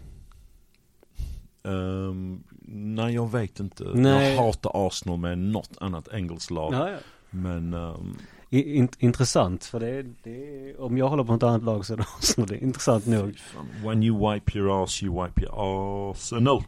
Um, 1.63 2.45
nej 2.73 3.15
jag 3.15 3.32
vet 3.32 3.61
inte. 3.61 3.85
Nej. 3.95 4.35
Jag 4.35 4.43
hatar 4.43 4.86
Arsenal 4.86 5.19
med 5.19 5.39
något 5.39 5.70
annat 5.81 6.09
engelskt 6.12 6.51
lag. 6.51 6.74
Ja, 6.74 6.90
ja. 6.90 6.99
Men 7.31 7.74
um... 7.74 8.19
In, 8.51 8.89
intressant 8.99 9.65
för 9.65 9.81
det, 9.81 10.03
det 10.03 10.74
om 10.78 10.99
jag 10.99 11.09
håller 11.09 11.24
på 11.24 11.32
något 11.32 11.43
annat 11.43 11.62
lag 11.62 11.86
så 11.86 11.93
är 11.93 11.97
det 11.97 12.03
Arsenal. 12.19 12.49
Det 12.49 12.55
är 12.55 12.62
intressant 12.62 13.07
nog. 13.07 13.39
When 13.85 14.03
you 14.03 14.32
wipe 14.32 14.59
your 14.59 14.85
ass 14.85 15.03
you 15.03 15.24
wipe 15.24 15.43
your 15.43 16.11
Arsenal. 16.11 16.62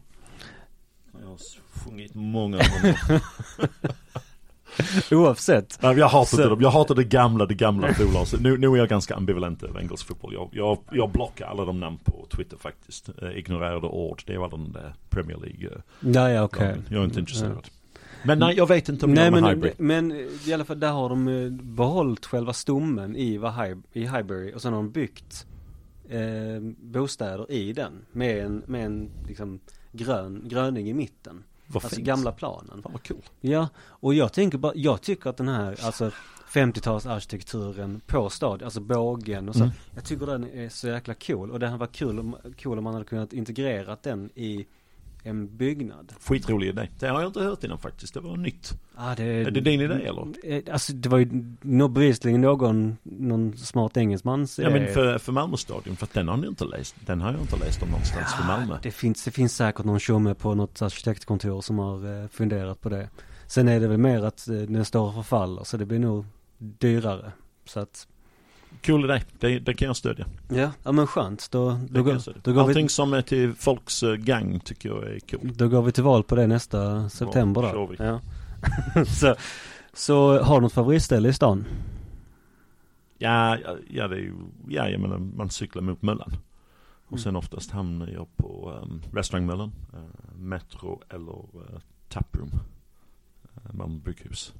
Jag 1.20 1.28
har 1.28 1.39
sjungit 1.85 2.14
många 2.14 2.56
gånger. 2.56 2.98
Oavsett. 5.10 5.78
Nej, 5.82 5.98
jag 5.98 6.09
hatar 6.09 6.36
så... 6.36 6.55
det. 6.55 6.62
Jag 6.62 6.70
hatar 6.70 6.94
det 6.94 7.05
gamla, 7.05 7.47
det 7.47 7.55
gamla 7.55 7.94
fula. 7.94 8.24
Nu, 8.40 8.59
nu 8.59 8.66
är 8.66 8.76
jag 8.76 8.88
ganska 8.88 9.14
ambivalent 9.14 9.62
över 9.62 9.80
engelsk 9.80 10.06
fotboll. 10.06 10.34
Jag, 10.34 10.48
jag, 10.52 10.78
jag 10.92 11.10
blockar 11.10 11.47
alla 11.47 11.64
de 11.64 11.80
namn 11.80 11.98
på 12.05 12.26
Twitter 12.36 12.56
faktiskt. 12.56 13.09
Eh, 13.22 13.38
ignorerade 13.38 13.86
ord. 13.86 14.22
Det 14.26 14.32
är 14.32 14.36
alla 14.36 14.48
de 14.48 14.72
där 14.72 14.94
Premier 15.10 15.38
League. 15.38 15.66
Eh, 15.66 16.44
okej. 16.44 16.68
Okay. 16.70 16.82
Jag 16.88 17.01
är 17.01 17.05
inte 17.05 17.20
intresserad. 17.20 17.60
Ja. 17.64 17.70
Men 18.22 18.38
nej, 18.38 18.56
jag 18.56 18.68
vet 18.68 18.88
inte 18.88 19.06
om 19.06 19.14
nej, 19.14 19.30
men, 19.30 19.44
Highbury. 19.44 19.72
Men 19.78 20.12
i 20.47 20.52
alla 20.52 20.64
fall 20.64 20.80
där 20.80 20.92
har 20.92 21.09
de 21.09 21.28
eh, 21.28 21.51
behållit 21.51 22.26
själva 22.26 22.52
stommen 22.52 23.16
i, 23.16 23.40
i 23.92 24.01
Highbury 24.01 24.52
och 24.55 24.62
sen 24.62 24.72
har 24.72 24.82
de 24.82 24.90
byggt 24.90 25.47
eh, 26.09 26.60
bostäder 26.78 27.52
i 27.52 27.72
den 27.72 27.92
med 28.12 28.44
en, 28.44 28.62
med 28.66 28.86
en 28.86 29.10
liksom 29.28 29.60
grön, 29.92 30.48
gröning 30.48 30.90
i 30.90 30.94
mitten. 30.94 31.44
Vad 31.72 31.84
alltså 31.84 31.97
fint. 31.97 32.06
gamla 32.06 32.32
planen. 32.32 32.82
Fan 32.82 32.92
vad 32.92 33.09
cool. 33.09 33.22
Ja, 33.40 33.68
och 33.86 34.14
jag 34.14 34.32
tänker 34.32 34.59
bara, 34.59 34.72
jag 34.74 35.02
tycker 35.02 35.30
att 35.30 35.36
den 35.36 35.48
här, 35.48 35.84
alltså 35.84 36.10
50-talsarkitekturen 36.48 38.01
på 38.06 38.30
stadion, 38.30 38.64
alltså 38.64 38.80
bågen 38.80 39.48
och 39.48 39.55
så. 39.55 39.62
Mm. 39.62 39.74
Jag 39.94 40.05
tycker 40.05 40.26
den 40.26 40.51
är 40.51 40.68
så 40.68 40.88
jäkla 40.88 41.14
cool 41.14 41.51
och 41.51 41.60
det 41.60 41.66
hade 41.66 41.78
varit 41.78 41.92
kul 41.92 42.18
om, 42.18 42.36
cool 42.62 42.78
om 42.78 42.84
man 42.84 42.94
hade 42.94 43.06
kunnat 43.06 43.32
integrera 43.32 43.97
den 44.02 44.30
i 44.34 44.66
en 45.22 45.56
byggnad. 45.56 46.12
Skitrolig 46.20 46.68
idé. 46.68 46.88
Det 46.98 47.09
har 47.09 47.20
jag 47.20 47.28
inte 47.28 47.40
hört 47.40 47.64
innan 47.64 47.78
faktiskt. 47.78 48.14
Det 48.14 48.20
var 48.20 48.36
nytt. 48.36 48.72
Ah, 48.94 49.14
det, 49.14 49.24
är 49.24 49.51
det 49.51 49.60
din 49.60 49.80
idé 49.80 49.94
eller? 49.94 50.26
Eh, 50.44 50.62
alltså 50.72 50.92
det 50.92 51.09
var 51.09 51.18
ju 51.18 51.26
bevisligen 51.88 52.40
någon, 52.40 52.97
någon 53.02 53.56
smart 53.56 53.97
engelsmans 53.97 54.59
Ja 54.59 54.70
men 54.70 54.94
för, 54.94 55.18
för 55.18 55.32
Malmö 55.32 55.56
stadion, 55.56 55.97
för 55.97 56.05
att 56.05 56.14
den 56.14 56.28
har 56.28 56.36
ni 56.36 56.47
inte 56.47 56.64
läst. 56.64 56.94
Den 57.06 57.20
har 57.20 57.32
jag 57.32 57.40
inte 57.40 57.56
läst 57.56 57.82
om 57.82 57.88
någonstans 57.88 58.26
ja, 58.30 58.36
för 58.36 58.47
Malmö. 58.47 58.78
Det 58.82 58.90
finns, 58.90 59.24
det 59.24 59.30
finns 59.30 59.56
säkert 59.56 59.84
någon 59.84 60.01
tjomme 60.01 60.34
på 60.34 60.55
något 60.55 60.82
arkitektkontor 60.82 61.60
som 61.60 61.78
har 61.78 62.22
eh, 62.22 62.28
funderat 62.28 62.80
på 62.80 62.88
det. 62.88 63.09
Sen 63.47 63.68
är 63.68 63.80
det 63.80 63.88
väl 63.88 63.98
mer 63.98 64.24
att 64.24 64.48
eh, 64.48 64.55
den 64.55 64.84
står 64.84 65.09
och 65.09 65.14
förfaller 65.14 65.64
så 65.64 65.76
det 65.76 65.86
blir 65.86 65.98
nog 65.98 66.24
dyrare. 66.59 67.32
Så 67.64 67.80
att 67.80 68.06
Cool 68.86 69.05
idé, 69.05 69.23
det, 69.39 69.59
det 69.59 69.74
kan 69.74 69.86
jag 69.86 69.97
stödja. 69.97 70.27
Ja, 70.48 70.70
ja 70.82 70.93
men 70.93 71.07
skönt. 71.07 71.51
Då, 71.51 71.81
då, 71.90 72.02
går, 72.02 72.43
då 72.43 72.52
går 72.52 72.62
Allting 72.62 72.85
vi... 72.85 72.89
som 72.89 73.12
är 73.12 73.23
till 73.23 73.55
folks 73.55 74.02
eh, 74.02 74.15
gang 74.15 74.61
tycker 74.61 74.89
jag 74.89 75.02
är 75.02 75.20
cool. 75.20 75.52
Då 75.57 75.69
går 75.69 75.82
vi 75.82 75.93
till 75.93 76.05
val 76.05 76.23
på 76.23 76.35
det 76.35 76.47
nästa 76.47 77.09
september 77.09 77.62
ja, 77.62 77.73
då. 77.73 77.94
Ja. 78.05 78.20
så, 79.05 79.35
så 79.93 80.43
har 80.43 80.55
du 80.55 80.61
något 80.61 80.73
favoritställe 80.73 81.28
i 81.28 81.32
stan? 81.32 81.65
Ja, 83.19 83.59
ja, 83.90 84.09
det 84.09 84.16
är 84.16 84.20
ju, 84.20 84.35
ja 84.69 84.89
jag 84.89 85.01
menar 85.01 85.19
man 85.19 85.51
cyklar 85.51 85.82
mot 85.82 86.02
Möllan. 86.02 86.36
Och 87.07 87.12
mm. 87.12 87.23
sen 87.23 87.36
oftast 87.36 87.70
hamnar 87.70 88.09
jag 88.09 88.36
på 88.36 88.81
um, 88.82 89.02
restaurangmöllan, 89.12 89.73
uh, 89.94 90.39
Metro 90.39 91.02
eller 91.09 91.32
uh, 91.32 91.81
Taproom. 92.09 92.51
Uh, 92.51 93.74
Malmö 93.74 93.98
brygghus. 93.98 94.55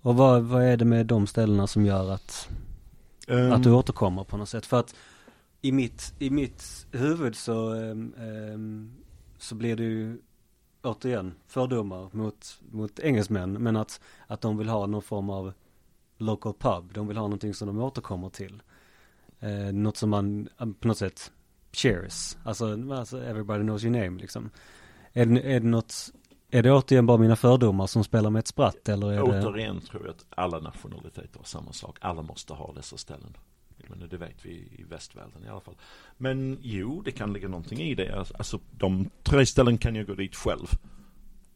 Och 0.00 0.16
vad, 0.16 0.42
vad 0.42 0.62
är 0.62 0.76
det 0.76 0.84
med 0.84 1.06
de 1.06 1.26
ställena 1.26 1.66
som 1.66 1.86
gör 1.86 2.10
att 2.10 2.48
Um, 3.28 3.52
att 3.52 3.62
du 3.62 3.70
återkommer 3.70 4.24
på 4.24 4.36
något 4.36 4.48
sätt. 4.48 4.66
För 4.66 4.80
att 4.80 4.94
i 5.60 5.72
mitt, 5.72 6.14
i 6.18 6.30
mitt 6.30 6.86
huvud 6.92 7.36
så, 7.36 7.72
um, 7.74 8.14
um, 8.18 8.92
så 9.38 9.54
blir 9.54 9.76
det 9.76 9.84
ju 9.84 10.18
återigen 10.82 11.34
fördomar 11.46 12.10
mot, 12.12 12.60
mot 12.70 13.00
engelsmän. 13.00 13.52
Men 13.52 13.76
att, 13.76 14.00
att 14.26 14.40
de 14.40 14.58
vill 14.58 14.68
ha 14.68 14.86
någon 14.86 15.02
form 15.02 15.30
av 15.30 15.52
local 16.18 16.54
pub. 16.54 16.92
De 16.94 17.08
vill 17.08 17.16
ha 17.16 17.24
någonting 17.24 17.54
som 17.54 17.68
de 17.68 17.78
återkommer 17.78 18.28
till. 18.30 18.62
Uh, 19.42 19.72
något 19.72 19.96
som 19.96 20.10
man 20.10 20.48
på 20.80 20.88
något 20.88 20.98
sätt 20.98 21.32
cheers. 21.72 22.36
Alltså, 22.44 22.92
alltså 22.92 23.24
everybody 23.24 23.62
knows 23.62 23.84
your 23.84 24.04
name 24.04 24.20
liksom. 24.20 24.50
Är 25.12 25.38
är 25.38 25.60
det 25.60 25.66
något 25.66 26.12
är 26.54 26.62
det 26.62 26.72
återigen 26.72 27.06
bara 27.06 27.18
mina 27.18 27.36
fördomar 27.36 27.86
som 27.86 28.04
spelar 28.04 28.30
med 28.30 28.40
ett 28.40 28.46
spratt 28.46 28.88
eller 28.88 29.12
är 29.12 29.22
återigen 29.22 29.42
det? 29.42 29.48
Återigen 29.48 29.80
tror 29.80 30.02
jag 30.02 30.10
att 30.10 30.26
alla 30.30 30.60
nationaliteter 30.60 31.38
har 31.38 31.44
samma 31.44 31.72
sak. 31.72 31.98
Alla 32.00 32.22
måste 32.22 32.52
ha 32.52 32.72
dessa 32.72 32.96
ställen. 32.96 33.36
Men 33.88 34.08
det 34.08 34.16
vet 34.16 34.46
vi 34.46 34.50
i 34.50 34.84
västvärlden 34.88 35.44
i 35.44 35.48
alla 35.48 35.60
fall. 35.60 35.74
Men 36.16 36.58
jo, 36.62 37.02
det 37.02 37.12
kan 37.12 37.32
ligga 37.32 37.48
någonting 37.48 37.80
i 37.80 37.94
det. 37.94 38.18
Alltså, 38.18 38.34
alltså 38.36 38.60
de 38.70 39.10
tre 39.22 39.46
ställen 39.46 39.78
kan 39.78 39.94
jag 39.94 40.06
gå 40.06 40.14
dit 40.14 40.36
själv. 40.36 40.66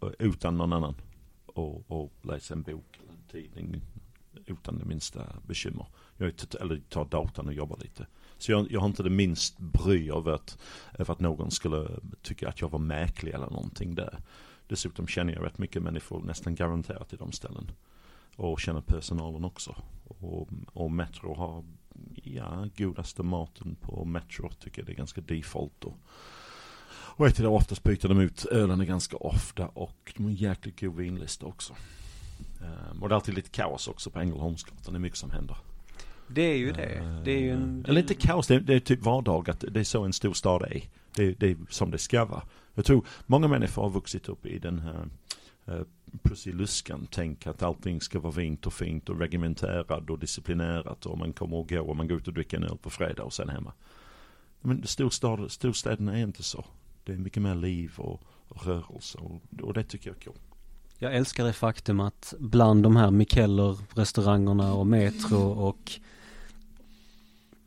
Eh, 0.03 0.09
utan 0.19 0.59
någon 0.59 0.73
annan. 0.73 0.95
Och, 1.47 1.91
och 1.91 2.12
läsa 2.23 2.55
en 2.55 2.62
bok 2.62 2.99
eller 3.01 3.12
en 3.12 3.29
tidning. 3.31 3.83
Utan 4.47 4.79
det 4.79 4.85
minsta 4.85 5.23
bekymmer. 5.47 5.87
Jag 6.16 6.33
eller 6.61 6.81
tar 6.89 7.05
datorn 7.05 7.47
och 7.47 7.55
jobbar 7.55 7.79
lite. 7.81 8.07
Så 8.39 8.53
jag, 8.53 8.73
jag 8.73 8.81
har 8.81 8.87
inte 8.87 9.03
det 9.03 9.11
minst 9.11 9.59
bry 9.59 10.11
över 10.11 10.33
att, 10.33 10.59
över 10.99 11.12
att 11.12 11.20
någon 11.20 11.51
skulle 11.51 11.89
tycka 12.23 12.49
att 12.49 12.61
jag 12.61 12.70
var 12.70 12.79
mäklig 12.79 13.35
eller 13.35 13.51
någonting 13.51 13.95
där. 13.95 14.19
Dessutom 14.69 15.07
känner 15.07 15.32
jag 15.32 15.45
rätt 15.45 15.59
mycket 15.59 15.82
människor 15.82 16.23
nästan 16.23 16.55
garanterat 16.55 17.12
i 17.12 17.16
de 17.16 17.32
ställen. 17.32 17.70
Och 18.36 18.61
känner 18.61 18.81
personalen 18.81 19.45
också. 19.45 19.77
Och, 20.05 20.49
och 20.73 20.90
Metro 20.90 21.35
har, 21.35 21.65
ja, 22.15 22.69
godaste 22.77 23.23
maten 23.23 23.77
på 23.81 24.05
Metro 24.05 24.51
tycker 24.61 24.82
jag 24.82 24.86
det 24.86 24.93
är 24.93 24.97
ganska 24.97 25.20
default. 25.20 25.85
Och, 25.85 25.97
och 26.90 27.27
vet 27.27 27.36
du, 27.36 27.47
oftast 27.47 27.82
byter 27.82 28.09
de 28.09 28.20
ut 28.20 28.45
ölen 28.45 28.86
ganska 28.86 29.16
ofta 29.16 29.66
och 29.66 30.12
de 30.16 30.23
har 30.23 30.31
en 30.31 30.36
jäkligt 30.36 30.81
god 30.81 30.97
vinlista 30.97 31.47
också. 31.47 31.74
Um, 32.61 33.03
och 33.03 33.09
det 33.09 33.12
är 33.12 33.15
alltid 33.15 33.35
lite 33.35 33.51
kaos 33.51 33.89
också 33.89 34.11
på 34.11 34.19
Ängelholmsgatan, 34.20 34.93
det 34.93 34.99
är 34.99 35.01
mycket 35.01 35.19
som 35.19 35.31
händer. 35.31 35.57
Det 36.28 36.43
är 36.43 36.57
ju 36.57 36.73
det. 36.73 37.20
Det 37.24 37.31
är 37.32 37.40
ju 37.40 37.51
en... 37.51 37.85
Eller 37.89 38.01
inte 38.01 38.15
kaos, 38.15 38.47
det 38.47 38.55
är, 38.55 38.61
det 38.61 38.74
är 38.74 38.81
typ 38.81 39.03
vardag 39.03 39.51
att 39.51 39.65
det 39.69 39.81
är 39.81 39.85
så 39.85 40.05
en 40.05 40.12
stor 40.12 40.32
stad 40.32 40.62
är. 40.62 40.82
Det, 41.15 41.32
det 41.32 41.51
är 41.51 41.57
som 41.69 41.90
det 41.90 41.99
ska 41.99 42.24
vara. 42.24 42.43
Jag 42.79 42.85
tror 42.85 43.07
många 43.27 43.49
människor 43.49 43.83
har 43.83 43.91
vuxit 43.91 44.29
upp 44.29 44.47
i 44.47 44.59
den 44.59 44.79
här 44.79 45.09
eh, 45.67 45.83
prussiluskan. 46.23 47.07
Tänk 47.11 47.47
att 47.47 47.63
allting 47.63 48.01
ska 48.01 48.19
vara 48.19 48.33
fint 48.33 48.67
och 48.67 48.73
fint 48.73 49.09
och 49.09 49.21
regimenterat 49.21 50.11
och 50.11 50.19
disciplinerat 50.19 51.07
och 51.07 51.19
man 51.19 51.33
kommer 51.33 51.57
och 51.57 51.69
går 51.69 51.89
och 51.89 51.97
man 51.97 52.09
går 52.09 52.19
ut 52.19 52.29
och 52.29 52.35
dricker 52.35 52.57
en 52.57 52.65
öl 52.65 52.79
på 52.83 52.91
fredag 52.91 53.23
och 53.23 53.33
sen 53.33 53.49
hemma. 53.49 53.73
Men 54.61 54.87
storstad, 54.87 55.51
storstäderna 55.51 56.19
är 56.19 56.23
inte 56.23 56.43
så. 56.43 56.65
Det 57.05 57.13
är 57.13 57.17
mycket 57.17 57.43
mer 57.43 57.55
liv 57.55 57.93
och, 57.97 58.23
och 58.49 58.67
rörelse 58.67 59.19
och, 59.19 59.43
och 59.63 59.73
det 59.73 59.85
tycker 59.85 60.11
jag 60.11 60.17
är 60.17 60.21
kul. 60.21 60.39
Jag 60.99 61.15
älskar 61.15 61.45
det 61.45 61.53
faktum 61.53 62.01
att 62.01 62.35
bland 62.39 62.83
de 62.83 62.97
här 62.97 63.11
Mikeller 63.11 63.79
restaurangerna 63.95 64.75
och 64.75 64.87
Metro 64.87 65.39
och 65.39 65.93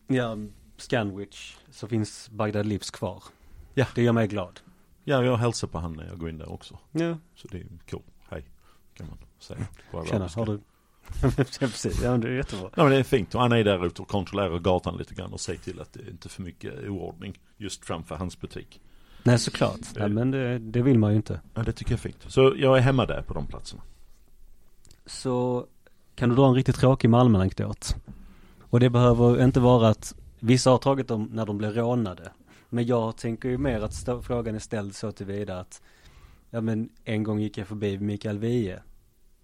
ja, 0.07 0.37
Scanwich 0.77 1.55
så 1.71 1.87
finns 1.87 2.29
Bagdad 2.29 2.65
Livs 2.65 2.91
kvar. 2.91 3.23
Ja. 3.73 3.85
Det 3.95 4.01
gör 4.03 4.13
mig 4.13 4.27
glad. 4.27 4.59
Ja, 5.03 5.23
jag 5.23 5.37
hälsar 5.37 5.67
på 5.67 5.79
han 5.79 5.93
när 5.93 6.07
jag 6.07 6.19
går 6.19 6.29
in 6.29 6.37
där 6.37 6.51
också. 6.51 6.77
Ja. 6.91 7.17
Så 7.35 7.47
det 7.47 7.57
är 7.57 7.67
cool. 7.89 8.01
Hej, 8.29 8.45
kan 8.93 9.07
man 9.07 9.17
säga. 9.39 9.67
Tjena, 10.09 10.27
har 10.35 10.45
du? 10.45 10.59
ja, 11.21 11.31
precis. 11.59 12.01
Ja, 12.03 12.11
men 12.11 12.21
det 12.21 12.27
är 12.27 12.31
jättebra. 12.31 12.69
Ja, 12.75 12.83
men 12.83 12.91
det 12.91 12.97
är 12.97 13.03
fint. 13.03 13.35
Och 13.35 13.41
han 13.41 13.51
är 13.51 13.63
där 13.63 13.85
ute 13.85 14.01
och 14.01 14.07
kontrollerar 14.07 14.59
gatan 14.59 14.97
lite 14.97 15.15
grann 15.15 15.33
och 15.33 15.39
säger 15.39 15.59
till 15.59 15.81
att 15.81 15.93
det 15.93 15.99
är 15.99 16.09
inte 16.09 16.29
för 16.29 16.41
mycket 16.41 16.89
oordning 16.89 17.39
just 17.57 17.85
framför 17.85 18.15
hans 18.15 18.41
butik. 18.41 18.81
Nej 19.23 19.39
såklart. 19.39 19.79
Nej, 19.95 20.09
men 20.09 20.31
det, 20.31 20.59
det 20.59 20.81
vill 20.81 20.99
man 20.99 21.11
ju 21.11 21.17
inte. 21.17 21.41
Ja, 21.53 21.63
det 21.63 21.71
tycker 21.71 21.91
jag 21.91 21.97
är 21.97 22.01
fint. 22.01 22.25
Så 22.27 22.53
jag 22.57 22.77
är 22.77 22.81
hemma 22.81 23.05
där 23.05 23.21
på 23.21 23.33
de 23.33 23.47
platserna. 23.47 23.81
Så 25.05 25.65
kan 26.15 26.29
du 26.29 26.35
dra 26.35 26.47
en 26.47 26.53
riktigt 26.53 26.75
tråkig 26.75 27.09
Malmö-anekdot. 27.09 27.95
Och 28.61 28.79
det 28.79 28.89
behöver 28.89 29.43
inte 29.43 29.59
vara 29.59 29.89
att 29.89 30.15
vissa 30.39 30.69
har 30.69 30.77
tagit 30.77 31.07
dem 31.07 31.29
när 31.31 31.45
de 31.45 31.57
blir 31.57 31.71
rånade. 31.71 32.31
Men 32.73 32.85
jag 32.85 33.17
tänker 33.17 33.49
ju 33.49 33.57
mer 33.57 33.81
att 33.81 34.09
frågan 34.25 34.55
är 34.55 34.59
ställd 34.59 34.95
så 34.95 35.11
tillvida 35.11 35.59
att 35.59 35.81
Ja 36.49 36.61
men 36.61 36.89
en 37.03 37.23
gång 37.23 37.39
gick 37.39 37.57
jag 37.57 37.67
förbi 37.67 37.97
Mikael 37.99 38.37
Wiehe. 38.39 38.81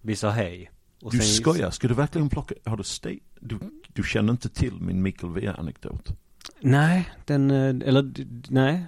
Vi 0.02 0.16
sa 0.16 0.30
hej. 0.30 0.72
Och 1.02 1.12
Du 1.12 1.18
sen- 1.18 1.28
skojar, 1.44 1.72
ska 1.72 1.88
du 1.88 1.94
verkligen 1.94 2.30
plocka, 2.30 2.56
har 2.66 2.78
du 2.78 2.84
steg? 2.84 3.24
Du, 3.40 3.60
du 3.94 4.04
känner 4.04 4.32
inte 4.34 4.50
till 4.50 4.82
min 4.82 5.02
Mikael 5.02 5.34
Wiehe-anekdot? 5.34 6.10
Nej, 6.60 7.10
den, 7.26 7.52
eh, 7.52 7.88
eller 7.88 8.14
nej. 8.52 8.86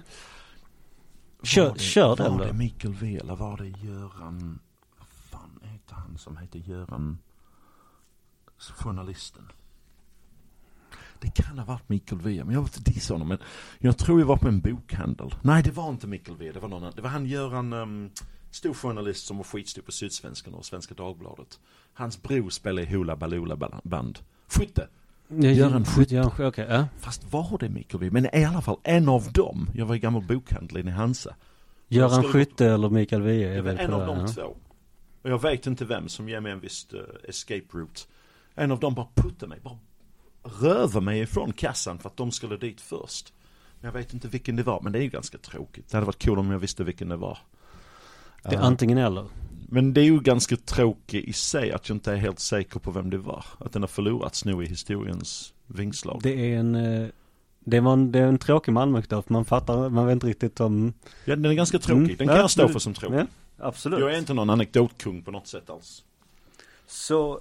Kör- 1.42 1.66
Var 1.68 1.74
det, 1.74 1.80
kör 1.80 2.16
den 2.16 2.32
Var 2.32 2.38
då. 2.38 2.44
det 2.44 2.52
Mikael 2.52 2.94
Wiehe 2.94 3.20
eller 3.20 3.36
var 3.36 3.56
det 3.56 3.68
Göran, 3.68 4.58
vad 4.98 5.08
fan 5.08 5.60
heter 5.62 5.94
han 5.94 6.18
som 6.18 6.36
heter 6.36 6.58
Göran, 6.58 7.18
journalisten? 8.58 9.48
Det 11.20 11.34
kan 11.34 11.58
ha 11.58 11.64
varit 11.64 11.88
Mikael 11.88 12.20
Wiehe, 12.20 12.44
men 12.44 12.54
jag 12.54 12.60
vill 12.60 12.70
inte 12.76 12.90
dissa 12.90 13.14
honom. 13.14 13.28
Men 13.28 13.38
jag 13.78 13.98
tror 13.98 14.20
jag 14.20 14.26
var 14.26 14.36
på 14.36 14.48
en 14.48 14.60
bokhandel. 14.60 15.34
Nej, 15.42 15.62
det 15.62 15.70
var 15.70 15.88
inte 15.88 16.06
Mikael 16.06 16.38
Wiehe, 16.38 16.52
det 16.52 16.60
var 16.60 16.68
någon 16.68 16.82
annan. 16.82 16.92
Det 16.96 17.02
var 17.02 17.10
han 17.10 17.26
Göran, 17.26 17.72
um, 17.72 18.10
stor 18.50 18.74
journalist 18.74 19.26
som 19.26 19.36
var 19.36 19.44
skitstor 19.44 19.82
på 19.82 19.92
Sydsvenskan 19.92 20.54
och 20.54 20.64
Svenska 20.64 20.94
Dagbladet. 20.94 21.60
Hans 21.92 22.22
bror 22.22 22.50
spelade 22.50 22.86
i 22.86 22.94
Hoola 22.94 23.16
Baloola 23.16 23.56
band. 23.82 24.18
Skytte! 24.48 24.88
Göran 25.28 25.84
Skytte. 25.84 26.14
Göran 26.14 26.30
Skytte, 26.30 26.46
okej, 26.46 26.66
ja. 26.68 26.86
Fast 26.98 27.32
var 27.32 27.58
det 27.60 27.68
Mikael 27.68 28.00
Wiehe? 28.00 28.12
Men 28.12 28.34
i 28.34 28.44
alla 28.44 28.60
fall 28.60 28.76
en 28.82 29.08
av 29.08 29.32
dem. 29.32 29.70
Jag 29.74 29.86
var 29.86 29.94
i 29.94 29.98
gammal 29.98 30.22
bokhandel 30.22 30.76
inne 30.76 30.90
i 30.90 30.94
Hansa. 30.94 31.34
Göran 31.88 32.24
Skytte 32.24 32.66
eller 32.66 32.90
Mikael 32.90 33.22
Wiehe 33.22 33.58
är 33.58 33.62
väl 33.62 33.78
en 33.78 33.92
av 33.92 34.06
de 34.06 34.18
ja. 34.18 34.28
två. 34.28 34.56
Och 35.22 35.30
jag 35.30 35.42
vet 35.42 35.66
inte 35.66 35.84
vem 35.84 36.08
som 36.08 36.28
ger 36.28 36.40
mig 36.40 36.52
en 36.52 36.60
viss 36.60 36.86
uh, 36.94 37.00
escape 37.28 37.66
route. 37.72 38.00
En 38.54 38.72
av 38.72 38.80
dem 38.80 38.94
bara 38.94 39.06
puttade 39.14 39.46
mig, 39.46 39.58
bara 39.62 39.78
röva 40.42 41.00
mig 41.00 41.20
ifrån 41.20 41.52
kassan 41.52 41.98
för 41.98 42.08
att 42.08 42.16
de 42.16 42.30
skulle 42.32 42.56
dit 42.56 42.80
först. 42.80 43.32
Men 43.80 43.88
jag 43.88 43.92
vet 43.92 44.14
inte 44.14 44.28
vilken 44.28 44.56
det 44.56 44.62
var, 44.62 44.80
men 44.80 44.92
det 44.92 44.98
är 44.98 45.02
ju 45.02 45.08
ganska 45.08 45.38
tråkigt. 45.38 45.88
Det 45.90 45.96
hade 45.96 46.06
varit 46.06 46.18
kul 46.18 46.38
om 46.38 46.50
jag 46.50 46.58
visste 46.58 46.84
vilken 46.84 47.08
det 47.08 47.16
var. 47.16 47.38
Det 48.42 48.48
är 48.48 48.54
Eh, 48.54 48.64
antingen 48.64 48.98
eller. 48.98 49.24
men 49.68 49.94
det 49.94 50.00
är 50.00 50.04
ju 50.04 50.20
ganska 50.20 50.56
tråkigt 50.56 51.24
i 51.24 51.32
sig 51.32 51.72
att 51.72 51.88
jag 51.88 51.96
inte 51.96 52.12
är 52.12 52.16
helt 52.16 52.38
säker 52.40 52.80
på 52.80 52.90
vem 52.90 53.10
det 53.10 53.18
var. 53.18 53.44
Att 53.58 53.72
den 53.72 53.82
har 53.82 53.88
förlorats 53.88 54.44
nu 54.44 54.62
i 54.62 54.66
historiens 54.66 55.52
vingslag. 55.66 56.20
Det 56.22 56.52
är 56.52 56.58
en, 56.58 56.74
eh, 56.74 57.08
det 57.64 57.80
var 57.80 57.92
en, 57.92 58.12
det 58.12 58.18
är 58.18 58.26
en 58.26 58.38
tråkig 58.38 58.72
Malmö-anekdot. 58.72 59.28
Man 59.28 59.44
fattar, 59.44 59.88
man 59.88 60.06
vet 60.06 60.12
inte 60.12 60.26
riktigt 60.26 60.60
om... 60.60 60.92
Ja, 61.24 61.36
den 61.36 61.44
är 61.44 61.54
ganska 61.54 61.78
tråkig. 61.78 62.02
Mm. 62.04 62.16
Den 62.16 62.26
Ja, 62.26 62.32
kan 62.32 62.40
jag 62.40 62.50
stå 62.50 62.68
för 62.68 62.78
som 62.78 62.94
tråkig. 62.94 63.18
Ja, 63.18 63.26
absolut. 63.58 64.00
Jag 64.00 64.14
är 64.14 64.18
inte 64.18 64.34
någon 64.34 64.50
anekdotkung 64.50 65.22
på 65.22 65.30
något 65.30 65.46
sätt 65.46 65.70
alls. 65.70 66.04
Så, 66.86 67.40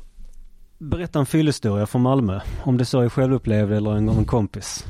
berätta 0.80 1.20
en 1.20 1.26
fyllehistoria 1.26 1.88
från 1.88 2.02
Malmö. 2.02 2.42
Om 2.64 2.78
det 2.78 2.86
så 2.86 3.00
är 3.00 3.10
självupplevd 3.10 3.72
eller 3.72 3.96
en, 3.96 4.06
gång 4.06 4.18
en 4.18 4.26
kompis. 4.26 4.86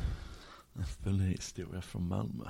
En 0.74 0.84
fyllehistoria 0.84 1.82
från 1.82 2.08
Malmö. 2.08 2.44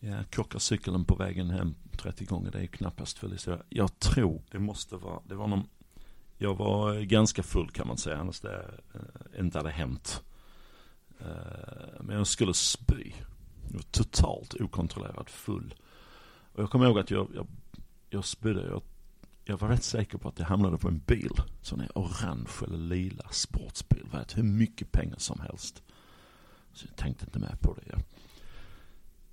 Jag 0.00 0.30
krockar 0.30 0.58
cykeln 0.58 1.04
på 1.04 1.14
vägen 1.14 1.50
hem 1.50 1.74
30 1.96 2.24
gånger. 2.24 2.50
Det 2.50 2.58
är 2.58 2.62
ju 2.62 2.68
knappast 2.68 3.18
fyllehistoria. 3.18 3.62
Jag 3.68 3.98
tror 3.98 4.42
det 4.50 4.58
måste 4.58 4.96
vara, 4.96 5.20
det 5.24 5.34
var 5.34 5.46
någon, 5.46 5.68
jag 6.38 6.54
var 6.54 7.00
ganska 7.00 7.42
full 7.42 7.70
kan 7.70 7.88
man 7.88 7.96
säga. 7.96 8.18
Annars 8.18 8.40
det 8.40 8.64
eh, 8.94 9.40
inte 9.40 9.58
hade 9.58 9.70
hänt. 9.70 10.22
Eh, 11.20 12.00
men 12.00 12.16
jag 12.16 12.26
skulle 12.26 12.54
spy. 12.54 13.12
Jag 13.68 13.74
var 13.74 13.82
totalt 13.82 14.54
okontrollerat 14.54 15.30
full. 15.30 15.74
Och 16.52 16.62
jag 16.62 16.70
kommer 16.70 16.86
ihåg 16.86 16.98
att 16.98 17.10
jag, 17.10 17.28
jag, 17.34 17.46
jag 18.10 18.24
spydde. 18.24 18.66
Jag, 18.66 18.82
jag 19.44 19.58
var 19.58 19.68
rätt 19.68 19.84
säker 19.84 20.18
på 20.18 20.28
att 20.28 20.38
jag 20.38 20.46
hamnade 20.46 20.78
på 20.78 20.88
en 20.88 20.98
bil. 20.98 21.32
Sån 21.62 21.80
här 21.80 21.90
orange 21.94 22.50
eller 22.64 22.78
lila 22.78 23.24
sportsbil. 23.30 24.06
Värt 24.12 24.36
hur 24.38 24.42
mycket 24.42 24.92
pengar 24.92 25.18
som 25.18 25.40
helst. 25.40 25.82
Så 26.72 26.86
jag 26.88 26.96
tänkte 26.96 27.24
inte 27.24 27.38
med 27.38 27.60
på 27.60 27.74
det. 27.74 27.82
Ja. 27.92 27.98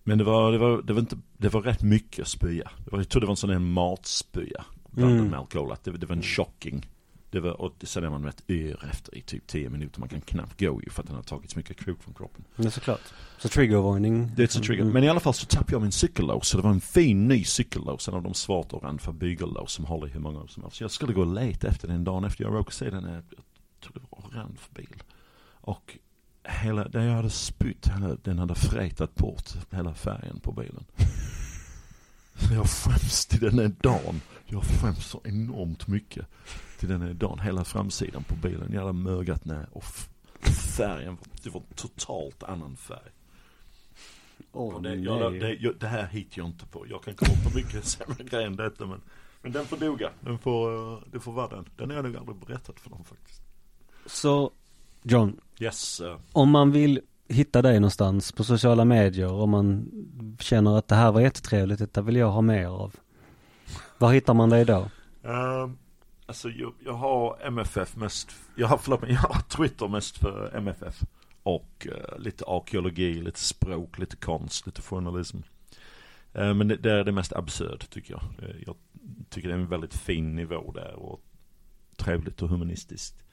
Men 0.03 0.18
det 0.18 0.23
var, 0.23 0.52
det 0.52 0.57
var, 0.57 0.81
det 0.81 0.94
var 0.94 0.99
inte, 0.99 1.18
det 1.38 1.49
var 1.49 1.61
rätt 1.61 1.81
mycket 1.84 2.27
spya. 2.27 2.72
Det 2.86 2.91
var, 2.91 2.99
jag 2.99 3.10
tror 3.10 3.19
det 3.22 3.27
var 3.27 3.34
en 3.34 3.38
sån 3.38 3.49
här 3.49 3.60
matspya. 3.60 4.65
Blandad 4.91 5.18
Mm. 5.19 5.31
med 5.31 5.40
alkohol. 5.40 5.72
Att 5.72 5.84
det, 5.84 5.91
det 5.91 6.06
var 6.06 6.15
en 6.15 6.22
shocking. 6.23 6.90
Det 7.32 7.40
var, 7.40 7.62
och 7.62 7.74
sen 7.84 8.04
är 8.04 8.10
man 8.10 8.26
rätt 8.26 8.44
yr 8.50 8.86
efter 8.92 9.18
i 9.18 9.22
typ 9.22 9.48
10 9.48 9.70
minuter. 9.70 10.00
Man 10.00 10.10
kan 10.10 10.22
knappt 10.22 10.60
gå 10.60 10.82
ju 10.82 10.90
för 10.90 11.02
att 11.02 11.08
den 11.08 11.16
har 11.16 11.24
tagit 11.24 11.52
så 11.52 11.60
mycket 11.60 11.78
krok 11.78 12.04
från 12.04 12.14
kroppen. 12.14 12.44
Ja, 12.56 12.72
såklart. 12.72 13.02
Så 13.38 13.50
triggervarning. 13.50 14.32
Det 14.36 14.44
är 14.44 14.48
så 14.48 14.62
trigger. 14.62 14.82
Mm. 14.82 14.94
Men 14.94 15.04
i 15.04 15.10
alla 15.10 15.20
fall 15.20 15.34
så 15.34 15.46
tappade 15.46 15.72
jag 15.72 15.82
min 15.82 15.92
cykellås. 15.92 16.48
Så 16.48 16.58
det 16.58 16.64
var 16.64 16.72
en 16.72 16.82
fin 16.82 17.28
ny 17.28 17.44
cykellås. 17.44 18.08
En 18.08 18.14
av 18.14 18.24
de 18.24 18.34
svart 18.34 18.74
orangea 18.74 19.12
bygellås 19.14 19.72
som 19.72 19.86
håller 19.86 20.08
i 20.08 20.10
hur 20.10 20.20
många 20.20 20.40
år 20.40 20.48
som 20.48 20.64
helst. 20.64 20.78
Så 20.78 20.84
jag 20.84 20.92
skulle 20.92 21.14
gå 21.14 21.22
och 21.22 21.34
leta 21.34 21.68
efter 21.68 21.88
den 21.88 22.04
dagen 22.04 22.24
efter. 22.24 22.44
Jag 22.44 22.54
råkade 22.54 22.76
se 22.76 22.90
den 22.90 23.04
jag 23.04 23.24
tror 23.84 23.94
det 23.94 24.00
var 24.10 24.20
orange 24.20 24.60
bil. 24.76 25.04
Och 25.62 25.98
hela, 26.44 26.88
där 26.88 27.06
jag 27.06 27.14
hade 27.14 27.30
spytt, 27.30 27.90
den 28.24 28.40
hade 28.40 28.56
frätat 28.56 29.16
bort 29.16 29.54
hela 29.72 29.94
färgen 29.94 30.40
på 30.40 30.52
bilen. 30.52 30.86
Så 32.36 32.54
jag 32.54 32.70
skäms 32.70 33.26
till 33.26 33.40
den 33.40 33.60
här 33.60 33.72
dagen. 33.82 34.22
Jag 34.46 34.64
skäms 34.64 35.06
så 35.06 35.22
enormt 35.24 35.88
mycket 35.88 36.26
till 36.80 36.90
den 36.90 37.02
här 37.02 37.14
dagen. 37.14 37.40
Hela 37.40 37.64
framsidan 37.64 38.24
på 38.24 38.36
bilen, 38.36 38.72
jag 38.74 38.82
hade 38.82 38.94
mögat 38.94 39.46
ner 39.46 39.68
och 39.72 39.84
färgen, 40.78 41.16
var- 41.16 41.44
det 41.44 41.50
var 41.50 41.62
totalt 41.76 42.44
annan 42.44 42.76
färg. 42.76 43.10
Åh, 44.52 44.76
Och 44.76 44.82
det, 44.84 44.96
jag, 44.96 45.34
det, 45.34 45.54
jag, 45.54 45.76
det 45.80 45.88
här 45.88 46.08
hittar 46.08 46.38
jag 46.42 46.48
inte 46.48 46.66
på. 46.66 46.86
Jag 46.90 47.04
kan 47.04 47.14
komma 47.14 47.34
på 47.50 47.58
mycket 47.58 47.86
sämre 47.86 48.24
grejer 48.24 48.48
än 48.48 48.56
detta 48.56 48.86
men, 48.86 49.02
men 49.42 49.52
den 49.52 49.66
får 49.66 49.78
duga. 49.78 50.10
Den 50.22 50.38
får, 50.40 50.94
eh, 50.94 51.00
det 51.12 51.20
får 51.20 51.32
vara 51.32 51.48
den. 51.48 51.66
Den 51.78 51.90
har 51.90 51.96
jag 51.96 52.06
nog 52.06 52.18
aldrig 52.18 52.38
berättat 52.38 52.80
för 52.80 52.90
någon 52.90 53.04
faktiskt. 53.04 53.42
Så, 54.06 54.52
John. 55.04 55.40
Yes. 55.60 56.02
Om 56.32 56.50
man 56.50 56.72
vill 56.72 57.02
hitta 57.28 57.62
dig 57.62 57.80
någonstans 57.80 58.32
på 58.32 58.44
sociala 58.44 58.86
medier. 58.86 59.32
Om 59.34 59.50
man 59.50 59.92
känner 60.40 60.78
att 60.78 60.88
det 60.88 60.96
här 60.96 61.12
var 61.12 61.22
jättetrevligt. 61.22 61.80
Detta 61.80 62.02
vill 62.02 62.16
jag 62.16 62.32
ha 62.32 62.42
mer 62.42 62.66
av. 62.68 62.96
Var 63.98 64.14
hittar 64.14 64.34
man 64.34 64.50
dig 64.50 64.66
då? 64.66 64.90
ehm, 65.24 65.78
alltså 66.30 66.50
jag, 66.50 66.74
jag 66.86 66.94
har 66.94 67.38
MFF 67.42 67.96
mest, 67.96 68.36
jag 68.56 68.68
har, 68.68 68.78
förlåt 68.78 69.02
mig, 69.02 69.12
jag 69.12 69.20
har 69.20 69.42
Twitter 69.42 69.88
mest 69.88 70.18
för 70.18 70.56
MFF. 70.56 71.02
Och 71.44 71.88
uh, 71.92 72.20
lite 72.20 72.46
arkeologi, 72.48 73.14
lite 73.14 73.40
språk, 73.40 74.00
lite 74.00 74.16
konst, 74.16 74.66
lite 74.66 74.82
journalism. 74.82 75.38
Uh, 76.38 76.54
men 76.54 76.68
det, 76.68 76.76
det 76.76 76.92
är 76.92 77.04
det 77.04 77.12
mest 77.12 77.34
absurd 77.34 77.90
tycker 77.90 78.14
jag. 78.14 78.50
Uh, 78.50 78.56
jag 78.66 78.76
tycker 79.30 79.48
det 79.48 79.54
är 79.54 79.60
en 79.60 79.70
väldigt 79.70 79.96
fin 79.96 80.36
nivå 80.36 80.72
där 80.72 80.96
och 80.96 81.22
trevligt 81.98 82.42
och 82.42 82.50
humanistiskt. 82.50 83.24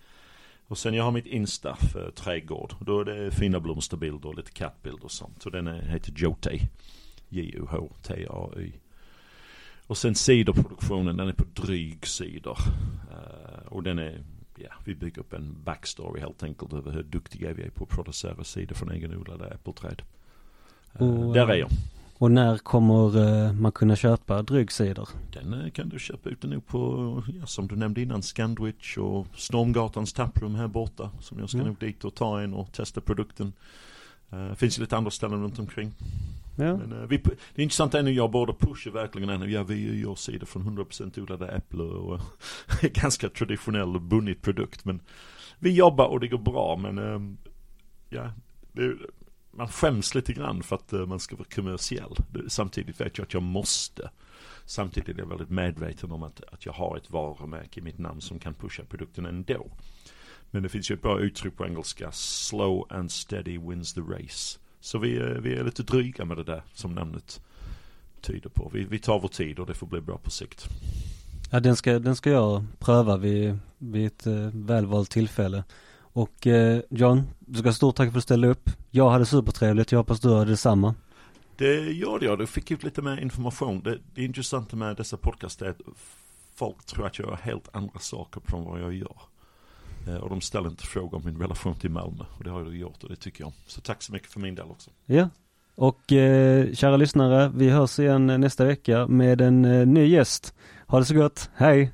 Och 0.67 0.79
sen 0.79 0.95
jag 0.95 1.05
har 1.05 1.13
mitt 1.13 1.27
Insta 1.27 1.77
för 1.77 2.11
trädgård. 2.11 2.75
Då 2.81 3.01
är 3.01 3.05
det 3.05 3.31
fina 3.31 3.61
blomsterbilder 3.61 4.29
och 4.29 4.35
lite 4.35 4.51
kattbilder 4.51 5.05
och 5.05 5.11
sånt. 5.11 5.47
Och 5.47 5.53
den 5.53 5.67
är, 5.67 5.83
heter 5.83 6.13
Jotay. 6.17 6.61
J-O-H-T-A-Y. 7.29 8.73
Och 9.87 9.97
sen 9.99 10.15
sidoproduktionen, 10.15 11.17
den 11.17 11.29
är 11.29 11.33
på 11.33 11.45
dryg 11.55 12.07
sidor. 12.07 12.59
Eh, 13.11 13.67
och 13.67 13.83
den 13.83 13.99
är, 13.99 14.21
ja, 14.57 14.71
vi 14.85 14.95
bygger 14.95 15.21
upp 15.21 15.33
en 15.33 15.57
backstory 15.65 16.21
helt 16.21 16.43
enkelt 16.43 16.73
över 16.73 16.93
hur 16.93 17.03
duktiga 17.03 17.53
vi 17.53 17.63
är 17.63 17.71
på 17.71 17.85
att 17.85 17.91
producera 17.91 18.45
sidor 18.45 18.75
från 18.75 18.91
egenodlade 18.93 19.47
äppelträd. 19.47 20.03
Eh, 20.95 21.27
Och, 21.27 21.35
där 21.35 21.47
är 21.49 21.55
eh, 21.55 21.59
jag. 21.61 21.69
Och 22.19 22.31
när 22.31 22.59
kommer 22.59 23.19
eh, 23.47 23.53
man 23.53 23.73
kunna 23.73 23.97
köpa 23.97 24.43
dryggsidor? 24.43 25.09
Den 25.33 25.53
eh, 25.65 25.71
kan 25.71 25.89
du 25.89 25.99
köpa 25.99 26.29
ute 26.29 26.47
nu 26.47 26.61
på, 26.61 27.23
ja, 27.41 27.47
som 27.47 27.69
du 27.69 27.77
nämnde 27.77 28.03
innan, 28.03 28.23
Scandwich 28.23 28.99
och 28.99 29.27
Stormgatans 29.37 30.13
tapprum 30.13 30.55
här 30.55 30.69
borta. 30.69 31.11
Som 31.21 31.39
jag 31.39 31.49
ska 31.49 31.59
Mm. 31.59 31.69
nog 31.69 31.79
dit 31.79 32.05
och 32.05 32.15
ta 32.15 32.41
en 32.41 32.55
och 32.55 32.73
testa 32.73 33.01
produkten. 33.01 33.53
Uh, 34.33 34.55
finns 34.55 34.79
ju 34.79 34.83
lite 34.83 34.97
andra 34.97 35.11
ställen 35.11 35.43
runt 35.43 35.59
omkring. 35.59 35.95
Ja. 36.57 36.77
Men, 36.77 36.93
eh, 36.93 37.09
vi, 37.09 37.19
det 37.19 37.63
är 37.63 37.63
intressant 37.63 37.95
är 37.95 38.03
nu, 38.03 38.13
jag 38.13 38.31
både 38.31 38.53
pushar 38.53 38.91
verkligen 38.91 39.29
ännu. 39.29 39.51
Ja, 39.51 39.63
vi 39.63 40.01
gör 40.01 40.15
sidor 40.15 40.47
från 40.47 40.79
100% 40.79 41.21
odlade 41.21 41.49
äpplen 41.49 41.91
och 41.91 42.21
ganska 42.81 43.29
traditionell 43.29 44.01
bunnit 44.01 44.43
produkt. 44.43 44.85
Men 44.85 45.01
vi 45.59 45.71
jobbar 45.71 46.07
och 46.07 46.21
det 46.21 46.29
går 46.29 46.39
bra 46.39 46.77
men 46.77 46.99
ehm, 46.99 47.37
ja, 48.09 48.33
det, 48.73 48.97
man 49.51 49.69
skäms 49.69 50.15
lite 50.15 50.33
grann 50.33 50.63
för 50.63 50.77
att 50.77 50.93
eh, 50.93 51.07
man 51.07 51.21
ska 51.21 51.37
vara 51.37 51.49
kommersiell. 51.55 52.17
Det, 52.33 52.51
samtidigt 52.51 53.01
vet 53.01 53.19
jag 53.19 53.25
att 53.25 53.35
jag 53.35 53.43
måste. 53.43 54.11
Samtidigt 54.65 55.17
är 55.17 55.21
jag 55.21 55.29
väldigt 55.29 55.51
medveten 55.51 56.13
om 56.13 56.23
att, 56.23 56.41
att 56.53 56.67
jag 56.67 56.73
har 56.73 56.97
ett 56.97 57.11
varumärke 57.11 57.81
i 57.81 57.83
mitt 57.83 57.99
namn 57.99 58.21
som 58.21 58.39
kan 58.39 58.55
pusha 58.55 58.83
produkten 58.85 59.27
ändå. 59.27 59.71
Men 60.51 60.63
det 60.63 60.69
finns 60.69 60.91
ju 60.91 60.95
ett 60.95 61.03
bra 61.03 61.21
uttryck 61.21 61.57
på 61.57 61.67
engelska. 61.67 62.13
Slow 62.13 62.87
and 62.91 63.11
steady 63.11 63.59
wins 63.59 63.95
the 63.95 64.01
race. 64.01 64.59
Så 64.81 64.99
vi, 64.99 65.17
är- 65.17 65.41
vi 65.41 65.55
är 65.55 65.65
lite 65.65 65.83
dryga 65.83 66.25
med 66.25 66.37
det 66.37 66.45
där 66.45 66.63
som 66.75 66.93
namnet 66.95 67.41
tyder 68.21 68.51
på. 68.51 68.71
Vi, 68.75 68.85
vi 68.85 68.99
tar 68.99 69.21
vår 69.21 69.29
tid 69.29 69.59
och 69.59 69.67
det 69.67 69.75
får 69.75 69.87
bli 69.87 70.01
bra 70.01 70.19
på 70.19 70.31
sikt. 70.31 70.67
Ja, 71.51 71.61
den 71.61 71.77
ska, 71.77 71.99
den 71.99 72.17
ska 72.17 72.31
jag 72.31 72.65
pröva 72.79 73.17
vid, 73.17 73.59
vid 73.79 74.07
ett 74.07 74.27
eh, 74.27 74.49
välvalt 74.53 75.11
tillfälle. 75.11 75.65
Och 75.99 76.47
eh, 76.47 76.81
John, 76.91 77.23
du 77.39 77.59
ska 77.59 77.69
ha 77.69 77.75
stort 77.75 77.97
tack 77.97 78.05
för 78.07 78.09
att 78.11 78.15
du 78.15 78.21
ställde 78.21 78.49
upp. 78.49 78.71
Jag 78.91 79.11
hade 79.11 79.27
supertrevligt, 79.27 79.93
jag 79.93 79.99
hoppas 79.99 80.21
du 80.21 80.35
hade 80.35 80.51
detsamma. 80.51 80.95
Det 81.57 81.75
gjorde 81.81 82.27
jag, 82.27 82.39
du 82.39 82.47
fick 82.47 82.71
ut 82.71 82.83
lite 82.83 83.03
mer 83.03 83.17
information. 83.21 83.81
Det, 83.83 83.99
det 84.15 84.25
intressanta 84.25 84.77
med 84.77 84.97
dessa 84.97 85.17
podcast 85.17 85.63
är 85.63 85.69
att 85.69 85.81
folk 86.55 86.85
tror 86.87 87.07
att 87.07 87.19
jag 87.19 87.29
gör 87.29 87.37
helt 87.37 87.69
andra 87.77 87.99
saker 87.99 88.41
från 88.47 88.65
vad 88.65 88.81
jag 88.81 88.95
gör. 88.95 89.17
Eh, 90.07 90.17
och 90.17 90.31
de 90.31 90.41
ställer 90.41 90.69
inte 90.69 90.87
frågor 90.87 91.17
om 91.17 91.25
min 91.25 91.39
relation 91.39 91.75
till 91.75 91.91
Malmö. 91.91 92.25
Och 92.39 92.45
det 92.45 92.51
har 92.51 92.65
du 92.65 92.79
gjort 92.79 93.03
och 93.03 93.09
det 93.09 93.17
tycker 93.17 93.45
jag. 93.45 93.53
Så 93.67 93.81
tack 93.81 94.03
så 94.03 94.13
mycket 94.13 94.33
för 94.33 94.41
min 94.41 94.55
del 94.55 94.71
också. 94.71 94.91
Ja, 95.07 95.29
och 95.75 96.13
eh, 96.13 96.73
kära 96.73 96.97
lyssnare, 96.97 97.53
vi 97.55 97.71
hörs 97.71 97.99
igen 97.99 98.31
eh, 98.31 98.39
nästa 98.39 98.65
vecka 98.65 99.07
med 99.07 99.41
en 99.41 99.65
eh, 99.65 99.87
ny 99.87 100.07
gäst. 100.07 100.55
Ha 100.87 100.99
det 100.99 101.05
så 101.05 101.15
gott, 101.15 101.51
hej! 101.55 101.93